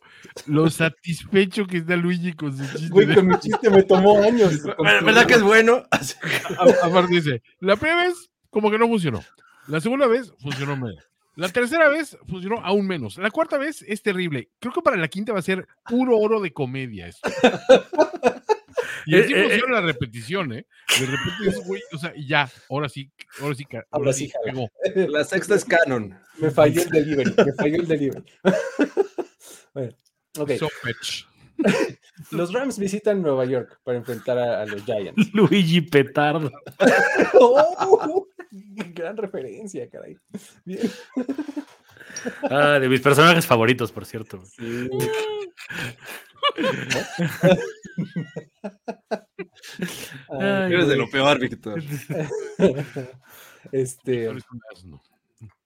lo 0.47 0.69
satisfecho 0.71 1.67
que 1.67 1.77
está 1.77 1.95
Luigi 1.95 2.33
con 2.33 2.57
su 2.57 2.63
chiste. 2.65 2.89
Güey, 2.89 3.05
de- 3.05 3.15
con 3.15 3.27
mi 3.27 3.37
chiste 3.39 3.69
me 3.69 3.83
tomó 3.83 4.21
años. 4.23 4.63
¿Verdad 5.05 5.27
que 5.27 5.35
es 5.35 5.43
bueno? 5.43 5.83
Aparte 6.83 7.13
dice, 7.13 7.43
la 7.59 7.75
primera 7.75 8.07
vez 8.07 8.31
como 8.49 8.71
que 8.71 8.79
no 8.79 8.87
funcionó. 8.87 9.21
La 9.67 9.79
segunda 9.81 10.07
vez 10.07 10.33
funcionó 10.41 10.75
menos. 10.75 10.97
La 11.35 11.49
tercera 11.49 11.89
vez 11.89 12.17
funcionó 12.27 12.59
aún 12.63 12.87
menos. 12.87 13.17
La 13.17 13.31
cuarta 13.31 13.57
vez 13.57 13.83
es 13.87 14.01
terrible. 14.01 14.49
Creo 14.59 14.73
que 14.73 14.81
para 14.81 14.97
la 14.97 15.07
quinta 15.07 15.33
va 15.33 15.39
a 15.39 15.43
ser 15.43 15.67
puro 15.89 16.17
oro 16.17 16.39
de 16.39 16.53
comedia 16.53 17.07
esto. 17.07 17.29
Y 19.05 19.19
así 19.19 19.33
Eh, 19.33 19.37
eh, 19.37 19.49
funciona 19.49 19.81
la 19.81 19.87
repetición, 19.87 20.53
¿eh? 20.53 20.65
De 20.99 21.05
repente 21.05 21.43
dices, 21.43 21.67
güey, 21.67 21.81
o 21.91 21.97
sea, 21.97 22.13
y 22.15 22.27
ya, 22.27 22.49
ahora 22.69 22.87
sí, 22.87 23.11
ahora 23.41 23.55
sí, 23.55 23.65
ahora, 23.69 23.87
Ahora 23.91 24.13
sí, 24.13 24.31
pegó. 24.45 24.69
La 25.09 25.23
sexta 25.23 25.55
es 25.55 25.65
canon. 25.65 26.17
Me 26.37 26.49
falló 26.51 26.81
el 26.81 26.89
delivery. 26.89 27.33
Me 27.45 27.53
falló 27.53 27.75
el 27.81 27.87
delivery. 27.87 28.23
bueno, 29.73 29.93
ok. 30.39 30.51
So. 30.57 30.69
Los 32.31 32.53
Rams 32.53 32.79
visitan 32.79 33.21
Nueva 33.21 33.45
York 33.45 33.79
para 33.83 33.97
enfrentar 33.97 34.37
a, 34.37 34.61
a 34.61 34.65
los 34.65 34.83
Giants. 34.85 35.33
Luigi 35.33 35.81
Petardo. 35.81 36.51
¡Oh! 37.33 38.27
Gran 38.93 39.17
referencia, 39.17 39.89
caray. 39.89 40.17
Bien. 40.65 40.89
Ah, 42.49 42.79
de 42.79 42.89
mis 42.89 43.01
personajes 43.01 43.45
favoritos, 43.45 43.91
por 43.91 44.05
cierto. 44.05 44.45
Sí. 44.45 44.89
Ay, 50.29 50.73
Eres 50.73 50.87
de 50.87 50.95
lo 50.95 51.09
peor, 51.09 51.39
Víctor. 51.39 51.81
Este, 53.71 54.29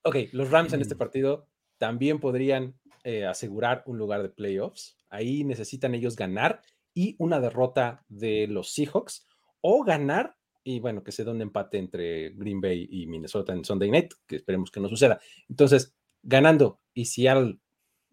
ok, 0.02 0.16
los 0.32 0.50
Rams 0.50 0.72
en 0.72 0.80
este 0.80 0.96
partido 0.96 1.46
también 1.76 2.18
podrían 2.18 2.74
eh, 3.04 3.26
asegurar 3.26 3.82
un 3.86 3.98
lugar 3.98 4.22
de 4.22 4.30
playoffs. 4.30 4.96
Ahí 5.10 5.44
necesitan 5.44 5.94
ellos 5.94 6.16
ganar 6.16 6.62
y 6.94 7.14
una 7.18 7.40
derrota 7.40 8.04
de 8.08 8.46
los 8.48 8.72
Seahawks 8.72 9.26
o 9.60 9.84
ganar 9.84 10.37
y 10.68 10.80
bueno, 10.80 11.02
que 11.02 11.12
se 11.12 11.24
dé 11.24 11.30
un 11.30 11.40
empate 11.40 11.78
entre 11.78 12.28
Green 12.34 12.60
Bay 12.60 12.86
y 12.90 13.06
Minnesota 13.06 13.54
en 13.54 13.64
Sunday 13.64 13.90
Night, 13.90 14.12
que 14.26 14.36
esperemos 14.36 14.70
que 14.70 14.80
no 14.80 14.88
suceda. 14.90 15.18
Entonces, 15.48 15.94
ganando 16.22 16.78
y 16.92 17.06
Seattle 17.06 17.58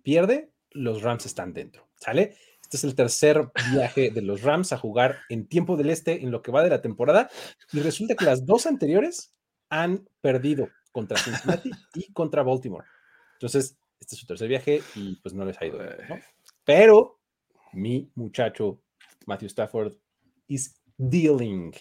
pierde, 0.03 0.53
los 0.71 1.01
Rams 1.01 1.25
están 1.25 1.51
dentro, 1.51 1.89
¿sale? 1.97 2.37
Este 2.61 2.77
es 2.77 2.85
el 2.85 2.95
tercer 2.95 3.49
viaje 3.73 4.09
de 4.09 4.21
los 4.21 4.41
Rams 4.41 4.71
a 4.71 4.77
jugar 4.77 5.17
en 5.27 5.47
tiempo 5.47 5.75
del 5.75 5.89
este 5.89 6.23
en 6.23 6.31
lo 6.31 6.41
que 6.41 6.53
va 6.53 6.63
de 6.63 6.69
la 6.69 6.81
temporada 6.81 7.29
y 7.73 7.81
resulta 7.81 8.15
que 8.15 8.23
las 8.23 8.45
dos 8.45 8.67
anteriores 8.67 9.35
han 9.69 10.07
perdido 10.21 10.69
contra 10.93 11.17
Cincinnati 11.17 11.71
y 11.93 12.13
contra 12.13 12.41
Baltimore. 12.41 12.87
Entonces, 13.33 13.77
este 13.99 14.15
es 14.15 14.21
su 14.21 14.25
tercer 14.25 14.47
viaje 14.47 14.81
y 14.95 15.17
pues 15.17 15.33
no 15.33 15.43
les 15.43 15.61
ha 15.61 15.65
ido. 15.65 15.79
Pero 16.63 17.19
mi 17.73 18.09
muchacho 18.15 18.81
Matthew 19.25 19.47
Stafford 19.47 19.93
is 20.47 20.81
dealing. 20.97 21.73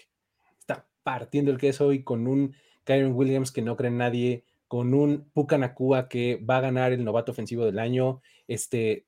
Partiendo 1.04 1.52
el 1.52 1.58
queso 1.58 1.92
y 1.92 2.02
con 2.02 2.26
un 2.26 2.56
Kyron 2.82 3.12
Williams 3.12 3.52
que 3.52 3.62
no 3.62 3.76
cree 3.76 3.90
en 3.90 3.98
nadie, 3.98 4.44
con 4.66 4.94
un 4.94 5.30
Puka 5.32 5.58
Nakua 5.58 6.08
que 6.08 6.42
va 6.44 6.56
a 6.56 6.60
ganar 6.62 6.92
el 6.92 7.04
novato 7.04 7.30
ofensivo 7.30 7.64
del 7.64 7.78
año, 7.78 8.20
este 8.48 9.06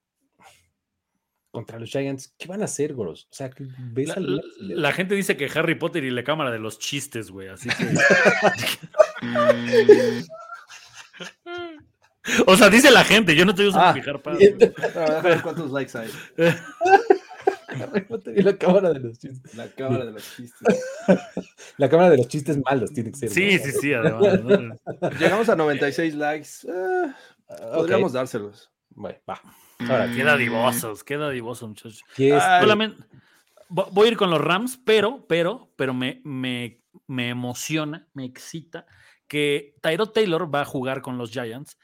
contra 1.51 1.78
los 1.80 1.88
Giants, 1.90 2.34
¿qué 2.38 2.49
van 2.49 2.61
a 2.61 2.66
hacer, 2.66 2.92
Goros? 2.92 3.28
O 3.30 3.34
sea, 3.34 3.51
ves 3.78 4.09
La, 4.09 4.14
al- 4.16 4.36
la- 4.36 4.42
la 4.59 4.92
gente 4.92 5.14
dice 5.14 5.38
que 5.38 5.49
Harry 5.55 5.74
Potter 5.74 6.05
y 6.05 6.11
la 6.11 6.22
cámara 6.22 6.51
de 6.51 6.59
los 6.59 6.78
chistes, 6.78 7.30
güey. 7.30 7.49
Así 7.49 7.70
que. 7.70 7.94
o 12.47 12.57
sea, 12.57 12.68
dice 12.68 12.90
la 12.90 13.05
gente, 13.05 13.34
yo 13.34 13.44
no 13.44 13.53
estoy 13.53 13.68
usando 13.68 13.86
Ah, 13.88 13.94
fijar 13.94 14.20
para. 14.22 14.36
A 14.36 15.20
ver 15.22 15.42
cuántos 15.42 15.70
likes 15.70 15.97
hay. 15.97 16.11
Harry 17.83 18.03
Potter 18.05 18.39
y 18.39 18.43
la 18.43 18.57
cámara 18.57 18.93
de 18.93 19.01
los 19.01 19.18
chistes. 19.18 19.55
La 19.55 19.68
cámara 19.68 20.05
de 20.07 20.12
los 20.12 20.37
chistes. 20.37 20.85
La 21.79 21.89
cámara 21.89 22.11
de 22.11 22.16
los 22.18 22.29
chistes 22.29 22.59
malos 22.64 22.93
tiene 22.93 23.11
que 23.12 23.16
ser. 23.18 23.31
Sí, 23.31 23.59
¿no? 23.59 23.64
sí, 23.64 23.72
sí, 23.72 23.93
además. 23.95 24.43
¿no? 24.43 25.11
Llegamos 25.18 25.49
a 25.49 25.57
96 25.57 26.14
likes. 26.14 26.49
eh, 26.68 27.12
Ah, 27.49 27.72
podríamos 27.77 28.11
ok. 28.12 28.14
dárselos. 28.16 28.70
Bueno, 28.91 29.18
va. 29.29 29.41
Ahora, 29.89 30.11
Qué 30.12 30.24
dadivosos, 30.24 31.05
qué 31.05 31.16
dadivosos, 31.16 31.68
muchachos. 31.68 32.03
Solamente 32.61 33.05
vo- 33.68 33.89
voy 33.93 34.09
a 34.09 34.11
ir 34.12 34.16
con 34.16 34.31
los 34.31 34.41
Rams, 34.41 34.81
pero, 34.85 35.27
pero, 35.29 35.72
pero 35.77 35.95
me, 35.95 36.20
me, 36.24 36.83
me 37.07 37.29
emociona, 37.29 38.09
me 38.14 38.24
excita 38.24 38.87
que 39.29 39.74
Tyrod 39.83 40.11
Taylor 40.11 40.53
va 40.53 40.62
a 40.62 40.64
jugar 40.64 41.03
con 41.03 41.18
los 41.18 41.31
Giants 41.31 41.79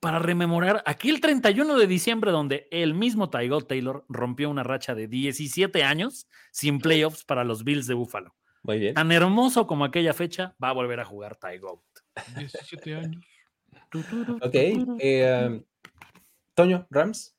Para 0.00 0.18
rememorar 0.18 0.82
aquel 0.86 1.20
31 1.20 1.76
de 1.76 1.86
diciembre 1.86 2.30
donde 2.30 2.68
el 2.70 2.94
mismo 2.94 3.30
Tyrod 3.30 3.64
Taylor 3.64 4.04
rompió 4.08 4.50
una 4.50 4.62
racha 4.62 4.94
de 4.94 5.08
17 5.08 5.82
años 5.84 6.26
sin 6.52 6.78
playoffs 6.78 7.24
para 7.24 7.44
los 7.44 7.64
Bills 7.64 7.86
de 7.86 7.94
Buffalo. 7.94 8.34
Muy 8.62 8.78
bien. 8.78 8.94
Tan 8.94 9.10
hermoso 9.12 9.66
como 9.66 9.84
aquella 9.84 10.12
fecha, 10.12 10.54
va 10.62 10.70
a 10.70 10.72
volver 10.72 11.00
a 11.00 11.04
jugar 11.04 11.36
Tyrod. 11.36 11.80
17 12.36 12.94
años. 12.96 13.24
Ok. 14.40 14.54
eh, 14.54 15.48
um, 15.48 15.62
Toño, 16.54 16.86
Rams. 16.90 17.36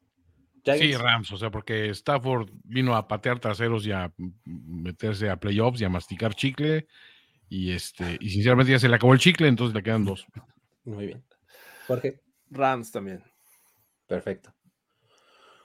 Sí. 0.64 0.94
Rams, 0.94 1.32
o 1.32 1.38
sea, 1.38 1.50
porque 1.50 1.90
Stafford 1.90 2.50
vino 2.64 2.96
a 2.96 3.08
patear 3.08 3.40
traseros 3.40 3.86
y 3.86 3.92
a 3.92 4.14
mm, 4.16 4.82
meterse 4.84 5.30
a 5.30 5.38
playoffs 5.38 5.82
y 5.82 5.86
a 5.86 5.90
masticar 5.90 6.36
chicle. 6.36 6.88
Y 7.50 7.72
este, 7.72 8.18
y 8.20 8.30
sinceramente 8.30 8.72
ya 8.72 8.80
se 8.80 8.88
le 8.88 8.96
acabó 8.96 9.14
el 9.14 9.20
chicle, 9.20 9.48
entonces 9.48 9.76
le 9.76 9.84
quedan 9.84 10.06
dos. 10.06 10.26
Muy 10.86 11.08
bien. 11.08 11.24
Jorge. 11.92 12.22
Rams 12.50 12.92
también. 12.92 13.24
Perfecto. 14.08 14.54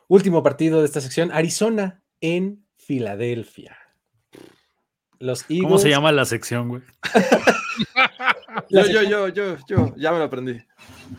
Último 0.08 0.42
partido 0.42 0.80
de 0.80 0.86
esta 0.86 1.00
sección. 1.00 1.30
Arizona 1.32 2.02
en 2.20 2.64
Filadelfia. 2.76 3.76
Los 5.18 5.42
Eagles. 5.48 5.62
¿Cómo 5.62 5.78
se 5.78 5.88
llama 5.88 6.12
la 6.12 6.24
sección, 6.24 6.68
güey? 6.68 6.82
La 8.68 8.70
Yo, 8.70 8.80
yo, 8.80 8.84
sección- 8.84 9.10
yo, 9.10 9.28
yo, 9.28 9.56
yo, 9.68 9.94
ya 9.96 10.12
me 10.12 10.18
lo 10.18 10.24
aprendí. 10.24 10.58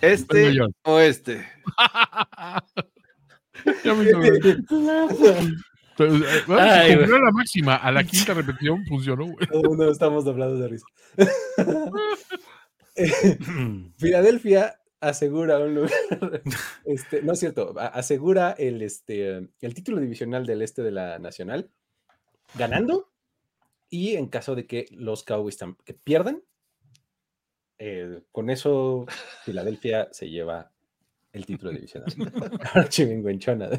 Este 0.02 0.58
o 0.84 1.00
este. 1.00 1.48
Ya 3.84 3.94
me 3.96 4.04
hizo- 4.06 4.20
Pero, 5.98 6.16
eh, 6.16 6.44
Ay, 6.60 6.96
cumplió 6.96 7.18
la 7.18 7.32
máxima, 7.32 7.76
a 7.76 7.92
la 7.92 8.04
quinta 8.04 8.36
repetición 8.36 8.86
funcionó. 8.86 9.26
güey. 9.26 9.36
El 9.52 9.64
mundo 9.64 9.92
estamos 9.92 10.28
hablando 10.28 10.58
de 10.60 10.68
risa. 10.68 10.86
Filadelfia 13.98 14.77
asegura 15.00 15.60
un 15.60 15.76
lugar. 15.76 15.92
Este, 16.86 17.22
no 17.22 17.34
es 17.34 17.40
cierto, 17.40 17.74
asegura 17.78 18.52
el, 18.52 18.82
este, 18.82 19.50
el 19.60 19.74
título 19.74 20.00
divisional 20.00 20.46
del 20.46 20.62
este 20.62 20.82
de 20.82 20.92
la 20.92 21.20
Nacional 21.20 21.70
ganando. 22.56 23.12
Y 23.90 24.16
en 24.16 24.28
caso 24.28 24.56
de 24.56 24.68
que 24.68 24.86
los 24.92 25.24
Cowboys 25.24 25.58
que 25.86 25.94
pierdan, 25.94 26.44
eh, 27.78 28.22
con 28.32 28.50
eso 28.50 29.06
Filadelfia 29.46 30.10
se 30.12 30.30
lleva 30.30 30.72
el 31.38 31.46
título 31.46 31.72
divisional. 31.72 32.12
Ahora 32.74 32.90
chimenguenchona. 32.90 33.70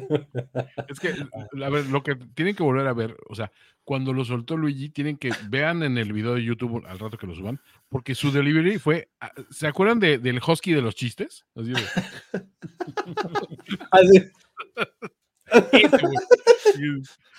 Es 0.87 0.99
que, 0.99 1.09
a 1.63 1.69
ver, 1.69 1.85
lo 1.87 2.01
que 2.03 2.15
tienen 2.15 2.55
que 2.55 2.63
volver 2.63 2.87
a 2.87 2.93
ver, 2.93 3.15
o 3.27 3.35
sea, 3.35 3.51
cuando 3.83 4.13
lo 4.13 4.23
soltó 4.25 4.55
Luigi, 4.57 4.89
tienen 4.89 5.17
que 5.17 5.31
vean 5.49 5.83
en 5.83 5.97
el 5.97 6.13
video 6.13 6.35
de 6.35 6.43
YouTube 6.43 6.83
al 6.85 6.99
rato 6.99 7.17
que 7.17 7.27
lo 7.27 7.35
suban, 7.35 7.59
porque 7.89 8.15
su 8.15 8.31
delivery 8.31 8.77
fue. 8.77 9.09
ah, 9.19 9.31
¿Se 9.49 9.67
acuerdan 9.67 9.99
de- 9.99 10.19
del 10.19 10.39
husky 10.45 10.73
de 10.73 10.81
los 10.81 10.95
chistes? 10.95 11.45
Así 11.55 11.71
de, 11.73 11.81
Así, 13.91 14.31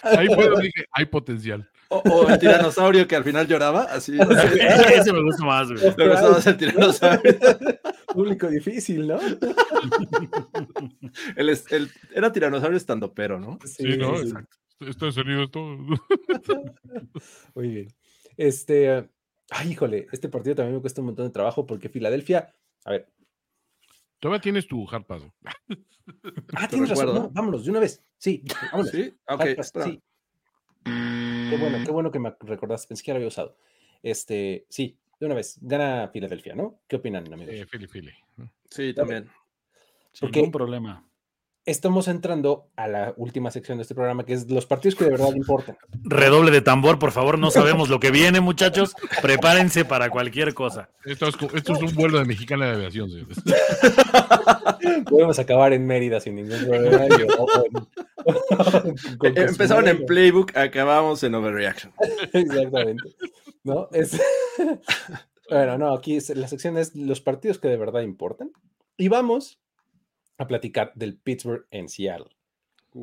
Ahí 0.02 0.26
fue 0.26 0.48
donde 0.48 0.66
dije, 0.66 0.84
hay 0.92 1.06
potencial. 1.06 1.68
O, 1.90 1.98
o 1.98 2.28
el 2.28 2.38
tiranosaurio 2.38 3.06
que 3.06 3.16
al 3.16 3.24
final 3.24 3.46
lloraba, 3.46 3.82
así. 3.82 4.16
Ese 4.16 5.12
me 5.12 5.22
gusta 5.22 5.44
más, 5.44 5.70
güey. 5.70 5.94
Me 5.96 6.06
más 6.06 6.46
el 6.46 6.56
tiranosaurio. 6.56 7.38
Público 8.12 8.46
difícil, 8.48 9.08
¿no? 9.08 9.18
El, 11.36 11.90
era 12.14 12.32
tiranosaurio 12.32 12.76
estando 12.76 13.12
pero, 13.12 13.40
¿no? 13.40 13.58
Sí, 13.64 13.96
¿no? 13.96 14.16
sí. 14.16 14.22
Exacto. 14.22 14.56
Esto 14.80 15.06
de 15.06 15.12
sonido 15.12 15.42
es 15.42 15.50
todo. 15.50 15.76
Muy 17.54 17.68
bien. 17.68 17.88
Este, 18.36 19.10
ay, 19.50 19.72
híjole, 19.72 20.06
este 20.12 20.28
partido 20.28 20.54
también 20.54 20.76
me 20.76 20.80
cuesta 20.80 21.00
un 21.00 21.08
montón 21.08 21.26
de 21.26 21.32
trabajo 21.32 21.66
porque 21.66 21.88
Filadelfia, 21.88 22.54
a 22.84 22.92
ver, 22.92 23.08
Todavía 24.20 24.40
tienes 24.40 24.68
tu 24.68 24.86
hard 24.88 25.04
pass. 25.04 25.22
ah, 26.54 26.68
tienes 26.68 26.90
razón, 26.90 27.14
no, 27.14 27.30
vámonos, 27.30 27.64
de 27.64 27.70
una 27.70 27.80
vez, 27.80 28.04
sí, 28.18 28.44
vámonos. 28.70 28.92
Sí, 28.92 29.14
ok. 29.26 29.44
Pass, 29.56 29.72
sí. 29.84 30.02
Qué 31.50 31.56
bueno, 31.56 31.78
qué 31.84 31.90
bueno 31.90 32.10
que 32.10 32.18
me 32.18 32.34
recordaste, 32.40 32.88
pensé 32.88 33.02
que 33.02 33.10
lo 33.12 33.16
había 33.16 33.28
usado. 33.28 33.56
Este, 34.02 34.66
sí, 34.68 34.96
de 35.18 35.26
una 35.26 35.34
vez, 35.34 35.58
gana 35.60 36.08
Filadelfia, 36.12 36.54
¿no? 36.54 36.80
¿Qué 36.88 36.96
opinan, 36.96 37.30
amigos? 37.32 37.54
Fili, 37.68 37.86
Fili. 37.86 38.12
Sí, 38.70 38.94
también. 38.94 39.24
Sin 40.12 40.26
Porque- 40.28 40.38
ningún 40.40 40.52
problema. 40.52 41.06
Estamos 41.66 42.08
entrando 42.08 42.68
a 42.74 42.88
la 42.88 43.12
última 43.18 43.50
sección 43.50 43.78
de 43.78 43.82
este 43.82 43.94
programa, 43.94 44.24
que 44.24 44.32
es 44.32 44.50
los 44.50 44.64
partidos 44.66 44.94
que 44.96 45.04
de 45.04 45.10
verdad 45.10 45.34
importan. 45.34 45.76
Redoble 46.04 46.50
de 46.50 46.62
tambor, 46.62 46.98
por 46.98 47.12
favor. 47.12 47.38
No 47.38 47.50
sabemos 47.50 47.88
lo 47.90 48.00
que 48.00 48.10
viene, 48.10 48.40
muchachos. 48.40 48.94
Prepárense 49.20 49.84
para 49.84 50.08
cualquier 50.10 50.54
cosa. 50.54 50.88
Esto 51.04 51.28
es, 51.28 51.36
co- 51.36 51.50
esto 51.54 51.74
es 51.74 51.82
un 51.82 51.94
vuelo 51.94 52.18
de 52.18 52.24
mexicana 52.24 52.66
de 52.66 52.74
aviación. 52.76 53.10
señores. 53.10 53.38
Podemos 55.08 55.38
acabar 55.38 55.72
en 55.74 55.86
Mérida 55.86 56.18
sin 56.20 56.36
ningún 56.36 56.58
problema. 56.64 57.06
Empezaron 59.22 59.88
en 59.88 60.06
Playbook, 60.06 60.56
acabamos 60.56 61.22
en 61.22 61.34
Overreaction. 61.34 61.92
Exactamente. 62.32 63.04
¿No? 63.64 63.88
Es... 63.92 64.18
bueno, 65.50 65.76
no, 65.78 65.92
aquí 65.94 66.16
es- 66.16 66.30
la 66.34 66.48
sección 66.48 66.78
es 66.78 66.94
los 66.96 67.20
partidos 67.20 67.58
que 67.58 67.68
de 67.68 67.76
verdad 67.76 68.00
importan. 68.00 68.50
Y 68.96 69.08
vamos 69.08 69.58
a 70.40 70.46
platicar 70.46 70.92
del 70.94 71.18
Pittsburgh 71.18 71.66
en 71.70 71.86
Seattle. 71.90 72.30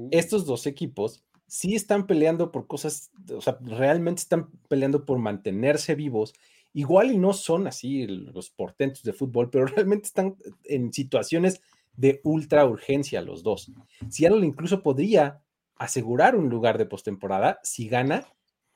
Estos 0.10 0.48
dos 0.48 0.66
equipos 0.66 1.24
sí 1.46 1.76
están 1.76 2.08
peleando 2.08 2.52
por 2.52 2.66
cosas, 2.66 3.12
o 3.32 3.42
sea, 3.42 3.60
realmente 3.62 4.22
están 4.22 4.50
peleando 4.68 5.06
por 5.06 5.20
mantenerse 5.20 5.94
vivos. 5.94 6.34
Igual 6.74 7.12
y 7.12 7.18
no 7.20 7.34
son 7.34 7.68
así 7.68 8.08
los 8.08 8.50
portentos 8.50 9.04
de 9.04 9.14
fútbol, 9.14 9.52
pero 9.52 9.66
realmente 9.68 10.08
están 10.08 10.36
en 10.64 10.92
situaciones 10.92 11.62
de 11.96 12.22
ultra 12.24 12.66
urgencia 12.66 13.22
los 13.22 13.44
dos. 13.44 13.72
Seattle 14.10 14.46
incluso 14.46 14.82
podría 14.82 15.44
asegurar 15.76 16.36
un 16.36 16.50
lugar 16.50 16.80
de 16.80 16.88
postemporada 16.88 17.60
si 17.62 17.88
gana 17.88 18.26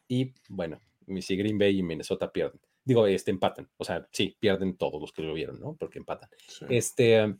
y, 0.08 0.36
bueno, 0.50 0.80
si 1.20 1.36
Green 1.36 1.58
Bay 1.58 1.80
y 1.80 1.84
Minnesota 1.84 2.32
pierden. 2.32 2.62
Digo, 2.84 3.08
este, 3.08 3.32
empatan. 3.32 3.70
O 3.78 3.84
sea, 3.84 4.08
sí, 4.12 4.38
pierden 4.40 4.78
todos 4.78 5.02
los 5.02 5.12
que 5.12 5.24
lo 5.24 5.34
vieron, 5.34 5.60
¿no? 5.60 5.76
Porque 5.76 5.98
empatan. 5.98 6.30
Sí. 6.48 6.66
Este, 6.70 7.36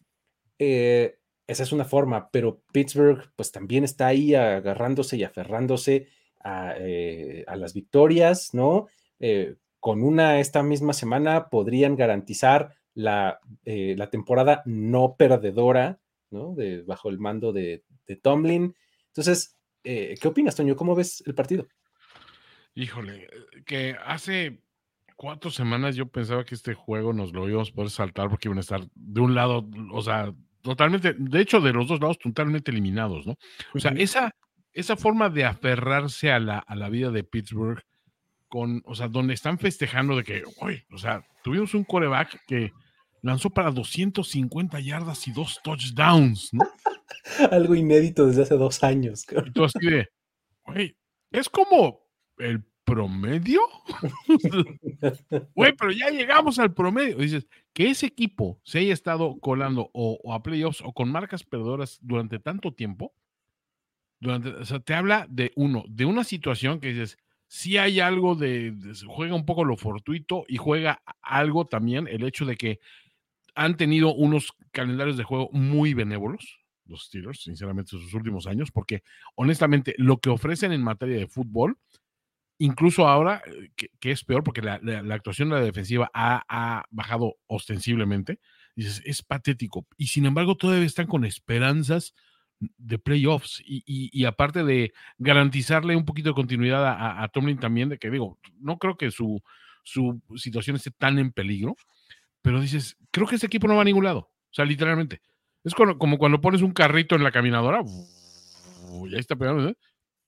eh, 0.64 1.18
esa 1.48 1.64
es 1.64 1.72
una 1.72 1.86
forma, 1.86 2.30
pero 2.30 2.62
Pittsburgh 2.72 3.34
pues 3.36 3.52
también 3.52 3.84
está 3.84 4.06
ahí 4.06 4.36
agarrándose 4.36 5.18
y 5.18 5.24
aferrándose 5.24 6.08
a, 6.40 6.76
eh, 6.78 7.44
las 7.56 7.74
victorias, 7.74 8.54
¿no? 8.54 8.86
Eh, 9.20 9.56
con 9.80 10.04
una 10.04 10.40
esta 10.40 10.62
misma 10.62 10.94
semana 10.94 11.50
podrían 11.50 11.96
garantizar 11.96 12.76
la, 12.94 13.40
la 13.64 14.10
temporada 14.12 14.62
no 14.66 15.16
perdedora, 15.18 16.00
¿no? 16.30 16.54
De, 16.54 16.84
bajo 16.84 17.10
el 17.10 17.18
mando 17.18 17.52
de, 17.52 17.84
de 18.06 18.16
Tomlin. 18.16 18.76
Entonces, 19.08 19.58
¿qué 19.82 20.22
opinas, 20.24 20.56
Toño? 20.56 20.76
¿Cómo 20.76 20.94
ves 20.94 21.24
el 21.26 21.34
partido? 21.34 21.68
Híjole, 22.76 23.28
que 23.66 23.96
hace 24.06 24.62
cuatro 25.16 25.50
semanas 25.50 25.96
yo 25.96 26.06
pensaba 26.06 26.46
que 26.46 26.54
este 26.54 26.76
juego 26.76 27.14
nos 27.14 27.34
lo 27.34 27.50
íbamos 27.50 27.72
a 27.72 27.74
poder 27.74 27.90
saltar 27.90 28.30
porque 28.30 28.48
iban 28.48 28.60
a 28.60 28.62
estar 28.62 28.88
de 28.94 29.22
un 29.22 29.34
lado, 29.34 29.68
o 29.92 30.02
sea, 30.04 30.34
totalmente, 30.62 31.16
de 31.18 31.42
hecho, 31.42 31.62
de 31.62 31.74
los 31.74 31.88
dos 31.88 32.00
lados 32.00 32.20
totalmente 32.20 32.72
eliminados, 32.72 33.26
¿no? 33.26 33.36
O 33.74 33.80
sea, 33.80 33.92
esa, 33.92 34.32
esa 34.74 34.96
forma 34.96 35.30
de 35.30 35.46
aferrarse 35.46 36.32
a 36.32 36.40
la, 36.40 36.60
a 36.60 36.76
la 36.76 36.90
vida 36.90 37.12
de 37.12 37.24
Pittsburgh, 37.24 37.82
con, 38.48 38.82
o 38.86 38.96
sea, 38.96 39.08
donde 39.08 39.34
están 39.34 39.58
festejando 39.58 40.16
de 40.16 40.24
que, 40.24 40.44
uy, 40.62 40.84
o 40.92 40.98
sea, 40.98 41.26
tuvimos 41.44 41.74
un 41.74 41.84
coreback 41.84 42.42
que 42.46 42.72
lanzó 43.22 43.50
para 43.50 43.72
250 43.72 44.80
yardas 44.80 45.28
y 45.28 45.32
dos 45.32 45.60
touchdowns, 45.64 46.54
¿no? 46.54 46.66
Algo 47.52 47.76
inédito 47.76 48.28
desde 48.28 48.44
hace 48.44 48.56
dos 48.56 48.84
años. 48.84 49.26
cabrón. 49.26 49.50
Y 49.50 49.54
tú 49.54 49.64
así 49.64 49.80
de, 49.80 50.08
güey, 50.66 50.96
es 51.32 51.50
como 51.50 52.02
el 52.38 52.64
promedio. 52.94 53.62
Güey, 55.56 55.74
pero 55.78 55.92
ya 55.92 56.10
llegamos 56.10 56.60
al 56.60 56.74
promedio. 56.74 57.18
Dices, 57.18 57.48
que 57.74 57.90
ese 57.90 58.08
equipo 58.08 58.60
se 58.64 58.80
haya 58.80 58.94
estado 58.94 59.40
colando 59.40 59.90
o, 59.94 60.20
o 60.24 60.34
a 60.34 60.44
playoffs 60.44 60.82
o 60.84 60.94
con 60.94 61.12
marcas 61.12 61.44
perdedoras 61.44 62.00
durante 62.02 62.40
tanto 62.40 62.74
tiempo, 62.74 63.14
durante, 64.20 64.50
o 64.50 64.66
sea, 64.66 64.80
te 64.80 64.94
habla 64.94 65.26
de 65.30 65.52
uno, 65.56 65.84
de 65.88 66.06
una 66.06 66.24
situación 66.24 66.80
que 66.80 66.90
dices, 66.90 67.18
sí 67.48 67.78
hay 67.78 68.00
algo 68.00 68.36
de, 68.36 68.72
de- 68.72 68.94
juega 69.08 69.36
un 69.36 69.46
poco 69.46 69.66
lo 69.66 69.78
fortuito 69.78 70.46
y 70.48 70.58
juega 70.58 71.02
algo 71.22 71.66
también 71.66 72.08
el 72.08 72.24
hecho 72.24 72.46
de 72.46 72.56
que 72.56 72.80
han 73.56 73.78
tenido 73.78 74.14
unos 74.14 74.54
calendarios 74.72 75.18
de 75.18 75.24
juego 75.24 75.50
muy 75.52 75.94
benévolos, 75.94 76.60
los 76.86 77.06
Steelers, 77.06 77.42
sinceramente, 77.44 77.96
en 77.96 78.02
sus 78.02 78.14
últimos 78.14 78.48
años, 78.48 78.72
porque 78.72 79.04
honestamente 79.36 79.94
lo 79.98 80.18
que 80.18 80.30
ofrecen 80.30 80.72
en 80.72 80.84
materia 80.84 81.18
de 81.18 81.28
fútbol, 81.28 81.78
incluso 82.62 83.08
ahora, 83.08 83.42
eh, 83.46 83.70
que, 84.00 84.12
es 84.12 84.24
peor 84.24 84.44
porque 84.44 84.62
la, 84.62 84.76
actuación 85.14 85.50
de 85.50 85.56
la 85.56 85.62
defensiva 85.62 86.10
ha, 86.14 86.86
bajado 86.92 87.36
ostensiblemente, 87.48 88.40
dices, 88.76 89.02
es 89.06 89.24
patético. 89.24 89.88
Y 89.98 90.08
sin 90.08 90.26
embargo, 90.26 90.56
todavía 90.56 90.86
están 90.86 91.08
con 91.08 91.26
esperanzas 91.26 92.14
de 92.60 93.00
playoffs 93.00 93.64
y, 93.66 94.26
aparte 94.26 94.64
de 94.64 94.94
garantizarle 95.18 95.96
un 95.96 96.06
poquito 96.06 96.30
de 96.30 96.36
continuidad 96.36 96.86
a, 96.88 97.28
Tomlin 97.30 97.58
también, 97.58 97.90
de 97.90 97.98
que 97.98 98.12
digo, 98.12 98.38
no 98.60 98.78
creo 98.78 98.96
que 98.96 99.10
su, 99.10 99.42
situación 100.36 100.76
esté 100.76 100.92
tan 100.92 101.18
en 101.18 101.32
peligro, 101.32 101.76
pero 102.44 102.62
dices, 102.62 102.98
creo 103.10 103.26
que 103.26 103.36
este 103.36 103.48
equipo 103.48 103.68
no 103.68 103.76
va 103.76 103.82
a 103.82 103.86
ningún 103.86 104.04
lado, 104.04 104.20
o 104.20 104.54
sea, 104.54 104.66
literalmente. 104.66 105.22
Es 105.64 105.74
como, 105.74 106.18
cuando 106.18 106.42
pones 106.42 106.62
un 106.62 106.72
carrito 106.72 107.16
en 107.16 107.24
la 107.24 107.32
caminadora, 107.32 107.82
y 107.84 109.14
ahí 109.14 109.20
está 109.20 109.36
pegando, 109.36 109.68
¿eh? 109.68 109.76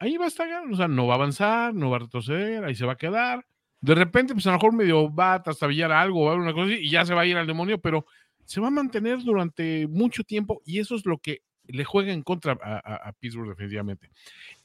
Ahí 0.04 0.18
va 0.18 0.26
a 0.26 0.28
estar, 0.28 0.48
o 0.70 0.76
sea, 0.76 0.88
no 0.88 1.08
va 1.08 1.14
a 1.14 1.18
avanzar, 1.18 1.74
no 1.74 1.90
va 1.90 1.96
a 1.98 2.00
retroceder, 2.00 2.64
ahí 2.64 2.76
se 2.76 2.86
va 2.86 2.94
a 2.94 2.98
quedar. 2.98 3.46
De 3.82 3.96
repente, 3.96 4.34
pues 4.34 4.46
a 4.48 4.52
lo 4.52 4.58
mejor 4.58 4.74
medio 4.74 5.14
va 5.14 5.34
a 5.36 5.44
trastabillar 5.44 5.92
algo, 5.92 6.24
va 6.26 6.32
a 6.32 6.34
haber 6.34 6.44
una 6.44 6.54
cosa 6.54 6.68
así, 6.68 6.82
y 6.86 6.90
ya 6.90 7.06
se 7.06 7.14
va 7.14 7.22
a 7.22 7.26
ir 7.26 7.36
al 7.38 7.48
demonio, 7.48 7.80
pero 7.80 8.06
se 8.46 8.62
va 8.62 8.68
a 8.68 8.72
mantener 8.72 9.24
durante 9.24 9.88
mucho 9.88 10.24
tiempo 10.24 10.62
y 10.66 10.80
eso 10.80 10.96
es 10.96 11.06
lo 11.06 11.18
que 11.18 11.42
le 11.66 11.86
juega 11.86 12.12
en 12.12 12.22
contra 12.24 12.54
a 12.62 13.14
Pittsburgh 13.20 13.50
definitivamente. 13.50 14.10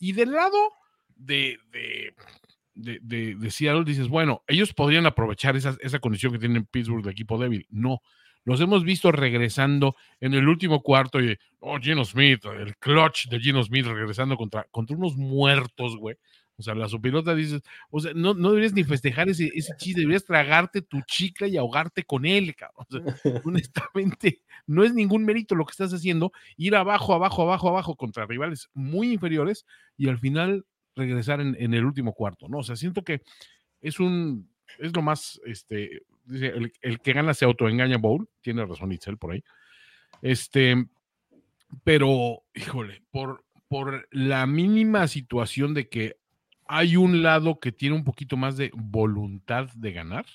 Y 0.01 0.13
del 0.13 0.33
lado 0.33 0.57
de, 1.15 1.59
de, 1.71 2.15
de, 2.75 2.99
de- 3.03 3.35
de 3.37 3.51
Seattle 3.51 3.85
dices, 3.85 4.09
bueno, 4.09 4.43
ellos 4.49 4.75
podrían 4.75 5.07
aprovechar 5.07 5.57
esa, 5.57 5.77
esa 5.81 6.01
condición 6.01 6.33
que 6.33 6.39
tienen 6.41 6.65
Pittsburgh 6.67 7.05
de 7.05 7.13
equipo 7.13 7.39
débil. 7.39 7.67
No, 7.71 8.01
los 8.45 8.61
hemos 8.61 8.85
visto 8.85 9.13
regresando 9.13 9.97
en 10.21 10.35
el 10.35 10.49
último 10.49 10.83
cuarto 10.83 11.21
y, 11.21 11.37
oh, 11.61 11.79
Gino 11.79 12.05
Smith, 12.05 12.45
el 12.47 12.77
clutch 12.77 13.29
de 13.29 13.41
Gino 13.41 13.63
Smith 13.63 13.87
regresando 13.87 14.37
contra, 14.37 14.65
contra 14.71 14.97
unos 14.97 15.17
muertos, 15.17 15.97
güey. 15.97 16.17
O 16.59 16.63
sea, 16.63 16.75
la 16.75 16.89
supilota 16.89 17.37
dices, 17.37 17.63
o 17.89 18.01
sea, 18.01 18.13
no, 18.15 18.35
no 18.35 18.49
deberías 18.49 18.73
ni 18.73 18.83
festejar 18.83 19.29
ese, 19.29 19.49
ese 19.55 19.75
chiste, 19.77 20.01
deberías 20.01 20.25
tragarte 20.25 20.83
tu 20.83 21.01
chicle 21.03 21.49
y 21.49 21.57
ahogarte 21.57 22.03
con 22.03 22.27
él, 22.27 22.57
cabrón. 22.57 22.85
O 22.89 22.93
sea, 22.93 23.01
honestamente, 23.45 24.43
no 24.67 24.83
es 24.83 24.93
ningún 24.93 25.25
mérito 25.25 25.55
lo 25.55 25.65
que 25.65 25.71
estás 25.71 25.95
haciendo, 25.95 26.33
ir 26.57 26.75
abajo, 26.75 27.15
abajo, 27.15 27.43
abajo, 27.43 27.69
abajo 27.69 27.95
contra 27.95 28.27
rivales 28.27 28.71
muy 28.75 29.13
inferiores 29.13 29.67
y 29.97 30.09
al 30.09 30.19
final 30.19 30.67
regresar 30.97 31.41
en, 31.41 31.57
en 31.61 31.75
el 31.75 31.85
último 31.85 32.13
cuarto, 32.13 32.49
¿no? 32.49 32.59
O 32.59 32.63
sea, 32.65 32.75
siento 32.75 33.05
que 33.05 33.23
es 33.81 34.01
un, 34.01 34.51
es 34.79 34.95
lo 34.95 35.03
más, 35.03 35.41
este, 35.47 36.03
dice, 36.29 36.53
el, 36.83 37.01
que 37.01 37.13
gana 37.13 37.35
se 37.35 37.45
autoengaña 37.45 37.99
Bowl, 37.99 38.29
tiene 38.41 38.65
razón 38.65 38.93
Itzel 38.93 39.19
por 39.19 39.33
ahí. 39.33 39.45
Este, 40.23 40.87
pero, 41.85 42.43
híjole, 42.55 43.03
por, 43.11 43.45
por 43.69 44.09
la 44.11 44.47
mínima 44.47 45.09
situación 45.09 45.75
de 45.75 45.89
que 45.89 46.17
hay 46.67 46.97
un 46.97 47.23
lado 47.23 47.59
que 47.61 47.73
tiene 47.73 47.97
un 47.97 48.05
poquito 48.05 48.37
más 48.37 48.57
de 48.57 48.71
voluntad 48.75 49.69
de 49.75 49.93
ganar, 49.93 50.27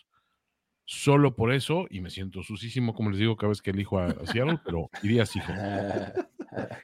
solo 0.85 1.35
por 1.35 1.53
eso, 1.53 1.87
y 1.89 2.01
me 2.01 2.09
siento 2.09 2.43
susísimo, 2.43 2.93
como 2.93 3.09
les 3.09 3.19
digo, 3.19 3.37
cada 3.37 3.49
vez 3.49 3.61
que 3.61 3.71
elijo 3.71 3.99
a, 3.99 4.07
a 4.07 4.25
Seattle, 4.27 4.59
pero 4.65 4.89
iría 5.01 5.23
así. 5.23 5.39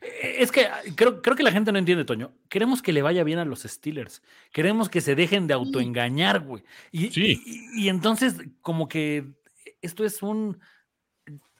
Eh, 0.01 0.37
Es 0.39 0.51
que 0.51 0.65
ah, 0.65 0.79
creo, 0.95 1.21
creo 1.21 1.35
que 1.35 1.43
la 1.43 1.51
gente 1.51 1.71
no 1.71 1.79
entiende, 1.79 2.05
Toño. 2.05 2.33
Queremos 2.49 2.81
que 2.81 2.93
le 2.93 3.01
vaya 3.01 3.23
bien 3.23 3.39
a 3.39 3.45
los 3.45 3.61
Steelers. 3.63 4.21
Queremos 4.51 4.89
que 4.89 5.01
se 5.01 5.15
dejen 5.15 5.47
de 5.47 5.53
autoengañar, 5.53 6.41
güey. 6.41 6.63
Y, 6.91 7.09
Sí. 7.11 7.41
y, 7.45 7.83
y 7.85 7.89
entonces, 7.89 8.35
como 8.61 8.87
que 8.87 9.25
esto 9.81 10.03
es 10.05 10.21
un. 10.23 10.59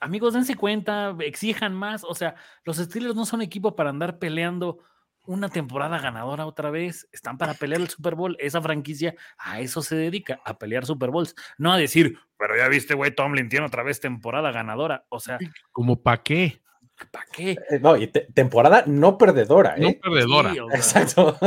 Amigos, 0.02 0.34
dense 0.34 0.56
cuenta, 0.56 1.16
exijan 1.20 1.74
más. 1.74 2.04
O 2.04 2.16
sea, 2.16 2.36
los 2.64 2.78
Steelers 2.78 3.16
no 3.16 3.26
son 3.26 3.42
equipo 3.42 3.76
para 3.76 3.90
andar 3.90 4.18
peleando 4.18 4.80
una 5.26 5.50
temporada 5.50 6.00
ganadora 6.00 6.46
otra 6.46 6.72
vez. 6.72 7.08
Están 7.12 7.38
para 7.38 7.54
pelear 7.54 7.82
el 7.82 7.90
Super 7.90 8.16
Bowl. 8.16 8.36
Esa 8.40 8.62
franquicia 8.62 9.14
a 9.38 9.60
eso 9.60 9.82
se 9.82 9.96
dedica, 9.96 10.40
a 10.46 10.58
pelear 10.58 10.86
Super 10.86 11.12
Bowls. 11.12 11.36
No 11.58 11.72
a 11.74 11.78
decir, 11.78 12.18
pero 12.38 12.56
ya 12.58 12.68
viste, 12.70 12.94
güey, 12.96 13.14
Tomlin 13.14 13.50
tiene 13.50 13.66
otra 13.66 13.84
vez 13.84 14.00
temporada 14.00 14.52
ganadora. 14.52 15.06
O 15.10 15.20
sea, 15.20 15.38
¿Como 15.72 16.02
para 16.02 16.24
qué? 16.24 16.62
¿Para 17.08 17.26
qué? 17.32 17.52
Eh, 17.70 17.80
No, 17.82 17.96
y 17.98 18.08
te- 18.08 18.28
temporada 18.34 18.84
no 18.88 19.18
perdedora, 19.18 19.76
No 19.78 19.88
¿eh? 19.90 20.00
perdedora. 20.02 20.52
Sí, 20.54 20.60
o 20.60 20.68
sea, 20.70 20.78
Exacto. 20.78 21.38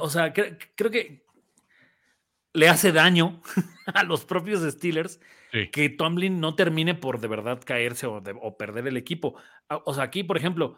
O 0.00 0.10
sea, 0.10 0.32
cre- 0.34 0.58
creo 0.74 0.90
que 0.90 1.24
le 2.54 2.68
hace 2.68 2.90
daño 2.92 3.40
a 3.94 4.02
los 4.04 4.24
propios 4.24 4.62
Steelers 4.62 5.20
Sí. 5.52 5.68
que 5.70 5.88
Tomlin 5.88 6.40
no 6.40 6.54
termine 6.54 6.94
por 6.94 7.18
de 7.20 7.26
verdad 7.26 7.60
caerse 7.64 8.06
o, 8.06 8.20
de- 8.20 8.38
o 8.40 8.56
perder 8.56 8.86
el 8.86 8.96
equipo. 8.96 9.34
Ah, 9.68 9.80
O 9.84 9.92
sea, 9.94 10.04
aquí, 10.04 10.22
por 10.22 10.36
ejemplo, 10.36 10.76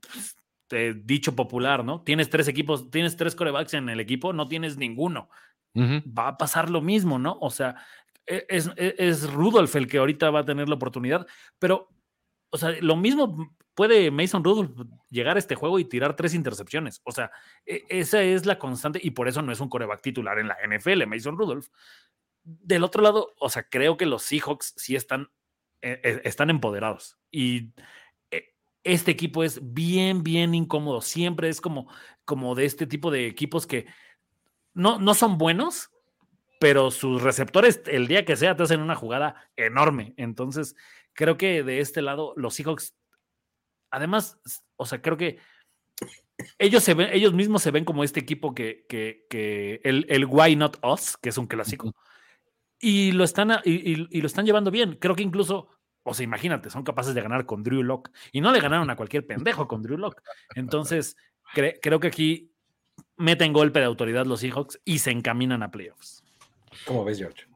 pues, 0.00 0.36
te- 0.68 0.94
dicho 0.94 1.34
popular, 1.34 1.84
¿no? 1.84 2.02
Tienes 2.02 2.30
tres 2.30 2.46
equipos, 2.46 2.88
tienes 2.92 3.16
tres 3.16 3.34
corebacks 3.34 3.74
en 3.74 3.88
el 3.88 3.98
equipo, 3.98 4.32
no 4.32 4.46
tienes 4.46 4.76
ninguno. 4.76 5.28
Va 5.76 6.28
a 6.28 6.36
pasar 6.36 6.68
lo 6.70 6.80
mismo, 6.80 7.18
¿no? 7.20 7.36
O 7.40 7.50
sea, 7.50 7.76
e- 8.30 8.46
es, 8.48 8.70
e- 8.76 8.94
es 8.98 9.30
Rudolph 9.32 9.74
el 9.76 9.88
que 9.88 9.98
ahorita 9.98 10.30
va 10.30 10.40
a 10.40 10.44
tener 10.44 10.68
la 10.68 10.76
oportunidad, 10.76 11.26
pero, 11.58 11.88
o 12.50 12.58
sea, 12.58 12.70
lo 12.80 12.96
mismo 12.96 13.56
puede 13.74 14.10
Mason 14.10 14.44
Rudolph 14.44 14.70
llegar 15.10 15.36
a 15.36 15.38
este 15.38 15.54
juego 15.54 15.78
y 15.78 15.84
tirar 15.84 16.16
tres 16.16 16.34
intercepciones. 16.34 17.00
O 17.04 17.12
sea, 17.12 17.30
e- 17.66 17.84
esa 17.88 18.22
es 18.22 18.46
la 18.46 18.58
constante 18.58 19.00
y 19.02 19.10
por 19.10 19.28
eso 19.28 19.42
no 19.42 19.52
es 19.52 19.60
un 19.60 19.68
coreback 19.68 20.02
titular 20.02 20.38
en 20.38 20.48
la 20.48 20.56
NFL, 20.62 21.06
Mason 21.06 21.36
Rudolph. 21.36 21.68
Del 22.42 22.84
otro 22.84 23.02
lado, 23.02 23.34
o 23.38 23.50
sea, 23.50 23.64
creo 23.64 23.96
que 23.96 24.06
los 24.06 24.22
Seahawks 24.22 24.74
sí 24.76 24.96
están, 24.96 25.28
están 25.82 26.50
empoderados 26.50 27.18
y 27.30 27.72
este 28.84 29.10
equipo 29.10 29.44
es 29.44 29.60
bien, 29.62 30.22
bien 30.22 30.54
incómodo. 30.54 31.00
Siempre 31.00 31.48
es 31.48 31.60
como, 31.60 31.88
como 32.24 32.54
de 32.54 32.64
este 32.64 32.86
tipo 32.86 33.10
de 33.10 33.26
equipos 33.26 33.66
que 33.66 33.86
no, 34.74 34.98
no 34.98 35.14
son 35.14 35.38
buenos, 35.38 35.90
pero 36.60 36.90
sus 36.92 37.22
receptores, 37.22 37.82
el 37.86 38.06
día 38.06 38.24
que 38.24 38.36
sea, 38.36 38.54
te 38.54 38.62
hacen 38.62 38.80
una 38.82 38.94
jugada 38.94 39.50
enorme. 39.56 40.14
Entonces, 40.18 40.76
creo 41.14 41.36
que 41.36 41.64
de 41.64 41.80
este 41.80 42.02
lado, 42.02 42.34
los 42.36 42.54
Seahawks, 42.54 42.94
además, 43.90 44.38
o 44.76 44.84
sea, 44.86 45.00
creo 45.02 45.16
que 45.16 45.38
ellos, 46.58 46.84
se 46.84 46.94
ven, 46.94 47.08
ellos 47.12 47.32
mismos 47.32 47.62
se 47.62 47.70
ven 47.70 47.84
como 47.84 48.04
este 48.04 48.20
equipo 48.20 48.54
que, 48.54 48.84
que, 48.88 49.26
que 49.28 49.80
el, 49.84 50.06
el 50.08 50.26
Why 50.26 50.54
Not 50.56 50.78
Us, 50.84 51.16
que 51.16 51.30
es 51.30 51.38
un 51.38 51.46
clásico, 51.46 51.94
y 52.78 53.12
lo 53.12 53.24
están, 53.24 53.50
y, 53.64 53.92
y- 53.92 54.08
y 54.10 54.20
lo 54.20 54.26
están 54.26 54.46
llevando 54.46 54.70
bien. 54.70 54.96
Creo 55.00 55.14
que 55.16 55.22
incluso 55.22 55.68
O 56.02 56.14
sea, 56.14 56.24
imagínate, 56.24 56.70
son 56.70 56.82
capaces 56.82 57.14
de 57.14 57.20
ganar 57.20 57.44
con 57.44 57.62
Drew 57.62 57.82
Lock. 57.82 58.08
Y 58.32 58.40
no 58.40 58.52
le 58.52 58.60
ganaron 58.60 58.88
a 58.88 58.96
cualquier 58.96 59.26
pendejo 59.26 59.68
con 59.68 59.82
Drew 59.82 59.98
Lock. 59.98 60.20
Entonces, 60.54 61.14
cre- 61.54 61.78
creo 61.82 62.00
que 62.00 62.08
aquí 62.08 62.52
meten 63.16 63.52
golpe 63.52 63.80
de 63.80 63.84
autoridad 63.84 64.24
los 64.24 64.40
Seahawks 64.40 64.80
y 64.84 64.98
se 65.00 65.10
encaminan 65.10 65.62
a 65.62 65.70
playoffs. 65.70 66.19
¿Cómo 66.86 67.04
ves, 67.04 67.18
George? 67.18 67.46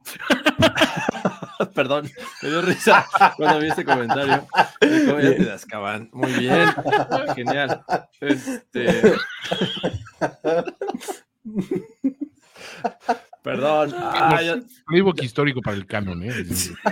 Perdón, 1.73 2.09
me 2.41 2.49
dio 2.49 2.61
risa 2.61 3.05
cuando 3.37 3.59
vi 3.59 3.67
este 3.67 3.85
comentario. 3.85 4.47
De 4.81 5.51
Azkaban. 5.51 6.09
Muy 6.11 6.31
bien, 6.33 6.73
genial. 7.35 7.83
Este... 8.19 9.13
Perdón, 13.41 13.91
ah, 13.95 14.41
ya, 14.41 14.59
Playbook 14.87 15.21
histórico 15.21 15.61
para 15.61 15.77
el 15.77 15.85
canon, 15.85 16.23
¿eh? 16.23 16.31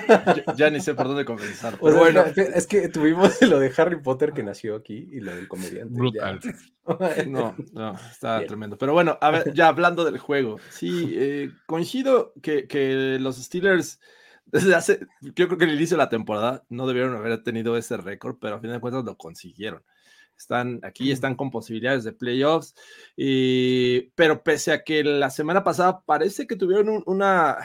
ya- 0.08 0.54
ya 0.56 0.70
ni 0.70 0.80
sé 0.82 0.94
por 0.94 1.08
dónde 1.08 1.26
comenzar. 1.26 1.80
Pero 1.82 1.94
sea, 1.94 2.00
bueno, 2.00 2.24
es 2.36 2.68
que 2.68 2.90
tuvimos 2.90 3.42
lo 3.42 3.60
de 3.60 3.74
Harry 3.76 4.00
Potter 4.00 4.34
que 4.34 4.44
nació 4.44 4.76
aquí 4.76 5.10
y 5.12 5.20
lo 5.20 5.36
del 5.36 5.48
comediante. 5.48 5.96
Brutal. 5.98 6.40
ya. 6.44 7.26
No, 7.26 7.56
no, 7.74 7.96
está 8.12 8.38
Bien. 8.38 8.48
tremendo. 8.50 8.78
Pero 8.78 8.94
bueno, 8.94 9.18
a 9.20 9.32
ver, 9.32 9.52
ya 9.56 9.68
hablando 9.68 10.06
del 10.06 10.20
juego, 10.20 10.60
sí, 10.70 11.12
eh, 11.16 11.50
coincido 11.66 12.34
que, 12.44 12.68
que 12.68 13.18
los 13.20 13.38
Steelers, 13.44 14.00
desde 14.46 14.76
hace, 14.76 15.00
yo 15.22 15.48
creo 15.48 15.58
que 15.58 15.66
el 15.66 15.74
inicio 15.74 15.98
de 15.98 16.04
la 16.04 16.10
temporada 16.10 16.66
no 16.70 16.86
debieron 16.86 17.16
haber 17.16 17.42
tenido 17.42 17.78
ese 17.78 17.98
récord, 17.98 18.36
pero 18.40 18.58
a 18.58 18.60
fin 18.60 18.70
de 18.72 18.80
cuentas 18.80 19.04
lo 19.06 19.18
consiguieron. 19.18 19.82
Están 20.44 20.82
aquí, 20.84 21.10
están 21.12 21.36
con 21.36 21.50
posibilidades 21.50 22.04
de 22.04 22.12
playoffs, 22.12 22.76
y, 23.16 24.02
pero 24.16 24.44
pese 24.44 24.74
a 24.74 24.84
que 24.84 25.04
la 25.06 25.30
semana 25.30 25.64
pasada 25.64 26.02
parece 26.06 26.46
que 26.48 26.58
tuvieron 26.58 26.90
un- 26.90 27.04
una, 27.06 27.58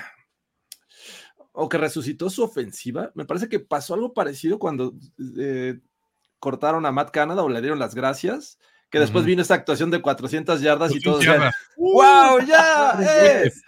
o 1.53 1.69
que 1.69 1.77
resucitó 1.77 2.31
su 2.31 2.45
ofensiva, 2.45 3.11
me 3.15 3.25
parece 3.25 3.49
que 3.49 3.59
pasó 3.59 3.95
algo 3.95 4.13
parecido 4.15 4.61
cuando 4.61 4.95
eh, 5.41 5.81
cortaron 6.39 6.87
a 6.87 6.93
Matt 6.93 7.11
Canada 7.11 7.43
o 7.43 7.49
le 7.49 7.61
dieron 7.61 7.81
las 7.81 7.97
gracias, 7.97 8.59
que 8.91 9.01
después 9.01 9.25
vino 9.27 9.43
esta 9.43 9.55
actuación 9.55 9.91
de 9.91 10.01
400 10.01 10.61
yardas 10.61 10.93
y 10.93 11.01
decían, 11.19 11.51
¡Wow! 11.77 12.39
¡Ya! 12.47 12.93
es". 13.45 13.63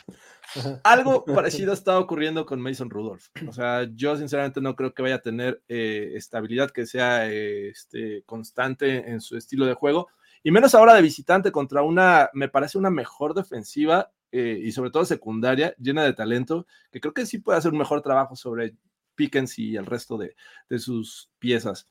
Algo 0.82 1.24
parecido 1.26 1.72
está 1.72 1.98
ocurriendo 1.98 2.46
con 2.46 2.60
Mason 2.60 2.90
Rudolph. 2.90 3.26
O 3.48 3.52
sea, 3.52 3.88
yo 3.94 4.16
sinceramente 4.16 4.60
no 4.60 4.76
creo 4.76 4.94
que 4.94 5.02
vaya 5.02 5.16
a 5.16 5.22
tener 5.22 5.62
eh, 5.68 6.12
estabilidad 6.14 6.70
que 6.70 6.86
sea 6.86 7.30
eh, 7.30 7.68
este, 7.68 8.22
constante 8.24 9.10
en 9.10 9.20
su 9.20 9.36
estilo 9.36 9.66
de 9.66 9.74
juego. 9.74 10.08
Y 10.42 10.50
menos 10.50 10.74
ahora 10.74 10.94
de 10.94 11.02
visitante 11.02 11.52
contra 11.52 11.82
una, 11.82 12.30
me 12.32 12.48
parece 12.48 12.78
una 12.78 12.90
mejor 12.90 13.34
defensiva 13.34 14.10
eh, 14.32 14.58
y 14.62 14.72
sobre 14.72 14.90
todo 14.90 15.04
secundaria, 15.04 15.74
llena 15.78 16.04
de 16.04 16.14
talento, 16.14 16.66
que 16.90 17.00
creo 17.00 17.12
que 17.12 17.26
sí 17.26 17.38
puede 17.38 17.58
hacer 17.58 17.72
un 17.72 17.78
mejor 17.78 18.00
trabajo 18.00 18.36
sobre 18.36 18.74
Pickens 19.14 19.58
y 19.58 19.76
el 19.76 19.86
resto 19.86 20.16
de, 20.16 20.34
de 20.68 20.78
sus 20.78 21.30
piezas. 21.38 21.88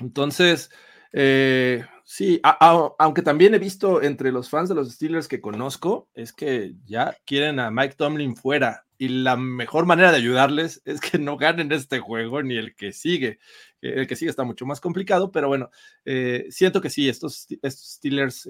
Entonces, 0.00 0.70
eh, 1.12 1.84
sí, 2.04 2.40
aunque 2.42 3.22
también 3.22 3.54
he 3.54 3.58
visto 3.58 4.02
entre 4.02 4.32
los 4.32 4.48
fans 4.48 4.68
de 4.68 4.74
los 4.74 4.92
Steelers 4.92 5.28
que 5.28 5.40
conozco, 5.40 6.08
es 6.14 6.32
que 6.32 6.74
ya 6.84 7.16
quieren 7.26 7.60
a 7.60 7.70
Mike 7.70 7.96
Tomlin 7.96 8.36
fuera 8.36 8.86
y 8.96 9.08
la 9.08 9.36
mejor 9.36 9.84
manera 9.84 10.10
de 10.10 10.18
ayudarles 10.18 10.80
es 10.84 11.00
que 11.00 11.18
no 11.18 11.36
ganen 11.36 11.72
este 11.72 11.98
juego 11.98 12.42
ni 12.42 12.56
el 12.56 12.74
que 12.74 12.92
sigue. 12.92 13.38
Eh, 13.82 13.94
El 13.96 14.06
que 14.06 14.16
sigue 14.16 14.30
está 14.30 14.44
mucho 14.44 14.64
más 14.64 14.80
complicado, 14.80 15.32
pero 15.32 15.48
bueno, 15.48 15.70
eh, 16.04 16.46
siento 16.50 16.80
que 16.80 16.88
sí, 16.88 17.08
estos, 17.08 17.46
Steelers 17.64 18.48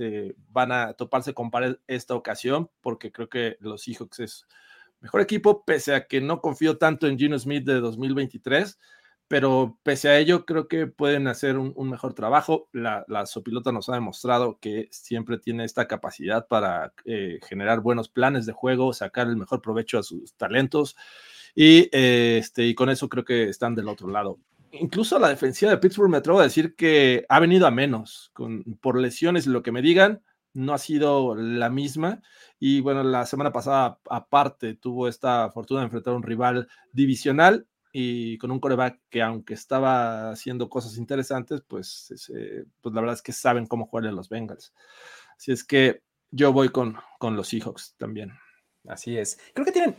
van 0.48 0.72
a 0.72 0.93
toparse 0.93 1.34
con 1.34 1.51
esta 1.86 2.14
ocasión 2.14 2.70
porque 2.80 3.10
creo 3.10 3.28
que 3.28 3.56
los 3.60 3.82
Seahawks 3.82 4.20
es 4.20 4.47
mejor 5.01 5.20
equipo, 5.20 5.64
pese 5.64 5.94
a 5.94 6.06
que 6.06 6.20
no 6.20 6.40
confío 6.40 6.78
tanto 6.78 7.09
en 7.09 7.18
Gino 7.18 7.39
Smith 7.39 7.64
de 7.64 7.80
2023 7.80 8.78
pero 9.33 9.79
pese 9.83 10.11
a 10.11 10.19
ello 10.19 10.45
creo 10.45 10.69
que 10.69 10.87
pueden 10.87 11.27
hacer 11.27 11.57
un, 11.57 11.89
mejor 11.89 12.13
trabajo. 12.13 12.69
La, 12.71 13.07
la 13.09 13.25
Sopilota 13.25 13.73
nos 13.73 13.89
ha 13.89 13.95
demostrado 13.95 14.59
que 14.61 14.89
siempre 14.91 15.39
tiene 15.39 15.65
esta 15.65 15.89
capacidad 15.89 16.47
para 16.47 16.93
eh, 17.07 17.41
generar 17.49 17.81
buenos 17.81 18.11
planes 18.11 18.45
de 18.45 18.53
juego, 18.53 18.93
sacar 18.93 19.29
el 19.29 19.39
mejor 19.39 19.63
provecho 19.63 19.99
a 19.99 20.03
sus 20.03 20.35
talentos 20.35 20.97
y, 21.55 21.89
eh, 21.93 22.41
este, 22.43 22.67
y 22.67 22.75
con 22.75 22.91
eso 22.91 23.09
creo 23.09 23.25
que 23.25 23.45
están 23.49 23.75
del 23.75 23.89
otro 23.89 24.11
lado. 24.11 24.39
Incluso 24.71 25.19
la 25.19 25.31
defensiva 25.31 25.71
de 25.71 25.79
Pittsburgh 25.79 26.11
me 26.11 26.19
atrevo 26.19 26.41
a 26.41 26.43
decir 26.43 26.77
que 26.77 27.25
ha 27.31 27.41
venido 27.41 27.67
a 27.67 27.71
menos 27.71 28.33
con, 28.35 28.63
por 28.83 29.01
lesiones 29.01 29.47
lo 29.47 29.63
que 29.63 29.73
me 29.73 29.81
digan. 29.81 30.21
No 30.53 30.75
ha 30.75 30.79
sido 30.79 31.35
la 31.37 31.71
misma. 31.71 32.21
Y 32.61 32.83
bueno, 32.83 33.03
la 33.03 33.25
semana 33.25 33.51
pasada, 33.51 33.99
aparte, 34.11 34.75
tuvo 34.75 35.09
esta 35.09 35.51
fortuna 35.53 35.81
de 35.81 35.85
enfrentar 35.87 36.13
a 36.13 36.19
un 36.19 36.23
rival 36.23 36.69
divisional 36.93 37.67
y 37.93 38.39
con 38.39 38.51
un 38.51 38.59
coreback 38.60 39.01
que 39.10 39.20
aunque 39.23 39.55
estaba 39.55 40.31
haciendo 40.31 40.69
cosas 40.70 40.97
interesantes, 40.97 41.62
pues, 41.69 42.10
ese- 42.10 42.64
pues 42.81 42.94
la 42.94 43.01
verdad 43.02 43.14
es 43.16 43.23
que 43.23 43.32
saben 43.32 43.66
cómo 43.66 43.86
jugarle 43.86 44.09
a 44.10 44.12
los 44.12 44.28
Bengals. 44.31 44.73
Así 45.36 45.52
es 45.52 45.62
que 45.64 46.01
yo 46.31 46.52
voy 46.52 46.70
con, 46.70 46.97
con 47.19 47.36
los 47.36 47.48
Seahawks 47.48 47.94
también. 47.98 48.32
Así 48.89 49.16
es. 49.19 49.39
Creo 49.55 49.64
que 49.66 49.73
tienen 49.73 49.94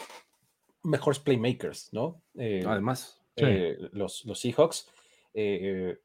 mejores 0.83 1.19
playmakers, 1.19 1.89
¿no? 1.93 2.21
Eh, 2.35 2.63
Además, 2.65 3.19
Sí. 3.35 3.45
eh, 3.47 3.77
los, 3.93 4.25
los 4.25 4.39
Seahawks. 4.39 4.89
eh, 5.33 5.99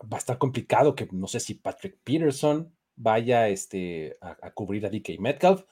va 0.00 0.16
a 0.16 0.18
estar 0.18 0.36
complicado 0.38 0.94
que 0.94 1.08
no 1.12 1.26
sé 1.26 1.40
si 1.40 1.54
Patrick 1.54 1.98
Peterson 2.04 2.74
vaya 2.96 3.48
este, 3.48 4.16
a, 4.20 4.36
a 4.42 4.50
cubrir 4.52 4.84
a 4.86 4.90
DK 4.90 5.18
Metcalf. 5.18 5.64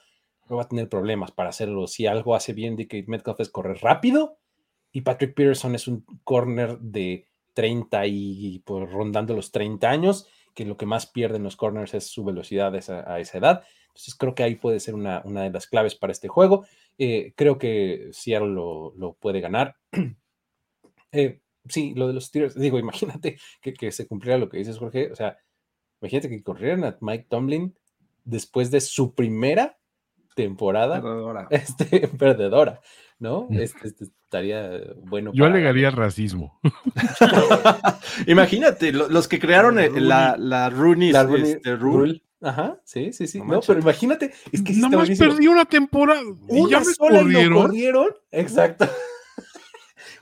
No 0.49 0.55
va 0.57 0.63
a 0.63 0.67
tener 0.67 0.89
problemas 0.89 1.31
para 1.31 1.49
hacerlo. 1.49 1.87
Si 1.87 2.05
algo 2.07 2.35
hace 2.35 2.53
bien 2.53 2.75
DK 2.75 3.07
Metcalf 3.07 3.39
es 3.39 3.49
correr 3.49 3.77
rápido 3.81 4.37
y 4.95 5.01
Patrick 5.01 5.33
Peterson 5.33 5.75
es 5.75 5.89
un 5.89 6.05
corner 6.23 6.79
de 6.79 7.27
30 7.53 8.07
y 8.07 8.59
pues, 8.59 8.89
rondando 8.89 9.35
los 9.35 9.51
30 9.51 9.89
años, 9.89 10.25
que 10.53 10.63
lo 10.63 10.77
que 10.77 10.85
más 10.85 11.05
pierden 11.05 11.43
los 11.43 11.57
corners 11.57 11.93
es 11.93 12.07
su 12.07 12.23
velocidad 12.23 12.73
a 12.73 12.77
esa, 12.77 13.13
a 13.13 13.19
esa 13.19 13.37
edad. 13.39 13.63
Entonces 13.87 14.15
creo 14.15 14.33
que 14.33 14.43
ahí 14.43 14.55
puede 14.55 14.79
ser 14.79 14.95
una, 14.95 15.21
una 15.25 15.43
de 15.43 15.49
las 15.49 15.67
claves 15.67 15.95
para 15.95 16.13
este 16.13 16.29
juego. 16.29 16.65
Eh, 16.97 17.33
creo 17.35 17.57
que 17.57 18.07
Seattle 18.13 18.53
lo, 18.53 18.93
lo 18.95 19.15
puede 19.15 19.41
ganar. 19.41 19.75
Eh, 21.11 21.39
sí, 21.69 21.93
lo 21.95 22.07
de 22.07 22.13
los 22.13 22.25
Steelers, 22.25 22.55
digo, 22.59 22.77
imagínate 22.77 23.37
que, 23.61 23.73
que 23.73 23.91
se 23.93 24.05
cumpliera 24.05 24.37
lo 24.37 24.49
que 24.49 24.57
dices, 24.57 24.77
Jorge. 24.77 25.11
O 25.11 25.15
sea, 25.15 25.37
imagínate 26.01 26.27
que 26.27 26.43
corrieran 26.43 26.83
a 26.83 26.97
Mike 26.99 27.27
Tomlin 27.29 27.73
después 28.25 28.69
de 28.69 28.81
su 28.81 29.13
primera 29.13 29.77
temporada 30.35 31.01
perdedora. 31.01 31.47
este, 31.49 32.07
perdedora, 32.07 32.81
¿no? 33.17 33.47
Este, 33.49 33.87
este 33.87 34.03
estaría 34.05 34.69
bueno. 35.03 35.31
Yo 35.33 35.45
para- 35.45 35.55
alegaría 35.55 35.89
racismo. 35.89 36.59
Imagínate, 38.27 38.91
lo- 38.91 39.09
los 39.09 39.27
que 39.27 39.39
crearon 39.39 39.75
La 39.75 39.85
eh, 39.85 39.91
la, 39.95 40.35
la 40.37 40.69
Rooney, 40.69 41.11
la 41.11 41.23
Rooney 41.23 41.51
este, 41.53 41.75
rule. 41.75 41.97
rule. 41.97 42.21
Ajá, 42.41 42.79
sí, 42.83 43.11
sí, 43.11 43.25
sí. 43.27 43.39
No 43.41 43.59
pero 43.65 43.79
imagínate, 43.79 44.31
es 44.51 44.61
que 44.61 44.73
sí 44.73 44.79
está 44.79 44.89
Nada 44.89 44.97
más 44.99 45.07
buenísimo. 45.07 45.29
perdí 45.31 45.47
una 45.47 45.65
temporada 45.65 46.21
y 46.21 46.59
Una 46.59 46.69
ya 46.69 46.79
me 46.79 46.85
sola 46.85 47.19
corrieron. 47.21 47.61
corrieron. 47.63 48.07
Exacto. 48.31 48.87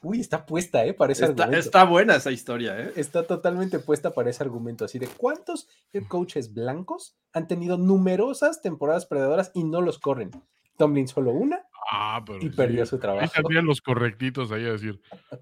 Uy, 0.01 0.19
está 0.19 0.45
puesta, 0.45 0.85
¿eh? 0.85 0.93
Para 0.93 1.13
ese 1.13 1.25
Está, 1.25 1.43
argumento. 1.43 1.65
está 1.67 1.83
buena 1.85 2.15
esa 2.15 2.31
historia, 2.31 2.79
¿eh? 2.79 2.93
está 2.95 3.23
totalmente 3.25 3.79
puesta 3.79 4.11
para 4.11 4.29
ese 4.29 4.43
argumento, 4.43 4.85
así 4.85 4.99
de 4.99 5.07
cuántos 5.07 5.67
head 5.91 6.03
coaches 6.07 6.53
blancos 6.53 7.15
han 7.33 7.47
tenido 7.47 7.77
numerosas 7.77 8.61
temporadas 8.61 9.05
predadoras 9.05 9.51
y 9.53 9.63
no 9.63 9.81
los 9.81 9.99
corren. 9.99 10.31
Tomlin 10.77 11.07
solo 11.07 11.31
una 11.31 11.59
Ah, 11.91 12.23
pero 12.25 12.39
y 12.39 12.43
sí. 12.43 12.49
perdió 12.49 12.85
su 12.85 12.95
Ahí 12.95 13.01
trabajo. 13.01 13.33
salían 13.33 13.65
los 13.65 13.81
correctitos 13.81 14.51
ahí 14.53 14.65
a 14.65 14.71
decir, 14.71 15.01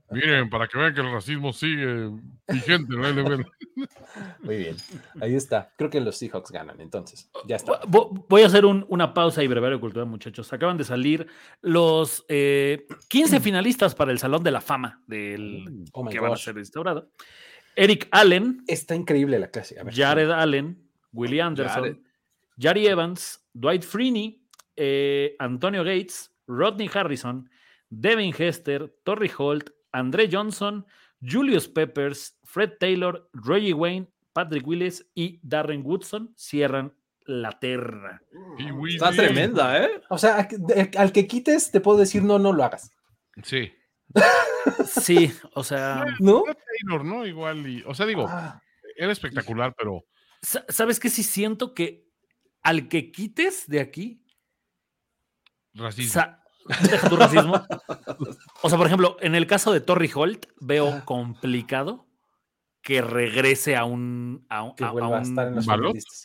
miren, 0.09 0.49
para 0.49 0.67
que 0.67 0.75
vean 0.77 0.93
que 0.93 1.01
el 1.01 1.11
racismo 1.11 1.53
sigue 1.53 2.09
vigente. 2.47 2.95
¿no? 2.95 3.03
Muy 4.41 4.57
bien, 4.57 4.75
ahí 5.21 5.35
está. 5.35 5.71
Creo 5.77 5.89
que 5.91 6.01
los 6.01 6.17
Seahawks 6.17 6.51
ganan, 6.51 6.81
entonces. 6.81 7.29
Ya 7.47 7.57
está. 7.57 7.81
Vo- 7.83 8.25
Voy 8.27 8.41
a 8.41 8.47
hacer 8.47 8.65
un- 8.65 8.85
una 8.89 9.13
pausa 9.13 9.43
y 9.43 9.47
brevario 9.47 9.79
cultural, 9.79 10.07
muchachos. 10.07 10.51
Acaban 10.51 10.77
de 10.77 10.83
salir 10.83 11.27
los 11.61 12.25
eh, 12.27 12.87
15 13.09 13.39
finalistas 13.41 13.93
para 13.93 14.11
el 14.11 14.17
Salón 14.19 14.43
de 14.43 14.51
la 14.51 14.61
Fama 14.61 15.01
del 15.07 15.85
Oh 15.93 16.03
my 16.03 16.11
que 16.11 16.19
van 16.19 16.27
a 16.27 16.29
gosh. 16.31 16.43
ser 16.45 16.57
instaurado. 16.57 17.11
Eric 17.75 18.07
Allen, 18.11 18.63
Está 18.67 18.95
increíble 18.95 19.37
la 19.39 19.49
clase. 19.51 19.79
A 19.79 19.83
ver, 19.83 19.93
Jared 19.93 20.31
Allen, 20.31 20.89
Willie 21.13 21.41
Anderson, 21.41 21.83
Jared. 21.83 21.97
Jari 22.57 22.87
Evans, 22.87 23.47
Dwight 23.53 23.83
Freeney, 23.83 24.40
eh, 24.75 25.35
Antonio 25.39 25.83
Gates, 25.83 26.33
Rodney 26.47 26.89
Harrison, 26.93 27.49
Devin 27.89 28.33
Hester, 28.37 28.93
Torrey 29.03 29.31
Holt, 29.37 29.69
André 29.91 30.29
Johnson, 30.31 30.85
Julius 31.21 31.67
Peppers, 31.67 32.37
Fred 32.43 32.73
Taylor, 32.79 33.29
Reggie 33.33 33.73
Wayne, 33.73 34.07
Patrick 34.33 34.65
Willis 34.65 35.05
y 35.13 35.39
Darren 35.43 35.81
Woodson 35.85 36.33
cierran 36.37 36.93
la 37.25 37.51
terna. 37.59 38.21
Está 38.87 39.11
tremenda, 39.11 39.83
¿eh? 39.83 40.01
O 40.09 40.17
sea, 40.17 40.47
al- 40.97 41.11
que 41.11 41.27
quites, 41.27 41.69
te 41.71 41.79
puedo 41.81 41.97
decir, 41.99 42.23
no, 42.23 42.39
no 42.39 42.53
lo 42.53 42.63
hagas. 42.63 42.91
Sí. 43.43 43.71
Sí, 44.85 45.31
o 45.55 45.63
sea, 45.63 46.05
¿No? 46.19 46.43
Fred 46.43 46.55
Taylor, 46.83 47.03
¿no? 47.05 47.25
Igual, 47.25 47.67
y, 47.67 47.83
o 47.87 47.95
sea, 47.95 48.05
digo, 48.05 48.27
Ah, 48.29 48.61
era 48.95 49.11
espectacular, 49.11 49.73
pero 49.75 50.05
sa- 50.41 50.65
¿sabes 50.69 50.99
qué? 50.99 51.09
Sí 51.09 51.23
siento 51.23 51.73
que 51.73 52.05
al 52.61 52.87
que 52.87 53.11
quites 53.11 53.67
de 53.67 53.79
aquí, 53.79 54.20
racismo. 55.73 56.11
sa- 56.13 56.39
deja 56.89 57.09
tu 57.09 57.15
racismo. 57.15 57.53
O 58.61 58.69
sea, 58.69 58.77
por 58.77 58.87
ejemplo, 58.87 59.17
en 59.21 59.35
el 59.35 59.47
caso 59.47 59.71
de 59.73 59.81
Torrey 59.81 60.09
Holt, 60.13 60.45
veo 60.59 61.03
complicado 61.05 62.07
que 62.83 63.01
regrese 63.01 63.75
a 63.75 63.85
un. 63.85 64.45
A, 64.49 64.63
un- 64.63 64.75
Que 64.75 64.83
a- 64.85 64.91
vuelva 64.91 65.17
a 65.17 65.19
un- 65.21 65.23
estar 65.29 65.47
en 65.47 65.55
los. 65.55 65.67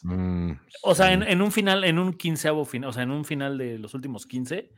Mm, 0.03 0.53
o 0.83 0.95
sea, 0.95 1.07
sí. 1.09 1.13
en, 1.13 1.23
en 1.23 1.43
un 1.43 1.53
final, 1.53 1.85
en 1.85 1.99
un 1.99 2.13
quinceavo 2.15 2.65
final, 2.65 2.91
o 2.91 2.93
sea, 2.93 3.03
en 3.03 3.11
un 3.11 3.25
final 3.25 3.59
de 3.59 3.79
los 3.79 3.95
últimos 3.95 4.27
15. 4.27 4.71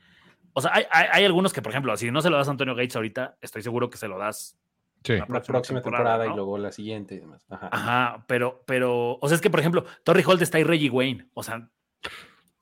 O 0.54 0.60
sea, 0.60 0.72
hay, 0.74 0.84
hay- 0.90 1.06
hay 1.12 1.24
algunos 1.24 1.52
que, 1.52 1.62
por 1.62 1.70
ejemplo, 1.70 1.96
si 1.96 2.10
no 2.10 2.20
se 2.20 2.30
lo 2.30 2.36
das 2.36 2.48
a 2.48 2.50
Antonio 2.50 2.74
Gates 2.74 2.96
ahorita, 2.96 3.36
estoy 3.40 3.62
seguro 3.62 3.90
que 3.90 3.98
se 3.98 4.08
lo 4.08 4.18
das 4.18 4.58
Sí. 5.04 5.12
la 5.12 5.26
La 5.28 5.40
próxima, 5.42 5.80
temporada, 5.80 6.26
y 6.26 6.30
luego 6.34 6.58
la 6.58 6.72
siguiente 6.72 7.14
y 7.14 7.18
demás. 7.20 7.46
Ajá. 7.48 7.68
Ajá, 7.70 8.24
pero, 8.26 8.64
pero, 8.66 9.18
o 9.20 9.28
sea, 9.28 9.36
es 9.36 9.40
que, 9.40 9.50
por 9.50 9.60
ejemplo, 9.60 9.84
Torrey 10.04 10.24
Holt 10.26 10.42
está 10.42 10.58
ahí 10.58 10.64
Reggie 10.64 10.90
Wayne. 10.90 11.28
O 11.34 11.44
sea, 11.44 11.70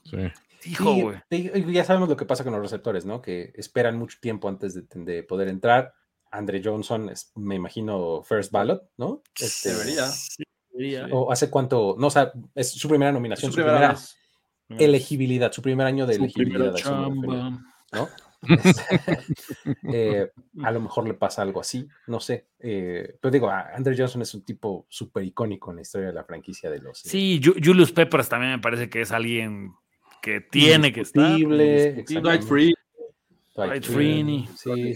sí. 0.04 0.18
Hijo, 0.66 0.94
güey. 0.94 1.16
y- 1.30 1.70
y 1.70 1.72
ya 1.72 1.84
sabemos 1.84 2.08
lo 2.08 2.16
que 2.16 2.24
pasa 2.26 2.44
con 2.44 2.52
los 2.52 2.62
receptores, 2.62 3.04
¿no? 3.06 3.20
Que 3.22 3.52
esperan 3.56 3.96
mucho 3.98 4.18
tiempo 4.20 4.48
antes 4.48 4.74
de, 4.74 4.84
de 5.04 5.22
poder 5.22 5.48
entrar. 5.48 5.94
Andre 6.30 6.60
Johnson 6.62 7.08
es, 7.08 7.32
me 7.36 7.54
imagino, 7.54 8.22
first 8.22 8.50
ballot, 8.52 8.82
¿no? 8.96 9.22
Este, 9.40 9.70
Debería. 9.72 11.08
O 11.12 11.32
hace 11.32 11.48
cuánto, 11.48 11.96
no, 11.98 12.08
o 12.08 12.10
sea, 12.10 12.32
es 12.54 12.70
su 12.72 12.88
primera 12.88 13.10
nominación, 13.12 13.50
Su 13.50 13.58
su, 13.60 13.64
primera 13.64 13.96
elegibilidad, 14.78 15.50
su 15.52 15.62
primer 15.62 15.86
año 15.86 16.06
de 16.06 16.14
Su 16.14 16.24
elegibilidad. 16.24 16.74
chamba. 16.74 17.60
¿no? 17.92 18.08
Eh, 19.92 20.30
a 20.62 20.70
lo 20.70 20.80
mejor 20.80 21.06
le 21.06 21.14
pasa 21.14 21.42
algo 21.42 21.60
así, 21.60 21.88
no 22.06 22.20
sé. 22.20 22.48
eh, 22.58 23.16
pero 23.20 23.30
digo, 23.32 23.48
a- 23.48 23.70
Andre 23.74 23.94
Johnson 23.96 24.22
es 24.22 24.34
un 24.34 24.44
tipo 24.44 24.86
súper 24.88 25.24
icónico 25.24 25.70
en 25.70 25.76
la 25.76 25.82
historia 25.82 26.08
de 26.08 26.12
la 26.12 26.24
franquicia 26.24 26.70
de 26.70 26.80
los. 26.80 27.04
eh, 27.06 27.08
Sí, 27.08 27.40
Ju- 27.42 27.60
Julius 27.64 27.92
Peppers 27.92 28.28
también 28.28 28.52
me 28.52 28.58
parece 28.58 28.88
que 28.90 29.00
es 29.00 29.12
alguien 29.12 29.72
que 30.26 30.40
tiene 30.40 30.92
que 30.92 31.02
estar. 31.02 31.38
indiscutible, 31.38 32.04
Dwight. 32.20 32.42
Free, 32.42 32.74
Dwight 33.54 33.84
Freeney, 33.84 34.48
sí, 34.56 34.94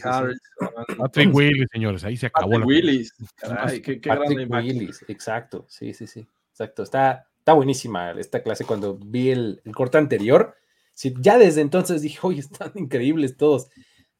Patrick 0.98 1.32
Willis, 1.32 1.68
señores, 1.70 2.02
ahí 2.02 2.16
se 2.16 2.26
acabó 2.26 2.50
Patrick 2.50 2.60
la 2.60 2.66
Willis. 2.66 3.14
Caray, 3.36 3.80
qué, 3.80 4.00
qué 4.00 4.10
grande 4.10 4.46
Patrick. 4.48 4.74
Willis, 4.74 5.04
exacto, 5.06 5.66
sí, 5.68 5.94
sí, 5.94 6.08
sí, 6.08 6.26
exacto. 6.50 6.82
Está, 6.82 7.28
está 7.38 7.52
buenísima 7.52 8.10
esta 8.10 8.42
clase. 8.42 8.64
Cuando 8.64 8.98
vi 8.98 9.30
el, 9.30 9.62
el 9.64 9.72
corte 9.72 9.98
anterior, 9.98 10.56
sí, 10.94 11.14
ya 11.20 11.38
desde 11.38 11.60
entonces 11.60 12.02
dije, 12.02 12.18
oye, 12.22 12.40
están 12.40 12.72
increíbles 12.74 13.36
todos. 13.36 13.68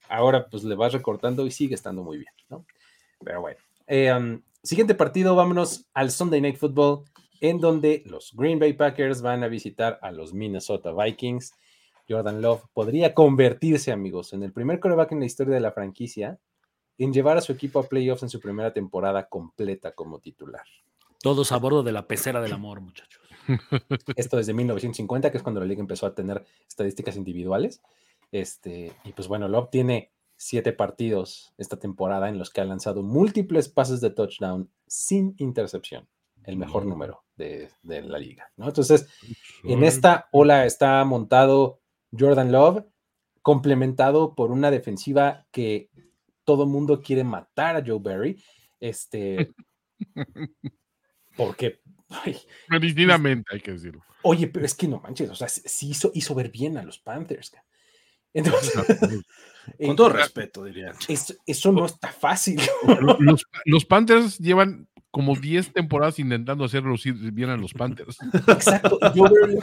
Ahora 0.08 0.48
pues 0.48 0.62
le 0.62 0.76
vas 0.76 0.92
recortando 0.92 1.44
y 1.44 1.50
sigue 1.50 1.74
estando 1.74 2.04
muy 2.04 2.18
bien, 2.18 2.32
¿no? 2.48 2.64
Pero 3.24 3.40
bueno. 3.40 3.58
Eh, 3.88 4.12
um, 4.12 4.40
siguiente 4.62 4.94
partido, 4.94 5.34
vámonos 5.34 5.86
al 5.92 6.12
Sunday 6.12 6.40
Night 6.40 6.56
Football, 6.56 7.04
en 7.40 7.58
donde 7.58 8.02
los 8.06 8.32
Green 8.34 8.58
Bay 8.58 8.74
Packers 8.74 9.22
van 9.22 9.42
a 9.44 9.48
visitar 9.48 9.98
a 10.02 10.12
los 10.12 10.34
Minnesota 10.34 10.92
Vikings. 10.92 11.54
Jordan 12.08 12.42
Love 12.42 12.64
podría 12.72 13.14
convertirse, 13.14 13.92
amigos, 13.92 14.32
en 14.32 14.42
el 14.42 14.52
primer 14.52 14.80
coreback 14.80 15.12
en 15.12 15.20
la 15.20 15.26
historia 15.26 15.54
de 15.54 15.60
la 15.60 15.72
franquicia 15.72 16.38
en 16.98 17.12
llevar 17.14 17.38
a 17.38 17.40
su 17.40 17.52
equipo 17.52 17.78
a 17.78 17.88
playoffs 17.88 18.22
en 18.22 18.28
su 18.28 18.40
primera 18.40 18.72
temporada 18.74 19.26
completa 19.28 19.92
como 19.92 20.18
titular. 20.18 20.64
Todos 21.22 21.50
a 21.52 21.56
bordo 21.56 21.82
de 21.82 21.92
la 21.92 22.06
pecera 22.06 22.42
del 22.42 22.52
amor, 22.52 22.80
muchachos. 22.80 23.22
Esto 24.16 24.36
desde 24.36 24.52
1950, 24.52 25.30
que 25.30 25.36
es 25.38 25.42
cuando 25.42 25.60
la 25.60 25.66
liga 25.66 25.80
empezó 25.80 26.06
a 26.06 26.14
tener 26.14 26.44
estadísticas 26.68 27.16
individuales. 27.16 27.80
Este, 28.32 28.92
y 29.04 29.12
pues 29.12 29.28
bueno, 29.28 29.48
Love 29.48 29.70
tiene 29.70 30.12
siete 30.36 30.72
partidos 30.72 31.52
esta 31.58 31.78
temporada 31.78 32.28
en 32.28 32.38
los 32.38 32.50
que 32.50 32.60
ha 32.60 32.64
lanzado 32.64 33.02
múltiples 33.02 33.68
pases 33.68 34.00
de 34.00 34.10
touchdown 34.10 34.70
sin 34.86 35.34
intercepción, 35.38 36.08
el 36.44 36.56
mejor 36.56 36.86
número 36.86 37.24
de, 37.36 37.70
de 37.82 38.02
la 38.02 38.18
liga. 38.18 38.50
¿no? 38.56 38.66
Entonces, 38.68 39.08
en 39.64 39.84
esta 39.84 40.28
ola 40.32 40.66
está 40.66 41.04
montado 41.04 41.80
Jordan 42.16 42.52
Love, 42.52 42.84
complementado 43.42 44.34
por 44.34 44.50
una 44.50 44.70
defensiva 44.70 45.46
que 45.50 45.90
todo 46.44 46.66
mundo 46.66 47.00
quiere 47.00 47.24
matar 47.24 47.76
a 47.76 47.84
Joe 47.84 47.98
Barry. 48.00 48.42
Este, 48.78 49.52
porque, 51.36 51.80
ay, 52.08 52.36
Merecidamente, 52.68 53.54
hay 53.54 53.60
que 53.60 53.72
decirlo. 53.72 54.02
oye, 54.22 54.48
pero 54.48 54.66
es 54.66 54.74
que 54.74 54.88
no 54.88 55.00
manches, 55.00 55.30
o 55.30 55.34
sea, 55.34 55.48
sí 55.48 55.90
hizo, 55.90 56.10
hizo 56.14 56.34
ver 56.34 56.50
bien 56.50 56.76
a 56.76 56.82
los 56.82 56.98
Panthers. 56.98 57.52
Entonces, 58.32 58.74
Con 59.78 59.96
todo 59.96 60.08
respeto, 60.10 60.64
diría. 60.64 60.92
eso, 61.08 61.34
eso 61.46 61.72
no 61.72 61.86
está 61.86 62.08
fácil. 62.08 62.60
Los, 63.20 63.46
los 63.64 63.84
Panthers 63.84 64.38
llevan 64.38 64.88
como 65.10 65.34
10 65.36 65.72
temporadas 65.72 66.18
intentando 66.18 66.64
hacer 66.64 66.82
lucir 66.82 67.14
bien 67.32 67.50
a 67.50 67.56
los 67.56 67.72
Panthers. 67.74 68.18
Exacto, 68.48 68.98
Barry 69.00 69.58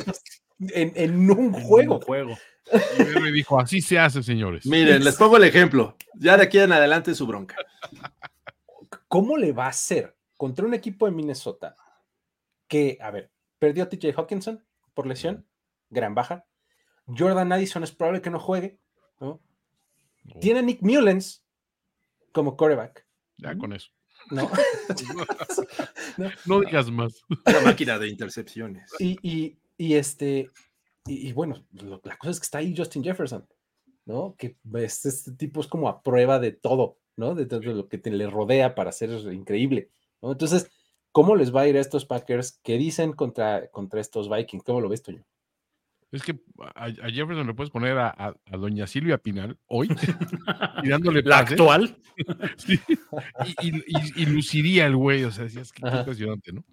en, 0.74 0.92
en 0.96 1.32
un 1.32 1.54
juego. 1.54 2.02
juego. 2.02 2.38
Y 2.72 3.14
Barry 3.14 3.32
dijo, 3.32 3.60
así 3.60 3.82
se 3.82 3.98
hace, 4.00 4.24
señores. 4.24 4.66
Miren, 4.66 5.04
les 5.04 5.16
pongo 5.16 5.38
el 5.38 5.44
ejemplo. 5.44 5.96
Ya 6.16 6.36
de 6.38 6.44
aquí 6.44 6.60
en 6.60 6.72
adelante 6.72 7.12
es 7.12 7.18
su 7.18 7.28
bronca. 7.28 7.56
¿Cómo 9.08 9.38
le 9.38 9.54
va 9.54 9.66
a 9.66 9.70
hacer 9.70 10.18
contra 10.36 10.66
un 10.66 10.74
equipo 10.74 11.06
de 11.06 11.12
Minnesota 11.14 11.76
que, 12.68 12.98
a 13.02 13.12
ver, 13.12 13.32
perdió 13.60 13.84
a 13.84 13.90
TJ 13.90 14.14
Hawkinson 14.18 14.66
por 14.94 15.08
lesión, 15.08 15.46
gran 15.90 16.14
baja? 16.14 16.46
Jordan 17.08 17.54
Addison 17.54 17.84
es 17.84 17.94
probable 17.94 18.22
que 18.22 18.30
no 18.30 18.40
juegue, 18.40 18.80
¿no? 19.22 19.42
Tiene 20.42 20.60
a 20.60 20.62
Nick 20.62 20.82
Mullens 20.82 21.42
como 22.34 22.58
quarterback, 22.58 23.08
Ya 23.38 23.58
con 23.58 23.72
eso. 23.72 23.92
¿No? 24.32 24.50
No. 26.18 26.30
No 26.46 26.60
digas 26.62 26.90
más. 26.90 27.22
Una 27.46 27.62
máquina 27.62 28.00
de 28.00 28.08
intercepciones. 28.10 28.92
Y, 29.00 29.18
y- 29.22 29.58
y 29.78 29.94
este, 29.94 30.50
y, 31.06 31.28
y 31.30 31.34
bueno, 31.34 31.64
lo- 31.74 32.02
la 32.04 32.18
cosa 32.18 32.32
es 32.32 32.40
que 32.40 32.44
está 32.46 32.58
ahí 32.58 32.74
Justin 32.76 33.04
Jefferson, 33.04 33.48
¿no? 34.06 34.36
Que 34.38 34.58
es- 34.76 35.06
este 35.06 35.32
tipo 35.34 35.62
es 35.62 35.68
como 35.68 35.88
a 35.90 36.02
prueba 36.02 36.40
de 36.40 36.52
todo, 36.52 36.98
¿no? 37.16 37.36
De 37.36 37.46
todo 37.46 37.62
lo 37.62 37.88
que 37.88 37.98
te, 38.00 38.10
le 38.10 38.28
rodea 38.30 38.74
para 38.76 38.92
ser 38.92 39.12
increíble, 39.32 39.92
¿no? 40.22 40.32
Entonces, 40.32 40.70
¿cómo 41.12 41.36
les 41.36 41.56
va 41.56 41.62
a 41.62 41.68
ir 41.68 41.78
a 41.78 41.82
estos 41.82 42.06
Packers? 42.06 42.60
¿Qué 42.64 42.78
dicen 42.78 43.14
contra, 43.14 43.68
contra 43.70 44.02
estos 44.02 44.30
Vikings? 44.30 44.64
¿Cómo 44.64 44.82
lo 44.82 44.90
ves, 44.90 45.04
Toño? 45.04 45.24
Es 46.12 46.24
que 46.24 46.40
a, 46.76 46.86
a 46.86 47.10
Jefferson 47.10 47.46
le 47.48 47.54
puedes 47.54 47.70
poner 47.72 47.98
a, 47.98 48.08
a- 48.10 48.34
a 48.46 48.58
doña 48.58 48.88
Silvia 48.88 49.18
Pinal 49.18 49.58
hoy 49.68 49.90
y 50.84 50.90
dándole 50.90 51.22
La 51.24 51.42
pases, 51.42 51.52
actual. 51.60 51.98
sí, 52.58 52.80
y, 53.62 53.68
y- 53.68 53.84
y- 53.88 54.22
y 54.24 54.26
luciría 54.28 54.86
el 54.86 54.96
güey, 54.96 55.24
o 55.26 55.32
sea, 55.32 55.46
es 55.46 55.72
que 55.74 55.86
Ajá. 55.86 56.00
impresionante, 56.00 56.52
¿no? 56.54 56.64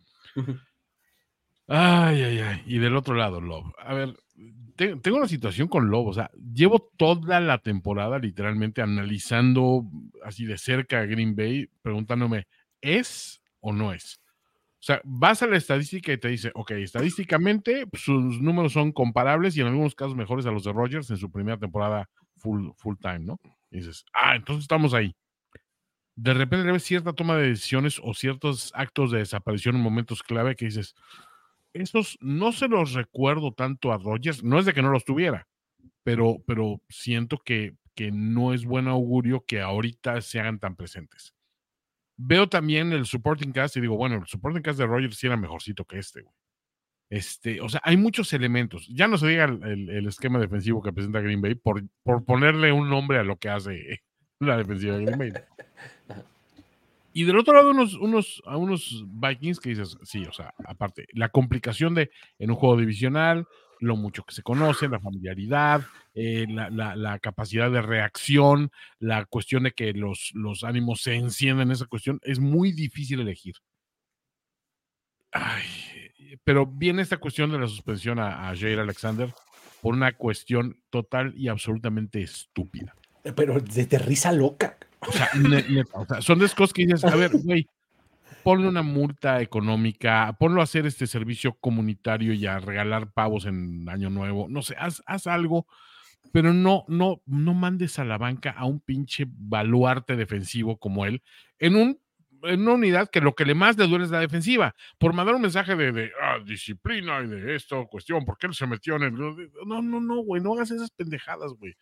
Ay, 1.66 2.22
ay, 2.22 2.38
ay. 2.40 2.62
Y 2.66 2.78
del 2.78 2.96
otro 2.96 3.14
lado, 3.14 3.40
Love. 3.40 3.72
A 3.78 3.94
ver, 3.94 4.14
te- 4.76 4.96
tengo 4.96 5.16
una 5.16 5.28
situación 5.28 5.66
con 5.68 5.88
Love. 5.90 6.08
O 6.08 6.12
sea, 6.14 6.30
llevo 6.52 6.90
toda 6.96 7.40
la 7.40 7.58
temporada 7.58 8.18
literalmente 8.18 8.82
analizando 8.82 9.84
así 10.24 10.44
de 10.44 10.58
cerca 10.58 11.00
a 11.00 11.06
Green 11.06 11.34
Bay, 11.34 11.68
preguntándome, 11.82 12.46
¿es 12.82 13.40
o 13.60 13.72
no 13.72 13.92
es? 13.92 14.20
O 14.84 14.86
sea, 14.86 15.00
vas 15.02 15.42
a 15.42 15.46
la 15.46 15.56
estadística 15.56 16.12
y 16.12 16.18
te 16.18 16.28
dice, 16.28 16.50
ok, 16.54 16.72
estadísticamente 16.72 17.86
pues, 17.86 18.02
sus 18.02 18.38
números 18.42 18.74
son 18.74 18.92
comparables 18.92 19.56
y 19.56 19.62
en 19.62 19.68
algunos 19.68 19.94
casos 19.94 20.14
mejores 20.14 20.44
a 20.44 20.50
los 20.50 20.64
de 20.64 20.74
Rodgers 20.74 21.08
en 21.08 21.16
su 21.16 21.32
primera 21.32 21.56
temporada 21.56 22.10
full, 22.36 22.68
full 22.76 22.96
time, 23.00 23.20
¿no? 23.20 23.40
Y 23.70 23.78
dices, 23.78 24.04
ah, 24.12 24.36
entonces 24.36 24.64
estamos 24.64 24.92
ahí. 24.92 25.16
De 26.16 26.34
repente 26.34 26.70
ves 26.70 26.82
cierta 26.82 27.14
toma 27.14 27.38
de 27.38 27.48
decisiones 27.48 27.98
o 28.04 28.12
ciertos 28.12 28.72
actos 28.74 29.10
de 29.10 29.20
desaparición 29.20 29.76
en 29.76 29.80
momentos 29.80 30.22
clave 30.22 30.54
que 30.54 30.66
dices, 30.66 30.94
esos 31.72 32.18
no 32.20 32.52
se 32.52 32.68
los 32.68 32.92
recuerdo 32.92 33.52
tanto 33.52 33.90
a 33.90 33.96
Rodgers, 33.96 34.44
no 34.44 34.58
es 34.58 34.66
de 34.66 34.74
que 34.74 34.82
no 34.82 34.90
los 34.90 35.06
tuviera, 35.06 35.48
pero, 36.02 36.42
pero 36.46 36.82
siento 36.90 37.38
que, 37.38 37.74
que 37.94 38.12
no 38.12 38.52
es 38.52 38.66
buen 38.66 38.88
augurio 38.88 39.46
que 39.46 39.62
ahorita 39.62 40.20
se 40.20 40.40
hagan 40.40 40.58
tan 40.58 40.76
presentes. 40.76 41.33
Veo 42.16 42.48
también 42.48 42.92
el 42.92 43.06
supporting 43.06 43.52
cast 43.52 43.76
y 43.76 43.80
digo, 43.80 43.96
bueno, 43.96 44.16
el 44.16 44.26
supporting 44.26 44.62
cast 44.62 44.78
de 44.78 44.86
Rodgers 44.86 45.16
sí 45.16 45.26
era 45.26 45.36
mejorcito 45.36 45.84
que 45.84 45.98
este, 45.98 46.22
güey. 46.22 46.34
Este, 47.10 47.60
o 47.60 47.68
sea, 47.68 47.80
hay 47.84 47.96
muchos 47.96 48.32
elementos. 48.32 48.88
Ya 48.88 49.06
no 49.08 49.18
se 49.18 49.28
diga 49.28 49.44
el, 49.44 49.62
el- 49.64 49.90
el 49.90 50.06
esquema 50.08 50.38
defensivo 50.38 50.82
que 50.82 50.92
presenta 50.92 51.20
Green 51.20 51.40
Bay 51.42 51.54
por, 51.54 51.82
por 52.02 52.24
ponerle 52.24 52.72
un 52.72 52.88
nombre 52.88 53.18
a 53.18 53.24
lo 53.24 53.36
que 53.36 53.48
hace 53.50 54.02
la 54.40 54.56
defensiva 54.56 54.96
de 54.96 55.04
Green 55.04 55.18
Bay. 55.18 55.32
Y 57.12 57.24
del 57.24 57.38
otro 57.38 57.54
lado, 57.54 57.70
unos, 57.70 57.94
unos, 57.94 58.42
a 58.44 58.56
unos 58.56 59.04
Vikings 59.06 59.60
que 59.60 59.68
dices, 59.70 59.96
sí, 60.02 60.24
o 60.24 60.32
sea, 60.32 60.52
aparte, 60.66 61.06
la 61.12 61.28
complicación 61.28 61.94
de 61.94 62.10
en 62.40 62.50
un 62.50 62.56
juego 62.56 62.76
divisional, 62.76 63.46
lo 63.80 63.96
mucho 63.96 64.22
que 64.24 64.34
se 64.34 64.42
conoce, 64.42 64.88
la 64.88 65.00
familiaridad, 65.00 65.82
eh, 66.14 66.46
la, 66.48 66.70
la- 66.70 66.96
la 66.96 67.18
capacidad 67.18 67.70
de 67.70 67.82
reacción, 67.82 68.70
la 68.98 69.24
cuestión 69.26 69.64
de 69.64 69.72
que 69.72 69.92
los, 69.92 70.30
los 70.34 70.64
ánimos 70.64 71.00
se 71.02 71.14
encienden 71.14 71.68
en 71.68 71.72
esa 71.72 71.86
cuestión, 71.86 72.18
es 72.22 72.38
muy 72.38 72.72
difícil 72.72 73.20
elegir. 73.20 73.54
Ay, 75.32 75.64
pero 76.44 76.66
viene 76.66 77.02
esta 77.02 77.16
cuestión 77.16 77.50
de 77.50 77.58
la 77.58 77.66
suspensión 77.66 78.18
a, 78.18 78.48
a 78.50 78.56
Jair 78.56 78.78
Alexander 78.78 79.32
por 79.82 79.94
una 79.94 80.12
cuestión 80.12 80.80
total 80.90 81.34
y 81.36 81.48
absolutamente 81.48 82.22
estúpida. 82.22 82.94
Pero 83.34 83.58
de, 83.60 83.86
de 83.86 83.98
risa 83.98 84.32
loca. 84.32 84.76
O 85.00 85.12
sea, 85.12 85.28
ne- 85.34 85.64
neta, 85.68 85.98
o 85.98 86.06
sea, 86.06 86.22
son 86.22 86.38
de 86.38 86.48
cosas 86.50 86.72
que 86.72 86.86
dices, 86.86 87.04
a 87.04 87.16
ver, 87.16 87.30
güey, 87.44 87.66
ponle 88.44 88.68
una 88.68 88.82
multa 88.82 89.40
económica, 89.40 90.36
ponlo 90.38 90.60
a 90.60 90.64
hacer 90.64 90.86
este 90.86 91.06
servicio 91.06 91.54
comunitario 91.54 92.34
y 92.34 92.46
a 92.46 92.58
regalar 92.58 93.12
pavos 93.12 93.46
en 93.46 93.88
Año 93.88 94.10
Nuevo, 94.10 94.46
no 94.48 94.62
sé, 94.62 94.76
haz, 94.78 95.02
haz 95.06 95.26
algo, 95.26 95.66
pero 96.30 96.52
no, 96.52 96.84
no, 96.88 97.22
no 97.26 97.54
mandes 97.54 97.98
a 97.98 98.04
la 98.04 98.18
banca 98.18 98.50
a 98.50 98.66
un 98.66 98.80
pinche 98.80 99.26
baluarte 99.28 100.16
defensivo 100.16 100.78
como 100.78 101.06
él 101.06 101.22
en 101.58 101.76
un 101.76 101.98
en 102.46 102.60
una 102.60 102.72
unidad 102.72 103.08
que 103.08 103.22
lo 103.22 103.34
que 103.34 103.44
le 103.44 103.54
más 103.54 103.78
le 103.78 103.86
duele 103.86 104.04
es 104.04 104.10
la 104.10 104.20
defensiva. 104.20 104.74
Por 104.98 105.14
mandar 105.14 105.34
un 105.34 105.40
mensaje 105.40 105.74
de, 105.76 105.92
de 105.92 106.12
ah, 106.20 106.38
disciplina 106.44 107.22
y 107.22 107.26
de 107.26 107.56
esto, 107.56 107.86
cuestión, 107.86 108.24
¿por 108.24 108.36
qué 108.36 108.46
él 108.46 108.54
se 108.54 108.66
metió 108.66 108.96
en 108.96 109.04
el. 109.04 109.14
No, 109.14 109.80
no, 109.80 110.00
no, 110.00 110.16
güey, 110.22 110.42
no 110.42 110.52
hagas 110.52 110.70
esas 110.70 110.90
pendejadas, 110.90 111.52
güey. 111.54 111.74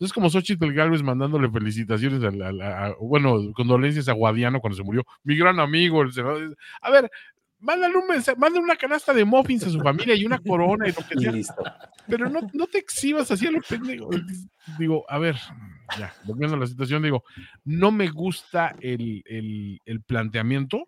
Es 0.00 0.12
como 0.12 0.28
Xochitl 0.28 0.72
Galvez 0.72 1.02
mandándole 1.02 1.48
felicitaciones 1.50 2.22
a, 2.24 2.86
a, 2.86 2.94
bueno, 3.00 3.52
condolencias 3.54 4.08
a 4.08 4.12
Guadiano 4.12 4.60
cuando 4.60 4.76
se 4.76 4.82
murió. 4.82 5.04
Mi 5.22 5.36
gran 5.36 5.60
amigo, 5.60 6.02
el 6.02 6.12
senador. 6.12 6.56
A 6.80 6.90
ver, 6.90 7.10
mándale 7.64 7.96
un 7.96 8.06
mensaje, 8.06 8.38
mándale 8.38 8.64
una 8.64 8.76
canasta 8.76 9.14
de 9.14 9.24
muffins 9.24 9.66
a 9.66 9.70
su 9.70 9.80
familia 9.80 10.14
y 10.14 10.24
una 10.24 10.38
corona 10.38 10.88
y 10.88 10.92
lo 10.92 11.08
que 11.08 11.18
sea. 11.18 11.32
Listo. 11.32 11.62
Pero 12.06 12.28
no, 12.28 12.40
no 12.52 12.66
te 12.66 12.78
exhibas 12.78 13.30
así 13.30 13.46
a 13.46 13.50
lo 13.50 13.60
pendejo. 13.62 14.10
Digo, 14.78 15.04
a 15.08 15.18
ver, 15.18 15.36
ya, 15.98 16.12
volviendo 16.24 16.56
a 16.56 16.60
la 16.60 16.66
situación, 16.66 17.02
digo, 17.02 17.24
no 17.64 17.90
me 17.90 18.08
gusta 18.08 18.76
el, 18.80 19.22
el, 19.24 19.78
el, 19.84 20.02
planteamiento, 20.02 20.86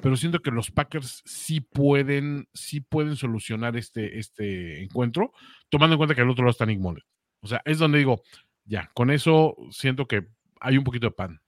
pero 0.00 0.16
siento 0.16 0.40
que 0.40 0.52
los 0.52 0.70
Packers 0.70 1.22
sí 1.24 1.60
pueden, 1.60 2.46
sí 2.54 2.80
pueden 2.80 3.16
solucionar 3.16 3.76
este, 3.76 4.18
este 4.18 4.82
encuentro, 4.82 5.32
tomando 5.68 5.94
en 5.94 5.98
cuenta 5.98 6.14
que 6.14 6.20
al 6.20 6.30
otro 6.30 6.44
lado 6.44 6.52
está 6.52 6.66
Nick 6.66 6.78
Mullen. 6.78 7.02
O 7.42 7.46
sea, 7.46 7.60
es 7.64 7.78
donde 7.78 7.98
digo, 7.98 8.22
ya, 8.64 8.90
con 8.94 9.10
eso 9.10 9.56
siento 9.70 10.06
que 10.06 10.26
hay 10.60 10.78
un 10.78 10.84
poquito 10.84 11.06
de 11.06 11.12
pan. 11.12 11.40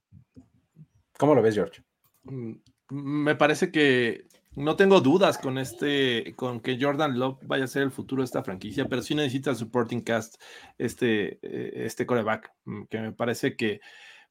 ¿Cómo 1.17 1.33
lo 1.33 1.41
ves, 1.41 1.55
George? 1.55 1.81
Mm, 2.23 2.53
me 2.89 3.35
parece 3.35 3.71
que 3.71 4.27
no 4.55 4.75
tengo 4.75 5.01
dudas 5.01 5.37
con 5.37 5.57
este, 5.57 6.33
con 6.35 6.59
que 6.59 6.77
Jordan 6.79 7.17
Love 7.17 7.39
vaya 7.43 7.65
a 7.65 7.67
ser 7.67 7.83
el 7.83 7.91
futuro 7.91 8.21
de 8.21 8.25
esta 8.25 8.43
franquicia, 8.43 8.87
pero 8.87 9.01
sí 9.01 9.15
necesita 9.15 9.49
el 9.49 9.55
supporting 9.55 10.01
cast 10.01 10.41
este, 10.77 11.39
eh, 11.41 11.85
este 11.85 12.05
coreback, 12.05 12.51
mm, 12.65 12.83
que 12.83 12.99
me 12.99 13.11
parece 13.11 13.55
que 13.55 13.81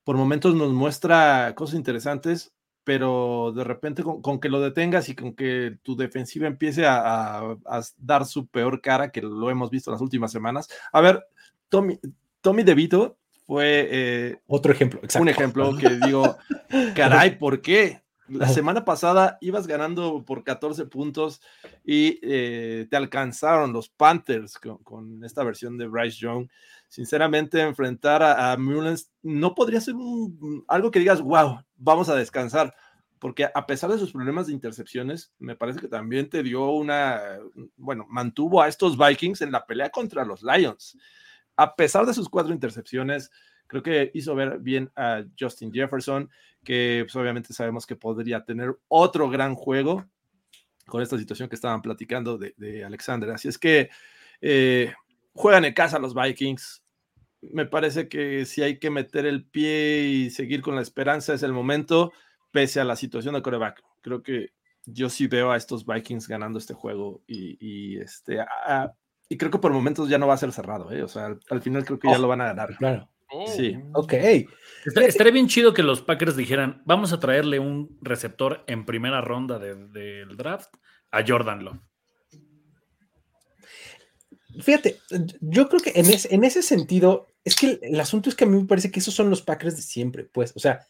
por 0.03 0.17
momentos 0.17 0.55
nos 0.55 0.73
muestra 0.73 1.55
cosas 1.55 1.77
interesantes, 1.77 2.53
pero 2.85 3.53
de 3.57 3.65
repente 3.65 4.03
con, 4.03 4.39
que 4.39 4.51
lo 4.51 4.61
detengas 4.61 5.09
y 5.09 5.15
con 5.15 5.35
que 5.35 5.79
tu 5.83 5.97
defensiva 5.97 6.47
empiece 6.47 6.85
a, 6.87 7.57
dar 7.97 8.27
su 8.27 8.47
peor 8.47 8.83
cara, 8.83 9.11
que 9.11 9.23
lo 9.23 9.51
hemos 9.51 9.71
visto 9.71 9.91
en 9.91 9.95
las 9.95 10.03
últimas 10.03 10.31
semanas. 10.31 10.69
A 10.93 11.01
ver, 11.01 11.27
Tommy, 11.75 11.99
Tommy 12.41 12.63
DeVito 12.63 13.19
fue 13.47 13.89
eh, 13.91 14.41
otro 14.47 14.73
ejemplo, 14.73 15.01
un 15.21 15.29
ejemplo 15.29 15.77
que 15.77 15.91
digo, 15.91 16.39
caray, 16.95 17.37
¿por 17.39 17.61
qué? 17.61 18.03
La 18.29 18.49
semana 18.49 18.85
pasada 18.85 19.37
ibas 19.41 19.67
ganando 19.67 20.25
por 20.25 20.45
14 20.45 20.87
puntos 20.87 21.43
y 21.85 22.21
eh, 22.23 22.87
te 22.89 22.97
alcanzaron 22.97 23.73
los 23.73 23.89
Panthers 23.89 24.57
con, 24.59 25.23
esta 25.25 25.43
versión 25.43 25.77
de 25.77 25.89
Bryce 25.89 26.19
Young. 26.19 26.49
Sinceramente, 26.89 27.61
enfrentar 27.61 28.23
a, 28.23 28.53
a 28.53 28.57
Mullens 28.57 29.11
no 29.23 29.55
podría 29.55 29.81
ser 29.81 29.97
algo 30.69 30.91
que 30.93 31.01
digas, 31.01 31.21
wow, 31.21 31.61
vamos 31.77 32.09
a 32.09 32.15
descansar, 32.15 32.73
porque 33.19 33.49
a 33.53 33.67
pesar 33.67 33.91
de 33.91 33.99
sus 33.99 34.13
problemas 34.13 34.47
de 34.47 34.53
intercepciones, 34.53 35.33
me 35.39 35.57
parece 35.57 35.81
que 35.81 35.89
también 35.89 36.31
te 36.31 36.43
dio 36.43 36.71
una, 36.71 37.21
bueno, 37.77 38.07
mantuvo 38.09 38.63
a 38.63 38.69
estos 38.69 38.97
Vikings 38.97 39.43
en 39.43 39.51
la 39.51 39.67
pelea 39.67 39.91
contra 39.91 40.25
los 40.25 40.43
Lions. 40.43 40.97
A 41.57 41.77
pesar 41.77 42.07
de 42.07 42.15
sus 42.15 42.29
cuatro 42.29 42.53
intercepciones, 42.53 43.31
creo 43.67 43.83
que 43.83 44.11
hizo 44.15 44.35
ver 44.35 44.59
bien 44.59 44.91
a 44.97 45.25
Justin 45.39 45.73
Jefferson 45.73 46.31
que 46.65 47.03
pues, 47.05 47.15
obviamente 47.17 47.53
sabemos 47.53 47.87
que 47.87 47.97
podría 47.97 48.45
tener 48.45 48.77
otro 48.89 49.29
gran 49.29 49.55
juego 49.55 50.07
con 50.87 51.03
esta 51.03 51.19
situación 51.19 51.49
que 51.49 51.55
estaban 51.55 51.83
platicando 51.83 52.39
de, 52.39 52.85
Alexander. 52.85 53.31
Así 53.31 53.49
es 53.49 53.59
que 53.59 53.91
eh, 54.41 54.93
juegan 55.33 55.65
en 55.65 55.75
casa 55.75 55.99
los 55.99 56.15
Vikings. 56.15 56.83
Me 57.41 57.67
parece 57.67 58.09
que 58.09 58.47
si 58.47 58.63
hay 58.63 58.79
que 58.79 58.91
meter 58.91 59.27
el 59.27 59.45
pie 59.45 60.03
y 60.03 60.31
seguir 60.31 60.63
con 60.63 60.75
la 60.75 60.83
esperanza 60.83 61.35
es 61.35 61.43
el 61.43 61.53
momento, 61.53 62.13
pese 62.51 62.81
a 62.81 62.85
la 62.85 62.97
situación 62.97 63.35
de 63.35 63.43
coreback. 63.43 63.83
Creo 64.01 64.23
que 64.23 64.53
yo 64.87 65.09
sí 65.09 65.27
veo 65.27 65.51
a 65.51 65.57
estos 65.57 65.87
Vikings 65.87 66.29
ganando 66.29 66.59
este 66.59 66.75
juego 66.75 67.23
y, 67.27 67.99
este, 67.99 68.39
y 69.29 69.37
creo 69.37 69.51
que 69.51 69.59
por 69.59 69.73
momentos 69.73 70.09
ya 70.09 70.19
no 70.19 70.27
va 70.27 70.35
a 70.35 70.39
ser 70.39 70.53
cerrado. 70.53 70.91
¿eh? 70.93 71.03
O 71.03 71.09
sea, 71.09 71.37
al, 71.51 71.63
final 71.63 71.85
creo 71.85 71.99
que 71.99 72.09
ya 72.09 72.19
lo 72.19 72.29
van 72.29 72.41
a 72.41 72.47
ganar. 72.47 72.77
Claro. 72.77 73.09
Sí. 73.47 73.77
Ok. 73.95 74.15
Estaría 74.97 75.33
bien 75.33 75.49
chido 75.49 75.75
que 75.75 75.83
los 75.83 76.03
Packers 76.03 76.37
dijeran, 76.37 76.83
vamos 76.85 77.13
a 77.13 77.21
traerle 77.21 77.59
un 77.59 77.99
receptor 78.01 78.63
en 78.67 78.85
primera 78.85 79.21
ronda 79.21 79.59
del 79.59 80.37
draft 80.37 80.75
a 81.11 81.25
Jordan 81.27 81.65
Love. 81.65 81.81
Fíjate, 84.61 85.01
yo 85.41 85.69
creo 85.69 85.81
que 85.81 85.93
en, 85.97 86.07
en 86.07 86.45
ese 86.45 86.63
sentido, 86.63 87.27
es 87.43 87.57
que 87.57 87.81
el, 87.83 87.99
asunto 87.99 88.29
es 88.29 88.37
que 88.37 88.45
a 88.45 88.47
mí 88.47 88.57
me 88.57 88.69
parece 88.69 88.91
que 88.91 89.01
esos 89.01 89.15
son 89.15 89.29
los 89.29 89.43
Packers 89.43 89.75
de 89.75 89.83
siempre, 89.83 90.25
pues, 90.25 90.53
o 90.55 90.61
sea, 90.61 90.87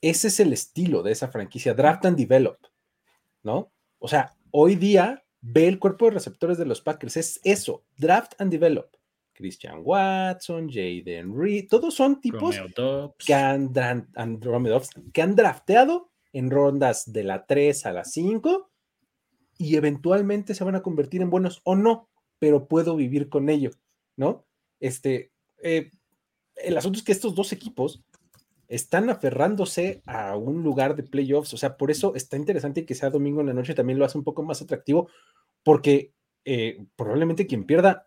ese 0.00 0.28
es 0.28 0.38
el 0.38 0.52
estilo 0.52 1.02
de 1.02 1.10
esa 1.10 1.28
franquicia, 1.28 1.74
draft 1.74 2.06
and 2.06 2.16
develop, 2.16 2.58
¿no? 3.42 3.72
O 3.98 4.06
sea, 4.06 4.32
hoy 4.52 4.76
día 4.76 5.24
ve 5.40 5.68
el 5.68 5.78
cuerpo 5.78 6.06
de 6.06 6.12
receptores 6.12 6.58
de 6.58 6.66
los 6.66 6.80
Packers, 6.80 7.16
es 7.16 7.40
eso, 7.44 7.84
draft 7.96 8.34
and 8.38 8.50
develop. 8.50 8.94
Christian 9.32 9.80
Watson, 9.82 10.68
Jaden 10.68 11.34
Reed, 11.34 11.68
todos 11.68 11.94
son 11.94 12.20
tipos 12.20 12.56
que 13.24 13.34
han, 13.34 13.72
que 15.12 15.22
han 15.22 15.36
drafteado 15.36 16.10
en 16.32 16.50
rondas 16.50 17.10
de 17.10 17.24
la 17.24 17.46
3 17.46 17.86
a 17.86 17.92
la 17.92 18.04
5 18.04 18.70
y 19.56 19.76
eventualmente 19.76 20.54
se 20.54 20.64
van 20.64 20.74
a 20.74 20.82
convertir 20.82 21.22
en 21.22 21.30
buenos 21.30 21.60
o 21.64 21.74
no, 21.74 22.08
pero 22.38 22.68
puedo 22.68 22.96
vivir 22.96 23.28
con 23.28 23.48
ello, 23.48 23.70
¿no? 24.16 24.44
Este, 24.78 25.32
eh, 25.62 25.90
el 26.56 26.76
asunto 26.76 26.98
es 26.98 27.04
que 27.04 27.12
estos 27.12 27.34
dos 27.34 27.52
equipos 27.52 28.02
están 28.70 29.10
aferrándose 29.10 30.00
a 30.06 30.36
un 30.36 30.62
lugar 30.62 30.94
de 30.94 31.02
playoffs, 31.02 31.52
o 31.52 31.56
sea, 31.56 31.76
por 31.76 31.90
eso 31.90 32.14
está 32.14 32.36
interesante 32.36 32.86
que 32.86 32.94
sea 32.94 33.10
domingo 33.10 33.40
en 33.40 33.48
la 33.48 33.52
noche, 33.52 33.74
también 33.74 33.98
lo 33.98 34.04
hace 34.04 34.16
un 34.16 34.22
poco 34.22 34.44
más 34.44 34.62
atractivo, 34.62 35.10
porque 35.64 36.14
eh, 36.44 36.86
probablemente 36.94 37.48
quien 37.48 37.64
pierda 37.64 38.06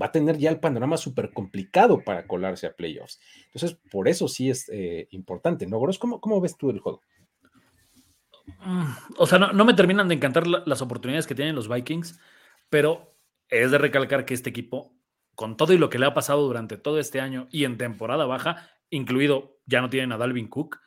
va 0.00 0.06
a 0.06 0.12
tener 0.12 0.38
ya 0.38 0.50
el 0.50 0.60
panorama 0.60 0.96
súper 0.96 1.32
complicado 1.32 2.00
para 2.04 2.28
colarse 2.28 2.68
a 2.68 2.74
playoffs. 2.74 3.20
Entonces, 3.46 3.76
por 3.90 4.06
eso 4.06 4.28
sí 4.28 4.50
es 4.50 4.68
eh, 4.68 5.08
importante, 5.10 5.66
¿no, 5.66 5.80
Gross? 5.80 5.98
¿Cómo, 5.98 6.20
¿Cómo, 6.20 6.40
ves 6.40 6.56
tú 6.56 6.70
el 6.70 6.78
juego? 6.78 7.02
Mm, 8.64 8.86
o 9.18 9.26
sea, 9.26 9.40
no, 9.40 9.64
me 9.64 9.74
terminan 9.74 10.06
de 10.06 10.14
encantar 10.14 10.46
las 10.46 10.80
oportunidades 10.80 11.26
que 11.26 11.34
tienen 11.34 11.56
los 11.56 11.68
Vikings, 11.68 12.20
pero 12.70 13.16
es 13.48 13.72
de 13.72 13.78
recalcar 13.78 14.24
que 14.24 14.34
este 14.34 14.50
equipo, 14.50 14.92
con 15.34 15.56
todo 15.56 15.72
y 15.72 15.78
lo 15.78 15.90
que 15.90 15.98
le 15.98 16.06
ha 16.06 16.14
pasado 16.14 16.46
durante 16.46 16.76
todo 16.76 17.00
este 17.00 17.20
año 17.20 17.48
y 17.50 17.64
en 17.64 17.78
temporada 17.78 18.26
baja, 18.26 18.70
incluido 18.90 19.58
ya 19.66 19.80
no 19.80 19.90
tienen 19.90 20.12
a 20.12 20.18
Dalvin 20.18 20.48
Cook, 20.48 20.80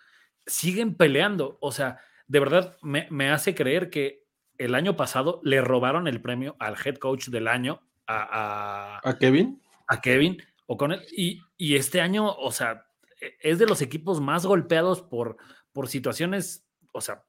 siguen 0.45 0.95
peleando. 0.95 1.57
O 1.61 1.71
sea, 1.71 1.99
de 2.27 2.39
verdad 2.39 2.77
me, 2.81 3.07
me 3.09 3.31
hace 3.31 3.55
creer 3.55 3.89
que 3.89 4.26
el 4.57 4.76
año 4.76 4.95
pasado 4.95 5.39
le 5.43 5.61
robaron 5.61 6.07
el 6.07 6.21
premio 6.21 6.55
al 6.59 6.76
head 6.84 6.97
coach 6.97 7.30
del 7.30 7.47
año 7.47 7.81
a, 8.07 9.17
Kevin. 9.19 9.61
A 9.88 10.01
Kevin 10.01 10.41
o 10.67 10.77
con 10.77 10.91
él. 10.91 11.01
Y, 11.11 11.41
este 11.76 12.01
año, 12.01 12.31
o 12.35 12.51
sea, 12.51 12.85
e, 13.21 13.38
es 13.41 13.59
de 13.59 13.65
los 13.65 13.81
equipos 13.81 14.19
más 14.21 14.45
golpeados 14.45 15.01
por, 15.01 15.38
por 15.71 15.88
situaciones, 15.88 16.67
o 16.91 17.01
sea, 17.01 17.23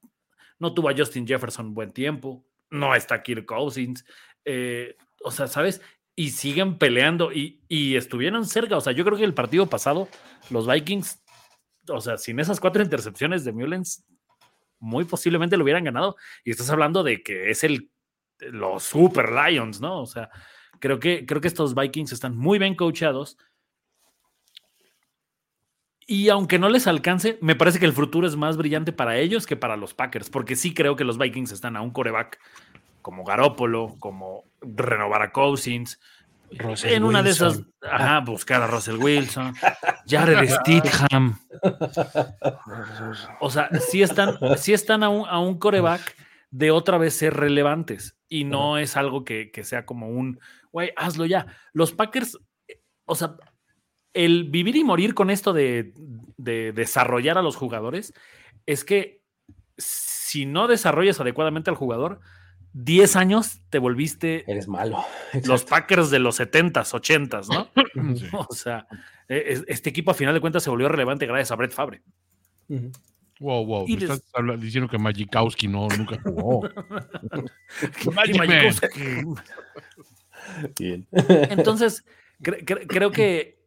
no 0.58 0.74
tuvo 0.74 0.88
a 0.88 0.96
Justin 0.96 1.26
Jefferson 1.26 1.74
buen 1.74 1.92
tiempo, 1.92 2.44
no 2.70 2.94
está 2.94 3.22
Kirk 3.22 3.46
Cousins, 3.46 4.04
eh, 4.44 4.96
o 5.22 5.30
sea, 5.30 5.46
¿sabes? 5.46 5.80
Y 6.16 6.30
siguen 6.30 6.76
peleando 6.76 7.32
y, 7.32 7.62
y, 7.68 7.96
estuvieron 7.96 8.44
cerca, 8.46 8.76
o 8.76 8.80
sea, 8.80 8.92
yo 8.92 9.04
creo 9.04 9.16
que 9.16 9.24
el 9.24 9.32
partido 9.32 9.66
pasado, 9.68 10.08
los 10.50 10.66
Vikings, 10.66 11.22
o 11.88 12.00
sea, 12.00 12.18
sin 12.18 12.40
esas 12.40 12.60
cuatro 12.60 12.82
intercepciones 12.82 13.44
de 13.44 13.52
Mullens, 13.52 14.04
muy 14.78 15.04
posiblemente 15.04 15.56
lo 15.56 15.64
hubieran 15.64 15.84
ganado. 15.84 16.16
Y 16.44 16.50
estás 16.50 16.70
hablando 16.70 17.02
de 17.02 17.22
que 17.22 17.50
es 17.50 17.64
el 17.64 17.90
los 18.38 18.84
Super 18.84 19.30
Lions, 19.30 19.80
¿no? 19.80 20.00
O 20.00 20.06
sea, 20.06 20.30
Creo 20.80 20.98
que, 20.98 21.26
creo 21.26 21.40
que 21.40 21.48
estos 21.48 21.74
Vikings 21.74 22.12
están 22.12 22.36
muy 22.36 22.58
bien 22.58 22.74
coachados. 22.74 23.36
Y 26.06 26.28
aunque 26.30 26.58
no 26.58 26.68
les 26.68 26.88
alcance, 26.88 27.38
me 27.40 27.54
parece 27.54 27.78
que 27.78 27.86
el 27.86 27.92
futuro 27.92 28.26
es 28.26 28.34
más 28.34 28.56
brillante 28.56 28.90
para 28.92 29.18
ellos 29.18 29.46
que 29.46 29.56
para 29.56 29.76
los 29.76 29.94
Packers, 29.94 30.28
porque 30.28 30.56
sí 30.56 30.74
creo 30.74 30.96
que 30.96 31.04
los 31.04 31.18
Vikings 31.18 31.52
están 31.52 31.76
a 31.76 31.82
un 31.82 31.92
coreback 31.92 32.40
como 33.02 33.24
Garópolo, 33.24 33.96
como 33.98 34.44
renovar 34.60 35.22
a 35.22 35.32
Cousins. 35.32 36.00
en 36.84 37.04
una 37.04 37.22
de 37.22 37.30
esas, 37.30 37.62
ajá, 37.82 38.20
buscar 38.20 38.62
a 38.62 38.66
Russell 38.66 38.96
Wilson, 38.96 39.54
Jared 40.06 40.48
Stidham. 40.60 41.38
O 43.40 43.50
sea, 43.50 43.68
sí 43.80 44.02
están, 44.02 44.38
sí 44.56 44.72
están 44.72 45.02
a 45.02 45.08
un, 45.08 45.28
a 45.28 45.38
un 45.38 45.58
coreback 45.58 46.16
de 46.50 46.70
otra 46.70 46.98
vez 46.98 47.14
ser 47.14 47.34
relevantes 47.34 48.16
y 48.28 48.44
no 48.44 48.78
es 48.78 48.96
algo 48.96 49.24
que, 49.24 49.50
que 49.50 49.64
sea 49.64 49.86
como 49.86 50.08
un 50.08 50.40
güey, 50.72 50.92
hazlo 50.96 51.26
ya. 51.26 51.46
Los 51.72 51.92
Packers, 51.92 52.38
o 53.04 53.14
sea, 53.14 53.36
el 54.12 54.44
vivir 54.44 54.76
y 54.76 54.84
morir 54.84 55.14
con 55.14 55.30
esto 55.30 55.52
de, 55.52 55.92
desarrollar 56.36 57.38
a 57.38 57.42
los 57.42 57.56
jugadores 57.56 58.14
es 58.66 58.84
que 58.84 59.22
si 59.76 60.46
no 60.46 60.68
desarrollas 60.68 61.20
adecuadamente 61.20 61.70
al 61.70 61.76
jugador, 61.76 62.20
10 62.72 63.16
años 63.16 63.60
te 63.70 63.78
volviste 63.78 64.44
Eres 64.50 64.68
malo. 64.68 65.04
los. 65.44 65.64
Packers 65.64 66.10
de 66.10 66.18
los 66.20 66.38
70s, 66.40 66.92
80s, 66.94 67.48
¿no? 67.48 67.68
Sí. 68.16 68.26
O 68.32 68.54
sea, 68.54 68.86
eh, 69.28 69.44
es- 69.48 69.64
este 69.66 69.90
equipo 69.90 70.10
a 70.10 70.14
final 70.14 70.34
de 70.34 70.40
cuentas 70.40 70.62
se 70.62 70.70
volvió 70.70 70.88
relevante 70.88 71.26
gracias 71.26 71.50
a 71.50 71.56
Brett 71.56 71.72
Favre. 71.72 72.02
Ujú. 72.68 72.92
Wow, 73.40 73.64
wow. 73.66 73.84
Y 73.88 73.94
me 73.96 74.00
des- 74.06 74.10
estás 74.10 74.60
diciendo 74.60 74.88
que 74.88 74.98
Magikowski 74.98 75.66
no, 75.66 75.88
nunca 75.88 76.20
jugó. 76.22 76.60
Bien. 80.78 81.06
Entonces, 81.12 82.04
cre- 82.40 82.64
cre- 82.64 82.86
creo 82.86 83.10
que 83.10 83.58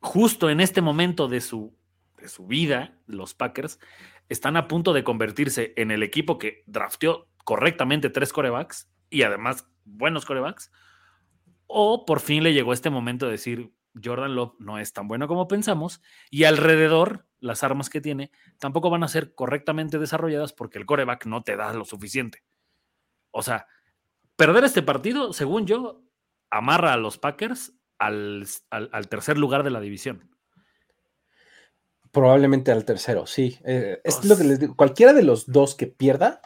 justo 0.00 0.50
en 0.50 0.60
este 0.60 0.80
momento 0.80 1.28
de 1.28 1.40
su, 1.40 1.74
de 2.20 2.28
su 2.28 2.46
vida, 2.46 2.94
los 3.06 3.34
Packers 3.34 3.78
están 4.28 4.56
a 4.56 4.68
punto 4.68 4.92
de 4.92 5.04
convertirse 5.04 5.72
en 5.76 5.90
el 5.90 6.02
equipo 6.02 6.38
que 6.38 6.62
drafteó 6.66 7.26
correctamente 7.48 8.10
tres 8.10 8.30
corebacks 8.34 8.90
y 9.08 9.22
además 9.22 9.66
buenos 9.86 10.26
corebacks. 10.26 10.70
O 11.66 12.04
por 12.04 12.20
fin 12.20 12.42
le 12.42 12.52
llegó 12.52 12.74
este 12.74 12.90
momento 12.90 13.24
de 13.24 13.32
decir, 13.32 13.72
Jordan 14.04 14.34
Love 14.34 14.52
no 14.58 14.78
es 14.78 14.92
tan 14.92 15.08
bueno 15.08 15.28
como 15.28 15.48
pensamos 15.48 16.02
y 16.30 16.44
alrededor 16.44 17.26
las 17.40 17.64
armas 17.64 17.88
que 17.88 18.02
tiene 18.02 18.30
tampoco 18.58 18.90
van 18.90 19.02
a 19.02 19.08
ser 19.08 19.34
correctamente 19.34 19.98
desarrolladas 19.98 20.52
porque 20.52 20.76
el 20.78 20.84
coreback 20.84 21.24
no 21.24 21.42
te 21.42 21.56
da 21.56 21.72
lo 21.72 21.86
suficiente. 21.86 22.44
O 23.30 23.42
sea, 23.42 23.66
perder 24.36 24.64
este 24.64 24.82
partido, 24.82 25.32
según 25.32 25.66
yo, 25.66 26.02
amarra 26.50 26.92
a 26.92 26.98
los 26.98 27.16
Packers 27.16 27.72
al, 27.98 28.46
al- 28.68 28.90
al 28.92 29.08
tercer 29.08 29.38
lugar 29.38 29.62
de 29.62 29.70
la 29.70 29.80
división. 29.80 30.28
Probablemente 32.12 32.72
al 32.72 32.84
tercero, 32.84 33.26
sí. 33.26 33.58
Eh, 33.64 34.02
es 34.04 34.22
lo 34.26 34.36
que 34.36 34.44
les 34.44 34.60
digo. 34.60 34.76
Cualquiera 34.76 35.14
de 35.14 35.22
los 35.22 35.46
dos 35.50 35.74
que 35.74 35.86
pierda, 35.86 36.42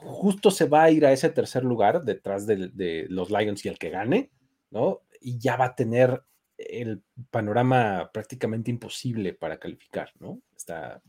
justo 0.00 0.50
se 0.50 0.66
va 0.66 0.84
a 0.84 0.90
ir 0.90 1.04
a 1.04 1.12
ese 1.12 1.28
tercer 1.30 1.64
lugar 1.64 2.04
detrás 2.04 2.46
de, 2.46 3.06
los 3.08 3.30
Lions 3.30 3.64
y 3.64 3.68
el 3.68 3.78
que 3.78 3.90
gane, 3.90 4.30
¿no? 4.70 5.02
Y 5.20 5.38
ya 5.38 5.56
va 5.56 5.66
a 5.66 5.74
tener 5.74 6.22
el 6.56 7.02
panorama 7.30 8.10
prácticamente 8.12 8.70
imposible 8.70 9.34
para 9.34 9.58
calificar, 9.58 10.10
¿no? 10.20 10.40
Está 10.56 11.02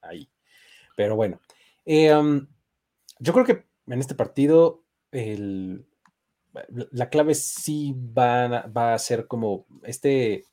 ahí. 0.00 0.28
Pero 0.96 1.16
bueno, 1.16 1.40
um, 1.86 2.46
yo 3.18 3.32
creo 3.32 3.44
que 3.44 3.64
en 3.86 4.00
este 4.00 4.14
partido 4.14 4.84
la 6.90 7.08
clave 7.08 7.34
sí 7.34 7.94
va, 7.96 8.66
va 8.66 8.94
a 8.94 8.98
ser 8.98 9.26
como 9.26 9.66
este 9.84 10.44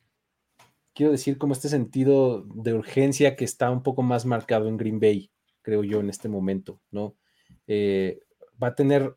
quiero 0.93 1.11
decir, 1.13 1.37
como 1.37 1.53
este 1.53 1.69
sentido 1.69 2.43
de 2.43 2.73
urgencia 2.73 3.37
que 3.37 3.45
está 3.45 3.71
un 3.71 3.83
poco 3.83 4.01
más 4.01 4.25
marcado 4.25 4.67
en 4.67 4.75
Green 4.75 4.99
Bay, 4.99 5.31
creo 5.61 5.83
yo, 5.83 6.01
en 6.01 6.09
este 6.09 6.27
momento, 6.27 6.81
¿no? 6.91 7.15
Eh, 7.71 8.19
va 8.61 8.69
a 8.69 8.75
tener 8.75 9.15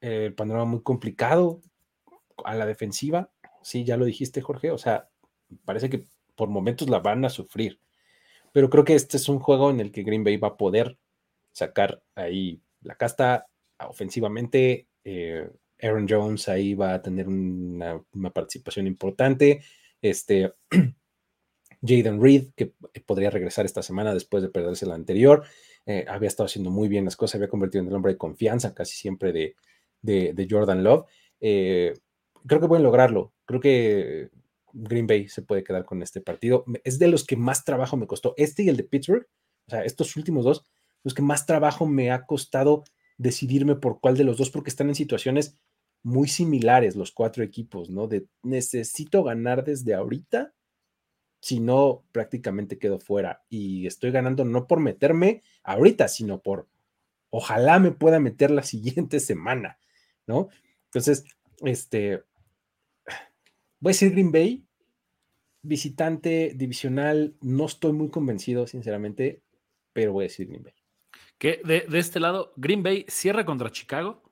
eh, 0.00 0.24
el 0.26 0.34
panorama 0.34 0.64
muy 0.64 0.82
complicado 0.82 1.60
a 2.42 2.54
la 2.54 2.64
defensiva, 2.64 3.30
sí, 3.62 3.84
ya 3.84 3.98
lo 3.98 4.06
dijiste, 4.06 4.40
Jorge, 4.40 4.70
o 4.70 4.78
sea, 4.78 5.10
parece 5.66 5.90
que 5.90 6.06
por 6.34 6.48
momentos 6.48 6.88
la 6.88 7.00
van 7.00 7.24
a 7.26 7.28
sufrir, 7.28 7.80
pero 8.50 8.70
creo 8.70 8.84
que 8.84 8.94
este 8.94 9.18
es 9.18 9.28
un 9.28 9.38
juego 9.40 9.70
en 9.70 9.78
el 9.80 9.92
que 9.92 10.04
Green 10.04 10.24
Bay 10.24 10.38
va 10.38 10.48
a 10.48 10.56
poder 10.56 10.96
sacar 11.52 12.02
ahí 12.14 12.62
la 12.80 12.96
casta 12.96 13.46
ofensivamente. 13.78 14.88
eh, 15.04 15.50
Aaron 15.82 16.06
Jones 16.08 16.48
ahí 16.48 16.74
va 16.74 16.94
a 16.94 17.02
tener 17.02 17.28
una, 17.28 18.00
una 18.14 18.30
participación 18.30 18.86
importante. 18.86 19.62
Este, 20.00 20.54
Jaden 21.82 22.22
Reed, 22.22 22.52
que 22.54 22.72
podría 23.04 23.30
regresar 23.30 23.66
esta 23.66 23.82
semana 23.82 24.14
después 24.14 24.42
de 24.42 24.48
perderse 24.48 24.86
la 24.86 24.94
anterior, 24.94 25.44
eh, 25.86 26.04
había 26.08 26.28
estado 26.28 26.46
haciendo 26.46 26.70
muy 26.70 26.88
bien 26.88 27.04
las 27.04 27.16
cosas, 27.16 27.36
había 27.36 27.48
convertido 27.48 27.82
en 27.82 27.88
el 27.88 27.94
hombre 27.94 28.12
de 28.12 28.18
confianza 28.18 28.74
casi 28.74 28.96
siempre 28.96 29.32
de, 29.32 29.54
de- 30.02 30.46
Jordan 30.48 30.84
Love. 30.84 31.06
Eh, 31.40 31.94
creo 32.46 32.60
que 32.60 32.68
pueden 32.68 32.84
lograrlo. 32.84 33.32
Creo 33.44 33.60
que 33.60 34.30
Green 34.72 35.06
Bay 35.06 35.28
se 35.28 35.42
puede 35.42 35.64
quedar 35.64 35.84
con 35.84 36.02
este 36.02 36.20
partido. 36.20 36.64
Es 36.84 36.98
de 36.98 37.08
los 37.08 37.24
que 37.24 37.36
más 37.36 37.64
trabajo 37.64 37.96
me 37.96 38.06
costó. 38.06 38.34
Este 38.36 38.62
y 38.62 38.68
el 38.68 38.76
de 38.76 38.84
Pittsburgh, 38.84 39.26
o 39.66 39.70
sea, 39.70 39.84
estos 39.84 40.16
últimos 40.16 40.44
dos, 40.44 40.64
los 41.04 41.14
que 41.14 41.22
más 41.22 41.46
trabajo 41.46 41.86
me 41.86 42.10
ha 42.10 42.26
costado 42.26 42.84
decidirme 43.18 43.76
por 43.76 44.00
cuál 44.00 44.16
de 44.16 44.24
los 44.24 44.38
dos, 44.38 44.50
porque 44.50 44.70
están 44.70 44.88
en 44.88 44.94
situaciones 44.94 45.56
muy 46.04 46.26
similares 46.28 46.96
los 46.96 47.12
cuatro 47.12 47.44
equipos, 47.44 47.90
¿no? 47.90 48.08
De 48.08 48.26
necesito 48.42 49.22
ganar 49.22 49.64
desde 49.64 49.94
ahorita 49.94 50.52
si 51.42 51.58
no 51.58 52.04
prácticamente 52.12 52.78
quedo 52.78 53.00
fuera 53.00 53.42
y 53.50 53.84
estoy 53.88 54.12
ganando 54.12 54.44
no 54.44 54.68
por 54.68 54.78
meterme 54.78 55.42
ahorita, 55.64 56.06
sino 56.06 56.40
por 56.40 56.68
ojalá 57.30 57.80
me 57.80 57.90
pueda 57.90 58.20
meter 58.20 58.52
la 58.52 58.62
siguiente 58.62 59.18
semana, 59.18 59.78
¿no? 60.26 60.48
Entonces, 60.84 61.24
este, 61.64 62.22
voy 63.80 63.90
a 63.90 63.94
decir 63.94 64.12
Green 64.12 64.30
Bay, 64.30 64.64
visitante 65.62 66.52
divisional, 66.54 67.34
no 67.40 67.66
estoy 67.66 67.92
muy 67.92 68.08
convencido, 68.08 68.68
sinceramente, 68.68 69.42
pero 69.92 70.12
voy 70.12 70.24
a 70.24 70.28
decir 70.28 70.46
Green 70.46 70.62
Bay. 70.62 70.74
Que 71.38 71.60
de, 71.64 71.86
de 71.88 71.98
este 71.98 72.20
lado, 72.20 72.52
Green 72.56 72.84
Bay 72.84 73.04
cierra 73.08 73.44
contra 73.44 73.72
Chicago 73.72 74.22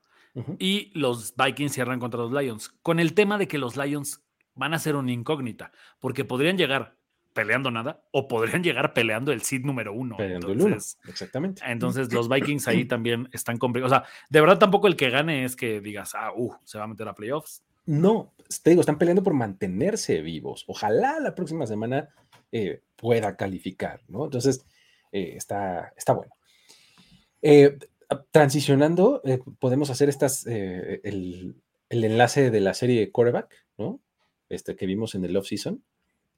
y 0.60 0.92
los 0.96 1.34
Vikings 1.34 1.72
cierran 1.72 1.98
contra 1.98 2.20
los 2.20 2.30
Lions, 2.30 2.68
con 2.82 3.00
el 3.00 3.14
tema 3.14 3.36
de 3.36 3.48
que 3.48 3.58
los 3.58 3.76
Lions 3.76 4.22
van 4.54 4.74
a 4.74 4.78
ser 4.78 4.94
una 4.94 5.10
incógnita, 5.10 5.72
porque 5.98 6.24
podrían 6.24 6.56
llegar 6.56 6.99
peleando 7.32 7.70
nada 7.70 8.02
o 8.10 8.28
podrían 8.28 8.62
llegar 8.62 8.92
peleando 8.92 9.32
el 9.32 9.42
seed 9.42 9.62
número 9.62 9.92
uno. 9.92 10.16
Peleando 10.16 10.52
el 10.52 10.60
uno, 10.60 10.76
exactamente. 11.08 11.62
entonces 11.66 12.12
los 12.12 12.28
Vikings 12.28 12.68
ahí 12.68 12.84
también 12.84 13.28
están 13.32 13.58
complicados. 13.58 13.92
O 13.92 13.94
sea, 13.96 14.08
de 14.28 14.40
verdad 14.40 14.58
tampoco 14.58 14.86
el 14.86 14.96
que 14.96 15.10
gane 15.10 15.44
es 15.44 15.56
que 15.56 15.80
digas, 15.80 16.12
ah, 16.14 16.32
uh, 16.34 16.54
se 16.64 16.78
va 16.78 16.84
a 16.84 16.88
meter 16.88 17.08
a 17.08 17.14
playoffs. 17.14 17.62
No, 17.86 18.34
te 18.62 18.70
digo, 18.70 18.80
están 18.80 18.98
peleando 18.98 19.22
por 19.22 19.34
mantenerse 19.34 20.20
vivos. 20.20 20.64
Ojalá 20.68 21.18
la 21.20 21.34
próxima 21.34 21.66
semana 21.66 22.10
eh, 22.52 22.82
pueda 22.96 23.36
calificar, 23.36 24.02
¿no? 24.08 24.24
Entonces, 24.24 24.64
eh, 25.12 25.34
está, 25.36 25.92
está 25.96 26.12
bueno. 26.12 26.32
Eh, 27.42 27.78
transicionando, 28.30 29.22
podemos 29.58 29.90
hacer 29.90 30.08
estas, 30.08 30.46
eh, 30.46 31.00
el, 31.04 31.56
el 31.88 32.04
enlace 32.04 32.50
de 32.50 32.60
la 32.60 32.74
serie 32.74 33.00
de 33.00 33.10
quarterback, 33.10 33.66
¿no? 33.78 34.00
Este 34.48 34.76
que 34.76 34.86
vimos 34.86 35.14
en 35.14 35.24
el 35.24 35.36
off-season. 35.36 35.82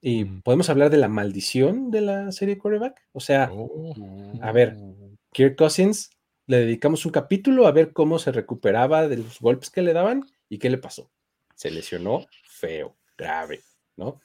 Y 0.04 0.24
podemos 0.24 0.68
hablar 0.68 0.90
de 0.90 0.96
la 0.98 1.06
maldición 1.08 1.92
de 1.92 2.00
la 2.00 2.32
serie 2.32 2.58
quarterback. 2.58 3.00
O 3.12 3.20
sea, 3.20 3.48
Oh. 3.52 3.94
a 4.42 4.50
ver, 4.50 4.76
Kirk 5.32 5.56
Cousins, 5.56 6.10
le 6.48 6.58
dedicamos 6.58 7.06
un 7.06 7.12
capítulo 7.12 7.68
a 7.68 7.72
ver 7.72 7.92
cómo 7.92 8.18
se 8.18 8.32
recuperaba 8.32 9.06
de 9.06 9.18
los 9.18 9.38
golpes 9.38 9.70
que 9.70 9.80
le 9.80 9.92
daban 9.92 10.26
y 10.48 10.58
qué 10.58 10.68
le 10.70 10.78
pasó. 10.78 11.12
Se 11.54 11.70
lesionó 11.70 12.26
feo, 12.42 12.96
grave, 13.16 13.60
¿no? 13.96 14.20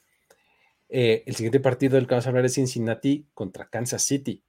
Eh, 0.88 1.22
el 1.26 1.36
siguiente 1.36 1.60
partido 1.60 1.94
del 1.94 2.08
que 2.08 2.14
vamos 2.14 2.26
a 2.26 2.30
hablar 2.30 2.44
es 2.46 2.54
Cincinnati 2.54 3.28
contra 3.32 3.68
Kansas 3.68 4.02
City. 4.02 4.42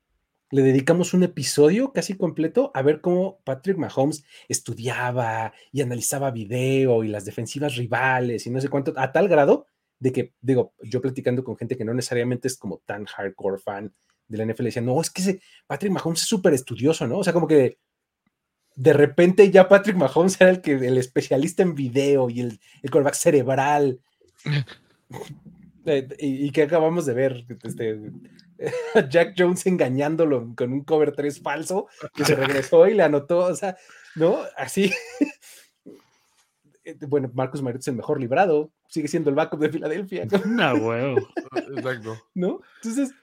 Le 0.49 0.63
dedicamos 0.63 1.13
un 1.13 1.21
episodio 1.21 1.93
casi 1.93 2.17
completo 2.17 2.71
a 2.73 2.81
ver 2.81 3.01
cómo 3.01 3.39
Patrick 3.43 3.77
Mahomes 3.77 4.23
estudiaba 4.47 5.53
y 5.71 5.81
analizaba 5.81 6.31
video 6.31 7.03
y 7.03 7.07
las 7.07 7.25
defensivas 7.25 7.75
rivales 7.75 8.47
y 8.47 8.49
no 8.49 8.59
sé 8.59 8.67
cuánto, 8.67 8.93
a 8.95 9.11
tal 9.11 9.27
grado 9.27 9.67
de 9.99 10.11
que, 10.11 10.33
digo, 10.41 10.73
yo 10.81 11.01
platicando 11.01 11.43
con 11.43 11.57
gente 11.57 11.77
que 11.77 11.85
no 11.85 11.93
necesariamente 11.93 12.47
es 12.47 12.57
como 12.57 12.79
tan 12.85 13.05
hardcore 13.05 13.59
fan 13.59 13.93
de 14.27 14.37
la 14.37 14.45
NFL, 14.45 14.65
decía, 14.65 14.81
no, 14.81 14.99
es 15.01 15.09
que 15.09 15.21
ese 15.21 15.41
Patrick 15.67 15.91
Mahomes 15.91 16.21
es 16.21 16.27
súper 16.27 16.53
estudioso, 16.53 17.07
¿no? 17.07 17.19
O 17.19 17.23
sea, 17.23 17.33
como 17.33 17.47
que 17.47 17.79
de 18.75 18.93
repente 18.93 19.51
ya 19.51 19.67
Patrick 19.67 19.97
Mahomes 19.97 20.39
era 20.39 20.51
el, 20.51 20.61
que, 20.61 20.73
el 20.73 20.97
especialista 20.97 21.63
en 21.63 21.75
video 21.75 22.29
y 22.29 22.41
el, 22.41 22.59
el 22.81 22.91
quarterback 22.91 23.15
cerebral. 23.15 23.99
Eh, 25.85 26.07
y, 26.19 26.45
y 26.45 26.51
que 26.51 26.63
acabamos 26.63 27.05
de 27.07 27.13
ver, 27.13 27.45
este, 27.63 27.97
Jack 29.09 29.33
Jones 29.37 29.65
engañándolo 29.65 30.53
con 30.55 30.73
un 30.73 30.83
cover 30.83 31.13
3 31.13 31.41
falso, 31.41 31.87
que 32.13 32.25
se 32.25 32.35
regresó 32.35 32.87
y 32.87 32.93
le 32.93 33.03
anotó, 33.03 33.39
o 33.39 33.55
sea, 33.55 33.77
¿no? 34.15 34.39
Así. 34.57 34.91
Eh, 36.89 37.05
Bueno, 37.07 37.29
Marcus 37.33 37.61
Mariota 37.61 37.81
es 37.81 37.87
el 37.87 37.95
mejor 37.95 38.19
librado, 38.19 38.71
sigue 38.87 39.07
siendo 39.07 39.29
el 39.29 39.35
backup 39.35 39.59
de 39.59 39.69
Filadelfia. 39.69 40.27
No, 40.45 40.73
huevo. 40.75 41.27
Exacto. 41.75 42.17
¿no? 42.33 42.61
Entonces, 42.81 43.13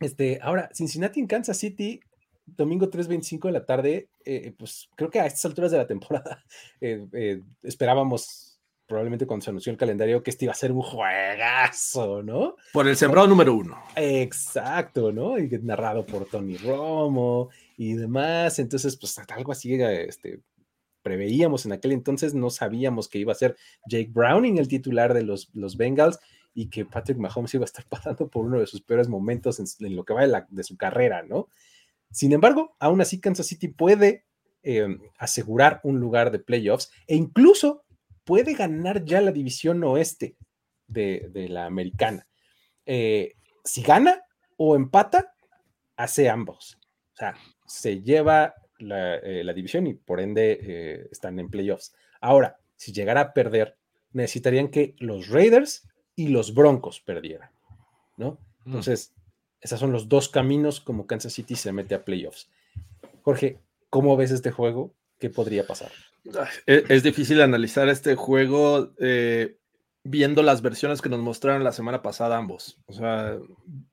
este, 0.00 0.38
ahora, 0.42 0.70
Cincinnati 0.74 1.20
en 1.20 1.26
Kansas 1.26 1.56
City, 1.56 2.00
domingo 2.44 2.90
3.25 2.90 3.46
de 3.46 3.52
la 3.52 3.64
tarde, 3.64 4.08
eh, 4.24 4.54
pues 4.56 4.88
creo 4.94 5.10
que 5.10 5.20
a 5.20 5.26
estas 5.26 5.44
alturas 5.46 5.70
de 5.70 5.78
la 5.78 5.86
temporada 5.86 6.44
eh, 6.80 7.06
eh, 7.12 7.42
esperábamos, 7.62 8.60
probablemente 8.86 9.26
cuando 9.26 9.42
se 9.42 9.50
anunció 9.50 9.72
el 9.72 9.78
calendario, 9.78 10.22
que 10.22 10.30
este 10.30 10.44
iba 10.44 10.52
a 10.52 10.56
ser 10.56 10.70
un 10.70 10.82
juegazo, 10.82 12.22
¿no? 12.22 12.56
Por 12.72 12.86
el 12.86 12.96
sembrado 12.96 13.26
número 13.26 13.54
uno. 13.54 13.76
Exacto, 13.96 15.10
¿no? 15.10 15.38
Y 15.38 15.48
narrado 15.62 16.06
por 16.06 16.26
Tony 16.26 16.56
Romo 16.56 17.48
y 17.76 17.94
demás. 17.94 18.60
Entonces, 18.60 18.96
pues 18.96 19.18
algo 19.18 19.50
así, 19.50 19.74
este, 19.74 20.40
preveíamos 21.06 21.64
en 21.64 21.70
aquel 21.70 21.92
entonces, 21.92 22.34
no 22.34 22.50
sabíamos 22.50 23.06
que 23.06 23.18
iba 23.18 23.30
a 23.30 23.36
ser 23.36 23.56
Jake 23.88 24.10
Browning 24.12 24.58
el 24.58 24.66
titular 24.66 25.14
de 25.14 25.22
los, 25.22 25.54
los 25.54 25.76
Bengals 25.76 26.18
y 26.52 26.68
que 26.68 26.84
Patrick 26.84 27.16
Mahomes 27.16 27.54
iba 27.54 27.62
a 27.62 27.66
estar 27.66 27.84
pasando 27.88 28.28
por 28.28 28.44
uno 28.44 28.58
de 28.58 28.66
sus 28.66 28.82
peores 28.82 29.06
momentos 29.06 29.60
en, 29.60 29.94
lo 29.94 30.04
que 30.04 30.14
va 30.14 30.26
de, 30.26 30.64
su 30.64 30.76
carrera, 30.76 31.22
¿no? 31.22 31.46
Sin 32.10 32.32
embargo, 32.32 32.74
aún 32.80 33.00
así 33.00 33.20
Kansas 33.20 33.46
City 33.46 33.68
puede 33.68 34.24
eh, 34.64 34.98
asegurar 35.16 35.78
un 35.84 36.00
lugar 36.00 36.32
de 36.32 36.40
playoffs 36.40 36.90
e 37.06 37.14
incluso 37.14 37.84
puede 38.24 38.54
ganar 38.54 39.04
ya 39.04 39.20
la 39.20 39.30
división 39.30 39.84
oeste 39.84 40.34
de, 40.88 41.28
de 41.30 41.48
la 41.48 41.66
americana. 41.66 42.26
Eh, 42.84 43.34
si 43.62 43.82
gana 43.82 44.24
o 44.56 44.74
empata, 44.74 45.36
hace 45.94 46.28
ambos. 46.28 46.76
O 47.12 47.16
sea, 47.16 47.36
se 47.64 48.02
lleva 48.02 48.54
la, 48.78 49.16
eh, 49.16 49.42
la 49.44 49.52
división 49.52 49.86
y 49.86 49.94
por 49.94 50.20
ende 50.20 50.58
eh, 50.62 51.08
están 51.10 51.38
en 51.38 51.50
playoffs. 51.50 51.94
Ahora, 52.20 52.58
si 52.76 52.92
llegara 52.92 53.20
a 53.20 53.32
perder, 53.32 53.76
necesitarían 54.12 54.68
que 54.68 54.94
los 54.98 55.28
Raiders 55.28 55.88
y 56.14 56.28
los 56.28 56.54
Broncos 56.54 57.00
perdieran, 57.00 57.50
¿no? 58.16 58.38
Entonces, 58.64 59.12
esos 59.60 59.78
son 59.78 59.92
los 59.92 60.08
dos 60.08 60.28
caminos 60.28 60.80
como 60.80 61.06
Kansas 61.06 61.32
City 61.32 61.54
se 61.54 61.72
mete 61.72 61.94
a 61.94 62.04
playoffs. 62.04 62.48
Jorge, 63.22 63.60
¿cómo 63.90 64.16
ves 64.16 64.30
este 64.30 64.50
juego? 64.50 64.94
¿Qué 65.18 65.30
podría 65.30 65.66
pasar? 65.66 65.92
Es, 66.66 66.90
es 66.90 67.02
difícil 67.02 67.40
analizar 67.40 67.88
este 67.88 68.16
juego 68.16 68.92
eh, 68.98 69.58
viendo 70.02 70.42
las 70.42 70.62
versiones 70.62 71.02
que 71.02 71.08
nos 71.08 71.20
mostraron 71.20 71.64
la 71.64 71.72
semana 71.72 72.02
pasada 72.02 72.36
ambos. 72.36 72.78
O 72.86 72.92
sea, 72.92 73.38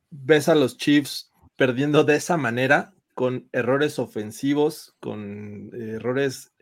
ves 0.09 0.49
a 0.49 0.55
los 0.55 0.77
Chiefs 0.77 1.31
perdiendo 1.55 2.03
de 2.03 2.15
esa 2.15 2.37
manera, 2.37 2.93
con 3.13 3.49
errores 3.51 3.99
ofensivos, 3.99 4.95
con 4.99 5.69
errores 5.73 6.53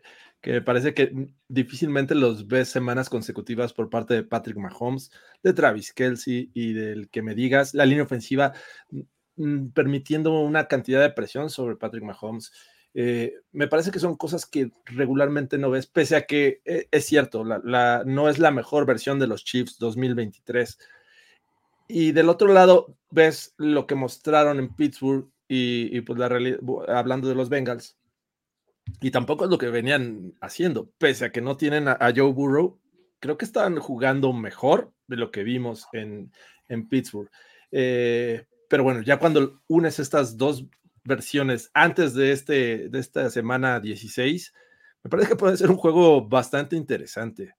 que 0.42 0.60
parece 0.60 0.92
que 0.92 1.28
difícilmente 1.48 2.16
los 2.16 2.48
ves 2.48 2.68
semanas 2.68 3.08
consecutivas 3.08 3.72
por 3.72 3.88
parte 3.88 4.14
de 4.14 4.24
Patrick 4.24 4.56
Mahomes, 4.56 5.10
de 5.42 5.52
Travis 5.52 5.92
Kelsey 5.92 6.50
y 6.52 6.72
del 6.72 7.08
que 7.08 7.22
me 7.22 7.36
digas, 7.36 7.74
la 7.74 7.86
línea 7.86 8.02
ofensiva 8.02 8.52
mm, 9.36 9.68
permitiendo 9.68 10.40
una 10.40 10.66
cantidad 10.66 11.00
de 11.00 11.10
presión 11.10 11.48
sobre 11.48 11.76
Patrick 11.76 12.02
Mahomes. 12.02 12.52
Eh, 12.92 13.34
me 13.52 13.68
parece 13.68 13.92
que 13.92 14.00
son 14.00 14.16
cosas 14.16 14.44
que 14.44 14.72
regularmente 14.84 15.58
no 15.58 15.70
ves, 15.70 15.86
pese 15.86 16.16
a 16.16 16.26
que 16.26 16.60
eh, 16.64 16.88
es 16.90 17.06
cierto, 17.06 17.44
la, 17.44 17.60
la, 17.64 18.02
no 18.04 18.28
es 18.28 18.40
la 18.40 18.50
mejor 18.50 18.84
versión 18.84 19.20
de 19.20 19.28
los 19.28 19.44
Chiefs 19.44 19.78
2023. 19.78 20.76
Y 21.86 22.10
del 22.12 22.28
otro 22.28 22.52
lado, 22.52 22.96
ves 23.10 23.54
lo 23.58 23.86
que 23.86 23.94
mostraron 23.94 24.58
en 24.58 24.74
Pittsburgh 24.74 25.30
y, 25.54 26.00
pues 26.00 26.18
la 26.18 26.30
realidad, 26.30 26.60
hablando 26.88 27.28
de 27.28 27.34
los 27.34 27.50
Bengals, 27.50 27.98
y 29.02 29.10
tampoco 29.10 29.44
es 29.44 29.50
lo 29.50 29.58
que 29.58 29.68
venían 29.68 30.32
haciendo, 30.40 30.90
pese 30.96 31.26
a 31.26 31.32
que 31.32 31.42
no 31.42 31.58
tienen 31.58 31.88
a, 31.88 31.92
a 31.92 32.10
Joe 32.14 32.32
Burrow, 32.32 32.80
creo 33.20 33.36
que 33.36 33.44
están 33.44 33.76
jugando 33.78 34.32
mejor 34.32 34.94
de 35.06 35.16
lo 35.16 35.30
que 35.30 35.44
vimos 35.44 35.86
en, 35.92 36.32
en 36.68 36.88
Pittsburgh. 36.88 37.30
Eh, 37.70 38.46
pero 38.66 38.82
bueno, 38.82 39.02
ya 39.02 39.18
cuando 39.18 39.60
unes 39.68 39.98
estas 39.98 40.38
dos 40.38 40.64
versiones 41.04 41.70
antes 41.74 42.14
de, 42.14 42.32
este, 42.32 42.88
de 42.88 42.98
esta 42.98 43.28
semana 43.28 43.78
16, 43.78 44.54
me 45.04 45.10
parece 45.10 45.28
que 45.28 45.36
puede 45.36 45.58
ser 45.58 45.70
un 45.70 45.76
juego 45.76 46.26
bastante 46.26 46.76
interesante. 46.76 47.54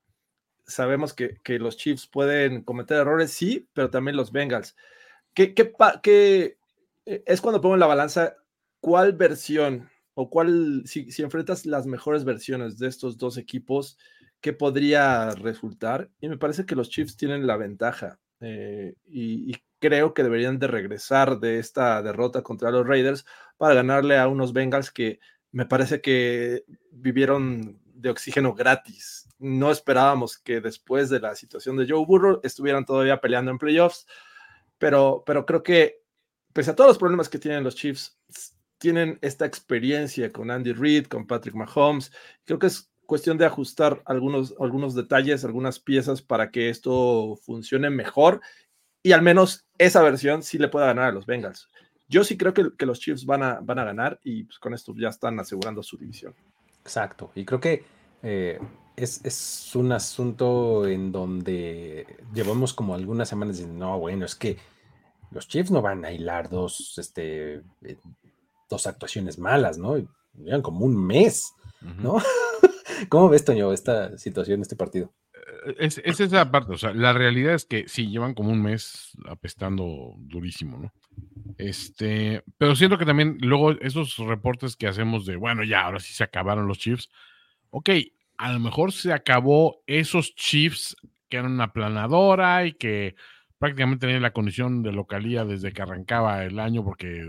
Sabemos 0.65 1.13
que, 1.13 1.37
que 1.43 1.59
los 1.59 1.77
Chiefs 1.77 2.07
pueden 2.07 2.63
cometer 2.63 2.97
errores, 2.97 3.31
sí, 3.31 3.69
pero 3.73 3.91
también 3.91 4.17
los 4.17 4.31
Bengals. 4.31 4.75
¿Qué, 5.35 5.53
qué, 5.53 5.71
qué 6.01 6.57
es 7.05 7.41
cuando 7.41 7.61
pongo 7.61 7.75
en 7.75 7.80
la 7.80 7.88
balanza 7.88 8.35
cuál 8.80 9.13
versión 9.13 9.89
o 10.13 10.30
cuál, 10.30 10.84
si, 10.85 11.11
si, 11.11 11.23
enfrentas 11.23 11.65
las 11.65 11.85
mejores 11.85 12.23
versiones 12.23 12.77
de 12.77 12.88
estos 12.88 13.17
dos 13.17 13.38
equipos, 13.38 13.97
qué 14.41 14.53
podría 14.53 15.31
resultar? 15.31 16.09
Y 16.19 16.30
me 16.30 16.38
parece 16.38 16.65
que 16.65 16.75
los 16.75 16.89
Chiefs 16.89 17.17
tienen 17.17 17.47
la 17.47 17.57
ventaja 17.57 18.19
eh, 18.39 18.95
y, 19.05 19.51
y, 19.51 19.55
creo 19.80 20.13
que 20.13 20.23
deberían 20.23 20.59
de 20.59 20.67
regresar 20.67 21.41
de 21.41 21.59
esta 21.59 22.01
derrota 22.01 22.41
contra 22.41 22.71
los 22.71 22.88
Raiders 22.88 23.25
para 23.57 23.73
ganarle 23.73 24.17
a 24.17 24.30
unos 24.30 24.53
Bengals 24.53 24.91
que 24.91 25.19
me 25.51 25.65
parece 25.65 25.99
que 25.99 26.63
vivieron 26.89 27.81
de 27.85 28.09
oxígeno 28.09 28.53
gratis. 28.53 29.27
No 29.39 29.71
esperábamos 29.71 30.38
que 30.38 30.61
después 30.61 31.09
de 31.09 31.19
la 31.19 31.35
situación 31.35 31.75
de 31.75 31.85
Joe 31.88 32.05
Burrow 32.05 32.39
estuvieran 32.43 32.85
todavía 32.85 33.19
peleando 33.19 33.51
en 33.51 33.57
playoffs, 33.57 34.07
pero, 34.77 35.23
pero 35.25 35.45
creo 35.45 35.63
que 35.63 36.02
pese 36.53 36.71
a 36.71 36.75
todos 36.75 36.89
los 36.89 36.97
problemas 36.97 37.30
que 37.30 37.39
tienen 37.39 37.63
los 37.63 37.75
Chiefs, 37.75 38.17
tienen 38.77 39.17
esta 39.21 39.45
experiencia 39.45 40.31
con 40.31 40.51
Andy 40.51 40.73
Reid, 40.73 41.07
con 41.07 41.25
Patrick 41.25 41.55
Mahomes. 41.55 42.11
Creo 42.45 42.59
que 42.59 42.67
es 42.67 42.91
cuestión 43.05 43.38
de 43.38 43.45
ajustar 43.45 44.01
algunos, 44.05 44.55
algunos 44.59 44.95
detalles, 44.95 45.45
algunas 45.45 45.80
piezas 45.80 46.21
para 46.21 46.51
que 46.51 46.69
esto 46.69 47.38
funcione 47.43 47.89
mejor 47.89 48.41
y 49.01 49.11
al 49.11 49.21
menos 49.21 49.67
esa 49.77 50.01
versión 50.01 50.43
sí 50.43 50.57
le 50.57 50.69
pueda 50.69 50.88
ganar 50.88 51.09
a 51.09 51.11
los 51.11 51.25
Bengals. 51.25 51.67
Yo 52.07 52.23
sí 52.23 52.38
creo 52.38 52.53
que, 52.53 52.85
los 52.85 52.99
Chiefs 52.99 53.25
van 53.25 53.43
a, 53.43 53.59
van 53.61 53.80
a 53.80 53.84
ganar 53.84 54.19
y 54.23 54.43
pues 54.43 54.59
con 54.59 54.73
esto 54.73 54.93
ya 54.97 55.09
están 55.09 55.39
asegurando 55.39 55.81
su 55.81 55.97
división. 55.97 56.34
Exacto. 56.81 57.31
Y 57.35 57.45
creo 57.45 57.59
que 57.59 57.84
eh, 58.21 58.59
es, 58.95 59.23
es, 59.23 59.75
un 59.75 59.91
asunto 59.91 60.88
en 60.88 61.11
donde 61.11 62.05
llevamos 62.34 62.73
como 62.73 62.95
algunas 62.95 63.30
semanas 63.30 63.57
diciendo, 63.57 63.85
no, 63.85 63.99
bueno, 63.99 64.25
es 64.25 64.35
que 64.35 64.57
los 65.34 65.47
Chiefs 65.47 65.72
no 65.72 65.81
van 65.81 66.05
a 66.05 66.11
hilar 66.11 66.49
dos, 66.49 66.97
este, 66.97 67.61
dos 68.69 68.88
actuaciones 68.88 69.38
malas, 69.38 69.77
¿no? 69.77 69.97
Llevan 70.38 70.61
como 70.61 70.85
un 70.85 70.95
mes, 70.95 71.53
¿no? 71.81 72.15
Uh 72.15 72.19
-huh. 72.19 73.10
¿Cómo 73.10 73.30
ves, 73.30 73.43
Toño, 73.43 73.73
esta 73.73 74.18
situación, 74.18 74.61
este 74.61 74.76
partido? 74.76 75.11
Es, 75.77 76.01
es, 76.03 76.19
esa 76.19 76.51
parte, 76.51 76.73
o 76.73 76.77
sea, 76.77 76.93
la 76.93 77.14
realidad 77.14 77.53
es 77.53 77.65
que 77.65 77.88
sí, 77.88 78.10
llevan 78.10 78.34
como 78.34 78.51
un 78.51 78.61
mes 78.61 79.11
apestando 79.27 80.15
durísimo, 80.18 80.77
¿no? 80.77 80.93
Este, 81.57 82.43
pero 82.57 82.76
siento 82.76 82.97
que 82.97 83.05
también 83.05 83.38
luego 83.39 83.72
esos 83.72 84.18
reportes 84.18 84.76
que 84.76 84.88
hacemos 84.88 85.26
de, 85.26 85.35
bueno, 85.35 85.64
ya, 85.64 85.85
ahora 85.85 85.99
sí 85.99 86.14
se 86.14 86.23
acabaron 86.23 86.68
los 86.68 86.80
Chiefs, 86.80 87.10
ok, 87.69 87.89
a 88.38 88.51
lo 88.51 88.60
mejor 88.60 88.91
se 88.91 89.14
acabó 89.14 89.81
esos 89.88 90.35
Chiefs 90.35 90.97
que 91.30 91.38
eran 91.38 91.53
una 91.53 91.72
planadora 91.72 92.65
y 92.65 92.73
que 92.73 93.15
prácticamente 93.64 94.07
tenían 94.07 94.22
la 94.22 94.34
condición 94.34 94.84
de 94.84 94.91
localía 94.91 95.45
desde 95.45 95.72
que 95.72 95.81
arrancaba 95.81 96.44
el 96.44 96.60
año 96.60 96.84
porque 96.84 97.26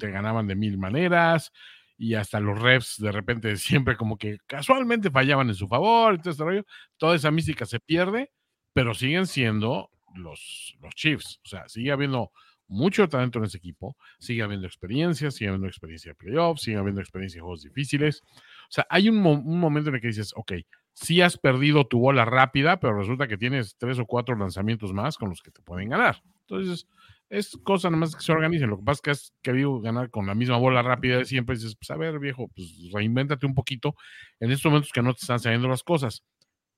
te 0.00 0.10
ganaban 0.10 0.48
de 0.48 0.56
mil 0.56 0.78
maneras 0.78 1.52
y 1.96 2.14
hasta 2.14 2.40
los 2.40 2.60
refs 2.60 2.96
de 2.98 3.12
repente 3.12 3.56
siempre 3.56 3.96
como 3.96 4.18
que 4.18 4.38
casualmente 4.48 5.12
fallaban 5.12 5.46
en 5.46 5.54
su 5.54 5.68
favor 5.68 6.14
y 6.14 6.18
todo 6.18 6.30
este 6.32 6.42
rollo, 6.42 6.64
toda 6.96 7.14
esa 7.14 7.30
mística 7.30 7.66
se 7.66 7.78
pierde, 7.78 8.32
pero 8.72 8.94
siguen 8.94 9.28
siendo 9.28 9.90
los, 10.16 10.76
los 10.80 10.92
Chiefs, 10.96 11.40
o 11.44 11.48
sea, 11.48 11.68
sigue 11.68 11.92
habiendo 11.92 12.32
mucho 12.66 13.08
talento 13.08 13.38
en 13.38 13.44
ese 13.44 13.58
equipo, 13.58 13.96
sigue 14.18 14.42
habiendo 14.42 14.66
experiencia, 14.66 15.30
sigue 15.30 15.50
habiendo 15.50 15.68
experiencia 15.68 16.10
de 16.10 16.14
playoffs, 16.16 16.62
sigue 16.62 16.78
habiendo 16.78 17.00
experiencia 17.00 17.38
de 17.38 17.42
juegos 17.42 17.62
difíciles, 17.62 18.22
o 18.24 18.70
sea, 18.70 18.88
hay 18.90 19.08
un, 19.08 19.24
un 19.24 19.60
momento 19.60 19.90
en 19.90 19.94
el 19.94 20.00
que 20.00 20.08
dices, 20.08 20.32
ok, 20.34 20.52
sí 20.96 21.20
has 21.20 21.36
perdido 21.36 21.86
tu 21.86 21.98
bola 21.98 22.24
rápida, 22.24 22.80
pero 22.80 22.98
resulta 22.98 23.28
que 23.28 23.36
tienes 23.36 23.76
tres 23.76 23.98
o 23.98 24.06
cuatro 24.06 24.34
lanzamientos 24.34 24.94
más 24.94 25.18
con 25.18 25.28
los 25.28 25.42
que 25.42 25.50
te 25.50 25.60
pueden 25.60 25.90
ganar. 25.90 26.22
Entonces, 26.40 26.88
es 27.28 27.58
cosa 27.64 27.90
nada 27.90 28.00
más 28.00 28.16
que 28.16 28.22
se 28.22 28.32
organicen. 28.32 28.70
Lo 28.70 28.78
que 28.78 28.84
pasa 28.84 28.96
es 28.96 29.02
que 29.02 29.10
has 29.10 29.34
querido 29.42 29.78
ganar 29.80 30.10
con 30.10 30.26
la 30.26 30.34
misma 30.34 30.56
bola 30.56 30.82
rápida 30.82 31.18
de 31.18 31.26
siempre. 31.26 31.54
Y 31.54 31.58
dices, 31.58 31.76
pues 31.76 31.90
a 31.90 31.96
ver, 31.96 32.18
viejo, 32.18 32.48
pues 32.48 32.90
reinvéntate 32.92 33.44
un 33.44 33.54
poquito 33.54 33.94
en 34.40 34.50
estos 34.50 34.70
momentos 34.70 34.90
que 34.92 35.02
no 35.02 35.12
te 35.12 35.20
están 35.20 35.38
saliendo 35.38 35.68
las 35.68 35.82
cosas. 35.82 36.24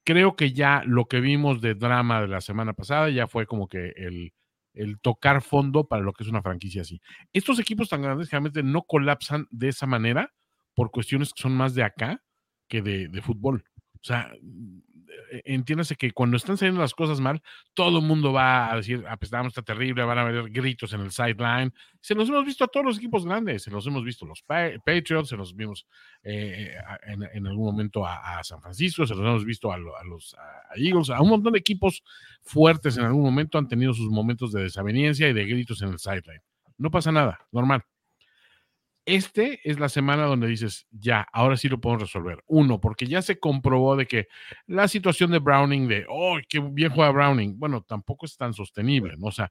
Creo 0.05 0.35
que 0.35 0.53
ya 0.53 0.82
lo 0.85 1.07
que 1.07 1.20
vimos 1.20 1.61
de 1.61 1.74
drama 1.74 2.20
de 2.20 2.28
la 2.28 2.40
semana 2.40 2.73
pasada 2.73 3.11
ya 3.11 3.28
fue 3.28 3.47
como 3.47 3.69
que 3.69 3.93
el, 3.97 4.32
tocar 5.01 5.43
fondo 5.43 5.86
para 5.86 6.03
lo 6.03 6.12
que 6.12 6.24
es 6.24 6.31
una 6.31 6.43
franquicia 6.43 6.82
así. 6.82 7.01
Estos 7.32 7.61
equipos 7.61 7.89
tan 7.89 8.03
grandes 8.03 8.28
generalmente 8.28 8.62
no 8.62 8.82
colapsan 8.82 9.47
de 9.51 9.69
esa 9.69 9.86
manera 9.86 10.32
por 10.74 10.90
cuestiones 10.90 11.32
que 11.32 11.43
son 11.43 11.57
más 11.57 11.74
de 11.74 11.85
acá 11.85 12.23
que 12.69 12.82
de 12.82 13.23
fútbol. 13.23 13.65
O 14.03 14.05
sea, 14.05 14.33
entiéndase 15.45 15.97
que 15.97 16.12
cuando 16.12 16.37
están 16.37 16.57
saliendo 16.57 16.81
las 16.81 16.95
cosas 16.95 17.20
mal, 17.20 17.43
todo 17.75 17.99
el 17.99 18.05
mundo 18.05 18.33
va 18.33 18.73
a 18.73 18.77
decir, 18.77 19.05
apestamos, 19.09 19.51
está 19.51 19.62
terrible, 19.62 20.03
van 20.05 20.19
a 20.19 20.23
haber 20.23 20.51
gritos 20.51 20.93
en 20.93 21.01
el 21.01 21.11
sideline. 21.11 21.73
Se 22.01 22.15
los 22.15 22.29
hemos 22.29 22.45
visto 22.45 22.65
a 22.65 22.69
todos 22.69 22.87
los 22.87 22.99
equipos 22.99 23.25
grandes, 23.25 23.62
se 23.62 23.70
los 23.70 23.87
hemos 23.87 24.05
visto 24.05 24.27
los 24.27 24.43
Patriots, 24.43 25.29
se 25.29 25.37
los 25.37 25.55
vimos 25.55 25.87
eh, 26.23 26.75
en, 27.07 27.47
algún 27.47 27.66
momento 27.66 28.07
a, 28.07 28.43
San 28.45 28.61
Francisco, 28.61 29.07
se 29.07 29.15
los 29.15 29.25
hemos 29.25 29.45
visto 29.45 29.73
a, 29.73 29.79
los 29.79 30.37
Eagles, 30.77 31.11
a 31.11 31.20
un 31.20 31.31
montón 31.31 31.53
de 31.53 31.59
equipos 31.59 32.03
fuertes 32.43 32.97
en 32.97 33.05
algún 33.05 33.23
momento 33.23 33.59
han 33.59 33.69
tenido 33.69 33.93
sus 33.93 34.11
momentos 34.11 34.53
de 34.53 34.62
desaveniencia 34.62 35.29
y 35.29 35.33
de 35.33 35.47
gritos 35.47 35.83
en 35.83 35.91
el 35.91 35.99
sideline. 35.99 36.43
No 36.77 36.91
pasa 36.91 37.11
nada, 37.12 37.41
normal 37.53 37.85
este 39.09 39.61
es 39.65 39.81
la 39.81 39.89
semana 39.89 40.25
donde 40.25 40.47
dices, 40.47 40.87
ya, 40.91 41.27
ahora 41.33 41.57
sí 41.57 41.69
lo 41.69 41.81
podemos 41.81 42.03
resolver. 42.03 42.45
Uno, 42.47 42.79
porque 42.79 43.07
ya 43.07 43.23
se 43.23 43.39
comprobó 43.39 43.97
de 43.97 44.07
que 44.07 44.29
la 44.67 44.87
situación 44.87 45.31
de 45.31 45.39
Browning, 45.39 45.89
de, 45.89 46.05
oh, 46.11 46.39
qué 46.47 46.61
bien 46.61 46.91
juega 46.91 47.11
Browning, 47.11 47.59
bueno, 47.59 47.81
tampoco 47.81 48.27
es 48.27 48.37
tan 48.37 48.53
sostenible, 48.53 49.17
¿no? 49.17 49.29
O 49.29 49.33
sea, 49.33 49.51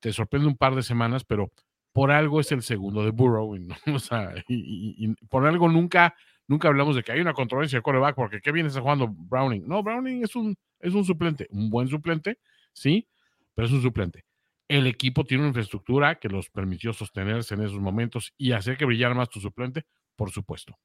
te 0.00 0.12
sorprende 0.12 0.48
un 0.48 0.56
par 0.56 0.74
de 0.74 0.82
semanas, 0.82 1.24
pero 1.24 1.52
por 1.92 2.10
algo 2.10 2.40
es 2.40 2.50
el 2.50 2.62
segundo 2.62 3.04
de 3.04 3.10
Burrow, 3.10 3.56
¿no? 3.56 3.76
o 3.94 3.98
sea, 4.00 4.34
y, 4.48 4.56
y, 4.56 5.06
y, 5.06 5.14
por 5.26 5.46
algo 5.46 5.68
nunca, 5.68 6.16
nunca 6.48 6.66
hablamos 6.66 6.96
de 6.96 7.04
que 7.04 7.12
hay 7.12 7.20
una 7.20 7.34
controversia 7.34 7.78
de 7.78 7.82
quarterback, 7.82 8.16
porque 8.16 8.40
qué 8.40 8.50
bien 8.50 8.66
está 8.66 8.80
jugando 8.80 9.08
Browning. 9.08 9.66
No, 9.68 9.82
Browning 9.82 10.24
es 10.24 10.34
un, 10.34 10.56
es 10.80 10.94
un 10.94 11.04
suplente, 11.04 11.46
un 11.50 11.70
buen 11.70 11.86
suplente, 11.86 12.38
sí, 12.72 13.08
pero 13.54 13.66
es 13.66 13.72
un 13.72 13.82
suplente 13.82 14.27
el 14.68 14.86
equipo 14.86 15.24
tiene 15.24 15.42
una 15.42 15.48
infraestructura 15.48 16.16
que 16.16 16.28
los 16.28 16.50
permitió 16.50 16.92
sostenerse 16.92 17.54
en 17.54 17.62
esos 17.62 17.80
momentos 17.80 18.34
y 18.36 18.52
hacer 18.52 18.76
que 18.76 18.84
brillara 18.84 19.14
más 19.14 19.30
tu 19.30 19.40
suplente, 19.40 19.86
por 20.14 20.30
supuesto. 20.30 20.78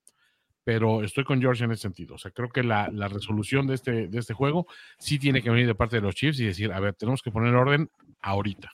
pero 0.65 1.03
estoy 1.03 1.25
con 1.25 1.41
George 1.41 1.65
en 1.65 1.73
ese 1.73 1.81
sentido. 1.81 2.15
O 2.15 2.17
sea, 2.17 2.31
creo 2.31 2.47
que 2.47 2.63
la, 2.63 2.89
la, 2.89 3.09
resolución 3.09 3.67
de 3.67 3.75
este, 3.75 4.07
de 4.07 4.17
este 4.17 4.33
juego 4.33 4.65
sí 4.97 5.19
tiene 5.19 5.41
que 5.41 5.49
venir 5.49 5.67
de 5.67 5.75
parte 5.75 5.97
de 5.97 6.01
los 6.01 6.15
Chiefs 6.15 6.39
y 6.39 6.45
decir, 6.45 6.71
a 6.71 6.79
ver, 6.79 6.93
tenemos 6.93 7.21
que 7.21 7.31
poner 7.31 7.53
orden 7.53 7.89
ahorita. 8.21 8.71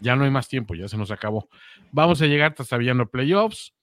Ya 0.00 0.14
no 0.14 0.22
hay 0.24 0.30
más 0.30 0.48
tiempo, 0.48 0.76
ya 0.76 0.88
se 0.88 0.96
nos 0.96 1.10
acabó. 1.10 1.48
Vamos 1.90 2.22
a 2.22 2.26
llegar 2.26 2.54
hasta 2.56 2.76
viendo 2.76 3.06
playoffs. 3.06 3.74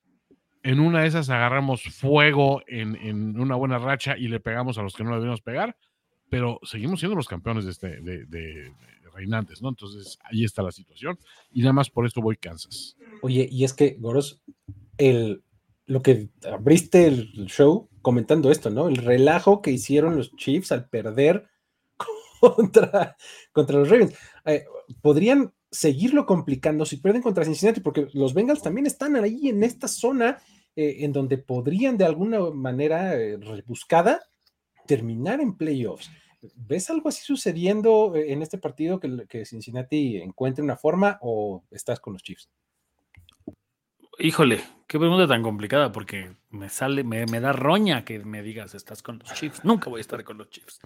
En 0.63 0.79
una 0.79 1.01
de 1.01 1.07
esas 1.07 1.29
agarramos 1.29 1.83
fuego 1.83 2.61
en, 2.67 2.95
en, 2.95 3.39
una 3.39 3.55
buena 3.55 3.77
racha 3.77 4.17
y 4.17 4.27
le 4.29 4.39
pegamos 4.39 4.77
a 4.77 4.81
los 4.81 4.93
que 4.93 5.03
no 5.03 5.11
le 5.11 5.17
debemos 5.17 5.41
pegar, 5.41 5.77
pero 6.29 6.59
seguimos 6.63 6.99
siendo 6.99 7.15
los 7.15 7.27
campeones 7.27 7.65
de, 7.65 7.71
este, 7.71 8.01
de, 8.01 8.71
reinantes, 9.19 9.61
¿no? 9.61 9.69
Entonces 9.69 10.17
ahí 10.23 10.43
está 10.43 10.63
la 10.63 10.71
situación 10.71 11.19
y 11.51 11.61
nada 11.61 11.73
más 11.73 11.89
por 11.89 12.05
esto 12.05 12.21
voy 12.21 12.37
Kansas. 12.37 12.95
Oye, 13.21 13.47
y 13.51 13.63
es 13.63 13.73
que, 13.73 13.97
Goros, 13.99 14.41
el, 14.97 15.43
lo 15.85 16.01
que 16.01 16.29
abriste 16.49 17.07
el 17.07 17.47
show 17.47 17.89
comentando 18.01 18.51
esto, 18.51 18.69
¿no? 18.69 18.87
El 18.87 18.97
relajo 18.97 19.61
que 19.61 19.71
hicieron 19.71 20.15
los 20.15 20.35
Chiefs 20.35 20.71
al 20.71 20.89
perder 20.89 21.47
contra, 22.39 23.17
contra 23.51 23.79
los 23.79 23.89
Ravens. 23.89 24.15
Eh, 24.45 24.65
podrían 25.01 25.53
seguirlo 25.71 26.25
complicando 26.25 26.85
si 26.85 26.97
pierden 26.97 27.21
contra 27.21 27.45
Cincinnati, 27.45 27.81
porque 27.81 28.07
los 28.13 28.33
Bengals 28.33 28.61
también 28.61 28.87
están 28.87 29.15
ahí 29.15 29.49
en 29.49 29.63
esta 29.63 29.87
zona 29.87 30.37
eh, 30.75 30.97
en 30.99 31.11
donde 31.11 31.37
podrían 31.37 31.97
de 31.97 32.05
alguna 32.05 32.39
manera 32.51 33.15
eh, 33.15 33.37
rebuscada 33.37 34.21
terminar 34.87 35.41
en 35.41 35.55
playoffs. 35.55 36.09
¿Ves 36.55 36.89
algo 36.89 37.09
así 37.09 37.23
sucediendo 37.23 38.13
en 38.15 38.41
este 38.41 38.57
partido 38.57 38.99
que, 38.99 39.25
que 39.27 39.45
Cincinnati 39.45 40.17
encuentre 40.17 40.63
una 40.63 40.77
forma 40.77 41.19
o 41.21 41.63
estás 41.71 41.99
con 41.99 42.13
los 42.13 42.23
Chiefs? 42.23 42.49
Híjole, 44.21 44.61
qué 44.87 44.99
pregunta 44.99 45.27
tan 45.27 45.43
complicada, 45.43 45.91
porque 45.91 46.35
me 46.49 46.67
sale, 46.67 47.05
me, 47.05 47.25
me, 47.25 47.39
da 47.39 47.53
roña 47.53 48.03
que 48.03 48.19
me 48.19 48.41
digas, 48.41 48.75
estás 48.75 49.01
con 49.01 49.19
los 49.19 49.33
Chiefs. 49.33 49.63
Nunca 49.63 49.89
voy 49.89 49.99
a 49.99 50.01
estar 50.01 50.23
con 50.25 50.37
los 50.37 50.49
Chiefs. 50.49 50.79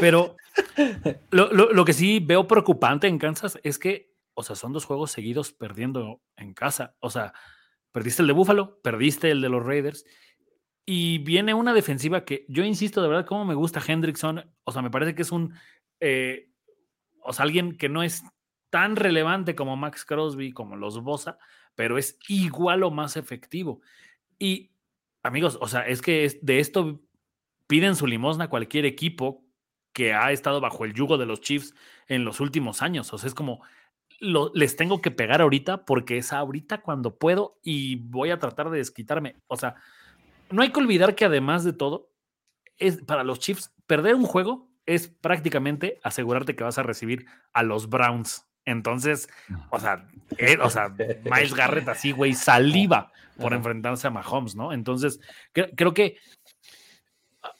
Pero 0.00 0.36
lo, 1.30 1.52
lo, 1.52 1.72
lo, 1.72 1.84
que 1.84 1.92
sí 1.92 2.18
veo 2.18 2.48
preocupante 2.48 3.06
en 3.06 3.18
Kansas 3.18 3.58
es 3.62 3.78
que, 3.78 4.12
o 4.34 4.42
sea, 4.42 4.56
son 4.56 4.72
dos 4.72 4.84
juegos 4.84 5.12
seguidos 5.12 5.52
perdiendo 5.52 6.22
en 6.36 6.54
casa. 6.54 6.96
O 6.98 7.10
sea, 7.10 7.32
perdiste 7.92 8.22
el 8.22 8.28
de 8.28 8.34
Buffalo, 8.34 8.80
perdiste 8.82 9.30
el 9.30 9.40
de 9.40 9.48
los 9.48 9.64
Raiders. 9.64 10.04
Y 10.84 11.18
viene 11.18 11.54
una 11.54 11.74
defensiva 11.74 12.24
que 12.24 12.44
yo 12.48 12.64
insisto, 12.64 13.02
de 13.02 13.08
verdad, 13.08 13.26
cómo 13.26 13.44
me 13.44 13.54
gusta 13.54 13.82
Hendrickson. 13.86 14.44
O 14.64 14.72
sea, 14.72 14.82
me 14.82 14.90
parece 14.90 15.14
que 15.14 15.22
es 15.22 15.32
un. 15.32 15.54
Eh, 16.00 16.50
o 17.20 17.32
sea, 17.32 17.44
alguien 17.44 17.76
que 17.76 17.88
no 17.88 18.02
es 18.02 18.24
tan 18.70 18.96
relevante 18.96 19.54
como 19.54 19.76
Max 19.76 20.04
Crosby, 20.04 20.52
como 20.52 20.76
los 20.76 21.00
Bosa, 21.02 21.38
pero 21.74 21.98
es 21.98 22.18
igual 22.28 22.82
o 22.82 22.90
más 22.90 23.16
efectivo. 23.16 23.80
Y 24.38 24.72
amigos, 25.22 25.58
o 25.60 25.68
sea, 25.68 25.86
es 25.86 26.02
que 26.02 26.38
de 26.42 26.58
esto 26.58 27.00
piden 27.66 27.94
su 27.96 28.06
limosna 28.06 28.48
cualquier 28.48 28.84
equipo 28.86 29.44
que 29.92 30.14
ha 30.14 30.32
estado 30.32 30.60
bajo 30.60 30.84
el 30.84 30.94
yugo 30.94 31.18
de 31.18 31.26
los 31.26 31.40
Chiefs 31.40 31.74
en 32.08 32.24
los 32.24 32.40
últimos 32.40 32.82
años. 32.82 33.12
O 33.12 33.18
sea, 33.18 33.28
es 33.28 33.34
como, 33.34 33.62
les 34.20 34.76
tengo 34.76 35.00
que 35.00 35.10
pegar 35.10 35.42
ahorita 35.42 35.84
porque 35.84 36.18
es 36.18 36.32
ahorita 36.32 36.82
cuando 36.82 37.18
puedo 37.18 37.58
y 37.62 37.96
voy 37.96 38.30
a 38.30 38.38
tratar 38.38 38.70
de 38.70 38.78
desquitarme. 38.78 39.36
O 39.46 39.56
sea, 39.56 39.76
no 40.52 40.62
hay 40.62 40.70
que 40.70 40.80
olvidar 40.80 41.14
que 41.14 41.24
además 41.24 41.64
de 41.64 41.72
todo, 41.72 42.12
es 42.78 43.02
para 43.02 43.24
los 43.24 43.40
Chiefs, 43.40 43.72
perder 43.86 44.14
un 44.14 44.24
juego 44.24 44.70
es 44.86 45.08
prácticamente 45.08 46.00
asegurarte 46.02 46.56
que 46.56 46.64
vas 46.64 46.78
a 46.78 46.82
recibir 46.82 47.26
a 47.52 47.62
los 47.62 47.88
Browns 47.88 48.46
entonces, 48.64 49.28
o 49.70 49.80
sea, 49.80 50.08
eh, 50.38 50.56
o 50.60 50.70
sea, 50.70 50.88
Miles 51.24 51.54
Garrett 51.54 51.88
así, 51.88 52.12
güey, 52.12 52.34
saliva 52.34 53.12
por 53.40 53.54
enfrentarse 53.54 54.06
a 54.06 54.10
Mahomes, 54.10 54.54
¿no? 54.54 54.72
Entonces, 54.72 55.18
creo 55.52 55.94
que 55.94 56.16
ah, 57.42 57.52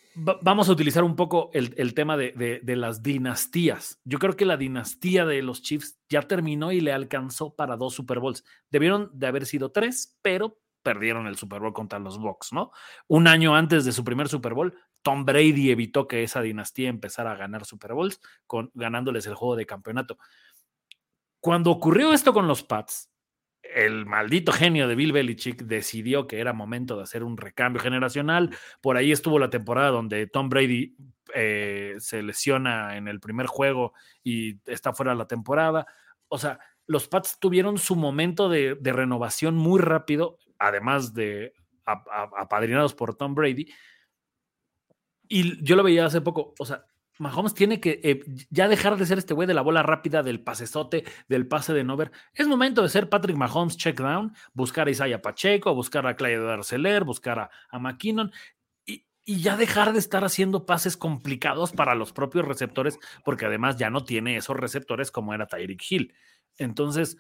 vamos 0.43 0.69
a 0.69 0.73
utilizar 0.73 1.03
un 1.03 1.17
poco 1.17 1.51
el, 1.55 1.75
el 1.77 1.95
tema 1.95 2.17
de, 2.17 2.33
de, 2.33 2.61
de, 2.63 2.77
las 2.77 3.03
dinastías. 3.03 4.01
Yo 4.05 4.21
creo 4.21 4.37
que 4.37 4.45
la 4.45 4.57
dinastía 4.57 5.27
de 5.27 5.43
los 5.43 5.63
Chiefs 5.63 5.99
ya 6.09 6.23
terminó 6.23 6.71
y 6.71 6.81
le 6.81 6.93
alcanzó 6.93 7.55
para 7.57 7.77
dos 7.77 7.95
Super 7.95 8.21
Bowls. 8.21 8.45
Debieron 8.71 9.11
de 9.13 9.27
haber 9.27 9.47
sido 9.47 9.73
tres, 9.73 10.17
pero 10.23 10.62
perdieron 10.83 11.27
el 11.27 11.37
Super 11.37 11.61
Bowl 11.61 11.73
contra 11.73 11.99
los 11.99 12.19
Bucks, 12.19 12.53
¿no? 12.53 12.73
Un 13.09 13.29
año 13.29 13.55
antes 13.55 13.85
de 13.85 13.93
su 13.93 14.05
primer 14.05 14.29
Super 14.29 14.55
Bowl, 14.55 14.75
Tom 15.03 15.25
Brady 15.25 15.71
evitó 15.71 16.07
que 16.07 16.23
esa 16.23 16.41
dinastía 16.43 16.89
empezara 16.89 17.33
a 17.33 17.37
ganar 17.37 17.65
Super 17.65 17.95
Bowls, 17.95 18.21
con, 18.47 18.71
ganándoles 18.75 19.27
el 19.27 19.35
juego 19.35 19.57
de 19.57 19.67
campeonato. 19.67 20.19
Cuando 21.41 21.71
ocurrió 21.71 22.13
esto 22.13 22.33
con 22.33 22.47
los 22.47 22.63
Pats, 22.63 23.11
el 23.63 24.07
maldito 24.07 24.53
genio 24.53 24.89
de 24.89 24.95
Bill 24.95 25.13
Belichick 25.13 25.63
decidió 25.63 26.27
que 26.27 26.41
era 26.41 26.53
momento 26.53 26.97
de 26.97 27.05
hacer 27.05 27.25
un 27.25 27.37
recambio 27.37 27.81
generacional. 27.81 28.57
Por 28.81 28.97
ahí 28.97 29.13
estuvo 29.13 29.39
la 29.39 29.51
temporada 29.51 29.91
donde 29.91 30.27
Tom 30.27 30.49
Brady 30.49 30.97
eh, 31.35 31.95
se 31.99 32.23
lesiona 32.23 32.97
en 32.97 33.09
el 33.09 33.21
primer 33.21 33.47
juego 33.47 33.93
y 34.23 34.61
está 34.67 34.93
fuera 34.93 35.13
de 35.13 35.19
la 35.19 35.27
temporada. 35.27 35.87
O 36.29 36.39
sea, 36.39 36.59
los 36.87 37.09
Pats 37.09 37.39
tuvieron 37.39 37.79
su 37.79 37.97
momento 37.97 38.49
de, 38.49 38.75
de 38.75 38.93
renovación 38.93 39.57
muy 39.57 39.81
rápido, 39.81 40.39
además 40.63 41.13
de 41.13 41.55
apadrinados 41.85 42.95
por 42.95 43.17
Tom 43.17 43.35
Brady. 43.35 43.67
Y 45.29 45.63
yo 45.65 45.77
lo 45.77 45.83
veía 45.83 46.07
hace 46.07 46.21
poco, 46.21 46.55
o 46.59 46.65
sea, 46.65 46.85
Mahomes 47.19 47.55
tiene 47.55 47.81
que 47.81 48.01
eh, 48.03 48.25
ya 48.51 48.69
dejar 48.69 48.97
de 48.97 49.07
ser 49.07 49.19
este 49.19 49.35
güey 49.35 49.47
de 49.47 49.55
la 49.55 49.63
bola 49.63 49.83
rápida, 49.83 50.23
del 50.23 50.43
pasesote, 50.43 51.05
del 51.29 51.47
pase 51.47 51.73
de 51.73 51.85
Nover. 51.85 52.11
Es 52.33 52.47
momento 52.47 52.83
de 52.83 52.89
ser 52.89 53.09
Patrick 53.09 53.37
Mahomes 53.37 53.77
check 53.77 54.01
down, 54.01 54.35
buscar 54.55 54.89
a 54.89 54.91
Isaiah 54.91 55.21
Pacheco, 55.21 55.75
buscar 55.75 56.07
a 56.07 56.17
Clyde 56.17 56.51
Arcelor, 56.51 57.05
buscar 57.05 57.39
a, 57.39 57.51
a 57.71 57.79
McKinnon 57.79 58.33
y, 58.85 59.07
y, 59.25 59.41
ya 59.41 59.57
dejar 59.57 59.93
de 59.93 59.99
estar 59.99 60.25
haciendo 60.25 60.65
pases 60.65 60.97
complicados 60.97 61.73
para 61.73 61.95
los 61.95 62.13
propios 62.13 62.47
receptores, 62.47 62.99
porque 63.25 63.47
además 63.47 63.77
ya 63.77 63.91
no 63.91 64.05
tiene 64.05 64.37
esos 64.37 64.57
receptores 64.57 65.11
como 65.11 65.35
era 65.35 65.47
Tyreek 65.47 65.83
Hill. 65.91 66.15
Entonces, 66.57 67.19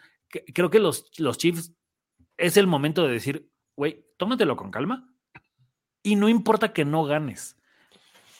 creo 0.55 0.71
que 0.71 0.81
los, 0.81 1.11
los 1.19 1.39
Chiefs 1.39 1.75
es 2.43 2.57
el 2.57 2.67
momento 2.67 3.07
de 3.07 3.15
decir, 3.15 3.51
güey, 3.77 4.05
tómatelo 4.19 4.57
con 4.57 4.71
calma 4.71 5.09
y 6.03 6.17
no 6.17 6.29
importa 6.29 6.73
que 6.73 6.85
no 6.85 7.05
ganes 7.05 7.57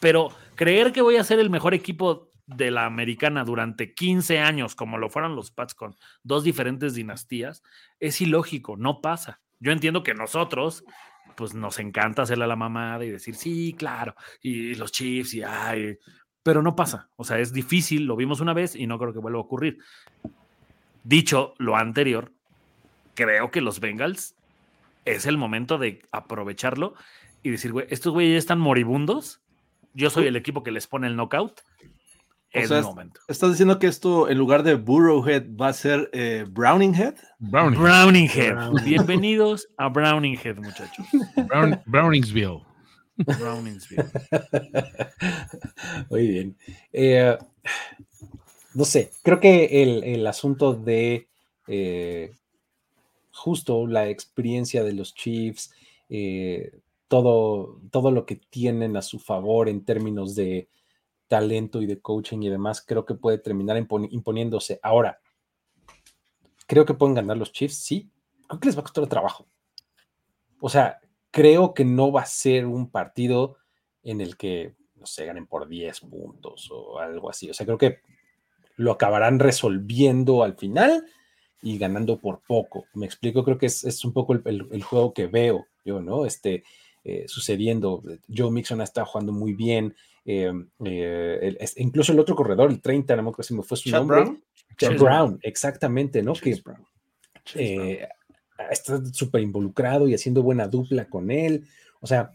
pero 0.03 0.31
creer 0.55 0.91
que 0.91 1.01
voy 1.01 1.15
a 1.15 1.23
ser 1.23 1.39
el 1.39 1.49
mejor 1.49 1.73
equipo 1.73 2.29
de 2.45 2.71
la 2.71 2.85
americana 2.85 3.45
durante 3.45 3.93
15 3.93 4.37
años, 4.37 4.75
como 4.75 4.97
lo 4.97 5.09
fueron 5.09 5.33
los 5.33 5.49
Pats 5.49 5.73
con 5.73 5.95
dos 6.23 6.43
diferentes 6.43 6.93
dinastías, 6.93 7.63
es 8.01 8.19
ilógico, 8.19 8.75
no 8.75 8.99
pasa. 8.99 9.39
Yo 9.61 9.71
entiendo 9.71 10.03
que 10.03 10.13
nosotros, 10.13 10.83
pues 11.37 11.53
nos 11.53 11.79
encanta 11.79 12.23
hacerle 12.23 12.47
la 12.47 12.57
mamada 12.57 13.05
y 13.05 13.11
decir, 13.11 13.35
sí, 13.35 13.75
claro, 13.79 14.13
y 14.41 14.75
los 14.75 14.91
Chiefs, 14.91 15.35
y 15.35 15.43
ay, 15.43 15.97
pero 16.43 16.61
no 16.61 16.75
pasa. 16.75 17.09
O 17.15 17.23
sea, 17.23 17.39
es 17.39 17.53
difícil, 17.53 18.03
lo 18.03 18.17
vimos 18.17 18.41
una 18.41 18.51
vez 18.53 18.75
y 18.75 18.87
no 18.87 18.99
creo 18.99 19.13
que 19.13 19.19
vuelva 19.19 19.39
a 19.39 19.43
ocurrir. 19.43 19.77
Dicho 21.05 21.53
lo 21.59 21.77
anterior, 21.77 22.33
creo 23.15 23.51
que 23.51 23.61
los 23.61 23.79
Bengals 23.79 24.35
es 25.05 25.25
el 25.25 25.37
momento 25.37 25.77
de 25.77 26.01
aprovecharlo 26.11 26.95
y 27.41 27.49
decir, 27.49 27.71
güey, 27.71 27.87
estos 27.89 28.13
güeyes 28.13 28.37
están 28.37 28.59
moribundos 28.59 29.43
yo 29.93 30.09
soy 30.09 30.27
el 30.27 30.35
equipo 30.35 30.63
que 30.63 30.71
les 30.71 30.87
pone 30.87 31.07
el 31.07 31.15
knockout. 31.15 31.61
Es 32.51 32.69
el 32.69 32.83
momento. 32.83 33.19
¿Estás 33.27 33.51
diciendo 33.51 33.79
que 33.79 33.87
esto 33.87 34.29
en 34.29 34.37
lugar 34.37 34.61
de 34.61 34.75
Burrowhead 34.75 35.55
va 35.59 35.69
a 35.69 35.73
ser 35.73 36.09
eh, 36.13 36.45
Browninghead? 36.47 37.15
Browning. 37.39 37.79
Browninghead. 37.79 38.53
Browning. 38.53 38.85
Bienvenidos 38.85 39.67
a 39.77 39.89
Browninghead, 39.89 40.57
muchachos. 40.57 41.05
Brown, 41.47 41.81
Browningsville. 41.85 42.61
Browningsville. 43.17 44.05
Muy 46.09 46.27
bien. 46.27 46.57
Eh, 46.91 47.37
no 48.75 48.85
sé, 48.85 49.11
creo 49.23 49.39
que 49.39 49.83
el, 49.83 50.03
el 50.03 50.27
asunto 50.27 50.73
de 50.73 51.27
eh, 51.67 52.31
justo 53.33 53.87
la 53.87 54.09
experiencia 54.09 54.83
de 54.83 54.93
los 54.93 55.13
Chiefs, 55.13 55.73
eh, 56.09 56.79
todo, 57.07 57.81
todo 57.91 58.11
lo 58.11 58.25
que 58.25 58.35
tienen 58.35 58.95
a 58.95 59.01
su 59.01 59.19
favor 59.19 59.67
en 59.67 59.83
términos 59.83 60.35
de 60.35 60.69
talento 61.27 61.81
y 61.81 61.87
de 61.87 61.99
coaching 61.99 62.43
y 62.43 62.49
demás, 62.49 62.81
creo 62.85 63.05
que 63.05 63.15
puede 63.15 63.39
terminar 63.39 63.77
imponiéndose. 63.77 64.79
Ahora, 64.83 65.19
creo 66.67 66.85
que 66.85 66.93
pueden 66.93 67.15
ganar 67.15 67.37
los 67.37 67.51
Chiefs, 67.51 67.77
sí. 67.77 68.09
Creo 68.47 68.59
que 68.59 68.67
les 68.67 68.77
va 68.77 68.81
a 68.81 68.83
costar 68.83 69.07
trabajo. 69.07 69.47
O 70.59 70.69
sea, 70.69 70.99
creo 71.31 71.73
que 71.73 71.85
no 71.85 72.11
va 72.11 72.21
a 72.21 72.27
ser 72.27 72.67
un 72.67 72.89
partido 72.89 73.57
en 74.03 74.21
el 74.21 74.37
que, 74.37 74.75
no 74.95 75.05
sé, 75.05 75.25
ganen 75.25 75.47
por 75.47 75.67
10 75.67 76.01
puntos 76.01 76.69
o 76.71 76.99
algo 76.99 77.29
así. 77.29 77.49
O 77.49 77.53
sea, 77.53 77.65
creo 77.65 77.77
que 77.77 77.99
lo 78.75 78.91
acabarán 78.91 79.39
resolviendo 79.39 80.43
al 80.43 80.55
final 80.55 81.05
y 81.63 81.77
ganando 81.77 82.19
por 82.19 82.41
poco. 82.45 82.85
Me 82.93 83.05
explico, 83.05 83.43
creo 83.43 83.57
que 83.57 83.67
es, 83.67 83.83
es 83.85 84.03
un 84.03 84.11
poco 84.13 84.33
el, 84.33 84.41
el, 84.45 84.67
el, 84.71 84.83
juego 84.83 85.13
que 85.13 85.27
veo 85.27 85.65
yo, 85.85 86.01
¿no? 86.01 86.25
Este, 86.25 86.63
eh, 87.03 87.25
sucediendo. 87.27 88.03
Joe 88.33 88.51
Mixon 88.51 88.81
está 88.81 89.05
jugando 89.05 89.31
muy 89.31 89.53
bien. 89.53 89.95
Eh, 90.25 90.51
eh, 90.85 91.39
el, 91.41 91.57
es, 91.59 91.77
incluso 91.77 92.11
el 92.11 92.19
otro 92.19 92.35
corredor, 92.35 92.69
el 92.69 92.81
30, 92.81 93.15
no 93.15 93.23
me 93.23 93.29
acuerdo 93.29 93.47
si 93.47 93.53
me 93.55 93.63
fue 93.63 93.77
su 93.77 93.89
Chad 93.89 93.99
nombre. 93.99 94.21
Brown. 94.21 94.43
Chad 94.77 94.97
Brown, 94.97 95.39
exactamente, 95.41 96.21
¿no? 96.21 96.33
Chase 96.33 96.55
que 96.55 96.61
Brown. 96.61 96.85
eh, 97.55 98.07
está 98.69 99.03
súper 99.13 99.41
involucrado 99.41 100.07
y 100.07 100.13
haciendo 100.13 100.43
buena 100.43 100.67
dupla 100.67 101.09
con 101.09 101.31
él. 101.31 101.65
O 102.01 102.07
sea, 102.07 102.31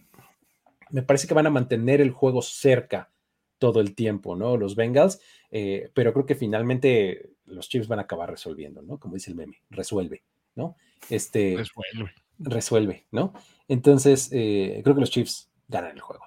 me 0.90 1.02
parece 1.02 1.26
que 1.26 1.34
van 1.34 1.46
a 1.46 1.50
mantener 1.50 2.00
el 2.00 2.10
juego 2.10 2.40
cerca 2.42 3.10
todo 3.58 3.80
el 3.80 3.94
tiempo, 3.94 4.36
¿no? 4.36 4.56
Los 4.56 4.76
Bengals, 4.76 5.20
eh, 5.50 5.90
pero 5.94 6.12
creo 6.12 6.26
que 6.26 6.34
finalmente 6.34 7.30
los 7.46 7.68
Chiefs 7.68 7.88
van 7.88 7.98
a 7.98 8.02
acabar 8.02 8.30
resolviendo, 8.30 8.82
¿no? 8.82 8.98
Como 8.98 9.14
dice 9.14 9.30
el 9.30 9.36
meme, 9.36 9.62
resuelve, 9.70 10.22
¿no? 10.54 10.76
Este, 11.10 11.56
Resuelve. 11.56 12.14
resuelve, 12.38 13.06
¿no? 13.10 13.32
Entonces, 13.68 14.30
eh, 14.32 14.80
creo 14.82 14.94
que 14.94 15.00
los 15.00 15.10
Chiefs 15.10 15.50
ganan 15.68 15.92
el 15.92 16.00
juego. 16.00 16.24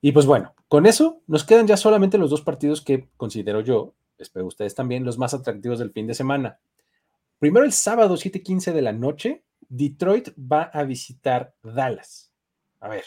Y 0.00 0.12
pues 0.12 0.26
bueno, 0.26 0.54
con 0.68 0.86
eso 0.86 1.22
nos 1.26 1.44
quedan 1.44 1.66
ya 1.66 1.76
solamente 1.76 2.18
los 2.18 2.30
dos 2.30 2.42
partidos 2.42 2.82
que 2.82 3.08
considero 3.16 3.60
yo, 3.62 3.94
espero 4.18 4.46
ustedes 4.46 4.74
también, 4.74 5.04
los 5.04 5.18
más 5.18 5.32
atractivos 5.32 5.78
del 5.78 5.92
fin 5.92 6.06
de 6.06 6.14
semana. 6.14 6.58
Primero 7.38 7.64
el 7.64 7.72
sábado 7.72 8.16
7:15 8.16 8.72
de 8.72 8.82
la 8.82 8.92
noche, 8.92 9.44
Detroit 9.68 10.28
va 10.38 10.64
a 10.64 10.84
visitar 10.84 11.54
Dallas. 11.62 12.32
A 12.80 12.88
ver, 12.88 13.04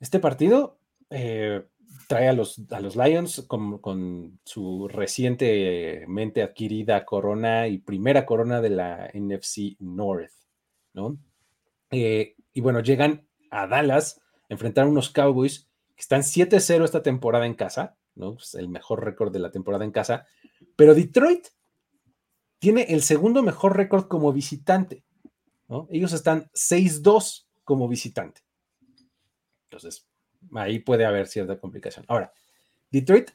este 0.00 0.18
partido 0.18 0.78
eh, 1.10 1.64
trae 2.08 2.28
a 2.28 2.32
los, 2.32 2.60
a 2.70 2.80
los 2.80 2.96
Lions 2.96 3.44
con, 3.48 4.40
su 4.44 4.88
recientemente 4.88 6.42
adquirida 6.42 7.04
corona 7.04 7.68
y 7.68 7.78
primera 7.78 8.26
corona 8.26 8.60
de 8.60 8.70
la 8.70 9.10
NFC 9.12 9.76
North, 9.80 10.32
¿no? 10.92 11.18
Eh, 11.90 12.36
y 12.52 12.60
bueno, 12.60 12.80
llegan 12.80 13.26
a 13.50 13.66
Dallas 13.66 14.20
a 14.48 14.54
enfrentar 14.54 14.84
a 14.84 14.88
unos 14.88 15.10
Cowboys 15.10 15.68
que 15.94 16.02
están 16.02 16.22
7-0 16.22 16.84
esta 16.84 17.02
temporada 17.02 17.46
en 17.46 17.54
casa, 17.54 17.96
¿no? 18.14 18.34
Pues 18.34 18.54
el 18.54 18.68
mejor 18.68 19.04
récord 19.04 19.32
de 19.32 19.40
la 19.40 19.50
temporada 19.50 19.84
en 19.84 19.92
casa, 19.92 20.26
pero 20.76 20.94
Detroit 20.94 21.48
tiene 22.58 22.82
el 22.88 23.02
segundo 23.02 23.42
mejor 23.42 23.76
récord 23.76 24.06
como 24.08 24.32
visitante, 24.32 25.04
¿no? 25.68 25.86
Ellos 25.90 26.12
están 26.12 26.50
6-2 26.54 27.46
como 27.64 27.88
visitante. 27.88 28.42
Entonces, 29.64 30.06
ahí 30.54 30.78
puede 30.78 31.04
haber 31.04 31.26
cierta 31.26 31.58
complicación. 31.58 32.04
Ahora, 32.08 32.32
Detroit 32.90 33.30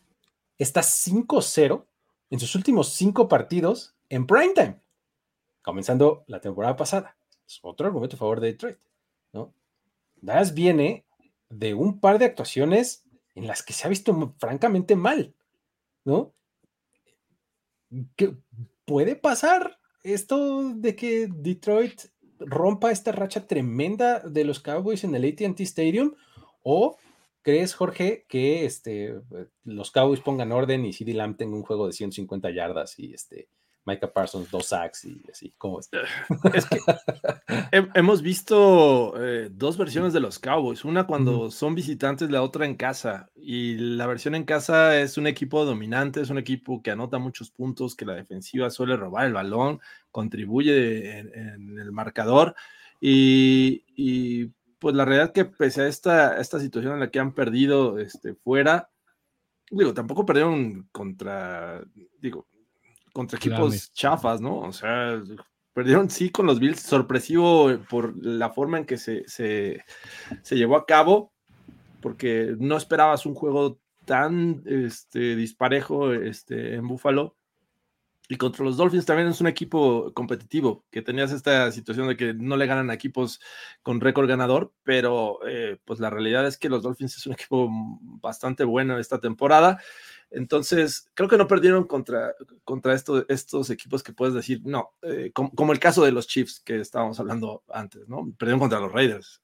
está 0.58 0.82
5-0 0.82 1.86
en 2.30 2.40
sus 2.40 2.56
últimos 2.56 2.94
cinco 2.94 3.28
partidos 3.28 3.96
en 4.10 4.26
primetime, 4.26 4.80
comenzando 5.62 6.24
la 6.28 6.40
temporada 6.40 6.76
pasada. 6.76 7.18
Es 7.46 7.60
otro 7.62 7.88
argumento 7.88 8.16
a 8.16 8.20
favor 8.20 8.40
de 8.40 8.48
Detroit, 8.48 8.78
¿no? 9.34 9.54
Dallas 10.22 10.54
viene 10.54 11.06
de 11.50 11.74
un 11.74 12.00
par 12.00 12.20
de 12.20 12.26
actuaciones 12.26 13.04
en 13.36 13.48
las 13.48 13.64
que 13.64 13.74
se 13.74 13.86
ha 13.86 13.90
visto 13.90 14.36
francamente 14.40 14.96
mal, 14.96 15.36
¿no? 16.06 16.34
¿Qué 18.16 18.38
puede 18.86 19.16
pasar 19.16 19.80
esto 20.04 20.74
de 20.74 20.96
que 20.96 21.28
Detroit 21.28 22.04
rompa 22.40 22.92
esta 22.92 23.12
racha 23.12 23.46
tremenda 23.48 24.20
de 24.20 24.46
los 24.46 24.60
Cowboys 24.60 25.04
en 25.04 25.16
el 25.16 25.26
ATT 25.26 25.60
Stadium? 25.62 26.14
¿O 26.64 26.98
crees, 27.42 27.74
Jorge, 27.74 28.26
que 28.28 28.66
este, 28.66 29.16
los 29.64 29.92
Cowboys 29.92 30.20
pongan 30.22 30.52
orden 30.52 30.86
y 30.86 30.94
CD 30.94 31.14
Lamb 31.14 31.38
tenga 31.38 31.56
un 31.56 31.64
juego 31.64 31.88
de 31.88 31.94
150 31.94 32.52
yardas 32.52 33.00
y 33.00 33.14
este, 33.14 33.48
Micah 33.86 34.14
Parsons 34.14 34.52
dos 34.52 34.68
sacks 34.68 35.06
y 35.06 35.24
así? 35.32 35.54
¿Cómo 35.58 35.80
es? 35.80 35.90
Es 36.54 36.66
que 36.68 36.78
he- 37.72 37.88
hemos 37.96 38.22
visto 38.22 39.14
eh, 39.22 39.50
dos 39.52 39.78
versiones 39.78 40.14
de 40.14 40.20
los 40.20 40.40
Cowboys, 40.40 40.86
una 40.86 41.06
cuando 41.08 41.50
son 41.52 41.76
visitantes, 41.76 42.30
la 42.30 42.42
otra 42.44 42.66
en 42.66 42.76
casa. 42.76 43.30
Y 43.36 43.76
la 43.78 44.08
versión 44.08 44.36
en 44.36 44.44
casa 44.44 45.00
es 45.00 45.18
un 45.18 45.28
equipo 45.28 45.66
dominante, 45.66 46.22
es 46.22 46.30
un 46.30 46.38
equipo 46.38 46.82
que 46.82 46.92
anota 46.92 47.18
muchos 47.20 47.52
puntos, 47.52 47.96
que 47.96 48.06
la 48.06 48.14
defensiva 48.16 48.70
suele 48.70 48.96
robar 48.98 49.26
el 49.28 49.34
balón, 49.34 49.80
contribuye 50.12 51.18
en, 51.20 51.34
en 51.36 51.80
el 51.80 51.92
marcador. 51.92 52.56
Y, 53.00 53.84
y, 53.96 54.52
pues 54.82 54.96
la 54.96 55.06
realidad 55.06 55.32
que 55.32 55.46
pese 55.46 55.84
a 55.84 55.88
esta, 55.88 56.42
esta 56.42 56.60
situación 56.60 56.94
en 56.94 57.02
la 57.02 57.12
que 57.12 57.20
han 57.20 57.36
perdido 57.36 58.00
este, 58.00 58.34
fuera, 58.34 58.90
digo, 59.70 59.94
tampoco 59.94 60.26
perdieron 60.26 60.90
contra, 60.92 61.84
digo, 62.20 62.48
contra 63.14 63.38
equipos 63.38 63.94
chafas, 63.94 64.42
¿no? 64.42 64.58
O 64.62 64.74
sea, 64.74 65.22
perdieron 65.72 66.10
sí 66.10 66.32
con 66.32 66.48
los 66.48 66.60
Bills, 66.60 66.82
sorpresivo 66.82 67.70
por 67.92 68.18
la 68.26 68.50
forma 68.50 68.80
en 68.80 68.86
que 68.86 68.98
se, 68.98 69.24
se, 69.30 69.86
se 70.42 70.56
llevó 70.56 70.78
a 70.78 70.88
cabo, 70.88 71.32
porque 72.02 72.56
no 72.58 72.76
esperabas 72.76 73.28
un 73.28 73.36
juego 73.36 73.80
tan 74.06 74.64
este, 74.66 75.36
disparejo 75.36 76.12
este, 76.12 76.74
en 76.74 76.88
Buffalo. 76.88 77.38
Y 78.32 78.38
contra 78.38 78.64
los 78.64 78.78
Dolphins 78.78 79.06
también 79.06 79.28
es 79.28 79.42
un 79.42 79.48
equipo 79.48 80.14
competitivo, 80.14 80.86
que 80.90 81.02
tenías 81.02 81.34
esta 81.34 81.70
situación 81.74 82.08
de 82.08 82.16
que 82.16 82.34
no 82.34 82.56
le 82.56 82.66
ganan 82.66 82.90
equipos 82.90 83.42
con 83.84 84.00
récord 84.00 84.26
ganador, 84.26 84.72
pero 84.84 85.40
eh, 85.46 85.82
pues 85.84 86.00
la 86.00 86.10
realidad 86.10 86.48
es 86.48 86.58
que 86.58 86.70
los 86.70 86.82
Dolphins 86.82 87.18
es 87.18 87.26
un 87.28 87.34
equipo 87.34 87.70
bastante 88.22 88.64
bueno 88.64 88.98
esta 88.98 89.20
temporada. 89.20 89.82
Entonces, 90.30 91.12
creo 91.14 91.28
que 91.28 91.38
no 91.38 91.46
perdieron 91.46 91.84
contra, 91.84 92.34
contra 92.64 92.94
esto, 92.94 93.26
estos 93.28 93.70
equipos 93.70 94.02
que 94.02 94.14
puedes 94.14 94.34
decir, 94.34 94.62
no, 94.64 94.94
eh, 95.02 95.32
como, 95.34 95.52
como, 95.52 95.74
el 95.74 95.80
caso 95.80 96.06
de 96.06 96.14
los 96.14 96.26
Chiefs 96.26 96.62
que 96.62 96.80
estábamos 96.80 97.20
hablando 97.20 97.66
antes, 97.68 98.08
¿no? 98.08 98.34
Perdieron 98.38 98.62
contra 98.62 98.80
los 98.80 98.94
Raiders. 98.94 99.42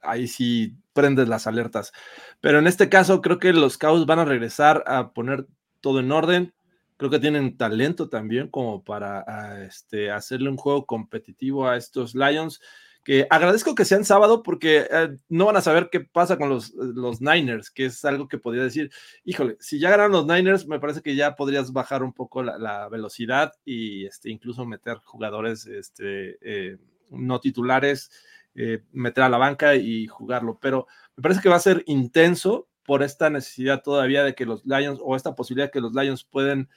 Ahí 0.00 0.26
sí 0.26 0.74
prendes 0.94 1.28
las 1.28 1.46
alertas. 1.46 1.92
Pero 2.40 2.60
en 2.60 2.66
este 2.66 2.88
caso, 2.88 3.20
creo 3.20 3.38
que 3.38 3.52
los 3.52 3.76
Cowboys 3.76 4.06
van 4.06 4.20
a 4.20 4.24
regresar 4.24 4.84
a 4.86 5.12
poner 5.12 5.46
todo 5.82 6.00
en 6.00 6.10
orden. 6.10 6.54
Creo 7.02 7.10
que 7.10 7.18
tienen 7.18 7.56
talento 7.56 8.08
también 8.08 8.46
como 8.46 8.84
para 8.84 9.24
a, 9.26 9.64
este, 9.64 10.12
hacerle 10.12 10.48
un 10.48 10.56
juego 10.56 10.86
competitivo 10.86 11.66
a 11.66 11.76
estos 11.76 12.14
Lions 12.14 12.60
que 13.02 13.26
agradezco 13.28 13.74
que 13.74 13.84
sean 13.84 14.04
sábado 14.04 14.44
porque 14.44 14.86
eh, 14.88 15.16
no 15.28 15.46
van 15.46 15.56
a 15.56 15.62
saber 15.62 15.88
qué 15.90 15.98
pasa 15.98 16.38
con 16.38 16.48
los, 16.48 16.72
los, 16.74 17.20
Niners, 17.20 17.72
que 17.72 17.86
es 17.86 18.04
algo 18.04 18.28
que 18.28 18.38
podría 18.38 18.62
decir, 18.62 18.92
híjole, 19.24 19.56
si 19.58 19.80
ya 19.80 19.90
ganan 19.90 20.12
los 20.12 20.28
Niners, 20.28 20.68
me 20.68 20.78
parece 20.78 21.02
que 21.02 21.16
ya 21.16 21.34
podrías 21.34 21.72
bajar 21.72 22.04
un 22.04 22.12
poco 22.12 22.44
la, 22.44 22.88
velocidad 22.88 23.52
y 23.64 24.06
este, 24.06 24.30
incluso 24.30 24.64
meter 24.64 24.98
jugadores 24.98 25.66
este, 25.66 26.38
eh, 26.40 26.78
no 27.10 27.40
titulares, 27.40 28.12
eh, 28.54 28.84
meter 28.92 29.24
a 29.24 29.28
la 29.28 29.38
banca 29.38 29.74
y 29.74 30.06
jugarlo, 30.06 30.60
pero 30.62 30.86
me 31.16 31.22
parece 31.24 31.40
que 31.40 31.48
va 31.48 31.56
a 31.56 31.58
ser 31.58 31.82
intenso 31.88 32.68
por 32.84 33.02
esta 33.02 33.28
necesidad 33.28 33.82
todavía 33.82 34.22
de 34.22 34.36
que 34.36 34.46
los 34.46 34.64
Lions 34.64 35.00
o 35.02 35.16
esta 35.16 35.34
posibilidad 35.34 35.72
que 35.72 35.80
los 35.80 35.94
Lions 35.94 36.22
pueden 36.22 36.68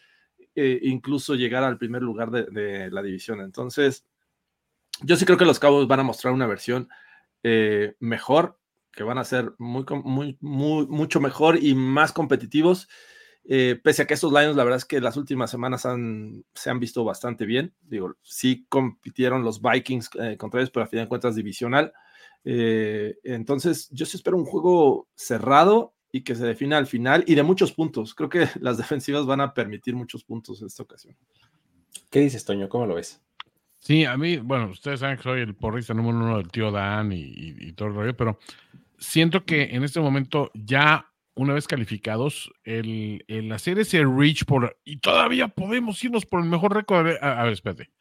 eh, 0.56 0.80
incluso 0.84 1.36
llegar 1.36 1.66
al 1.66 1.78
primer 1.78 2.02
lugar 2.02 2.32
de, 2.32 2.90
la 2.90 3.02
división. 3.02 3.42
Entonces, 3.42 4.06
yo 5.02 5.18
sí 5.18 5.26
creo 5.26 5.38
que 5.38 5.46
los 5.46 5.60
Cowboys 5.60 5.88
van 5.88 6.00
a 6.00 6.04
mostrar 6.04 6.34
una 6.34 6.48
versión 6.48 6.88
eh, 7.44 7.96
mejor, 8.00 8.58
que 8.94 9.04
van 9.04 9.18
a 9.18 9.26
ser 9.26 9.54
mucho 9.58 11.20
mejor 11.20 11.62
y 11.62 11.76
más 11.76 12.14
competitivos. 12.14 12.88
Eh, 13.44 13.80
pese 13.84 14.04
a 14.04 14.08
que 14.08 14.14
estos 14.14 14.32
Lions, 14.32 14.56
la 14.56 14.64
verdad 14.64 14.78
es 14.78 14.86
que 14.86 15.02
las 15.02 15.18
últimas 15.18 15.52
semanas 15.52 15.86
han, 15.86 16.46
se 16.54 16.70
han 16.70 16.80
visto 16.80 17.04
bastante 17.04 17.46
bien. 17.46 17.74
Digo, 17.82 18.16
sí 18.22 18.66
compitieron 18.70 19.44
los 19.44 19.62
Vikings 19.62 20.10
contra 20.38 20.62
ellos, 20.62 20.72
pero 20.72 20.86
a 20.86 20.88
fin 20.88 21.00
de 21.00 21.10
cuentas 21.10 21.36
divisional. 21.36 21.92
Entonces, 22.46 23.90
yo 23.92 24.06
sí 24.06 24.16
espero 24.16 24.38
un 24.38 24.46
juego 24.46 25.10
cerrado 25.16 25.95
y 26.16 26.22
que 26.22 26.34
se 26.34 26.46
defina 26.46 26.78
al 26.78 26.88
final 26.88 27.26
y 27.28 27.36
de 27.36 27.44
muchos 27.44 27.74
puntos. 27.74 28.16
Creo 28.16 28.30
que 28.30 28.48
las 28.62 28.78
defensivas 28.78 29.26
van 29.26 29.42
a 29.42 29.54
permitir 29.54 29.96
muchos 29.96 30.24
puntos 30.24 30.62
en 30.62 30.68
esta 30.68 30.84
ocasión. 30.84 31.14
¿Qué 32.10 32.22
dices, 32.22 32.46
Toño? 32.46 32.70
¿Cómo 32.70 32.86
lo 32.86 32.96
ves? 32.96 33.22
Sí, 33.80 34.06
a 34.06 34.16
mí, 34.16 34.38
bueno, 34.38 34.70
ustedes 34.70 35.02
saben 35.02 35.18
que 35.18 35.24
soy 35.24 35.42
el 35.42 35.56
porrista 35.56 35.94
número 35.94 36.18
uno 36.18 36.38
del 36.38 36.48
tío 36.48 36.72
Dan 36.72 37.12
y, 37.12 37.20
y, 37.20 37.56
y, 37.60 37.74
todo 37.74 37.90
el 37.90 37.96
rollo, 37.96 38.16
pero 38.16 38.40
siento 38.98 39.44
que 39.44 39.64
en 39.76 39.84
este 39.84 40.00
momento 40.00 40.52
ya 40.54 41.12
una 41.34 41.54
vez 41.54 41.68
calificados, 41.68 42.50
el, 42.64 43.26
el 43.28 43.52
hacer 43.52 43.78
ese 43.78 44.06
reach 44.06 44.46
por 44.46 44.80
y 44.86 45.00
todavía 45.00 45.50
podemos 45.50 46.02
irnos 46.02 46.26
por 46.26 46.40
el 46.42 46.50
mejor 46.50 46.74
récord. 46.74 47.12
A, 47.22 47.42
a 47.42 47.44
ver, 47.44 47.52
espérate. 47.52 47.92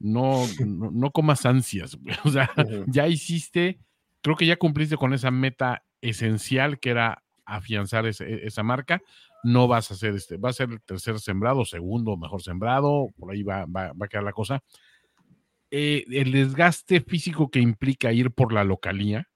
No, 0.00 0.44
no, 0.58 0.90
no, 0.90 1.10
comas 1.12 1.46
ansias, 1.46 1.94
güey. 1.94 2.16
O 2.24 2.30
sea, 2.30 2.50
uh 2.56 2.60
-huh. 2.62 2.84
ya 2.88 3.06
hiciste, 3.06 3.78
creo 4.22 4.34
que 4.34 4.46
ya 4.46 4.56
cumpliste 4.56 4.96
con 4.96 5.14
esa 5.14 5.30
meta 5.30 5.84
esencial 6.02 6.80
que 6.80 6.90
era 6.90 7.24
afianzar 7.46 8.06
esa 8.06 8.62
marca. 8.62 9.00
No 9.42 9.68
vas 9.68 9.90
a 9.90 9.94
hacer 9.94 10.14
este, 10.14 10.36
va 10.36 10.50
a 10.50 10.54
ser 10.54 10.70
el 10.70 10.80
tercer 10.82 11.20
sembrado, 11.20 11.64
segundo 11.64 12.16
mejor 12.16 12.42
sembrado, 12.42 13.08
por 13.16 13.32
ahí 13.32 13.42
va, 13.42 13.66
va, 13.66 13.92
va 13.92 14.06
a 14.06 14.08
quedar 14.08 14.24
la 14.24 14.32
cosa 14.32 14.62
eh, 15.76 16.04
el 16.12 16.30
desgaste 16.30 17.00
físico 17.00 17.50
que 17.50 17.58
implica 17.58 18.12
ir 18.12 18.30
por 18.30 18.52
la 18.52 18.62
localía, 18.62 19.28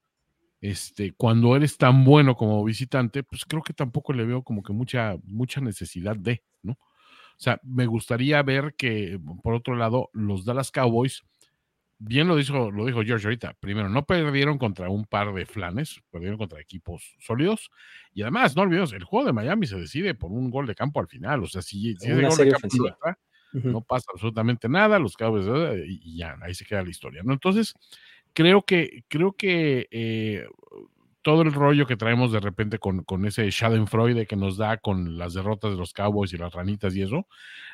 este, 0.61 1.11
cuando 1.11 1.53
eres 1.53 1.77
tan 1.77 2.05
bueno 2.05 2.35
como 2.37 2.63
visitante, 2.63 3.23
pues 3.23 3.43
creo 3.43 3.61
que 3.61 3.73
tampoco 3.73 4.13
le 4.13 4.23
veo 4.23 4.41
como 4.41 4.63
que 4.63 4.71
mucha, 4.71 5.17
mucha 5.25 5.59
necesidad 5.59 6.15
de, 6.15 6.41
¿no? 6.63 6.73
O 6.73 7.41
sea, 7.41 7.59
me 7.63 7.87
gustaría 7.87 8.41
ver 8.41 8.73
que, 8.77 9.19
por 9.43 9.53
otro 9.53 9.75
lado, 9.75 10.09
los 10.13 10.45
Dallas 10.45 10.71
Cowboys, 10.71 11.23
bien 11.99 12.27
lo 12.27 12.37
dijo, 12.37 12.71
lo 12.71 12.85
dijo 12.85 13.03
George 13.03 13.27
ahorita, 13.27 13.55
primero, 13.59 13.89
no 13.89 14.05
perdieron 14.05 14.57
contra 14.57 14.89
un 14.89 15.05
par 15.05 15.33
de 15.33 15.45
flanes, 15.45 16.01
perdieron 16.09 16.37
contra 16.37 16.59
equipos 16.59 17.15
sólidos, 17.19 17.69
y 18.13 18.21
además, 18.21 18.55
no 18.55 18.63
olvidemos, 18.63 18.93
el 18.93 19.03
juego 19.03 19.27
de 19.27 19.33
Miami 19.33 19.67
se 19.67 19.77
decide 19.77 20.15
por 20.15 20.31
un 20.31 20.49
gol 20.49 20.65
de 20.65 20.75
campo 20.75 20.99
al 21.01 21.07
final, 21.07 21.43
o 21.43 21.47
sea, 21.47 21.61
si, 21.61 21.95
si 21.97 22.11
Una 22.11 22.29
gol 22.29 22.37
de 22.37 22.51
campo 22.51 22.67
uh 22.71 23.57
-huh. 23.57 23.71
no 23.71 23.81
pasa 23.81 24.05
absolutamente 24.13 24.69
nada, 24.69 24.97
los 24.97 25.17
Cowboys, 25.17 25.45
y 25.87 26.17
ya, 26.17 26.37
ahí 26.41 26.53
se 26.53 26.65
queda 26.65 26.83
la 26.83 26.89
historia, 26.89 27.21
¿no? 27.23 27.33
Entonces, 27.33 27.73
creo 28.33 28.63
que, 28.63 29.03
creo 29.09 29.33
que 29.33 29.87
eh, 29.91 30.47
todo 31.29 31.43
el 31.43 31.53
rollo 31.53 31.85
que 31.85 31.95
traemos 31.95 32.31
de 32.31 32.39
repente 32.39 32.79
con, 32.79 33.03
con 33.03 33.23
ese 33.23 33.47
Schadenfreude 33.51 34.25
que 34.25 34.35
nos 34.35 34.57
da 34.57 34.77
con 34.77 35.19
las 35.19 35.35
derrotas 35.35 35.69
de 35.69 35.77
los 35.77 35.93
Cowboys 35.93 36.33
y 36.33 36.37
las 36.37 36.53
ranitas 36.53 36.95
y 36.95 37.03
eso, 37.03 37.27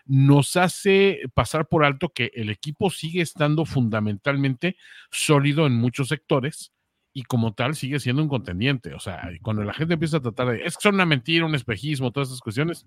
nos 0.05 0.57
hace 0.57 1.21
pasar 1.33 1.65
por 1.65 1.85
alto 1.85 2.09
que 2.09 2.31
el 2.33 2.49
equipo 2.49 2.89
sigue 2.89 3.21
estando 3.21 3.63
fundamentalmente 3.63 4.75
sólido 5.09 5.67
en 5.67 5.73
muchos 5.77 6.09
sectores 6.09 6.73
y 7.13 7.23
como 7.23 7.53
tal 7.53 7.75
sigue 7.75 8.01
siendo 8.01 8.23
un 8.23 8.27
contendiente. 8.27 8.93
O 8.93 8.99
sea, 8.99 9.29
cuando 9.41 9.63
la 9.63 9.73
gente 9.73 9.93
empieza 9.93 10.17
a 10.17 10.21
tratar 10.21 10.49
de, 10.49 10.65
es 10.65 10.75
que 10.75 10.81
son 10.81 10.95
una 10.95 11.05
mentira, 11.05 11.45
un 11.45 11.55
espejismo, 11.55 12.11
todas 12.11 12.27
esas 12.27 12.41
cuestiones, 12.41 12.85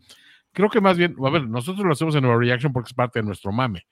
creo 0.52 0.68
que 0.68 0.82
más 0.82 0.98
bien, 0.98 1.16
a 1.24 1.30
ver, 1.30 1.48
nosotros 1.48 1.86
lo 1.86 1.92
hacemos 1.94 2.14
en 2.14 2.24
Reaction 2.24 2.74
porque 2.74 2.88
es 2.88 2.94
parte 2.94 3.20
de 3.20 3.24
nuestro 3.24 3.52
mame, 3.52 3.86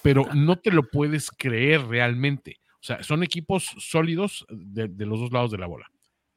pero 0.00 0.28
no 0.32 0.60
te 0.60 0.70
lo 0.70 0.88
puedes 0.88 1.32
creer 1.32 1.88
realmente. 1.88 2.60
O 2.74 2.82
sea, 2.84 3.02
son 3.02 3.24
equipos 3.24 3.74
sólidos 3.78 4.46
de, 4.48 4.86
de 4.86 5.06
los 5.06 5.18
dos 5.18 5.32
lados 5.32 5.50
de 5.50 5.58
la 5.58 5.66
bola. 5.66 5.90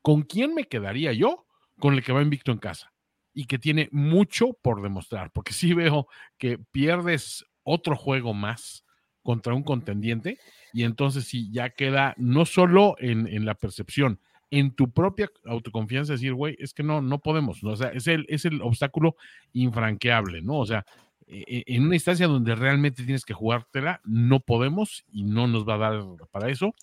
¿Con 0.03 0.21
quién 0.21 0.53
me 0.53 0.65
quedaría 0.65 1.13
yo? 1.13 1.47
Con 1.79 1.95
el 1.95 2.03
que 2.03 2.13
va 2.13 2.21
invicto 2.21 2.51
en 2.51 2.59
casa 2.59 2.93
y 3.33 3.45
que 3.45 3.57
tiene 3.57 3.89
mucho 3.91 4.53
por 4.61 4.83
demostrar, 4.83 5.31
porque 5.31 5.53
sí 5.53 5.73
veo 5.73 6.07
que 6.37 6.59
pierdes 6.59 7.45
otro 7.63 7.95
juego 7.95 8.35
más 8.35 8.85
contra 9.23 9.55
un 9.55 9.63
contendiente 9.63 10.37
y 10.73 10.83
entonces 10.83 11.25
sí 11.25 11.49
ya 11.51 11.71
queda 11.71 12.13
no 12.17 12.45
solo 12.45 12.95
en, 12.99 13.27
en 13.27 13.45
la 13.45 13.55
percepción, 13.55 14.19
en 14.51 14.75
tu 14.75 14.91
propia 14.91 15.31
autoconfianza 15.45 16.13
decir, 16.13 16.33
güey, 16.33 16.55
es 16.59 16.73
que 16.73 16.83
no, 16.83 17.01
no 17.01 17.19
podemos, 17.19 17.63
¿no? 17.63 17.71
o 17.71 17.75
sea, 17.75 17.87
es 17.87 18.05
el, 18.05 18.25
es 18.29 18.45
el 18.45 18.61
obstáculo 18.61 19.15
infranqueable, 19.53 20.43
¿no? 20.43 20.59
O 20.59 20.65
sea, 20.65 20.85
e, 21.25 21.43
e, 21.47 21.63
en 21.75 21.85
una 21.85 21.95
instancia 21.95 22.27
donde 22.27 22.53
realmente 22.53 23.03
tienes 23.03 23.25
que 23.25 23.33
jugártela, 23.33 24.01
no 24.03 24.41
podemos 24.41 25.05
y 25.11 25.23
no 25.23 25.47
nos 25.47 25.67
va 25.67 25.75
a 25.75 25.77
dar 25.77 26.03
para 26.29 26.49
eso. 26.49 26.75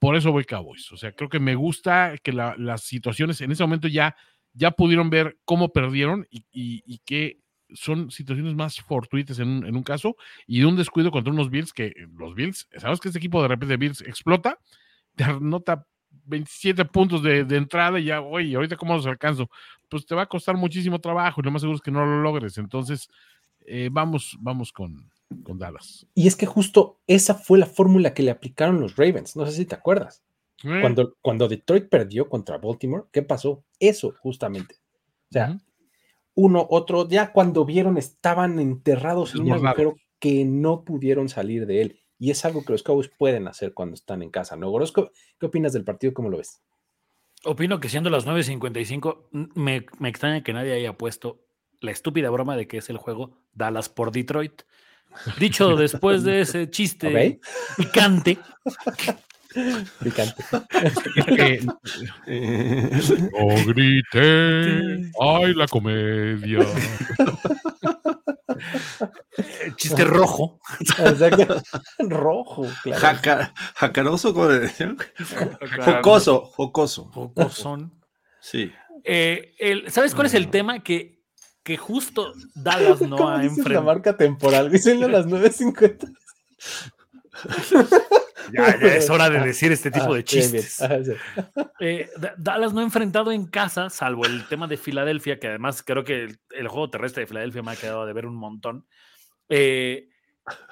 Por 0.00 0.16
eso 0.16 0.32
voy 0.32 0.44
Cowboys. 0.44 0.90
O 0.92 0.96
sea, 0.96 1.12
creo 1.12 1.28
que 1.28 1.38
me 1.38 1.54
gusta 1.54 2.14
que 2.22 2.32
la, 2.32 2.56
las 2.58 2.82
situaciones 2.82 3.40
en 3.42 3.52
ese 3.52 3.62
momento 3.62 3.86
ya, 3.86 4.16
ya 4.54 4.70
pudieron 4.70 5.10
ver 5.10 5.38
cómo 5.44 5.72
perdieron 5.72 6.26
y, 6.30 6.46
y, 6.50 6.98
que 7.04 7.38
son 7.74 8.10
situaciones 8.10 8.54
más 8.54 8.80
fortuitas 8.80 9.38
en 9.38 9.48
un, 9.48 9.66
en 9.66 9.76
un, 9.76 9.82
caso 9.82 10.16
y 10.46 10.60
de 10.60 10.66
un 10.66 10.76
descuido 10.76 11.10
contra 11.10 11.32
unos 11.32 11.50
Bills 11.50 11.72
que 11.72 11.92
los 12.16 12.34
Bills, 12.34 12.66
sabes 12.78 12.98
que 12.98 13.08
este 13.08 13.18
equipo 13.18 13.42
de 13.42 13.48
repente 13.48 13.76
Bills 13.76 14.00
explota, 14.00 14.58
te 15.16 15.24
anota 15.24 15.86
27 16.24 16.86
puntos 16.86 17.22
de, 17.22 17.44
de 17.44 17.56
entrada 17.58 18.00
y 18.00 18.04
ya, 18.04 18.22
oye, 18.22 18.56
ahorita 18.56 18.76
cómo 18.76 18.94
los 18.94 19.06
alcanzo, 19.06 19.50
pues 19.90 20.06
te 20.06 20.14
va 20.14 20.22
a 20.22 20.26
costar 20.26 20.56
muchísimo 20.56 20.98
trabajo 20.98 21.40
y 21.40 21.44
lo 21.44 21.50
más 21.50 21.60
seguro 21.60 21.76
es 21.76 21.82
que 21.82 21.90
no 21.90 22.06
lo 22.06 22.22
logres. 22.22 22.56
Entonces, 22.56 23.08
eh, 23.66 23.90
vamos, 23.92 24.36
vamos 24.40 24.72
con, 24.72 25.10
con 25.44 25.58
Dallas. 25.58 26.06
Y 26.14 26.26
es 26.26 26.36
que 26.36 26.46
justo 26.46 27.00
esa 27.06 27.34
fue 27.34 27.58
la 27.58 27.66
fórmula 27.66 28.14
que 28.14 28.22
le 28.22 28.30
aplicaron 28.30 28.80
los 28.80 28.96
Ravens, 28.96 29.36
no 29.36 29.46
sé 29.46 29.52
si 29.52 29.64
te 29.64 29.74
acuerdas. 29.74 30.22
Eh. 30.64 30.78
Cuando, 30.80 31.16
cuando 31.22 31.48
Detroit 31.48 31.88
perdió 31.88 32.28
contra 32.28 32.58
Baltimore, 32.58 33.04
¿qué 33.12 33.22
pasó? 33.22 33.64
Eso 33.78 34.14
justamente. 34.20 34.76
O 35.30 35.32
sea, 35.32 35.58
uno, 36.34 36.66
otro, 36.70 37.08
ya 37.08 37.32
cuando 37.32 37.64
vieron 37.64 37.96
estaban 37.96 38.58
enterrados 38.58 39.34
en 39.34 39.42
un 39.42 39.52
agujero 39.52 39.96
que 40.18 40.44
no 40.44 40.84
pudieron 40.84 41.28
salir 41.28 41.66
de 41.66 41.82
él. 41.82 42.00
Y 42.18 42.30
es 42.30 42.44
algo 42.44 42.64
que 42.64 42.72
los 42.72 42.82
Cowboys 42.82 43.08
pueden 43.08 43.48
hacer 43.48 43.72
cuando 43.72 43.94
están 43.94 44.22
en 44.22 44.30
casa, 44.30 44.54
¿no? 44.56 44.68
Gorosco, 44.68 45.10
¿qué 45.38 45.46
opinas 45.46 45.72
del 45.72 45.84
partido? 45.84 46.12
¿Cómo 46.12 46.28
lo 46.28 46.36
ves? 46.36 46.62
Opino 47.44 47.80
que 47.80 47.88
siendo 47.88 48.10
las 48.10 48.26
9.55, 48.26 49.50
me, 49.54 49.86
me 49.98 50.08
extraña 50.10 50.42
que 50.42 50.52
nadie 50.52 50.74
haya 50.74 50.98
puesto 50.98 51.40
la 51.80 51.90
estúpida 51.90 52.28
broma 52.28 52.56
de 52.56 52.68
que 52.68 52.76
es 52.76 52.90
el 52.90 52.98
juego 52.98 53.38
Dallas 53.54 53.88
por 53.88 54.12
Detroit. 54.12 54.62
Dicho 55.38 55.76
después 55.76 56.22
de 56.24 56.40
ese 56.42 56.70
chiste 56.70 57.08
okay. 57.08 57.40
picante. 57.76 58.38
Picante. 60.02 60.44
no 63.32 63.64
grite. 63.66 65.10
¡Ay, 65.20 65.54
la 65.54 65.66
comedia! 65.66 66.60
Chiste 69.76 70.04
rojo. 70.04 70.60
rojo, 71.98 72.66
claro. 72.82 73.00
Jaca, 73.00 73.54
jacaroso, 73.74 74.34
como 74.34 74.48
decían. 74.48 74.96
Jocoso, 75.84 76.42
jocoso. 76.44 77.04
Jocosón. 77.12 77.92
Sí. 78.40 78.72
Eh, 79.04 79.54
el, 79.58 79.90
¿Sabes 79.90 80.14
cuál 80.14 80.26
es 80.26 80.34
el 80.34 80.48
tema? 80.48 80.80
Que, 80.80 81.19
que 81.70 81.76
justo 81.76 82.32
Dallas 82.52 83.00
no 83.08 83.28
ha 83.28 83.44
enfrentado. 83.44 83.74
la 83.74 83.80
marca 83.82 84.16
temporal, 84.16 84.72
dicen 84.72 85.04
a 85.04 85.06
las 85.06 85.26
9.50. 85.26 86.12
ya, 88.52 88.80
ya, 88.80 88.96
es 88.96 89.08
hora 89.08 89.30
de 89.30 89.38
decir 89.38 89.70
este 89.70 89.92
tipo 89.92 90.12
ah, 90.12 90.16
de 90.16 90.24
chistes. 90.24 90.78
Bien, 90.80 91.02
bien. 91.04 91.16
Ah, 91.16 91.62
sí. 91.62 91.72
eh, 91.80 92.10
Dallas 92.38 92.72
no 92.72 92.80
ha 92.80 92.82
enfrentado 92.82 93.30
en 93.30 93.46
casa, 93.46 93.88
salvo 93.88 94.26
el 94.26 94.48
tema 94.48 94.66
de 94.66 94.78
Filadelfia, 94.78 95.38
que 95.38 95.46
además 95.46 95.84
creo 95.84 96.02
que 96.02 96.24
el, 96.24 96.40
el 96.50 96.66
juego 96.66 96.90
terrestre 96.90 97.20
de 97.20 97.28
Filadelfia 97.28 97.62
me 97.62 97.70
ha 97.70 97.76
quedado 97.76 98.04
de 98.04 98.14
ver 98.14 98.26
un 98.26 98.34
montón. 98.34 98.88
Eh, 99.48 100.08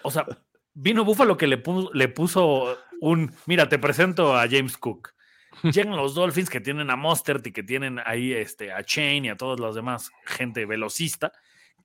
o 0.02 0.10
sea, 0.10 0.26
vino 0.74 1.04
Buffalo 1.04 1.36
que 1.36 1.46
le 1.46 1.58
puso, 1.58 1.92
le 1.94 2.08
puso 2.08 2.76
un, 3.00 3.32
mira, 3.46 3.68
te 3.68 3.78
presento 3.78 4.36
a 4.36 4.48
James 4.48 4.76
Cook. 4.76 5.14
Llegan 5.62 5.96
los 5.96 6.14
Dolphins 6.14 6.50
que 6.50 6.60
tienen 6.60 6.90
a 6.90 6.96
Mostert 6.96 7.46
y 7.46 7.52
que 7.52 7.62
tienen 7.62 8.00
ahí 8.04 8.32
este, 8.32 8.72
a 8.72 8.82
Chain 8.82 9.24
y 9.24 9.28
a 9.30 9.36
todos 9.36 9.60
los 9.60 9.74
demás, 9.74 10.10
gente 10.24 10.66
velocista. 10.66 11.32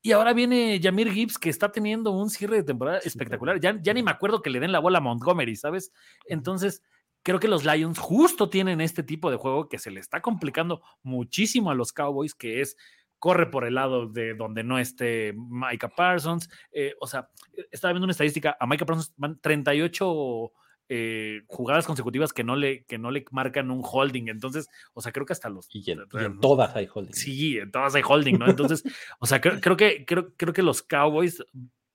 Y 0.02 0.12
ahora 0.12 0.34
viene 0.34 0.80
Jamir 0.84 1.12
Gibbs, 1.12 1.38
que 1.38 1.50
está 1.50 1.72
teniendo 1.72 2.12
un 2.12 2.30
cierre 2.30 2.58
de 2.58 2.64
temporada 2.64 3.00
espectacular. 3.00 3.60
Ya, 3.60 3.80
ya, 3.82 3.94
ni 3.94 4.04
me 4.04 4.12
acuerdo 4.12 4.42
que 4.42 4.50
le 4.50 4.60
den 4.60 4.74
la 4.74 4.80
bola 4.80 4.98
a 4.98 5.02
Montgomery, 5.02 5.56
¿sabes? 5.56 5.94
Entonces, 6.26 6.84
creo 7.24 7.40
que 7.40 7.48
los 7.48 7.64
Lions 7.64 8.00
justo 8.00 8.50
tienen 8.50 8.82
este 8.82 9.02
tipo 9.02 9.32
de 9.32 9.38
juego 9.38 9.70
que 9.70 9.80
se 9.80 9.92
le 9.92 10.02
está 10.02 10.22
complicando 10.22 10.82
muchísimo 11.04 11.72
a 11.72 11.76
los 11.76 11.94
Cowboys, 11.94 12.36
que 12.36 12.60
es 12.60 12.76
corre 13.18 13.50
por 13.50 13.64
el 13.64 13.76
lado 13.76 14.10
de 14.10 14.34
donde 14.34 14.66
no 14.66 14.78
esté 14.78 15.34
Micah 15.34 15.88
Parsons. 15.88 16.50
Eh, 16.74 16.94
o 17.00 17.08
sea, 17.08 17.30
estaba 17.72 17.94
viendo 17.94 18.04
una 18.04 18.12
estadística, 18.12 18.58
a 18.60 18.68
Micah 18.68 18.86
Parsons 18.86 19.14
van 19.16 19.40
38 19.40 20.52
eh, 20.96 21.42
jugadas 21.48 21.88
consecutivas 21.88 22.34
que 22.34 22.44
no, 22.44 22.56
le, 22.56 22.84
que 22.84 23.00
no 23.00 23.10
le 23.10 23.26
marcan 23.32 23.72
un 23.72 23.82
holding. 23.84 24.28
Entonces, 24.28 24.70
o 24.94 25.02
sea, 25.02 25.12
creo 25.12 25.26
que 25.26 25.34
hasta 25.34 25.50
los. 25.50 25.68
Y 25.74 25.90
en, 25.90 26.02
y 26.14 26.24
en 26.24 26.40
todas 26.40 26.76
hay 26.76 26.88
holding. 26.94 27.14
Sí, 27.14 27.58
en 27.58 27.72
todas 27.72 27.96
hay 27.96 28.04
holding, 28.08 28.38
¿no? 28.38 28.48
Entonces, 28.48 28.84
o 29.20 29.26
sea, 29.26 29.42
creo, 29.42 29.60
creo, 29.60 29.76
que, 29.76 30.06
creo, 30.06 30.36
creo 30.38 30.54
que 30.54 30.62
los 30.62 30.84
Cowboys 30.84 31.44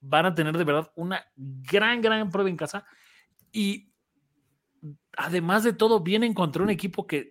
van 0.01 0.27
a 0.27 0.35
tener 0.35 0.59
de 0.59 0.65
verdad 0.65 0.91
una 0.97 1.25
gran, 1.37 2.01
gran 2.01 2.29
prueba 2.29 2.51
en 2.51 2.57
casa. 2.57 2.87
Y 3.53 3.93
además 5.17 5.63
de 5.63 5.75
todo, 5.75 6.01
vienen 6.01 6.35
contra 6.35 6.65
un 6.65 6.71
equipo 6.71 7.07
que 7.07 7.31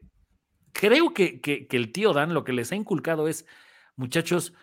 creo 0.72 1.14
que, 1.14 1.41
que, 1.41 1.68
que 1.68 1.76
el 1.76 1.91
tío 1.91 2.14
Dan 2.14 2.34
lo 2.34 2.45
que 2.45 2.53
les 2.53 2.72
ha 2.72 2.77
inculcado 2.77 3.27
es, 3.27 3.45
muchachos, 3.98 4.53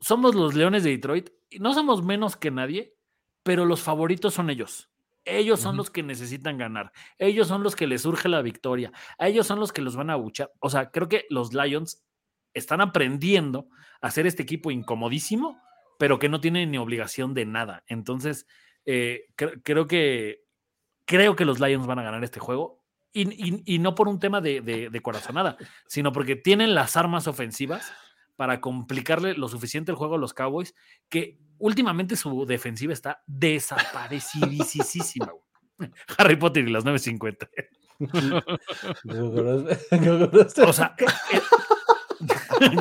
somos 0.00 0.34
los 0.34 0.54
Leones 0.54 0.82
de 0.82 0.92
Detroit 0.92 1.28
y 1.50 1.58
no 1.58 1.74
somos 1.74 2.02
menos 2.02 2.36
que 2.36 2.50
nadie, 2.50 2.96
pero 3.42 3.66
los 3.66 3.82
favoritos 3.82 4.32
son 4.32 4.48
ellos. 4.48 4.88
Ellos 5.28 5.60
son 5.60 5.70
uh 5.70 5.74
-huh. 5.74 5.76
los 5.78 5.90
que 5.90 6.02
necesitan 6.02 6.58
ganar. 6.58 6.92
Ellos 7.18 7.48
son 7.48 7.62
los 7.62 7.76
que 7.76 7.86
les 7.86 8.02
surge 8.02 8.28
la 8.28 8.42
victoria. 8.42 8.92
A 9.18 9.28
ellos 9.28 9.46
son 9.46 9.60
los 9.60 9.72
que 9.72 9.82
los 9.82 9.96
van 9.96 10.10
a 10.10 10.16
buchar. 10.16 10.50
O 10.60 10.70
sea, 10.70 10.90
creo 10.90 11.08
que 11.08 11.26
los 11.30 11.52
Lions 11.52 12.04
están 12.54 12.80
aprendiendo 12.80 13.68
a 14.00 14.08
hacer 14.08 14.26
este 14.26 14.42
equipo 14.42 14.70
incomodísimo, 14.70 15.60
pero 15.98 16.18
que 16.18 16.28
no 16.28 16.40
tienen 16.40 16.70
ni 16.70 16.78
obligación 16.78 17.34
de 17.34 17.44
nada. 17.44 17.84
Entonces, 17.86 18.46
eh, 18.86 19.26
cre 19.36 19.60
creo 19.62 19.86
que 19.86 20.40
creo 21.04 21.36
que 21.36 21.44
los 21.44 21.60
Lions 21.60 21.86
van 21.86 21.98
a 21.98 22.02
ganar 22.02 22.24
este 22.24 22.40
juego. 22.40 22.84
Y, 23.12 23.22
y, 23.22 23.62
y 23.64 23.78
no 23.78 23.94
por 23.94 24.06
un 24.06 24.18
tema 24.20 24.40
de, 24.40 24.60
de, 24.60 24.90
de 24.90 25.00
corazonada, 25.00 25.56
sino 25.86 26.12
porque 26.12 26.36
tienen 26.36 26.74
las 26.74 26.96
armas 26.96 27.26
ofensivas 27.26 27.90
para 28.38 28.60
complicarle 28.60 29.34
lo 29.34 29.48
suficiente 29.48 29.90
el 29.90 29.96
juego 29.96 30.14
a 30.14 30.18
los 30.18 30.32
Cowboys, 30.32 30.72
que 31.08 31.40
últimamente 31.58 32.14
su 32.14 32.46
defensiva 32.46 32.92
está 32.92 33.20
desaparecidísima. 33.26 35.32
Harry 36.18 36.36
Potter 36.36 36.68
y 36.68 36.70
las 36.70 36.84
9.50. 36.84 37.48
o 40.68 40.72
sea, 40.72 40.94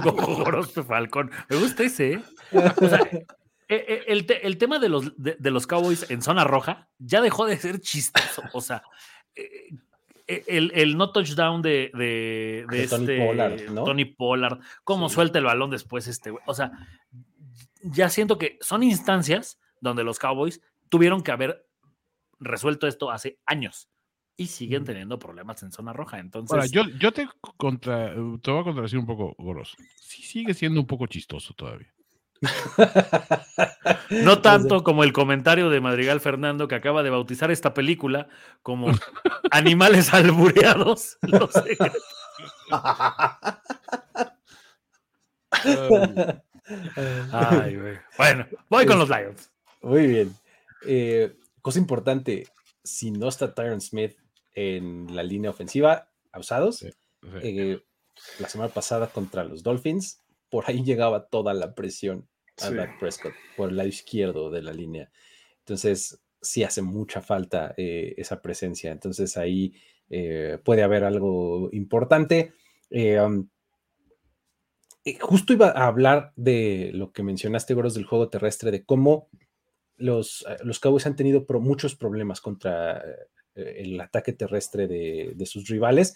Gorospe 0.04 0.84
Falcón. 0.84 1.32
Me 1.50 1.58
gusta 1.58 1.86
ese, 1.86 2.14
¿eh? 2.14 2.22
O 2.52 2.88
sea, 2.88 3.00
el, 3.68 4.28
te, 4.28 4.46
el, 4.46 4.60
tema 4.60 4.78
de 4.78 4.90
los, 4.90 5.18
de, 5.18 5.38
de, 5.40 5.50
los 5.50 5.66
Cowboys 5.66 6.12
en 6.12 6.22
zona 6.22 6.44
roja 6.44 6.88
ya 7.00 7.20
dejó 7.20 7.48
de 7.48 7.58
ser 7.58 7.80
chistoso. 7.80 8.44
O 8.54 8.62
sea, 8.62 8.84
el, 10.28 10.72
el, 10.76 10.98
no 10.98 11.12
touchdown 11.12 11.62
de, 11.62 11.90
de, 11.94 12.66
de 12.70 12.88
Tony 12.88 13.04
este 13.04 13.26
Pollard, 13.26 13.70
¿no? 13.72 13.84
Tony 13.84 14.06
Pollard, 14.06 14.60
cómo 14.84 15.10
sí. 15.10 15.16
suelta 15.16 15.40
el 15.40 15.46
balón 15.46 15.70
después 15.70 16.08
este 16.08 16.34
O 16.46 16.54
sea, 16.54 16.72
ya 17.82 18.10
siento 18.10 18.38
que 18.38 18.58
son 18.62 18.84
instancias 18.84 19.60
donde 19.80 20.04
los 20.04 20.20
Cowboys 20.20 20.62
tuvieron 20.90 21.22
que 21.22 21.32
haber 21.32 21.66
resuelto 22.40 22.88
esto 22.88 23.10
hace 23.10 23.40
años 23.46 23.90
y 24.36 24.48
siguen 24.48 24.84
teniendo 24.84 25.18
problemas 25.18 25.64
en 25.64 25.72
zona 25.72 25.94
roja. 25.94 26.20
Entonces, 26.20 26.54
Ahora, 26.54 26.68
yo, 26.68 26.84
yo 27.00 27.12
te, 27.12 27.28
contra, 27.58 28.14
te 28.14 28.52
voy 28.52 28.62
a 28.62 28.64
contradecir 28.64 29.00
un 29.00 29.08
poco, 29.08 29.36
Goros. 29.38 29.76
Sí 29.96 30.22
sigue 30.22 30.54
siendo 30.54 30.80
un 30.80 30.88
poco 30.88 31.08
chistoso 31.08 31.54
todavía. 31.54 31.92
No 34.10 34.42
tanto 34.42 34.84
como 34.84 35.04
el 35.04 35.14
comentario 35.14 35.70
de 35.70 35.82
Madrigal 35.82 36.20
Fernando 36.22 36.68
que 36.68 36.76
acaba 36.76 37.04
de 37.04 37.10
bautizar 37.10 37.52
esta 37.52 37.74
película 37.74 38.28
como 38.64 38.88
Animales 39.52 40.14
albureados. 40.14 41.18
Los. 41.22 41.52
Ay. 47.32 47.78
Bueno, 48.18 48.46
voy 48.70 48.86
con 48.86 49.00
los 49.00 49.10
Lions. 49.10 49.50
Muy 49.82 50.08
bien. 50.08 50.36
Eh, 50.86 51.36
cosa 51.62 51.80
importante, 51.80 52.48
si 52.84 53.12
no 53.12 53.28
está 53.30 53.54
Tyron 53.54 53.82
Smith 53.82 54.18
en 54.54 55.16
la 55.16 55.24
línea 55.24 55.50
ofensiva, 55.50 56.10
abusados, 56.32 56.78
Sí, 56.78 56.90
Sí. 57.22 57.38
eh, 57.44 57.84
la 58.40 58.50
semana 58.50 58.74
pasada 58.74 59.08
contra 59.08 59.44
los 59.44 59.64
Dolphins, 59.64 60.22
por 60.50 60.66
ahí 60.68 60.84
llegaba 60.84 61.28
toda 61.28 61.54
la 61.54 61.74
presión 61.76 62.28
a 62.60 62.70
Sí. 62.70 62.76
Dak 62.76 63.00
Prescott 63.00 63.34
por 63.56 63.70
el 63.70 63.78
lado 63.78 63.90
izquierdo 63.90 64.50
de 64.50 64.62
la 64.64 64.74
línea. 64.74 65.12
Entonces, 65.60 66.20
sí 66.42 66.64
hace 66.64 66.82
mucha 66.82 67.22
falta 67.22 67.74
eh, 67.78 68.16
esa 68.18 68.42
presencia. 68.42 68.92
Entonces, 68.92 69.38
ahí 69.38 69.74
eh, 70.10 70.58
puede 70.64 70.84
haber 70.84 71.04
algo 71.04 71.70
importante. 71.72 72.54
Eh, 72.90 73.20
um, 73.20 73.48
justo 75.20 75.54
iba 75.54 75.68
a 75.68 75.88
hablar 75.88 76.34
de 76.36 76.92
lo 76.94 77.12
que 77.12 77.24
mencionaste, 77.24 77.74
Goros, 77.74 77.94
del 77.94 78.06
juego 78.06 78.30
terrestre, 78.30 78.72
de 78.72 78.86
cómo 78.86 79.30
los, 79.98 80.46
los 80.64 80.80
Cowboys 80.80 81.06
han 81.06 81.16
tenido 81.16 81.46
pro- 81.46 81.60
muchos 81.60 81.96
problemas 81.96 82.42
contra 82.42 83.04
el 83.56 84.00
ataque 84.00 84.34
terrestre 84.34 84.88
de, 84.88 85.34
de 85.36 85.46
sus 85.46 85.68
rivales. 85.68 86.16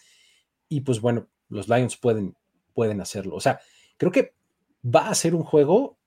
Y 0.69 0.81
pues 0.81 1.01
bueno, 1.01 1.27
los 1.49 1.67
Lions 1.67 1.97
pueden, 1.97 2.35
pueden 2.73 3.01
hacerlo. 3.01 3.35
O 3.35 3.41
sea, 3.41 3.59
creo 4.01 4.11
que 4.11 4.33
va 4.83 5.09
a 5.09 5.13
ser 5.13 5.35
un 5.35 5.43
juego 5.43 5.99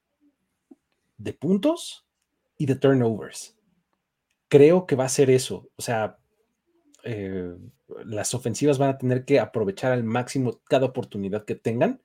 de 1.17 1.33
puntos 1.33 2.05
y 2.59 2.67
de 2.67 2.75
turnovers. 2.75 3.57
Creo 4.49 4.85
que 4.85 4.97
va 4.97 5.05
a 5.05 5.09
ser 5.09 5.31
eso. 5.31 5.71
O 5.77 5.83
sea, 5.83 6.19
eh, 7.05 7.55
las 8.05 8.35
ofensivas 8.35 8.79
van 8.79 8.91
a 8.91 8.99
tener 8.99 9.25
que 9.25 9.39
aprovechar 9.39 9.93
al 9.93 10.03
máximo 10.03 10.61
cada 10.65 10.87
oportunidad 10.87 11.45
que 11.45 11.55
tengan. 11.55 12.03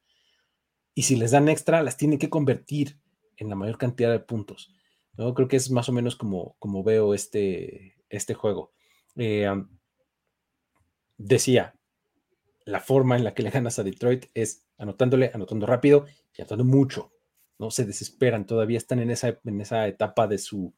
Y 0.93 1.01
si 1.01 1.15
les 1.15 1.31
dan 1.31 1.49
extra, 1.49 1.81
las 1.81 1.97
tienen 1.97 2.19
que 2.19 2.29
convertir 2.29 2.99
en 3.37 3.49
la 3.49 3.55
mayor 3.55 3.79
cantidad 3.79 4.11
de 4.11 4.19
puntos. 4.19 4.71
¿no? 5.17 5.33
Creo 5.33 5.47
que 5.47 5.57
es 5.57 5.71
más 5.71 5.89
o 5.89 5.91
menos 5.91 6.15
como, 6.15 6.55
como 6.59 6.83
veo 6.83 7.15
este, 7.15 7.95
este 8.09 8.35
juego. 8.35 8.73
Eh, 9.15 9.49
um, 9.49 9.67
decía, 11.17 11.78
la 12.69 12.79
forma 12.79 13.17
en 13.17 13.23
la 13.23 13.33
que 13.33 13.43
le 13.43 13.49
ganas 13.49 13.79
a 13.79 13.83
Detroit 13.83 14.27
es 14.33 14.65
anotándole, 14.77 15.31
anotando 15.33 15.65
rápido 15.65 16.05
y 16.35 16.41
anotando 16.41 16.65
mucho. 16.65 17.11
No 17.57 17.71
se 17.71 17.85
desesperan, 17.85 18.45
todavía 18.45 18.77
están 18.77 18.99
en 18.99 19.11
esa, 19.11 19.39
en 19.43 19.61
esa 19.61 19.87
etapa 19.87 20.27
de 20.27 20.37
su, 20.37 20.73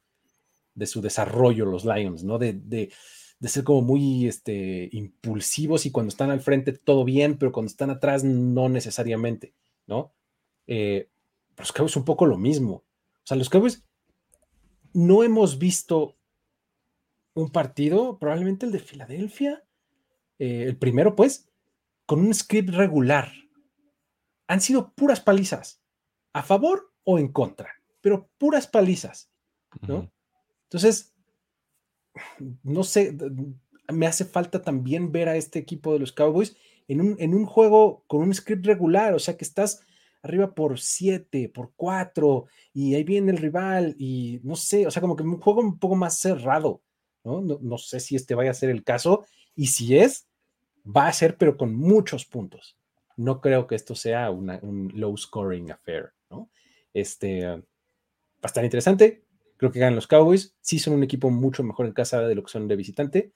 de 0.74 0.86
su 0.86 1.00
desarrollo 1.00 1.64
los 1.64 1.84
Lions, 1.84 2.24
¿no? 2.24 2.38
De, 2.38 2.54
de, 2.54 2.92
de 3.38 3.48
ser 3.48 3.64
como 3.64 3.82
muy 3.82 4.26
este, 4.26 4.88
impulsivos 4.92 5.86
y 5.86 5.90
cuando 5.90 6.08
están 6.08 6.30
al 6.30 6.40
frente 6.40 6.72
todo 6.72 7.04
bien, 7.04 7.38
pero 7.38 7.52
cuando 7.52 7.70
están 7.70 7.90
atrás 7.90 8.24
no 8.24 8.68
necesariamente, 8.68 9.54
¿no? 9.86 10.14
Eh, 10.66 11.08
los 11.56 11.72
Cowboys 11.72 11.96
un 11.96 12.04
poco 12.04 12.26
lo 12.26 12.38
mismo. 12.38 12.74
O 12.74 13.24
sea, 13.24 13.36
los 13.36 13.50
Cowboys 13.50 13.84
no 14.92 15.22
hemos 15.22 15.58
visto 15.58 16.16
un 17.34 17.50
partido, 17.50 18.18
probablemente 18.18 18.66
el 18.66 18.72
de 18.72 18.78
Filadelfia, 18.78 19.64
eh, 20.38 20.64
el 20.66 20.76
primero 20.76 21.14
pues, 21.14 21.51
con 22.12 22.20
un 22.20 22.34
script 22.34 22.68
regular. 22.74 23.32
Han 24.46 24.60
sido 24.60 24.92
puras 24.92 25.18
palizas, 25.18 25.82
a 26.34 26.42
favor 26.42 26.92
o 27.04 27.18
en 27.18 27.28
contra, 27.28 27.72
pero 28.02 28.28
puras 28.36 28.66
palizas, 28.66 29.32
¿no? 29.88 30.12
Entonces, 30.64 31.14
no 32.62 32.82
sé, 32.82 33.16
me 33.90 34.06
hace 34.06 34.26
falta 34.26 34.60
también 34.60 35.10
ver 35.10 35.26
a 35.30 35.36
este 35.36 35.58
equipo 35.58 35.94
de 35.94 36.00
los 36.00 36.12
Cowboys 36.12 36.54
en 36.86 37.00
un, 37.00 37.16
en 37.18 37.32
un 37.32 37.46
juego 37.46 38.04
con 38.08 38.20
un 38.20 38.34
script 38.34 38.66
regular, 38.66 39.14
o 39.14 39.18
sea 39.18 39.38
que 39.38 39.46
estás 39.46 39.80
arriba 40.20 40.54
por 40.54 40.78
7, 40.78 41.48
por 41.48 41.72
4, 41.76 42.44
y 42.74 42.94
ahí 42.94 43.04
viene 43.04 43.32
el 43.32 43.38
rival, 43.38 43.96
y 43.98 44.38
no 44.44 44.56
sé, 44.56 44.86
o 44.86 44.90
sea, 44.90 45.00
como 45.00 45.16
que 45.16 45.22
un 45.22 45.40
juego 45.40 45.62
un 45.62 45.78
poco 45.78 45.96
más 45.96 46.18
cerrado, 46.18 46.82
¿no? 47.24 47.40
No, 47.40 47.58
no 47.62 47.78
sé 47.78 48.00
si 48.00 48.16
este 48.16 48.34
vaya 48.34 48.50
a 48.50 48.54
ser 48.54 48.68
el 48.68 48.84
caso, 48.84 49.24
y 49.54 49.68
si 49.68 49.96
es, 49.96 50.28
va 50.84 51.06
a 51.08 51.12
ser, 51.12 51.36
pero 51.36 51.56
con 51.56 51.74
muchos 51.74 52.24
puntos. 52.24 52.76
No 53.16 53.40
creo 53.40 53.66
que 53.66 53.74
esto 53.74 53.94
sea 53.94 54.30
una- 54.30 54.58
un 54.62 54.90
low 54.94 55.16
scoring 55.16 55.70
affair, 55.70 56.12
¿no? 56.30 56.50
Este, 56.94 57.46
va 57.46 57.56
a 58.42 58.46
estar 58.46 58.64
interesante. 58.64 59.24
Creo 59.56 59.70
que 59.70 59.78
ganan 59.78 59.94
los 59.94 60.06
Cowboys. 60.06 60.56
Sí 60.60 60.78
son 60.78 60.94
un 60.94 61.02
equipo 61.04 61.30
mucho 61.30 61.62
mejor 61.62 61.86
en 61.86 61.92
casa 61.92 62.20
de 62.22 62.34
lo 62.34 62.42
que 62.42 62.50
son 62.50 62.66
de 62.68 62.76
visitante. 62.76 63.32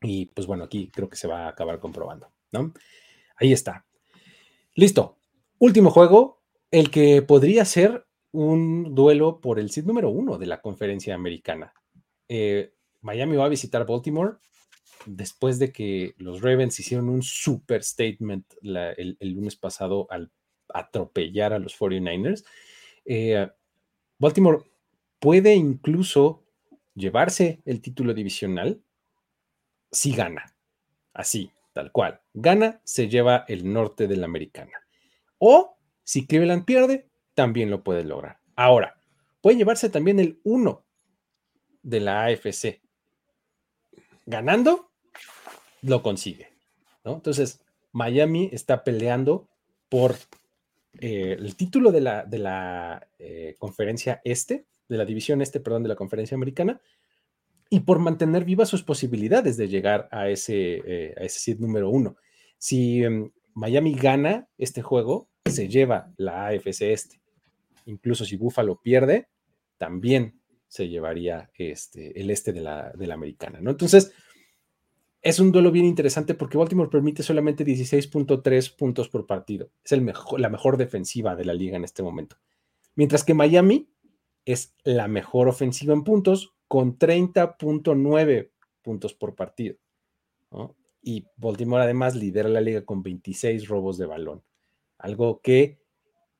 Y 0.00 0.26
pues 0.26 0.46
bueno, 0.46 0.64
aquí 0.64 0.90
creo 0.92 1.08
que 1.08 1.16
se 1.16 1.28
va 1.28 1.46
a 1.46 1.48
acabar 1.48 1.78
comprobando, 1.80 2.32
¿no? 2.52 2.72
Ahí 3.36 3.52
está. 3.52 3.86
Listo. 4.74 5.18
Último 5.58 5.90
juego, 5.90 6.42
el 6.70 6.90
que 6.90 7.22
podría 7.22 7.64
ser 7.64 8.06
un 8.30 8.94
duelo 8.94 9.40
por 9.40 9.58
el 9.58 9.70
seed 9.70 9.84
número 9.86 10.10
uno 10.10 10.38
de 10.38 10.46
la 10.46 10.60
conferencia 10.60 11.14
americana. 11.14 11.72
Eh, 12.28 12.74
Miami 13.00 13.36
va 13.36 13.46
a 13.46 13.48
visitar 13.48 13.86
Baltimore 13.86 14.34
después 15.06 15.58
de 15.58 15.72
que 15.72 16.14
los 16.18 16.42
Ravens 16.42 16.78
hicieron 16.80 17.08
un 17.08 17.22
super 17.22 17.82
statement 17.82 18.44
el 18.62 19.16
lunes 19.20 19.56
pasado 19.56 20.06
al 20.10 20.30
atropellar 20.68 21.52
a 21.52 21.58
los 21.58 21.78
49ers. 21.78 22.44
Eh, 23.04 23.48
Baltimore 24.18 24.64
puede 25.18 25.54
incluso 25.54 26.44
llevarse 26.94 27.62
el 27.64 27.80
título 27.80 28.14
divisional 28.14 28.82
si 29.90 30.12
gana. 30.12 30.54
Así, 31.12 31.50
tal 31.72 31.92
cual. 31.92 32.20
Gana, 32.34 32.80
se 32.84 33.08
lleva 33.08 33.44
el 33.48 33.72
norte 33.72 34.06
de 34.06 34.16
la 34.16 34.26
americana. 34.26 34.86
O 35.38 35.78
si 36.04 36.26
Cleveland 36.26 36.64
pierde, 36.64 37.08
también 37.34 37.70
lo 37.70 37.82
puede 37.82 38.04
lograr. 38.04 38.40
Ahora, 38.56 39.00
puede 39.40 39.56
llevarse 39.56 39.88
también 39.88 40.20
el 40.20 40.40
1 40.44 40.84
de 41.82 42.00
la 42.00 42.24
AFC. 42.24 42.82
Ganando, 44.26 44.87
lo 45.82 46.02
consigue. 46.02 46.48
Entonces, 47.04 47.60
Miami 47.92 48.50
está 48.52 48.84
peleando 48.84 49.48
por 49.88 50.16
eh, 51.00 51.36
el 51.38 51.56
título 51.56 51.92
de 51.92 52.00
la, 52.00 52.24
de 52.24 52.38
la 52.38 53.08
eh, 53.18 53.54
conferencia 53.58 54.20
este, 54.24 54.66
de 54.88 54.96
la 54.96 55.04
división 55.04 55.40
este, 55.42 55.60
perdón, 55.60 55.82
de 55.82 55.88
la 55.90 55.96
conferencia 55.96 56.34
americana, 56.34 56.80
y 57.70 57.80
por 57.80 57.98
mantener 57.98 58.44
vivas 58.44 58.68
sus 58.68 58.82
posibilidades 58.82 59.56
de 59.56 59.68
llegar 59.68 60.08
a 60.10 60.28
ese, 60.28 60.80
eh, 60.84 61.14
a 61.18 61.24
ese 61.24 61.38
seed 61.38 61.58
número 61.58 61.90
uno. 61.90 62.16
Si 62.56 63.02
em, 63.02 63.30
Miami 63.54 63.94
gana 63.94 64.48
este 64.56 64.80
juego, 64.80 65.28
se 65.44 65.68
lleva 65.68 66.12
la 66.16 66.46
AFC 66.46 66.82
este. 66.82 67.20
Incluso 67.84 68.24
si 68.24 68.36
Buffalo 68.36 68.80
pierde, 68.80 69.28
también 69.76 70.40
se 70.66 70.88
llevaría 70.88 71.50
este, 71.54 72.18
el 72.20 72.30
este 72.30 72.52
de 72.52 72.60
la, 72.60 72.92
de 72.92 73.06
la 73.06 73.14
americana, 73.14 73.60
¿no? 73.60 73.70
Entonces, 73.70 74.12
es 75.20 75.40
un 75.40 75.52
duelo 75.52 75.70
bien 75.72 75.84
interesante 75.84 76.34
porque 76.34 76.58
Baltimore 76.58 76.90
permite 76.90 77.22
solamente 77.22 77.64
16.3 77.64 78.76
puntos 78.76 79.08
por 79.08 79.26
partido. 79.26 79.70
Es 79.84 79.92
la 79.92 80.48
mejor 80.48 80.76
defensiva 80.76 81.34
de 81.34 81.44
la 81.44 81.54
liga 81.54 81.76
en 81.76 81.84
este 81.84 82.02
momento. 82.02 82.36
Mientras 82.94 83.24
que 83.24 83.34
Miami 83.34 83.90
es 84.44 84.74
la 84.84 85.08
mejor 85.08 85.48
ofensiva 85.48 85.92
en 85.92 86.04
puntos 86.04 86.54
con 86.68 86.98
30.9 86.98 88.50
puntos 88.82 89.14
por 89.14 89.34
partido. 89.34 89.76
Y 91.02 91.26
Baltimore 91.36 91.82
además 91.82 92.14
lidera 92.14 92.48
la 92.48 92.60
liga 92.60 92.84
con 92.84 93.02
26 93.02 93.68
robos 93.68 93.98
de 93.98 94.06
balón. 94.06 94.42
Algo 94.98 95.40
que, 95.42 95.80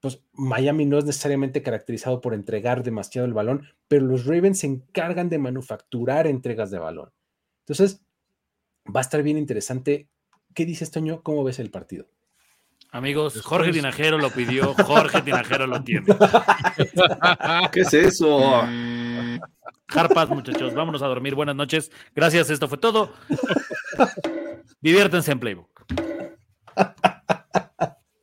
pues, 0.00 0.24
Miami 0.32 0.86
no 0.86 0.98
es 0.98 1.04
necesariamente 1.04 1.62
caracterizado 1.62 2.20
por 2.20 2.34
entregar 2.34 2.82
demasiado 2.82 3.26
el 3.26 3.34
balón, 3.34 3.66
pero 3.86 4.06
los 4.06 4.24
Ravens 4.24 4.60
se 4.60 4.66
encargan 4.66 5.28
de 5.28 5.38
manufacturar 5.38 6.26
entregas 6.26 6.70
de 6.70 6.78
balón. 6.78 7.12
Entonces, 7.60 8.04
va 8.94 9.00
a 9.00 9.02
estar 9.02 9.22
bien 9.22 9.38
interesante. 9.38 10.08
¿Qué 10.54 10.64
dices, 10.64 10.90
Toño? 10.90 11.22
¿Cómo 11.22 11.44
ves 11.44 11.58
el 11.58 11.70
partido? 11.70 12.06
Amigos, 12.90 13.42
Jorge 13.42 13.70
Tinajero 13.70 14.18
lo 14.18 14.30
pidió, 14.30 14.74
Jorge 14.84 15.20
Tinajero 15.22 15.66
lo 15.66 15.82
tiene. 15.82 16.06
¿Qué 17.72 17.80
es 17.80 17.92
eso? 17.92 18.62
Harpas, 19.88 20.28
muchachos, 20.30 20.74
vámonos 20.74 21.02
a 21.02 21.06
dormir. 21.06 21.34
Buenas 21.34 21.56
noches. 21.56 21.90
Gracias, 22.14 22.50
esto 22.50 22.68
fue 22.68 22.78
todo. 22.78 23.12
Diviértense 24.80 25.32
en 25.32 25.40
Playbook. 25.40 25.84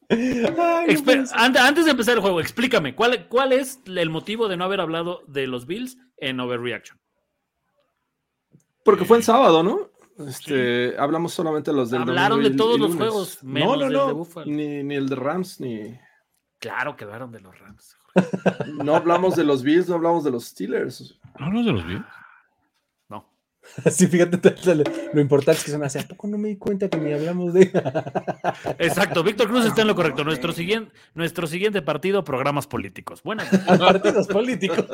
Ay, 0.10 0.96
no 1.06 1.60
antes 1.60 1.86
de 1.86 1.92
empezar 1.92 2.16
el 2.16 2.22
juego, 2.22 2.40
explícame, 2.40 2.96
¿cuál, 2.96 3.28
¿cuál 3.28 3.54
es 3.54 3.82
el 3.86 4.10
motivo 4.10 4.48
de 4.48 4.58
no 4.58 4.66
haber 4.66 4.80
hablado 4.80 5.24
de 5.28 5.48
los 5.48 5.66
Bills 5.66 5.98
en 6.18 6.40
Overreaction? 6.40 7.00
Porque 8.84 9.06
fue 9.06 9.18
en 9.18 9.24
sábado, 9.24 9.64
¿no? 9.64 9.90
Este, 10.18 10.98
hablamos 10.98 11.34
solamente 11.34 11.72
de 11.72 11.78
los 11.78 11.90
del 11.92 12.02
Hablaron 12.04 12.42
de 12.42 12.52
todos 12.52 12.78
y 12.78 12.80
los 12.80 12.92
lunes. 12.92 13.10
juegos, 13.10 13.44
menos 13.44 13.70
no, 13.70 13.76
no, 13.76 13.84
del 13.84 13.94
no, 13.94 14.08
de 14.08 14.14
Buffalo. 14.14 14.46
Ni, 14.46 14.84
ni 14.84 14.96
el 14.96 15.10
de 15.10 15.16
Rams, 15.16 15.60
ni. 15.60 16.00
Claro 16.60 16.96
que 16.96 17.04
hablaron 17.04 17.32
de 17.32 17.42
los 17.42 17.58
Rams. 17.60 17.98
No 18.84 18.96
hablamos 18.96 19.36
de 19.36 19.44
los 19.44 19.62
Bills, 19.62 19.90
no 19.90 19.96
hablamos 19.96 20.24
de 20.24 20.32
los 20.32 20.46
Steelers. 20.46 21.20
¿No 21.38 21.48
hablamos 21.48 21.66
de 21.66 21.72
los 21.74 21.86
Bills? 21.86 22.06
No. 23.10 23.30
Sí, 23.92 24.08
fíjate 24.08 24.40
lo 25.14 25.20
importante 25.22 25.60
es 25.60 25.66
que 25.66 25.72
son 25.72 25.84
así. 25.84 26.00
¿A 26.00 26.08
poco 26.08 26.28
no 26.28 26.38
me 26.38 26.48
di 26.50 26.58
cuenta 26.58 26.90
que 26.90 26.98
ni 26.98 27.12
hablamos 27.12 27.54
de. 27.54 27.64
Exacto, 28.80 29.22
Víctor 29.22 29.50
Cruz 29.50 29.66
está 29.66 29.82
en 29.82 29.88
lo 29.88 29.96
correcto. 29.96 30.24
Nuestro 30.24 30.54
siguiente, 30.54 30.94
nuestro 31.14 31.46
siguiente 31.46 31.82
partido, 31.82 32.24
programas 32.24 32.68
políticos. 32.68 33.22
Buenas. 33.22 33.50
partidos 33.66 34.28
políticos? 34.28 34.86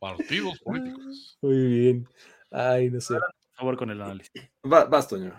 Partidos 0.00 0.58
políticos. 0.60 1.38
Muy 1.42 1.66
bien. 1.66 2.08
Ay, 2.50 2.90
no 2.90 3.00
sé. 3.00 3.16
Por 3.56 3.62
favor, 3.64 3.76
con 3.78 3.90
el 3.90 4.02
análisis. 4.02 4.30
Va, 4.70 4.84
vas, 4.84 5.08
Toño. 5.08 5.32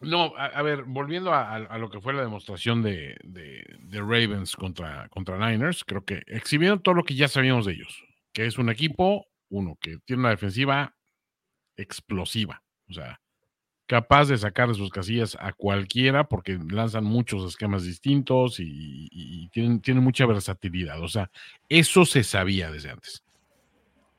No, 0.00 0.34
a, 0.36 0.46
a 0.46 0.62
ver, 0.62 0.82
volviendo 0.84 1.32
a, 1.32 1.42
a- 1.54 1.56
a 1.66 1.78
lo 1.78 1.88
que 1.90 2.00
fue 2.00 2.12
la 2.12 2.22
demostración 2.22 2.82
de, 2.82 3.16
de- 3.22 3.64
de 3.80 3.98
Ravens 4.00 4.56
contra, 4.56 5.08
contra 5.10 5.36
Niners, 5.38 5.84
creo 5.84 6.04
que 6.04 6.22
exhibieron 6.26 6.82
todo 6.82 6.94
lo 6.94 7.04
que 7.04 7.14
ya 7.14 7.28
sabíamos 7.28 7.66
de 7.66 7.74
ellos, 7.74 8.02
que 8.32 8.46
es 8.46 8.58
un 8.58 8.70
equipo, 8.70 9.26
uno, 9.50 9.76
que 9.80 9.98
tiene 10.04 10.20
una 10.20 10.30
defensiva 10.30 10.96
explosiva, 11.76 12.62
o 12.88 12.92
sea, 12.94 13.20
capaz 13.86 14.26
de 14.28 14.38
sacar 14.38 14.68
de 14.68 14.74
sus 14.74 14.90
casillas 14.90 15.36
a 15.40 15.52
cualquiera 15.52 16.24
porque 16.28 16.58
lanzan 16.70 17.04
muchos 17.04 17.46
esquemas 17.48 17.84
distintos 17.84 18.58
y, 18.60 18.64
y- 18.64 19.08
y 19.44 19.48
tienen, 19.50 19.80
tienen 19.80 20.02
mucha 20.02 20.26
versatilidad, 20.26 21.00
o 21.02 21.08
sea, 21.08 21.30
eso 21.68 22.04
se 22.04 22.24
sabía 22.24 22.70
desde 22.70 22.90
antes. 22.90 23.22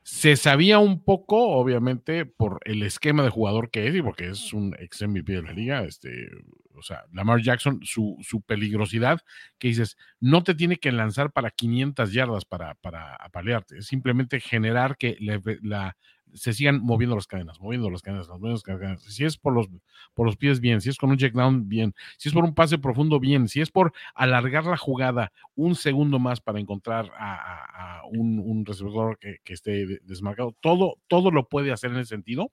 Se 0.04 0.36
sabía 0.36 0.80
un 0.80 1.04
poco, 1.04 1.50
obviamente, 1.50 2.26
por 2.26 2.60
el 2.66 2.84
esquema 2.84 3.24
de 3.24 3.30
jugador 3.30 3.70
que 3.70 3.88
es 3.88 3.96
y 3.96 4.02
porque 4.02 4.30
es 4.30 4.52
un 4.52 4.76
ex 4.80 5.02
MVP 5.08 5.34
de 5.34 5.44
la 5.44 5.54
liga. 5.54 5.84
Este, 5.84 6.30
o 6.76 6.82
sea, 6.82 7.04
Lamar 7.14 7.42
Jackson, 7.42 7.80
su, 7.84 8.18
su 8.22 8.42
peligrosidad, 8.42 9.22
que 9.60 9.68
dices, 9.68 9.98
no 10.20 10.44
te 10.44 10.56
tiene 10.56 10.78
que 10.78 10.92
lanzar 10.92 11.32
para 11.32 11.52
500 11.52 12.12
yardas 12.12 12.46
para, 12.46 12.76
para 12.76 13.16
apalearte, 13.16 13.78
es 13.78 13.86
simplemente 13.86 14.40
generar 14.40 14.98
que 14.98 15.18
la, 15.20 15.96
se 16.34 16.54
sigan 16.54 16.82
moviendo 16.82 17.16
las 17.16 17.28
cadenas, 17.28 17.60
moviendo 17.60 17.90
las 17.90 18.02
cadenas, 18.02 18.28
moviendo 18.28 18.52
las 18.52 18.64
cadenas. 18.64 19.04
Si 19.04 19.26
es 19.26 19.38
por 19.38 19.54
los, 19.54 19.68
por 20.14 20.26
los 20.26 20.38
pies, 20.38 20.60
bien. 20.60 20.82
Si 20.82 20.90
es 20.90 20.98
con 20.98 21.10
un 21.12 21.18
check 21.18 21.34
down, 21.34 21.68
bien. 21.68 21.94
Si 22.18 22.30
es 22.30 22.34
por 22.34 22.44
un 22.44 22.54
pase 22.54 22.78
profundo, 22.78 23.20
bien. 23.20 23.48
Si 23.48 23.62
es 23.62 23.72
por 23.72 23.94
alargar 24.16 24.66
la 24.66 24.78
jugada 24.78 25.32
un 25.56 25.76
segundo 25.76 26.20
más 26.20 26.42
para 26.42 26.60
encontrar 26.60 27.12
a, 27.18 28.02
un, 28.12 28.40
un 28.40 28.66
receptor 28.66 29.18
que, 29.20 29.40
esté 29.54 29.86
de- 29.86 30.00
desmarcado, 30.04 30.56
todo, 30.60 30.98
todo 31.08 31.32
lo 31.32 31.48
puede 31.48 31.72
hacer 31.72 31.92
en 31.92 31.98
ese 31.98 32.10
sentido. 32.10 32.52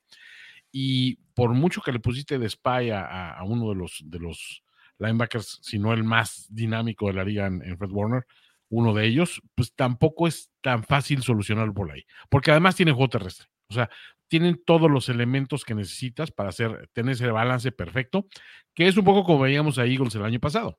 Y 0.70 1.16
por 1.34 1.54
mucho 1.54 1.80
que 1.80 1.92
le 1.92 2.00
pusiste 2.00 2.38
de 2.38 2.48
spy 2.48 2.90
a 2.90 3.40
uno 3.44 3.70
de 3.70 3.74
los, 3.74 4.02
de 4.04 4.18
los 4.18 4.62
linebackers, 4.98 5.60
si 5.62 5.78
no 5.78 5.92
el 5.92 6.04
más 6.04 6.46
dinámico 6.50 7.06
de 7.06 7.12
la 7.14 7.24
liga 7.24 7.46
en, 7.46 7.62
en 7.62 7.78
Fred 7.78 7.90
Warner, 7.90 8.26
uno 8.70 8.92
de 8.92 9.06
ellos, 9.06 9.40
pues 9.54 9.72
tampoco 9.72 10.28
es 10.28 10.50
tan 10.60 10.82
fácil 10.84 11.22
solucionarlo 11.22 11.72
por 11.72 11.90
ahí. 11.90 12.04
Porque 12.28 12.50
además 12.50 12.76
tiene 12.76 12.92
juego 12.92 13.08
terrestre. 13.08 13.48
O 13.70 13.74
sea, 13.74 13.90
tienen 14.28 14.62
todos 14.64 14.90
los 14.90 15.08
elementos 15.08 15.64
que 15.64 15.74
necesitas 15.74 16.30
para 16.30 16.50
hacer, 16.50 16.88
tener 16.92 17.12
ese 17.12 17.30
balance 17.30 17.72
perfecto, 17.72 18.26
que 18.74 18.86
es 18.86 18.96
un 18.96 19.04
poco 19.04 19.24
como 19.24 19.40
veíamos 19.40 19.78
a 19.78 19.86
Eagles 19.86 20.14
el 20.14 20.24
año 20.24 20.40
pasado. 20.40 20.78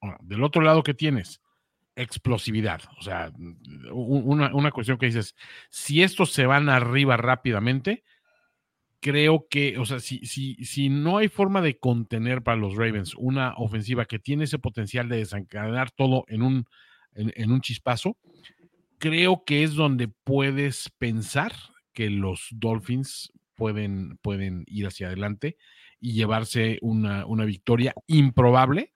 Ahora, 0.00 0.18
del 0.20 0.42
otro 0.42 0.62
lado 0.62 0.82
que 0.82 0.94
tienes, 0.94 1.40
explosividad. 1.96 2.82
O 2.98 3.02
sea, 3.02 3.32
una, 3.92 4.54
una 4.54 4.70
cuestión 4.70 4.98
que 4.98 5.06
dices, 5.06 5.34
si 5.70 6.02
estos 6.02 6.32
se 6.32 6.46
van 6.46 6.68
arriba 6.68 7.16
rápidamente, 7.16 8.04
creo 9.00 9.46
que, 9.48 9.78
o 9.78 9.84
sea, 9.84 10.00
si, 10.00 10.18
si, 10.26 10.54
si 10.64 10.88
no 10.88 11.18
hay 11.18 11.28
forma 11.28 11.60
de 11.60 11.78
contener 11.78 12.42
para 12.42 12.56
los 12.56 12.76
Ravens 12.76 13.14
una 13.16 13.54
ofensiva 13.56 14.06
que 14.06 14.18
tiene 14.18 14.44
ese 14.44 14.58
potencial 14.58 15.08
de 15.08 15.18
desencadenar 15.18 15.90
todo 15.90 16.24
en 16.28 16.42
un, 16.42 16.66
en 17.14 17.50
un 17.50 17.60
chispazo, 17.60 18.16
creo 18.98 19.44
que 19.44 19.62
es 19.62 19.74
donde 19.74 20.08
puedes 20.08 20.90
pensar 20.98 21.52
que 21.92 22.10
los 22.10 22.48
Dolphins 22.52 23.32
pueden, 23.54 24.18
pueden 24.18 24.64
ir 24.68 24.86
hacia 24.86 25.08
adelante 25.08 25.56
y 26.00 26.12
llevarse 26.12 26.78
una, 26.80 27.26
una 27.26 27.44
victoria 27.44 27.92
improbable, 28.06 28.92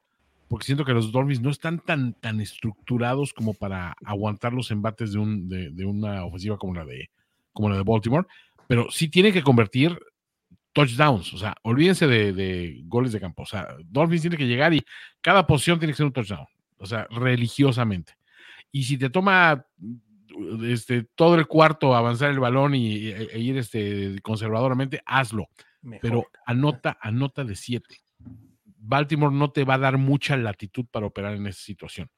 porque 0.48 0.66
siento 0.66 0.84
que 0.84 0.92
los 0.92 1.10
Dolphins 1.10 1.40
no 1.40 1.50
están 1.50 1.80
tan, 1.80 2.14
tan 2.14 2.40
estructurados 2.40 3.32
como 3.32 3.54
para 3.54 3.94
aguantar 4.04 4.52
los 4.52 4.70
embates 4.70 5.12
de, 5.12 5.18
un, 5.18 5.48
de, 5.48 5.70
de 5.70 5.84
una 5.84 6.24
ofensiva 6.24 6.58
como 6.58 6.74
la 6.74 6.84
de, 6.84 7.10
como 7.52 7.70
la 7.70 7.76
de 7.76 7.82
Baltimore, 7.82 8.26
pero 8.68 8.88
sí 8.90 9.08
tienen 9.08 9.32
que 9.32 9.42
convertir 9.42 9.98
touchdowns, 10.72 11.34
o 11.34 11.38
sea, 11.38 11.56
olvídense 11.62 12.06
de, 12.06 12.32
de 12.32 12.82
goles 12.84 13.12
de 13.12 13.20
campo, 13.20 13.42
o 13.42 13.46
sea, 13.46 13.68
Dolphins 13.84 14.22
tiene 14.22 14.36
que 14.36 14.46
llegar 14.46 14.72
y 14.72 14.82
cada 15.20 15.46
posición 15.46 15.78
tiene 15.78 15.92
que 15.92 15.96
ser 15.98 16.06
un 16.06 16.12
touchdown, 16.12 16.46
o 16.78 16.86
sea, 16.86 17.06
religiosamente. 17.10 18.14
Y 18.72 18.84
si 18.84 18.98
te 18.98 19.10
toma 19.10 19.66
este, 20.64 21.04
todo 21.14 21.36
el 21.36 21.46
cuarto 21.46 21.94
avanzar 21.94 22.30
el 22.30 22.40
balón 22.40 22.74
y, 22.74 23.08
e, 23.08 23.28
e 23.32 23.38
ir 23.38 23.58
este, 23.58 24.18
conservadoramente, 24.22 25.02
hazlo. 25.06 25.48
Mejor. 25.82 26.00
Pero 26.00 26.26
anota, 26.46 26.98
anota 27.00 27.44
de 27.44 27.54
siete. 27.54 27.98
Baltimore 28.64 29.34
no 29.34 29.50
te 29.50 29.64
va 29.64 29.74
a 29.74 29.78
dar 29.78 29.98
mucha 29.98 30.36
latitud 30.36 30.86
para 30.90 31.06
operar 31.06 31.34
en 31.34 31.46
esa 31.46 31.60
situación. 31.60 32.10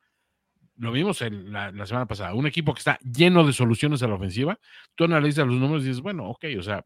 Lo 0.76 0.90
vimos 0.92 1.22
en 1.22 1.52
la, 1.52 1.70
la 1.70 1.86
semana 1.86 2.06
pasada. 2.06 2.34
Un 2.34 2.46
equipo 2.46 2.74
que 2.74 2.78
está 2.78 2.98
lleno 3.00 3.44
de 3.44 3.52
soluciones 3.52 4.02
a 4.02 4.08
la 4.08 4.14
ofensiva. 4.14 4.58
Tú 4.94 5.04
analizas 5.04 5.46
los 5.46 5.56
números 5.56 5.84
y 5.84 5.88
dices, 5.88 6.02
bueno, 6.02 6.28
ok, 6.28 6.46
o 6.58 6.62
sea, 6.62 6.84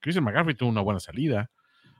Christian 0.00 0.24
McCaffrey 0.24 0.54
tuvo 0.54 0.68
una 0.68 0.80
buena 0.80 1.00
salida. 1.00 1.50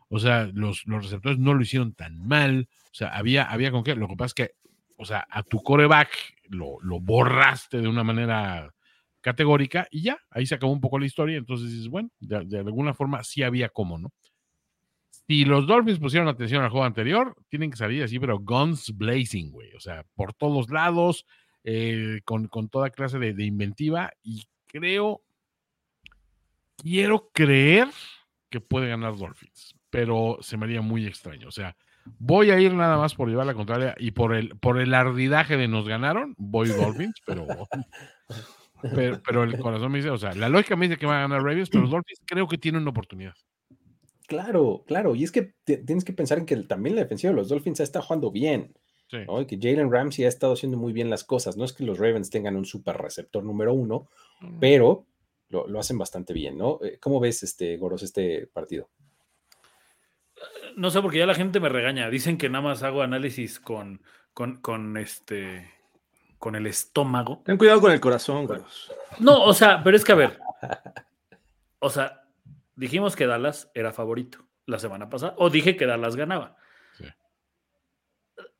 O 0.09 0.19
sea, 0.19 0.51
los, 0.53 0.87
los 0.87 1.05
receptores 1.05 1.39
no 1.39 1.55
lo 1.55 1.63
hicieron 1.63 1.95
tan 1.95 2.19
mal. 2.27 2.69
O 2.87 2.95
sea, 2.95 3.09
había, 3.09 3.45
había 3.45 3.71
con 3.71 3.83
qué. 3.83 3.95
Lo 3.95 4.09
que 4.09 4.17
pasa 4.17 4.27
es 4.27 4.35
que, 4.35 4.51
o 4.97 5.05
sea, 5.05 5.27
a 5.31 5.43
tu 5.43 5.63
coreback 5.63 6.11
lo, 6.49 6.79
lo 6.83 7.01
borraste 7.01 7.81
de 7.81 7.89
una 7.89 8.05
manera 8.05 8.73
categórica 9.23 9.87
y 9.91 10.03
ya, 10.03 10.19
ahí 10.31 10.45
se 10.45 10.57
acabó 10.57 10.73
un 10.73 10.81
poco 10.81 10.99
la 10.99 11.07
historia. 11.07 11.39
Entonces 11.39 11.89
bueno, 11.89 12.11
de, 12.21 12.59
alguna 12.59 12.93
forma 12.93 13.25
sí 13.25 13.43
había 13.43 13.71
cómo, 13.71 13.99
¿no? 13.99 14.13
Si 15.27 15.45
los 15.47 15.67
Dolphins 15.67 16.01
pusieron 16.01 16.29
atención 16.29 16.63
al 16.63 16.71
juego 16.71 16.85
anterior, 16.85 17.35
tienen 17.49 17.71
que 17.71 17.77
salir 17.77 18.03
así, 18.03 18.19
pero 18.19 18.39
guns 18.39 18.95
blazing, 18.95 19.51
güey. 19.51 19.73
O 19.75 19.81
sea, 19.81 20.05
por 20.15 20.35
todos 20.35 20.69
lados, 20.69 21.25
eh, 21.65 22.21
con, 22.25 22.49
con, 22.49 22.69
toda 22.69 22.91
clase 22.91 23.19
de, 23.19 23.45
inventiva. 23.45 24.13
Y 24.23 24.45
creo, 24.67 25.23
quiero 26.77 27.31
creer 27.33 27.89
que 28.51 28.61
puede 28.61 28.89
ganar 28.89 29.17
Dolphins, 29.17 29.75
pero 29.89 30.39
se 30.41 30.57
me 30.57 30.67
haría 30.67 30.83
muy 30.83 31.07
extraño. 31.07 31.49
O 31.49 31.53
sea, 31.53 31.77
voy 32.19 32.51
a 32.51 32.61
ir 32.61 32.75
nada 32.75 32.97
más 32.97 33.15
por 33.15 33.29
llevar 33.29 33.47
la 33.47 33.55
contraria 33.55 33.95
y 33.99 34.13
por 34.13 34.35
el, 34.35 34.57
por 34.59 34.81
el 34.81 34.95
ardidaje 34.95 35.57
de 35.57 35.69
nos 35.69 35.87
ganaron, 35.87 36.35
voy 36.39 36.69
Dolphins, 36.69 37.15
pero, 37.27 37.47
pero, 38.83 39.23
pero 39.23 39.45
el 39.45 39.59
corazón 39.59 39.93
me 39.93 39.99
dice, 39.99 40.11
o 40.11 40.19
sea, 40.19 40.35
la 40.35 40.49
lógica 40.49 40.77
me 40.77 40.89
dice 40.89 40.99
que 40.99 41.07
va 41.07 41.19
a 41.19 41.23
ganar 41.23 41.43
Ravens, 41.43 41.71
pero 41.71 41.83
los 41.83 41.91
Dolphins 41.91 42.21
creo 42.25 42.49
que 42.49 42.59
tienen 42.59 42.83
una 42.83 42.91
oportunidad. 42.91 43.35
Claro, 44.27 44.85
claro. 44.87 45.15
Y 45.15 45.25
es 45.25 45.33
que 45.33 45.55
tienes 45.65 46.05
que 46.05 46.13
pensar 46.13 46.39
en 46.39 46.47
que 46.47 46.57
también 46.57 46.97
la 46.97 47.03
defensiva 47.03 47.33
de 47.33 47.37
los 47.37 47.49
Dolphins 47.49 47.81
está 47.81 48.01
jugando 48.01 48.31
bien. 48.31 48.75
Sí. 49.11 49.19
¿no? 49.27 49.43
Y 49.43 49.47
que 49.47 49.59
Jalen 49.61 49.93
Ramsey 49.93 50.25
ha 50.25 50.29
estado 50.29 50.55
haciendo 50.55 50.79
muy 50.79 50.95
bien 50.95 51.11
las 51.11 51.23
cosas. 51.23 51.59
No 51.59 51.67
es 51.67 51.75
que 51.75 51.85
los 51.85 51.99
Ravens 51.99 52.31
tengan 52.31 52.57
un 52.57 52.65
super 52.65 52.97
receptor 52.97 53.45
número 53.45 53.75
uno, 53.75 54.09
mm. 54.41 54.59
pero 54.59 55.07
lo, 55.51 55.69
lo, 55.69 55.79
hacen 55.79 55.99
bastante 55.99 56.33
bien, 56.33 56.57
¿no? 56.57 56.79
Eh, 56.83 56.99
¿Cómo 56.99 57.21
ves, 57.21 57.43
este, 57.43 57.77
Goros, 57.77 58.03
este 58.03 58.47
partido? 58.47 58.89
No 60.77 60.91
sé, 60.91 61.01
porque 61.01 61.19
ya 61.19 61.27
la 61.27 61.35
gente 61.35 61.61
me 61.61 61.69
regaña. 61.69 62.11
Dicen 62.11 62.39
que 62.39 62.49
nada 62.49 62.63
más 62.63 62.83
hago 62.83 63.03
análisis 63.03 63.61
con, 63.61 64.03
con, 64.35 64.57
con 64.61 64.97
este 64.97 65.71
con 66.39 66.57
el 66.57 66.67
estómago. 66.67 67.41
Ten 67.45 67.57
cuidado 67.57 67.81
con 67.81 67.93
el 67.93 68.01
corazón, 68.01 68.47
Goros. 68.47 68.93
No, 69.21 69.45
o 69.45 69.55
sea, 69.55 69.81
pero 69.85 69.97
es 69.97 70.05
que 70.05 70.11
a 70.11 70.17
ver. 70.17 70.41
O 71.79 71.89
sea, 71.89 72.25
dijimos 72.75 73.15
que 73.15 73.27
Dallas 73.27 73.71
era 73.75 73.93
favorito 73.93 74.45
la 74.67 74.81
semana 74.81 75.09
pasada, 75.09 75.35
o 75.39 75.51
dije 75.51 75.77
que 75.77 75.87
Dallas 75.87 76.17
ganaba. 76.17 76.57
Sí. 76.99 77.05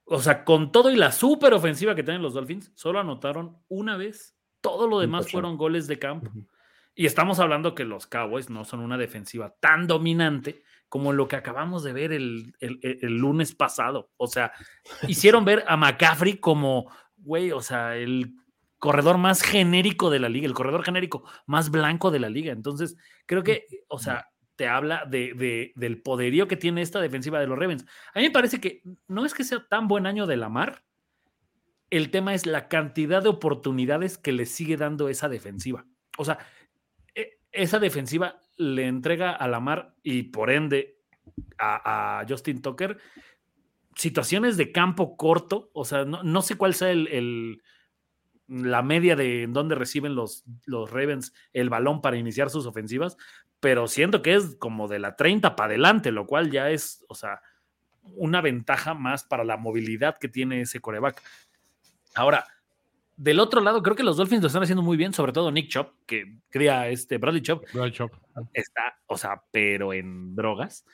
O 0.05 0.21
sea, 0.21 0.45
con 0.45 0.71
todo 0.71 0.91
y 0.93 0.97
la 0.97 1.11
super 1.11 1.55
ofensiva 1.55 1.97
que 1.97 2.05
tienen 2.05 2.23
los 2.23 2.35
Dolphins, 2.35 2.71
solo 2.75 3.01
anotaron 3.01 3.59
una 3.69 3.97
vez. 3.97 4.37
Todo 4.61 4.87
lo 4.87 5.01
demás 5.01 5.29
fueron 5.29 5.57
goles 5.57 5.89
de 5.89 5.99
campo. 5.99 6.31
Uh 6.33 6.39
-huh. 6.39 6.47
Y 6.95 7.07
estamos 7.07 7.41
hablando 7.41 7.75
que 7.75 7.85
los 7.85 8.07
Cowboys 8.07 8.49
no 8.49 8.65
son 8.65 8.79
una 8.81 8.97
defensiva 8.97 9.57
tan 9.59 9.89
dominante 9.89 10.63
como 10.93 11.15
lo 11.15 11.27
que 11.27 11.37
acabamos 11.37 11.83
de 11.85 11.95
ver 11.95 12.13
el, 12.13 12.55
el, 12.61 12.79
el 12.83 13.17
lunes 13.17 13.55
pasado. 13.55 14.11
O 14.19 14.27
sea, 14.27 14.53
hicieron 15.09 15.43
ver 15.43 15.65
a 15.67 15.79
McCaffrey 15.79 16.37
como, 16.37 16.93
güey, 17.17 17.51
o 17.51 17.63
sea, 17.63 17.97
el 17.97 18.35
corredor 18.77 19.17
más 19.17 19.41
genérico 19.41 20.11
de 20.11 20.19
la 20.19 20.29
liga, 20.29 20.47
el 20.47 20.53
corredor 20.53 20.85
genérico 20.85 21.25
más 21.47 21.71
blanco 21.71 22.11
de 22.11 22.21
la 22.21 22.29
liga. 22.29 22.53
Entonces, 22.53 22.99
creo 23.25 23.43
que, 23.43 23.65
o 23.89 23.99
sea, 23.99 24.29
te 24.55 24.69
habla 24.69 25.07
de, 25.09 25.33
de, 25.33 25.73
del 25.77 26.03
poderío 26.03 26.47
que 26.47 26.59
tiene 26.59 26.83
esta 26.83 27.01
defensiva 27.01 27.41
de 27.41 27.47
los 27.47 27.59
Ravens. 27.59 27.87
A 28.13 28.19
mí 28.19 28.27
me 28.27 28.31
parece 28.31 28.61
que 28.61 28.83
no 29.09 29.25
es 29.25 29.33
que 29.33 29.45
sea 29.45 29.67
tan 29.67 29.89
buen 29.89 30.05
año 30.05 30.27
de 30.27 30.37
Lamar, 30.37 30.85
el 31.89 32.11
tema 32.11 32.35
es 32.35 32.45
la 32.45 32.69
cantidad 32.69 33.23
de 33.23 33.31
oportunidades 33.31 34.19
que 34.19 34.33
le 34.33 34.45
sigue 34.45 34.77
dando 34.77 35.09
esa 35.09 35.31
defensiva. 35.31 35.87
O 36.19 36.27
sea, 36.27 36.39
esa 37.53 37.79
defensiva 37.79 38.42
le 38.57 38.87
entrega 38.87 39.33
a 39.33 39.49
Lamar 39.49 39.95
y 40.03 40.25
por 40.25 40.51
ende 40.51 40.99
a, 41.59 42.25
Justin 42.29 42.61
Tucker 42.63 42.99
situaciones 43.95 44.57
de 44.57 44.73
campo 44.73 45.17
corto, 45.17 45.71
o 45.75 45.85
sea, 45.85 46.05
no, 46.05 46.23
no 46.23 46.43
sé 46.43 46.57
cuál 46.57 46.75
sea 46.75 46.91
el, 46.91 47.09
el- 47.09 47.63
la 48.49 48.83
media 48.83 49.17
de 49.17 49.45
en 49.45 49.53
dónde 49.53 49.75
reciben 49.75 50.15
los, 50.15 50.45
los 50.67 50.91
Ravens 50.91 51.33
el 51.53 51.71
balón 51.71 52.03
para 52.03 52.17
iniciar 52.19 52.51
sus 52.51 52.67
ofensivas, 52.67 53.17
pero 53.61 53.87
siento 53.87 54.21
que 54.21 54.35
es 54.35 54.57
como 54.57 54.89
de 54.89 54.99
la 54.99 55.17
30 55.17 55.57
para 55.57 55.69
adelante, 55.69 56.11
lo 56.11 56.27
cual 56.27 56.51
ya 56.51 56.71
es, 56.71 57.05
o 57.09 57.15
sea, 57.15 57.41
una 58.03 58.41
ventaja 58.41 58.95
más 58.95 59.25
para 59.25 59.45
la 59.45 59.57
movilidad 59.57 60.19
que 60.19 60.29
tiene 60.29 60.61
ese 60.61 60.81
coreback. 60.81 61.23
Ahora, 62.15 62.47
del 63.17 63.41
otro 63.41 63.61
lado, 63.61 63.83
creo 63.83 63.97
que 63.97 64.03
los 64.03 64.17
Dolphins 64.17 64.43
lo 64.43 64.47
están 64.47 64.63
haciendo 64.63 64.83
muy 64.83 64.97
bien, 64.97 65.13
sobre 65.13 65.33
todo 65.33 65.51
Nick 65.51 65.69
Chop, 65.69 65.95
que 66.07 66.39
cría 66.49 66.89
este 66.89 67.19
Bradley 67.19 67.43
Chop, 67.43 67.65
Right, 67.75 67.95
Chop. 67.95 68.13
está, 68.53 68.99
o 69.07 69.17
sea, 69.17 69.43
pero 69.51 69.93
en 69.93 70.35
drogas. 70.35 70.85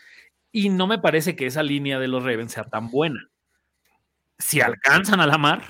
Y 0.50 0.68
no 0.68 0.86
me 0.86 0.98
parece 0.98 1.36
que 1.36 1.46
esa 1.46 1.62
línea 1.62 1.98
de 1.98 2.08
los 2.08 2.24
Ravens 2.24 2.52
sea 2.52 2.64
tan 2.64 2.90
buena. 2.90 3.30
Si 4.38 4.60
alcanzan 4.60 5.20
a 5.20 5.26
la 5.26 5.38
mar, 5.38 5.62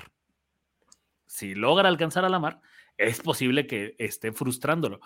si 1.25 1.55
logra 1.55 1.89
alcanzar 1.89 2.25
a 2.25 2.29
la 2.29 2.39
mar, 2.39 2.61
es 2.97 3.21
posible 3.21 3.67
que 3.67 3.95
esté 3.97 4.31
frustrándolo. 4.31 4.99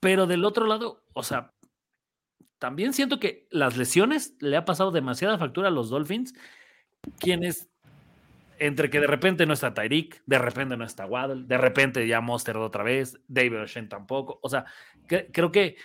Pero 0.00 0.26
del 0.26 0.44
otro 0.44 0.66
lado, 0.66 1.04
o 1.12 1.22
sea, 1.22 1.52
también 2.58 2.92
siento 2.92 3.18
que 3.18 3.46
las 3.50 3.76
lesiones 3.76 4.36
le 4.40 4.56
ha 4.56 4.64
pasado 4.64 4.90
demasiada 4.90 5.38
factura 5.38 5.68
a 5.68 5.72
los 5.72 5.90
Dolphins, 5.90 6.34
quienes 7.18 7.71
entre 8.66 8.90
que 8.90 9.00
de 9.00 9.06
repente 9.06 9.44
no 9.46 9.52
está 9.54 9.74
Tyreek, 9.74 10.22
de 10.26 10.38
repente 10.38 10.76
no 10.76 10.84
está 10.84 11.06
Waddle, 11.06 11.44
de 11.46 11.58
repente 11.58 12.06
ya 12.06 12.20
Monster 12.20 12.56
otra 12.56 12.82
vez, 12.84 13.18
David 13.28 13.62
O'Shea 13.62 13.88
tampoco. 13.88 14.38
O 14.42 14.48
sea, 14.48 14.64
que- 15.08 15.26
creo 15.32 15.50
que 15.50 15.76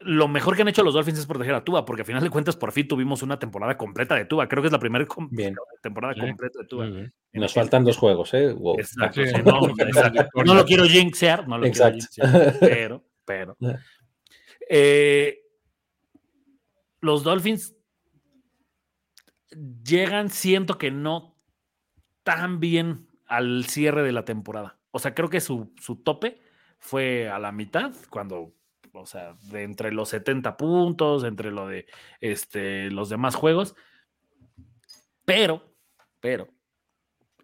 lo 0.00 0.28
mejor 0.28 0.54
que 0.54 0.62
han 0.62 0.68
hecho 0.68 0.84
los 0.84 0.94
Dolphins 0.94 1.18
es 1.18 1.26
proteger 1.26 1.54
a 1.54 1.64
Tua, 1.64 1.84
porque 1.84 2.02
a 2.02 2.04
final 2.04 2.22
de 2.22 2.30
cuentas 2.30 2.54
por 2.56 2.70
fin 2.70 2.86
tuvimos 2.86 3.22
una 3.22 3.38
temporada 3.38 3.76
completa 3.76 4.14
de 4.14 4.26
Tua. 4.26 4.46
Creo 4.48 4.62
que 4.62 4.68
es 4.68 4.72
la 4.72 4.78
primera 4.78 5.04
com- 5.06 5.28
Bien. 5.30 5.56
temporada 5.82 6.14
Sí. 6.14 6.20
completa 6.20 6.58
de. 6.62 7.10
En 7.32 7.40
Nos 7.40 7.52
faltan 7.52 7.82
dos 7.84 7.96
juegos, 7.96 8.32
¿eh? 8.34 8.52
Wow. 8.52 8.78
Exacto, 8.78 9.24
Sí, 9.24 9.32
no, 9.44 9.68
exacto. 9.78 10.54
lo 10.54 10.64
quiero 10.64 10.84
jinxear, 10.84 11.48
no 11.48 11.58
lo 11.58 11.66
Exacto. 11.66 11.98
quiero 12.14 12.30
jinxear, 12.30 12.56
pero, 12.60 13.04
pero. 13.24 13.56
eh, 14.70 15.40
los 17.00 17.22
Dolphins 17.24 17.74
llegan, 19.82 20.30
siento 20.30 20.78
que 20.78 20.90
no 20.90 21.34
tan 22.28 22.60
bien 22.60 23.08
al 23.26 23.64
cierre 23.64 24.02
de 24.02 24.12
la 24.12 24.26
temporada. 24.26 24.78
O 24.90 24.98
sea, 24.98 25.14
creo 25.14 25.30
que 25.30 25.40
su, 25.40 25.72
su 25.80 25.96
tope 25.96 26.42
fue 26.78 27.30
a 27.30 27.38
la 27.38 27.52
mitad, 27.52 27.94
cuando, 28.10 28.52
o 28.92 29.06
sea, 29.06 29.34
de 29.44 29.62
entre 29.62 29.92
los 29.92 30.10
70 30.10 30.58
puntos, 30.58 31.24
entre 31.24 31.50
lo 31.50 31.66
de 31.66 31.86
este, 32.20 32.90
los 32.90 33.08
demás 33.08 33.34
juegos. 33.34 33.76
Pero, 35.24 35.74
pero, 36.20 36.48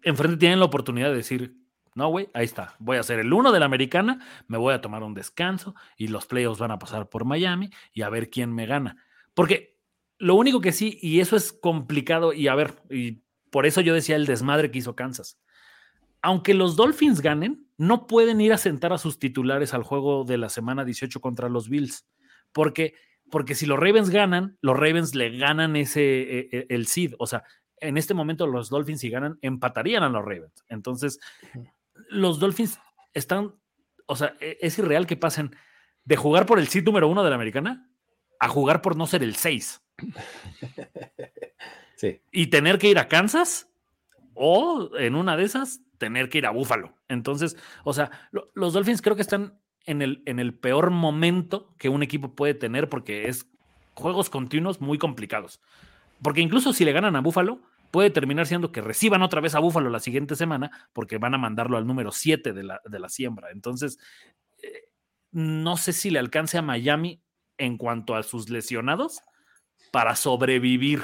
enfrente 0.03 0.37
tienen 0.37 0.59
la 0.59 0.65
oportunidad 0.65 1.09
de 1.09 1.15
decir, 1.17 1.55
no, 1.95 2.09
güey, 2.09 2.29
ahí 2.35 2.45
está, 2.45 2.75
voy 2.77 2.97
a 2.97 2.99
hacer 2.99 3.17
el 3.17 3.33
uno 3.33 3.51
de 3.51 3.59
la 3.59 3.65
americana, 3.65 4.23
me 4.47 4.59
voy 4.59 4.75
a 4.75 4.81
tomar 4.81 5.01
un 5.01 5.15
descanso 5.15 5.73
y 5.97 6.09
los 6.09 6.27
playoffs 6.27 6.59
van 6.59 6.69
a 6.69 6.77
pasar 6.77 7.09
por 7.09 7.25
Miami 7.25 7.71
y 7.91 8.03
a 8.03 8.09
ver 8.09 8.29
quién 8.29 8.53
me 8.53 8.67
gana. 8.67 9.03
Porque 9.33 9.79
lo 10.19 10.35
único 10.35 10.61
que 10.61 10.73
sí, 10.73 10.99
y 11.01 11.21
eso 11.21 11.35
es 11.35 11.53
complicado, 11.53 12.33
y 12.33 12.49
a 12.49 12.53
ver, 12.53 12.75
y 12.91 13.24
por 13.55 13.65
eso 13.65 13.79
yo 13.79 13.93
decía 13.93 14.17
el 14.17 14.25
desmadre 14.25 14.69
que 14.69 14.79
hizo 14.79 14.97
Kansas. 14.97 15.39
Aunque 16.21 16.53
los 16.53 16.75
Dolphins 16.75 17.21
ganen, 17.21 17.69
no 17.77 18.05
pueden 18.05 18.41
ir 18.41 18.51
a 18.51 18.57
sentar 18.57 18.91
a 18.91 18.97
sus 18.97 19.17
titulares 19.17 19.73
al 19.73 19.81
juego 19.81 20.25
de 20.25 20.37
la 20.37 20.49
semana 20.49 20.83
18 20.83 21.21
contra 21.21 21.47
los 21.47 21.69
Bills. 21.69 22.05
Porque, 22.51 22.95
porque 23.31 23.55
si 23.55 23.65
los 23.65 23.79
Ravens 23.79 24.09
ganan, 24.09 24.57
los 24.59 24.75
Ravens 24.75 25.15
le 25.15 25.37
ganan 25.37 25.77
ese, 25.77 26.01
eh, 26.39 26.49
eh, 26.51 26.65
el 26.67 26.85
seed. 26.87 27.13
O 27.17 27.27
sea, 27.27 27.45
en 27.77 27.95
este 27.95 28.13
momento 28.13 28.45
los 28.45 28.67
Dolphins 28.67 28.99
si 28.99 29.09
ganan, 29.09 29.39
empatarían 29.41 30.03
a 30.03 30.09
los 30.09 30.25
Ravens. 30.25 30.65
Entonces, 30.67 31.21
los 32.09 32.39
Dolphins 32.41 32.77
están, 33.13 33.55
o 34.05 34.17
sea, 34.17 34.35
e- 34.41 34.57
es 34.59 34.77
irreal 34.79 35.07
que 35.07 35.15
pasen 35.15 35.55
de 36.03 36.17
jugar 36.17 36.45
por 36.45 36.59
el 36.59 36.67
seed 36.67 36.83
número 36.83 37.07
uno 37.07 37.23
de 37.23 37.29
la 37.29 37.37
americana 37.37 37.89
a 38.37 38.49
jugar 38.49 38.81
por 38.81 38.97
no 38.97 39.07
ser 39.07 39.23
el 39.23 39.37
6 39.37 39.81
Y 42.31 42.47
tener 42.47 42.77
que 42.77 42.89
ir 42.89 42.99
a 42.99 43.07
Kansas 43.07 43.69
o 44.33 44.91
en 44.97 45.15
una 45.15 45.37
de 45.37 45.43
esas 45.43 45.81
tener 45.97 46.29
que 46.29 46.39
ir 46.39 46.45
a 46.45 46.51
Buffalo. 46.51 46.93
Entonces, 47.07 47.55
o 47.83 47.93
sea, 47.93 48.11
lo- 48.31 48.49
los 48.53 48.73
Dolphins 48.73 49.01
creo 49.01 49.15
que 49.15 49.21
están 49.21 49.59
en 49.85 50.01
el, 50.01 50.21
en 50.25 50.39
el 50.39 50.53
peor 50.53 50.91
momento 50.91 51.73
que 51.77 51.89
un 51.89 52.03
equipo 52.03 52.35
puede 52.35 52.53
tener 52.53 52.89
porque 52.89 53.27
es 53.29 53.47
juegos 53.93 54.29
continuos 54.29 54.81
muy 54.81 54.97
complicados. 54.97 55.61
Porque 56.21 56.41
incluso 56.41 56.73
si 56.73 56.83
le 56.85 56.91
ganan 56.91 57.15
a 57.15 57.21
Buffalo, 57.21 57.61
puede 57.91 58.09
terminar 58.09 58.45
siendo 58.45 58.71
que 58.73 58.81
reciban 58.81 59.21
otra 59.21 59.39
vez 59.39 59.55
a 59.55 59.59
Buffalo 59.59 59.89
la 59.89 59.99
siguiente 59.99 60.35
semana 60.35 60.89
porque 60.91 61.17
van 61.17 61.33
a 61.33 61.37
mandarlo 61.37 61.77
al 61.77 61.87
número 61.87 62.11
7 62.11 62.51
de 62.51 62.63
la, 62.63 62.81
de 62.83 62.99
la 62.99 63.07
siembra. 63.09 63.51
Entonces, 63.51 63.99
eh, 64.61 64.89
no 65.31 65.77
sé 65.77 65.93
si 65.93 66.09
le 66.09 66.19
alcance 66.19 66.57
a 66.57 66.61
Miami 66.61 67.21
en 67.57 67.77
cuanto 67.77 68.15
a 68.15 68.23
sus 68.23 68.49
lesionados 68.49 69.21
para 69.91 70.15
sobrevivir 70.17 71.01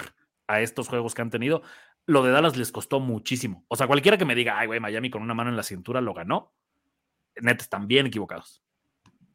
a 0.54 0.62
estos 0.62 0.88
juegos 0.88 1.14
que 1.14 1.22
han 1.22 1.30
tenido. 1.30 1.62
Lo 2.06 2.24
de 2.24 2.32
Dallas 2.32 2.58
les 2.58 2.72
costó 2.72 3.00
muchísimo. 3.00 3.66
O 3.68 3.76
sea, 3.76 3.88
cualquiera 3.88 4.18
que 4.18 4.26
me 4.26 4.36
diga, 4.36 4.58
ay, 4.58 4.68
güey, 4.68 4.80
Miami 4.80 5.10
con 5.10 5.22
una 5.22 5.34
mano 5.34 5.50
en 5.50 5.56
la 5.56 5.64
cintura 5.64 6.02
lo 6.02 6.14
ganó, 6.14 6.54
neta, 7.42 7.64
están 7.64 7.88
bien 7.88 8.08
equivocados. 8.08 8.64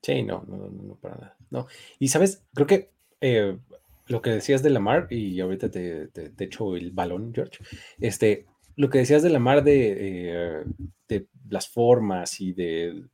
Sí, 0.03 0.23
no, 0.23 0.45
no, 0.47 0.57
no, 0.57 0.71
no, 0.71 0.95
para 0.97 1.17
nada. 1.17 1.37
No. 1.51 1.67
Y 1.99 2.09
sabes, 2.09 2.45
creo 2.55 2.67
que 2.67 2.91
eh, 3.21 3.59
lo 4.07 4.23
que 4.23 4.31
decías 4.31 4.63
de 4.63 4.71
Lamar, 4.71 5.07
y 5.11 5.41
ahorita 5.41 5.71
te, 5.71 6.09
te, 6.09 6.31
te 6.31 6.45
echo 6.45 6.77
el 6.77 6.91
balón, 6.93 7.33
George, 7.35 7.59
este, 7.99 8.47
lo 8.77 8.91
que 8.91 8.99
decías 8.99 9.23
de 9.23 9.31
Lamar 9.31 9.65
de, 9.65 9.95
eh, 9.99 10.65
de 11.09 11.29
las 11.49 11.69
formas 11.69 12.41
y 12.41 12.53
de 12.53 13.05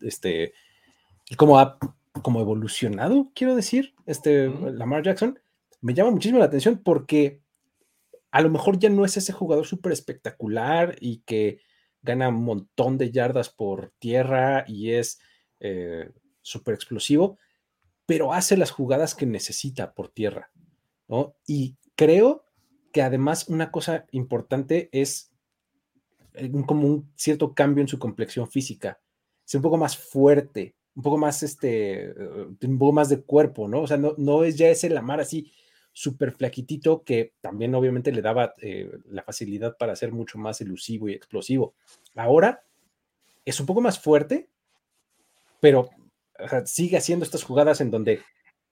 este, 0.00 0.52
cómo 1.36 1.58
ha 1.58 1.78
como 2.22 2.40
evolucionado, 2.40 3.30
quiero 3.34 3.54
decir, 3.54 3.94
este. 4.06 4.48
Lamar 4.48 5.02
Jackson, 5.02 5.38
me 5.80 5.94
llama 5.94 6.10
muchísimo 6.10 6.38
la 6.38 6.46
atención 6.46 6.82
porque 6.82 7.42
a 8.30 8.40
lo 8.40 8.50
mejor 8.50 8.78
ya 8.78 8.90
no 8.90 9.04
es 9.04 9.16
ese 9.16 9.32
jugador 9.32 9.66
súper 9.66 9.92
espectacular 9.92 10.96
y 11.00 11.18
que 11.20 11.60
gana 12.02 12.28
un 12.28 12.44
montón 12.44 12.98
de 12.98 13.10
yardas 13.10 13.48
por 13.48 13.92
tierra 13.98 14.64
y 14.66 14.92
es 14.92 15.20
eh, 15.60 16.10
súper 16.42 16.74
explosivo, 16.74 17.38
pero 18.06 18.32
hace 18.32 18.56
las 18.56 18.70
jugadas 18.70 19.14
que 19.14 19.26
necesita 19.26 19.94
por 19.94 20.08
tierra, 20.08 20.50
¿no? 21.08 21.36
Y 21.46 21.76
creo 21.94 22.44
que 22.92 23.02
además 23.02 23.48
una 23.48 23.70
cosa 23.70 24.06
importante 24.12 24.88
es 24.92 25.32
eh, 26.34 26.50
como 26.66 26.86
un 26.86 27.12
cierto 27.16 27.54
cambio 27.54 27.82
en 27.82 27.88
su 27.88 27.98
complexión 27.98 28.48
física, 28.48 29.00
es 29.46 29.54
un 29.54 29.62
poco 29.62 29.76
más 29.76 29.96
fuerte, 29.96 30.76
un 30.94 31.02
poco 31.02 31.18
más, 31.18 31.42
este, 31.42 32.10
eh, 32.10 32.46
un 32.62 32.78
poco 32.78 32.92
más 32.92 33.08
de 33.08 33.22
cuerpo, 33.22 33.68
¿no? 33.68 33.82
O 33.82 33.86
sea, 33.86 33.96
no, 33.96 34.14
no 34.18 34.44
es 34.44 34.56
ya 34.56 34.68
ese 34.68 34.90
Lamar 34.90 35.20
así 35.20 35.52
súper 35.98 36.30
flaquitito 36.30 37.02
que 37.02 37.34
también 37.40 37.74
obviamente 37.74 38.12
le 38.12 38.22
daba 38.22 38.54
eh, 38.58 38.88
la 39.10 39.24
facilidad 39.24 39.76
para 39.76 39.96
ser 39.96 40.12
mucho 40.12 40.38
más 40.38 40.60
elusivo 40.60 41.08
y 41.08 41.12
explosivo. 41.12 41.74
Ahora 42.14 42.62
es 43.44 43.58
un 43.58 43.66
poco 43.66 43.80
más 43.80 43.98
fuerte, 43.98 44.48
pero 45.58 45.90
sigue 46.66 46.96
haciendo 46.96 47.24
estas 47.24 47.42
jugadas 47.42 47.80
en 47.80 47.90
donde 47.90 48.20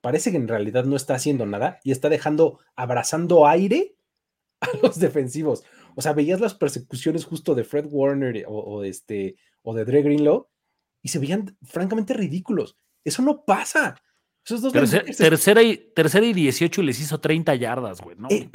parece 0.00 0.30
que 0.30 0.36
en 0.36 0.46
realidad 0.46 0.84
no 0.84 0.94
está 0.94 1.14
haciendo 1.16 1.46
nada 1.46 1.80
y 1.82 1.90
está 1.90 2.08
dejando, 2.08 2.60
abrazando 2.76 3.48
aire 3.48 3.96
a 4.60 4.68
los 4.80 5.00
defensivos. 5.00 5.64
O 5.96 6.02
sea, 6.02 6.12
veías 6.12 6.40
las 6.40 6.54
persecuciones 6.54 7.24
justo 7.24 7.56
de 7.56 7.64
Fred 7.64 7.86
Warner 7.90 8.44
o, 8.46 8.84
este, 8.84 9.34
o 9.62 9.74
de 9.74 9.84
Dre 9.84 10.02
Greenlow 10.02 10.46
y 11.02 11.08
se 11.08 11.18
veían 11.18 11.56
francamente 11.62 12.14
ridículos. 12.14 12.78
Eso 13.02 13.22
no 13.22 13.44
pasa. 13.44 14.00
Esos 14.46 14.62
dos 14.62 14.72
Tercer- 14.72 15.02
linebackers 15.04 15.16
tercera, 15.18 15.62
y, 15.62 15.76
tercera 15.76 16.24
y 16.24 16.32
18 16.32 16.82
les 16.82 17.00
hizo 17.00 17.20
30 17.20 17.54
yardas, 17.56 18.00
güey. 18.00 18.16
¿no? 18.16 18.28
eh, 18.30 18.48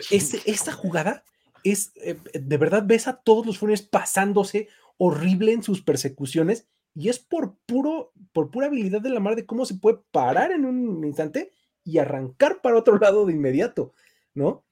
esta 0.46 0.72
jugada 0.72 1.24
es, 1.64 1.92
eh, 1.98 2.18
de 2.34 2.58
verdad, 2.58 2.84
ves 2.86 3.08
a 3.08 3.18
todos 3.18 3.46
los 3.46 3.58
funes 3.60 3.82
pasándose 3.82 4.68
horrible 4.98 5.52
en 5.54 5.64
sus 5.64 5.82
persecuciones 5.82 6.68
y 6.96 7.10
es 7.10 7.20
por 7.20 7.56
puro, 7.66 8.12
por 8.34 8.52
pura 8.52 8.68
habilidad 8.68 9.02
de 9.02 9.10
la 9.10 9.20
mar 9.20 9.36
de 9.36 9.46
cómo 9.46 9.66
se 9.66 9.76
puede 9.76 10.00
parar 10.12 10.52
en 10.52 10.66
un 10.66 11.04
instante 11.06 11.52
y 11.84 11.98
arrancar 11.98 12.62
para 12.62 12.78
otro 12.78 12.98
lado 13.00 13.26
de 13.26 13.34
inmediato, 13.34 13.94
¿no? 14.34 14.64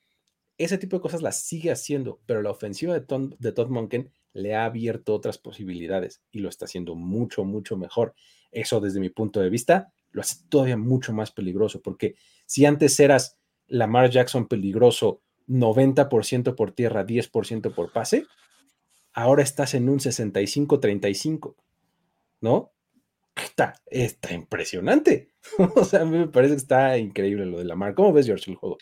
Ese 0.58 0.78
tipo 0.78 0.98
de 0.98 1.02
cosas 1.02 1.22
las 1.22 1.42
sigue 1.42 1.72
haciendo, 1.72 2.20
pero 2.26 2.42
la 2.42 2.52
ofensiva 2.52 2.94
de, 2.94 3.02
Tom- 3.02 3.32
de 3.40 3.52
Todd 3.52 3.70
Monken 3.70 4.12
le 4.34 4.54
ha 4.56 4.66
abierto 4.66 5.14
otras 5.16 5.38
posibilidades 5.38 6.22
y 6.32 6.40
lo 6.40 6.50
está 6.50 6.66
haciendo 6.66 6.96
mucho, 6.96 7.46
mucho 7.46 7.78
mejor. 7.78 8.14
Eso 8.52 8.80
desde 8.82 9.00
mi 9.00 9.10
punto 9.10 9.40
de 9.40 9.50
vista 9.50 9.92
lo 10.12 10.22
hace 10.22 10.38
todavía 10.50 10.78
mucho 10.78 11.14
más 11.14 11.32
peligroso, 11.32 11.82
porque 11.82 12.16
si 12.46 12.66
antes 12.66 13.00
eras 13.00 13.38
Lamar 13.68 14.10
Jackson 14.10 14.48
peligroso 14.48 15.22
90% 15.48 16.56
por 16.56 16.72
tierra, 16.72 17.06
10% 17.06 17.74
por 17.74 17.92
pase, 17.92 18.26
ahora 19.14 19.44
estás 19.44 19.74
en 19.74 19.90
un 19.90 20.00
65-35, 20.00 21.56
¿no? 22.42 22.72
Está, 23.36 23.76
está 23.88 24.34
impresionante. 24.34 25.30
o 25.76 25.84
sea, 25.84 26.02
a 26.02 26.06
mí 26.06 26.18
me 26.18 26.28
parece 26.28 26.54
que 26.54 26.62
está 26.62 26.98
increíble 26.98 27.46
lo 27.46 27.60
de 27.60 27.66
Lamar. 27.66 27.96
¿Cómo 27.96 28.14
ves, 28.14 28.26
George, 28.26 28.52
el 28.52 28.58
juego? 28.58 28.78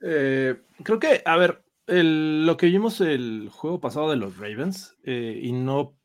Eh, 0.00 0.56
creo 0.82 0.98
que, 0.98 1.22
a 1.24 1.36
ver, 1.36 1.64
lo 1.86 2.56
que 2.56 2.66
vimos 2.66 3.00
el 3.00 3.48
juego 3.50 3.80
pasado 3.80 4.10
de 4.10 4.16
los 4.16 4.38
Ravens, 4.38 4.96
eh, 5.04 5.38
y 5.42 5.52
no 5.52 5.96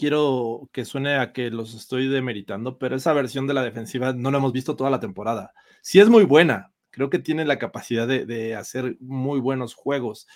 quiero 0.00 0.70
que 0.72 0.86
suene 0.86 1.16
a 1.16 1.30
que 1.34 1.50
los 1.50 1.74
estoy 1.74 2.08
demeritando, 2.08 2.78
pero 2.78 2.96
esa 2.96 3.12
versión 3.12 3.46
de 3.46 3.52
la 3.52 3.62
defensiva 3.62 4.14
no 4.14 4.30
la 4.30 4.38
hemos 4.38 4.54
visto 4.54 4.74
toda 4.74 4.88
la 4.88 4.98
temporada. 4.98 5.52
Sí 5.82 6.00
es 6.00 6.08
muy 6.08 6.24
buena, 6.24 6.72
creo 6.88 7.10
que 7.10 7.18
tiene 7.18 7.44
la 7.44 7.58
capacidad 7.58 8.08
de, 8.08 8.56
hacer 8.56 8.96
muy 9.00 9.40
buenos 9.40 9.74
juegos. 9.74 10.26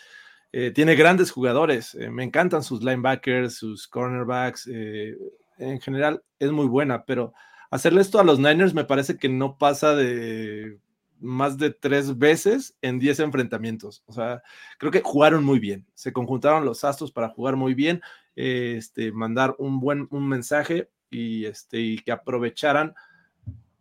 Eh, 0.52 0.70
tiene 0.70 0.96
grandes 0.96 1.30
jugadores, 1.30 1.94
eh, 1.94 2.10
me 2.10 2.24
encantan 2.24 2.62
sus 2.62 2.84
linebackers, 2.84 3.54
sus 3.54 3.88
cornerbacks, 3.88 4.68
eh, 4.70 5.16
en 5.56 5.80
general 5.80 6.22
es 6.38 6.52
muy 6.52 6.66
buena, 6.66 7.06
pero 7.06 7.32
hacerle 7.70 8.02
esto 8.02 8.20
a 8.20 8.24
los 8.24 8.38
Niners 8.38 8.74
me 8.74 8.84
parece 8.84 9.16
que 9.16 9.30
no 9.30 9.56
pasa 9.56 9.96
de 9.96 10.76
más 11.24 11.58
de 11.58 11.70
tres 11.70 12.16
veces 12.18 12.76
en 12.82 12.98
10 12.98 13.20
enfrentamientos. 13.20 14.02
O 14.06 14.12
sea, 14.12 14.42
creo 14.78 14.92
que 14.92 15.00
jugaron 15.00 15.44
muy 15.44 15.58
bien. 15.58 15.86
Se 15.94 16.12
conjuntaron 16.12 16.64
los 16.64 16.84
astros 16.84 17.10
para 17.10 17.30
jugar 17.30 17.56
muy 17.56 17.74
bien, 17.74 18.00
eh, 18.36 18.76
este, 18.78 19.10
mandar 19.12 19.54
un 19.58 19.80
buen 19.80 20.06
un 20.10 20.28
mensaje 20.28 20.90
y, 21.10 21.46
este, 21.46 21.80
y 21.80 21.98
que 21.98 22.12
aprovecharan 22.12 22.94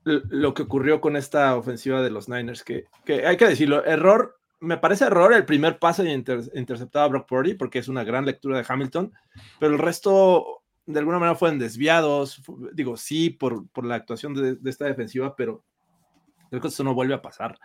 lo 0.03 0.53
que 0.53 0.64
ocurrió 0.64 0.99
con 0.99 1.15
esta 1.15 1.56
ofensiva 1.56 2.02
de 2.02 2.10
los 2.10 2.28
Niners, 2.28 2.64
que, 2.64 2.86
que 3.06 3.26
hay 3.26 3.38
que 3.38 3.48
decirlo, 3.48 3.86
error, 3.86 4.38
me 4.60 4.78
parece 4.78 5.06
error 5.06 5.34
el 5.34 5.45
primer 5.45 5.80
pase 5.80 6.11
inter- 6.11 6.52
interceptado 6.56 7.06
a 7.06 7.07
Brock 7.07 7.28
Purdy, 7.28 7.53
porque 7.53 7.80
es 7.80 7.88
una 7.88 8.03
gran 8.03 8.26
lectura 8.26 8.57
de 8.57 8.65
Hamilton, 8.68 9.14
pero 9.60 9.74
el 9.74 9.80
resto 9.80 10.64
de 10.86 10.99
alguna 10.99 11.20
manera 11.20 11.38
fueron 11.38 11.57
desviados, 11.60 12.41
digo, 12.74 12.98
sí, 12.98 13.30
por, 13.30 13.68
por 13.70 13.86
la 13.86 13.95
actuación 13.95 14.34
de 14.34 14.70
esta 14.70 14.86
defensiva, 14.86 15.36
pero 15.38 15.64
creo 16.53 16.61
que 16.61 16.67
eso 16.67 16.84
no 16.84 16.93
vuelve 16.93 17.15
a 17.15 17.21
pasar. 17.21 17.57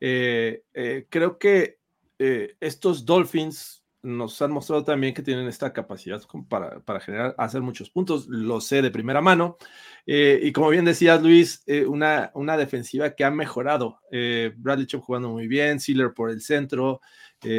Eh, 0.00 0.64
eh, 0.74 1.06
creo 1.08 1.38
que 1.38 1.78
eh, 2.18 2.56
estos 2.58 3.06
Dolphins 3.06 3.84
nos 4.02 4.42
han 4.42 4.50
mostrado 4.50 4.82
también 4.82 5.14
que 5.14 5.22
tienen 5.22 5.46
esta 5.46 5.72
capacidad 5.72 6.20
para, 6.48 6.80
para 6.80 6.98
generar, 6.98 7.36
hacer 7.38 7.62
muchos 7.62 7.88
puntos, 7.88 8.26
lo 8.26 8.60
sé 8.60 8.82
de 8.82 8.90
primera 8.90 9.20
mano. 9.20 9.58
Y 10.04 10.50
como 10.50 10.70
bien 10.70 10.84
decías, 10.84 11.22
Luis, 11.22 11.62
una, 11.86 12.32
una 12.34 12.56
defensiva 12.56 13.14
que 13.14 13.22
ha 13.22 13.30
mejorado. 13.30 14.00
Bradley 14.10 14.86
Chop 14.86 15.04
jugando 15.04 15.28
muy 15.28 15.46
bien, 15.46 15.78
Sealer 15.78 16.12
por 16.14 16.30
el 16.30 16.40
centro, 16.40 17.00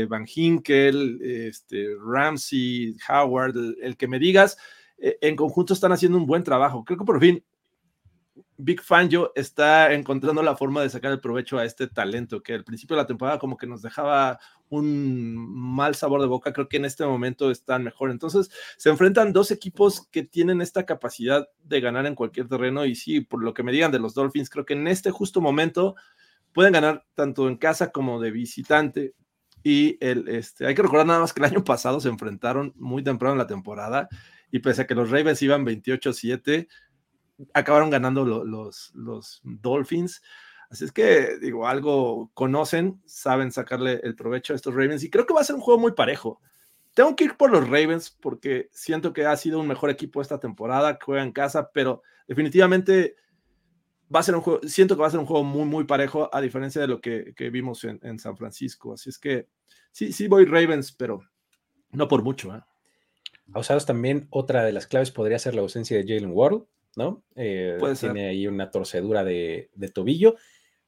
Van 0.09 0.25
Hinkel, 0.27 1.21
este, 1.23 1.95
Ramsey, 2.05 2.97
Howard, 3.07 3.55
el, 3.81 3.95
que 3.95 4.09
me 4.09 4.19
digas, 4.19 4.57
en 4.97 5.37
conjunto 5.37 5.73
están 5.73 5.93
haciendo 5.93 6.17
un 6.17 6.25
buen 6.25 6.43
trabajo. 6.43 6.83
Creo 6.83 6.99
que 6.99 7.05
por 7.05 7.21
fin 7.21 7.41
Big 8.63 8.81
Fangio 8.81 9.33
está 9.35 9.91
encontrando 9.91 10.41
la 10.41 10.55
forma 10.55 10.81
de 10.81 10.89
sacar 10.89 11.11
el 11.11 11.19
provecho 11.19 11.57
a 11.57 11.65
este 11.65 11.87
talento 11.87 12.41
que 12.41 12.53
al 12.53 12.63
principio 12.63 12.95
de 12.95 13.01
la 13.01 13.07
temporada 13.07 13.37
como 13.37 13.57
que 13.57 13.67
nos 13.67 13.81
dejaba 13.81 14.39
un 14.69 15.35
mal 15.35 15.95
sabor 15.95 16.21
de 16.21 16.27
boca, 16.27 16.53
creo 16.53 16.69
que 16.69 16.77
en 16.77 16.85
este 16.85 17.05
momento 17.05 17.51
están 17.51 17.83
mejor. 17.83 18.09
Entonces 18.09 18.49
se 18.77 18.89
enfrentan 18.89 19.33
dos 19.33 19.51
equipos 19.51 20.07
que 20.07 20.23
tienen 20.23 20.61
esta 20.61 20.85
capacidad 20.85 21.45
de 21.61 21.81
ganar 21.81 22.05
en 22.05 22.15
cualquier 22.15 22.47
terreno 22.47 22.85
y 22.85 22.95
sí, 22.95 23.19
por 23.19 23.43
lo 23.43 23.53
que 23.53 23.63
me 23.63 23.73
digan 23.73 23.91
de 23.91 23.99
los 23.99 24.13
Dolphins, 24.13 24.49
creo 24.49 24.65
que 24.65 24.75
en 24.75 24.87
este 24.87 25.11
justo 25.11 25.41
momento 25.41 25.95
pueden 26.53 26.71
ganar 26.71 27.05
tanto 27.15 27.49
en 27.49 27.57
casa 27.57 27.91
como 27.91 28.21
de 28.21 28.31
visitante. 28.31 29.13
Y 29.61 29.97
el, 29.99 30.29
este, 30.29 30.67
hay 30.67 30.73
que 30.73 30.83
recordar 30.83 31.07
nada 31.07 31.19
más 31.19 31.33
que 31.33 31.41
el 31.41 31.51
año 31.51 31.63
pasado 31.65 31.99
se 31.99 32.07
enfrentaron 32.07 32.73
muy 32.77 33.03
temprano 33.03 33.33
en 33.33 33.39
la 33.39 33.47
temporada 33.47 34.07
y 34.51 34.59
pese 34.59 34.83
a 34.83 34.87
que 34.87 34.95
los 34.95 35.09
Ravens 35.09 35.41
iban 35.41 35.65
28-7, 35.65 36.67
acabaron 37.53 37.89
ganando 37.89 38.25
lo- 38.25 38.43
los, 38.43 38.91
los 38.95 39.41
Dolphins. 39.43 40.21
Así 40.69 40.85
es 40.85 40.91
que, 40.91 41.37
digo, 41.39 41.67
algo 41.67 42.31
conocen, 42.33 43.01
saben 43.05 43.51
sacarle 43.51 43.99
el 44.03 44.15
provecho 44.15 44.53
a 44.53 44.55
estos 44.55 44.73
Ravens 44.73 45.03
y 45.03 45.09
creo 45.09 45.25
que 45.25 45.33
va 45.33 45.41
a 45.41 45.43
ser 45.43 45.55
un 45.55 45.61
juego 45.61 45.79
muy 45.79 45.91
parejo. 45.91 46.41
Tengo 46.93 47.15
que 47.15 47.25
ir 47.25 47.37
por 47.37 47.51
los 47.51 47.65
Ravens 47.65 48.09
porque 48.09 48.69
siento 48.71 49.13
que 49.13 49.25
ha 49.25 49.35
sido 49.37 49.59
un 49.59 49.67
mejor 49.67 49.89
equipo 49.89 50.21
esta 50.21 50.39
temporada, 50.39 50.97
que 50.97 51.05
juega 51.05 51.23
en 51.23 51.31
casa, 51.31 51.71
pero 51.71 52.01
definitivamente 52.27 53.15
va 54.13 54.19
a 54.19 54.23
ser 54.23 54.35
un 54.35 54.41
juego, 54.41 54.59
siento 54.63 54.95
que 54.95 55.01
va 55.01 55.07
a 55.07 55.11
ser 55.11 55.19
un 55.19 55.25
juego 55.25 55.43
muy, 55.43 55.65
muy 55.65 55.83
parejo 55.85 56.29
a 56.33 56.41
diferencia 56.41 56.81
de 56.81 56.87
lo 56.87 57.01
que, 57.01 57.33
que 57.35 57.49
vimos 57.49 57.83
en, 57.83 57.99
en 58.03 58.19
San 58.19 58.37
Francisco. 58.37 58.93
Así 58.93 59.09
es 59.09 59.17
que 59.17 59.47
sí, 59.91 60.11
sí 60.11 60.27
voy 60.27 60.45
Ravens, 60.45 60.91
pero 60.91 61.21
no 61.91 62.07
por 62.07 62.23
mucho. 62.23 62.55
¿eh? 62.55 62.61
También, 63.85 64.27
otra 64.29 64.63
de 64.63 64.71
las 64.71 64.87
claves 64.87 65.11
podría 65.11 65.39
ser 65.39 65.55
la 65.55 65.61
ausencia 65.61 65.97
de 65.97 66.03
Jalen 66.03 66.31
Ward, 66.31 66.63
¿no? 66.95 67.23
Eh, 67.35 67.77
Puede 67.79 67.95
ser. 67.95 68.13
tiene 68.13 68.29
ahí 68.29 68.47
una 68.47 68.71
torcedura 68.71 69.23
de, 69.23 69.69
de 69.75 69.89
tobillo. 69.89 70.35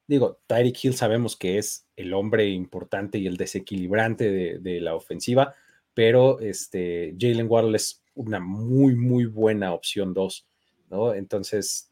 Digo, 0.06 0.40
Tyreek 0.46 0.84
Hill 0.84 0.94
sabemos 0.94 1.36
que 1.36 1.58
es 1.58 1.86
el 1.96 2.14
hombre 2.14 2.48
importante 2.48 3.18
y 3.18 3.26
el 3.26 3.36
desequilibrante 3.36 4.30
de, 4.30 4.58
de 4.58 4.80
la 4.80 4.94
ofensiva, 4.94 5.54
pero 5.94 6.38
este, 6.40 7.14
Jalen 7.18 7.48
Waddle 7.48 7.76
es 7.76 8.02
una 8.14 8.38
muy, 8.38 8.94
muy 8.94 9.24
buena 9.24 9.72
opción 9.72 10.14
2, 10.14 10.46
¿no? 10.90 11.14
Entonces, 11.14 11.90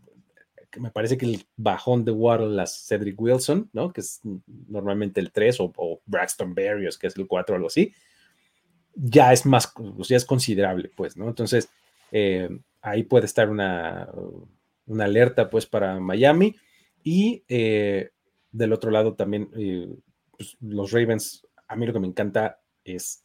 me 0.79 0.91
parece 0.91 1.17
que 1.19 1.27
el 1.27 1.47
bajón 1.57 2.05
de 2.05 2.13
Waddle 2.13 2.61
a 2.61 2.67
Cedric 2.67 3.21
Wilson, 3.21 3.71
¿no? 3.73 3.93
Que 3.93 4.01
es 4.01 4.21
normalmente 4.69 5.21
el 5.21 5.33
3, 5.33 5.61
o, 5.61 5.73
o 5.77 6.01
Braxton 6.07 6.55
Berrios, 6.55 6.99
que 6.99 7.07
es 7.07 7.17
el 7.17 7.27
4 7.27 7.55
o 7.55 7.57
algo 7.57 7.69
así, 7.69 7.93
ya 8.95 9.33
es 9.33 9.45
más, 9.45 9.73
ya 10.09 10.17
es 10.17 10.25
considerable, 10.25 10.91
pues, 10.95 11.17
¿no? 11.17 11.29
Entonces, 11.29 11.69
eh, 12.15 12.49
ahí 12.83 13.03
puede 13.05 13.27
estar 13.27 13.51
una, 13.51 14.09
una 14.87 15.05
alerta, 15.05 15.51
pues, 15.51 15.67
para 15.67 16.01
Miami. 16.01 16.57
Y 17.03 17.45
eh, 17.49 18.11
del 18.53 18.73
otro 18.73 18.91
lado 18.93 19.17
también, 19.17 19.51
eh, 19.59 19.89
pues, 20.39 20.57
los 20.61 20.93
Ravens, 20.93 21.47
a 21.69 21.77
mí 21.77 21.87
lo 21.87 21.93
que 21.93 22.01
me 22.01 22.09
encanta 22.09 22.61
es 22.85 23.25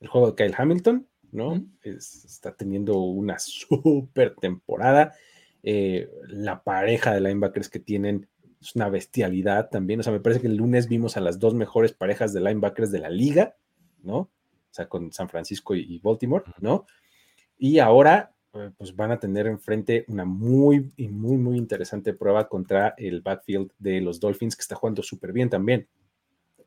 el 0.00 0.08
juego 0.08 0.30
de 0.32 0.34
Kyle 0.36 0.54
Hamilton, 0.56 1.08
¿no? 1.32 1.64
Es- 1.82 2.24
está 2.24 2.54
teniendo 2.56 2.98
una 2.98 3.38
súper 3.40 4.34
temporada. 4.36 5.14
Eh, 5.62 6.08
la 6.28 6.62
pareja 6.62 7.14
de 7.14 7.20
linebackers 7.20 7.68
que 7.68 7.80
tienen 7.80 8.28
es 8.60 8.74
una 8.76 8.88
bestialidad 8.88 9.70
también. 9.70 10.00
O 10.00 10.02
sea, 10.02 10.12
me 10.12 10.20
parece 10.20 10.40
que 10.40 10.46
el 10.48 10.56
lunes 10.56 10.88
vimos 10.88 11.16
a 11.16 11.20
las 11.20 11.38
dos 11.38 11.54
mejores 11.54 11.92
parejas 11.92 12.32
de 12.32 12.40
linebackers 12.40 12.90
de 12.90 13.00
la 13.00 13.10
liga, 13.10 13.56
¿no? 14.02 14.18
O 14.18 14.30
sea, 14.72 14.88
con 14.88 15.12
San 15.12 15.28
Francisco 15.28 15.74
y, 15.74 15.80
y 15.82 15.98
Baltimore, 16.00 16.44
¿no? 16.60 16.86
Y 17.58 17.78
ahora, 17.80 18.32
eh, 18.54 18.70
pues 18.76 18.94
van 18.94 19.10
a 19.10 19.20
tener 19.20 19.46
enfrente 19.46 20.04
una 20.08 20.24
muy, 20.24 20.90
y 20.96 21.08
muy, 21.08 21.36
muy 21.36 21.58
interesante 21.58 22.14
prueba 22.14 22.48
contra 22.48 22.94
el 22.96 23.20
backfield 23.20 23.72
de 23.78 24.00
los 24.00 24.20
Dolphins, 24.20 24.56
que 24.56 24.62
está 24.62 24.76
jugando 24.76 25.02
súper 25.02 25.32
bien 25.32 25.50
también. 25.50 25.86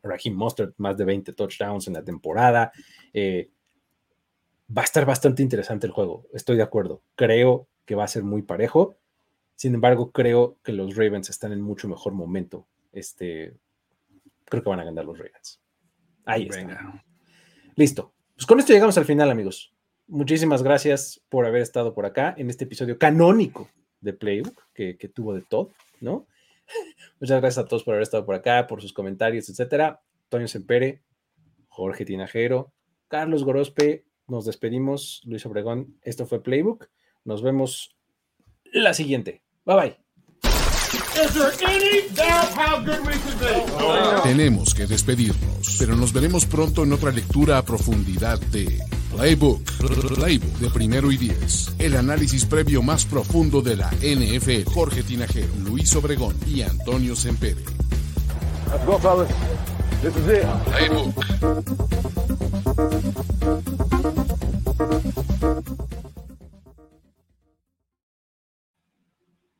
Raheem 0.04 0.36
Mostert, 0.36 0.74
más 0.78 0.98
de 0.98 1.06
20 1.06 1.34
touchdowns 1.34 1.88
en 1.88 1.94
la 1.94 2.04
temporada. 2.04 2.72
Eh, 3.14 3.50
va 4.76 4.82
a 4.82 4.86
estar 4.86 5.06
bastante 5.06 5.44
interesante 5.44 5.88
el 5.88 5.94
juego, 5.94 6.28
estoy 6.34 6.58
de 6.58 6.64
acuerdo. 6.64 7.02
Creo 7.16 7.68
que 7.86 7.96
va 7.96 8.04
a 8.04 8.08
ser 8.08 8.24
muy 8.24 8.42
parejo. 8.42 8.96
Sin 9.56 9.76
embargo, 9.76 10.12
creo 10.12 10.58
que 10.64 10.74
los 10.74 10.96
Ravens 10.96 11.30
están 11.30 11.52
en 11.52 11.62
mucho 11.62 11.88
mejor 11.88 12.14
momento. 12.14 12.68
Este, 12.92 13.54
creo 14.46 14.64
que 14.64 14.70
van 14.70 14.80
a 14.80 14.84
ganar 14.84 15.06
los 15.06 15.18
Ravens. 15.18 15.62
Ahí 16.26 16.48
está. 16.50 17.04
Listo. 17.76 18.14
Pues 18.36 18.46
con 18.46 18.60
esto 18.60 18.74
llegamos 18.74 18.98
al 18.98 19.06
final, 19.06 19.30
amigos. 19.30 19.74
Muchísimas 20.12 20.62
gracias 20.62 21.22
por 21.30 21.46
haber 21.46 21.62
estado 21.62 21.94
por 21.94 22.06
acá 22.06 22.36
en 22.38 22.50
este 22.50 22.66
episodio 22.66 22.98
canónico 22.98 23.70
de 24.02 24.12
Playbook 24.12 24.62
que, 24.74 24.98
que 24.98 25.08
tuvo 25.08 25.34
de 25.34 25.42
todo, 25.42 25.72
¿no? 26.02 26.28
Muchas 27.22 27.40
gracias 27.40 27.64
a 27.64 27.68
todos 27.70 27.86
por 27.86 27.94
haber 27.94 28.04
estado 28.04 28.26
por 28.26 28.36
acá, 28.36 28.68
por 28.68 28.82
sus 28.82 28.92
comentarios, 28.92 29.48
etcétera. 29.48 30.02
Toño 30.28 30.50
Sempere, 30.50 31.02
Jorge 31.70 32.04
Tinajero, 32.04 32.74
Carlos 33.08 33.46
Gorospe, 33.46 34.04
nos 34.28 34.44
despedimos. 34.44 35.22
Luis 35.24 35.46
Obregón, 35.46 35.98
esto 36.02 36.26
fue 36.26 36.44
Playbook. 36.44 36.90
Nos 37.24 37.42
vemos 37.42 37.96
la 38.74 38.94
siguiente. 38.94 39.44
Bye 39.64 39.76
bye. 39.78 39.98
Tenemos 44.24 44.74
que 44.74 44.88
despedirnos, 44.88 45.78
pero 45.80 45.96
nos 45.96 46.12
veremos 46.12 46.46
pronto 46.46 46.84
en 46.84 46.92
otra 46.92 47.12
lectura 47.12 47.58
a 47.58 47.64
profundidad 47.64 48.42
de 48.52 48.78
Playbook. 49.12 49.62
Playbook 50.16 50.58
de 50.60 50.70
primero 50.70 51.12
y 51.12 51.18
diez. 51.18 51.72
El 51.78 51.96
análisis 51.96 52.46
previo 52.46 52.82
más 52.82 53.06
profundo 53.06 53.62
de 53.62 53.76
la 53.76 53.90
NFL. 54.02 54.72
Jorge 54.72 55.04
Tinajero, 55.04 55.54
Luis 55.64 55.96
Obregón 55.96 56.36
y 56.48 56.62
Antonio 56.62 57.16
Sempere. 57.16 57.62
Let's 58.72 58.86
go, 58.86 58.98
fellas. 59.00 59.28
This 60.02 60.16
is 60.16 60.28
it. 60.28 60.46
Playbook. 60.66 62.22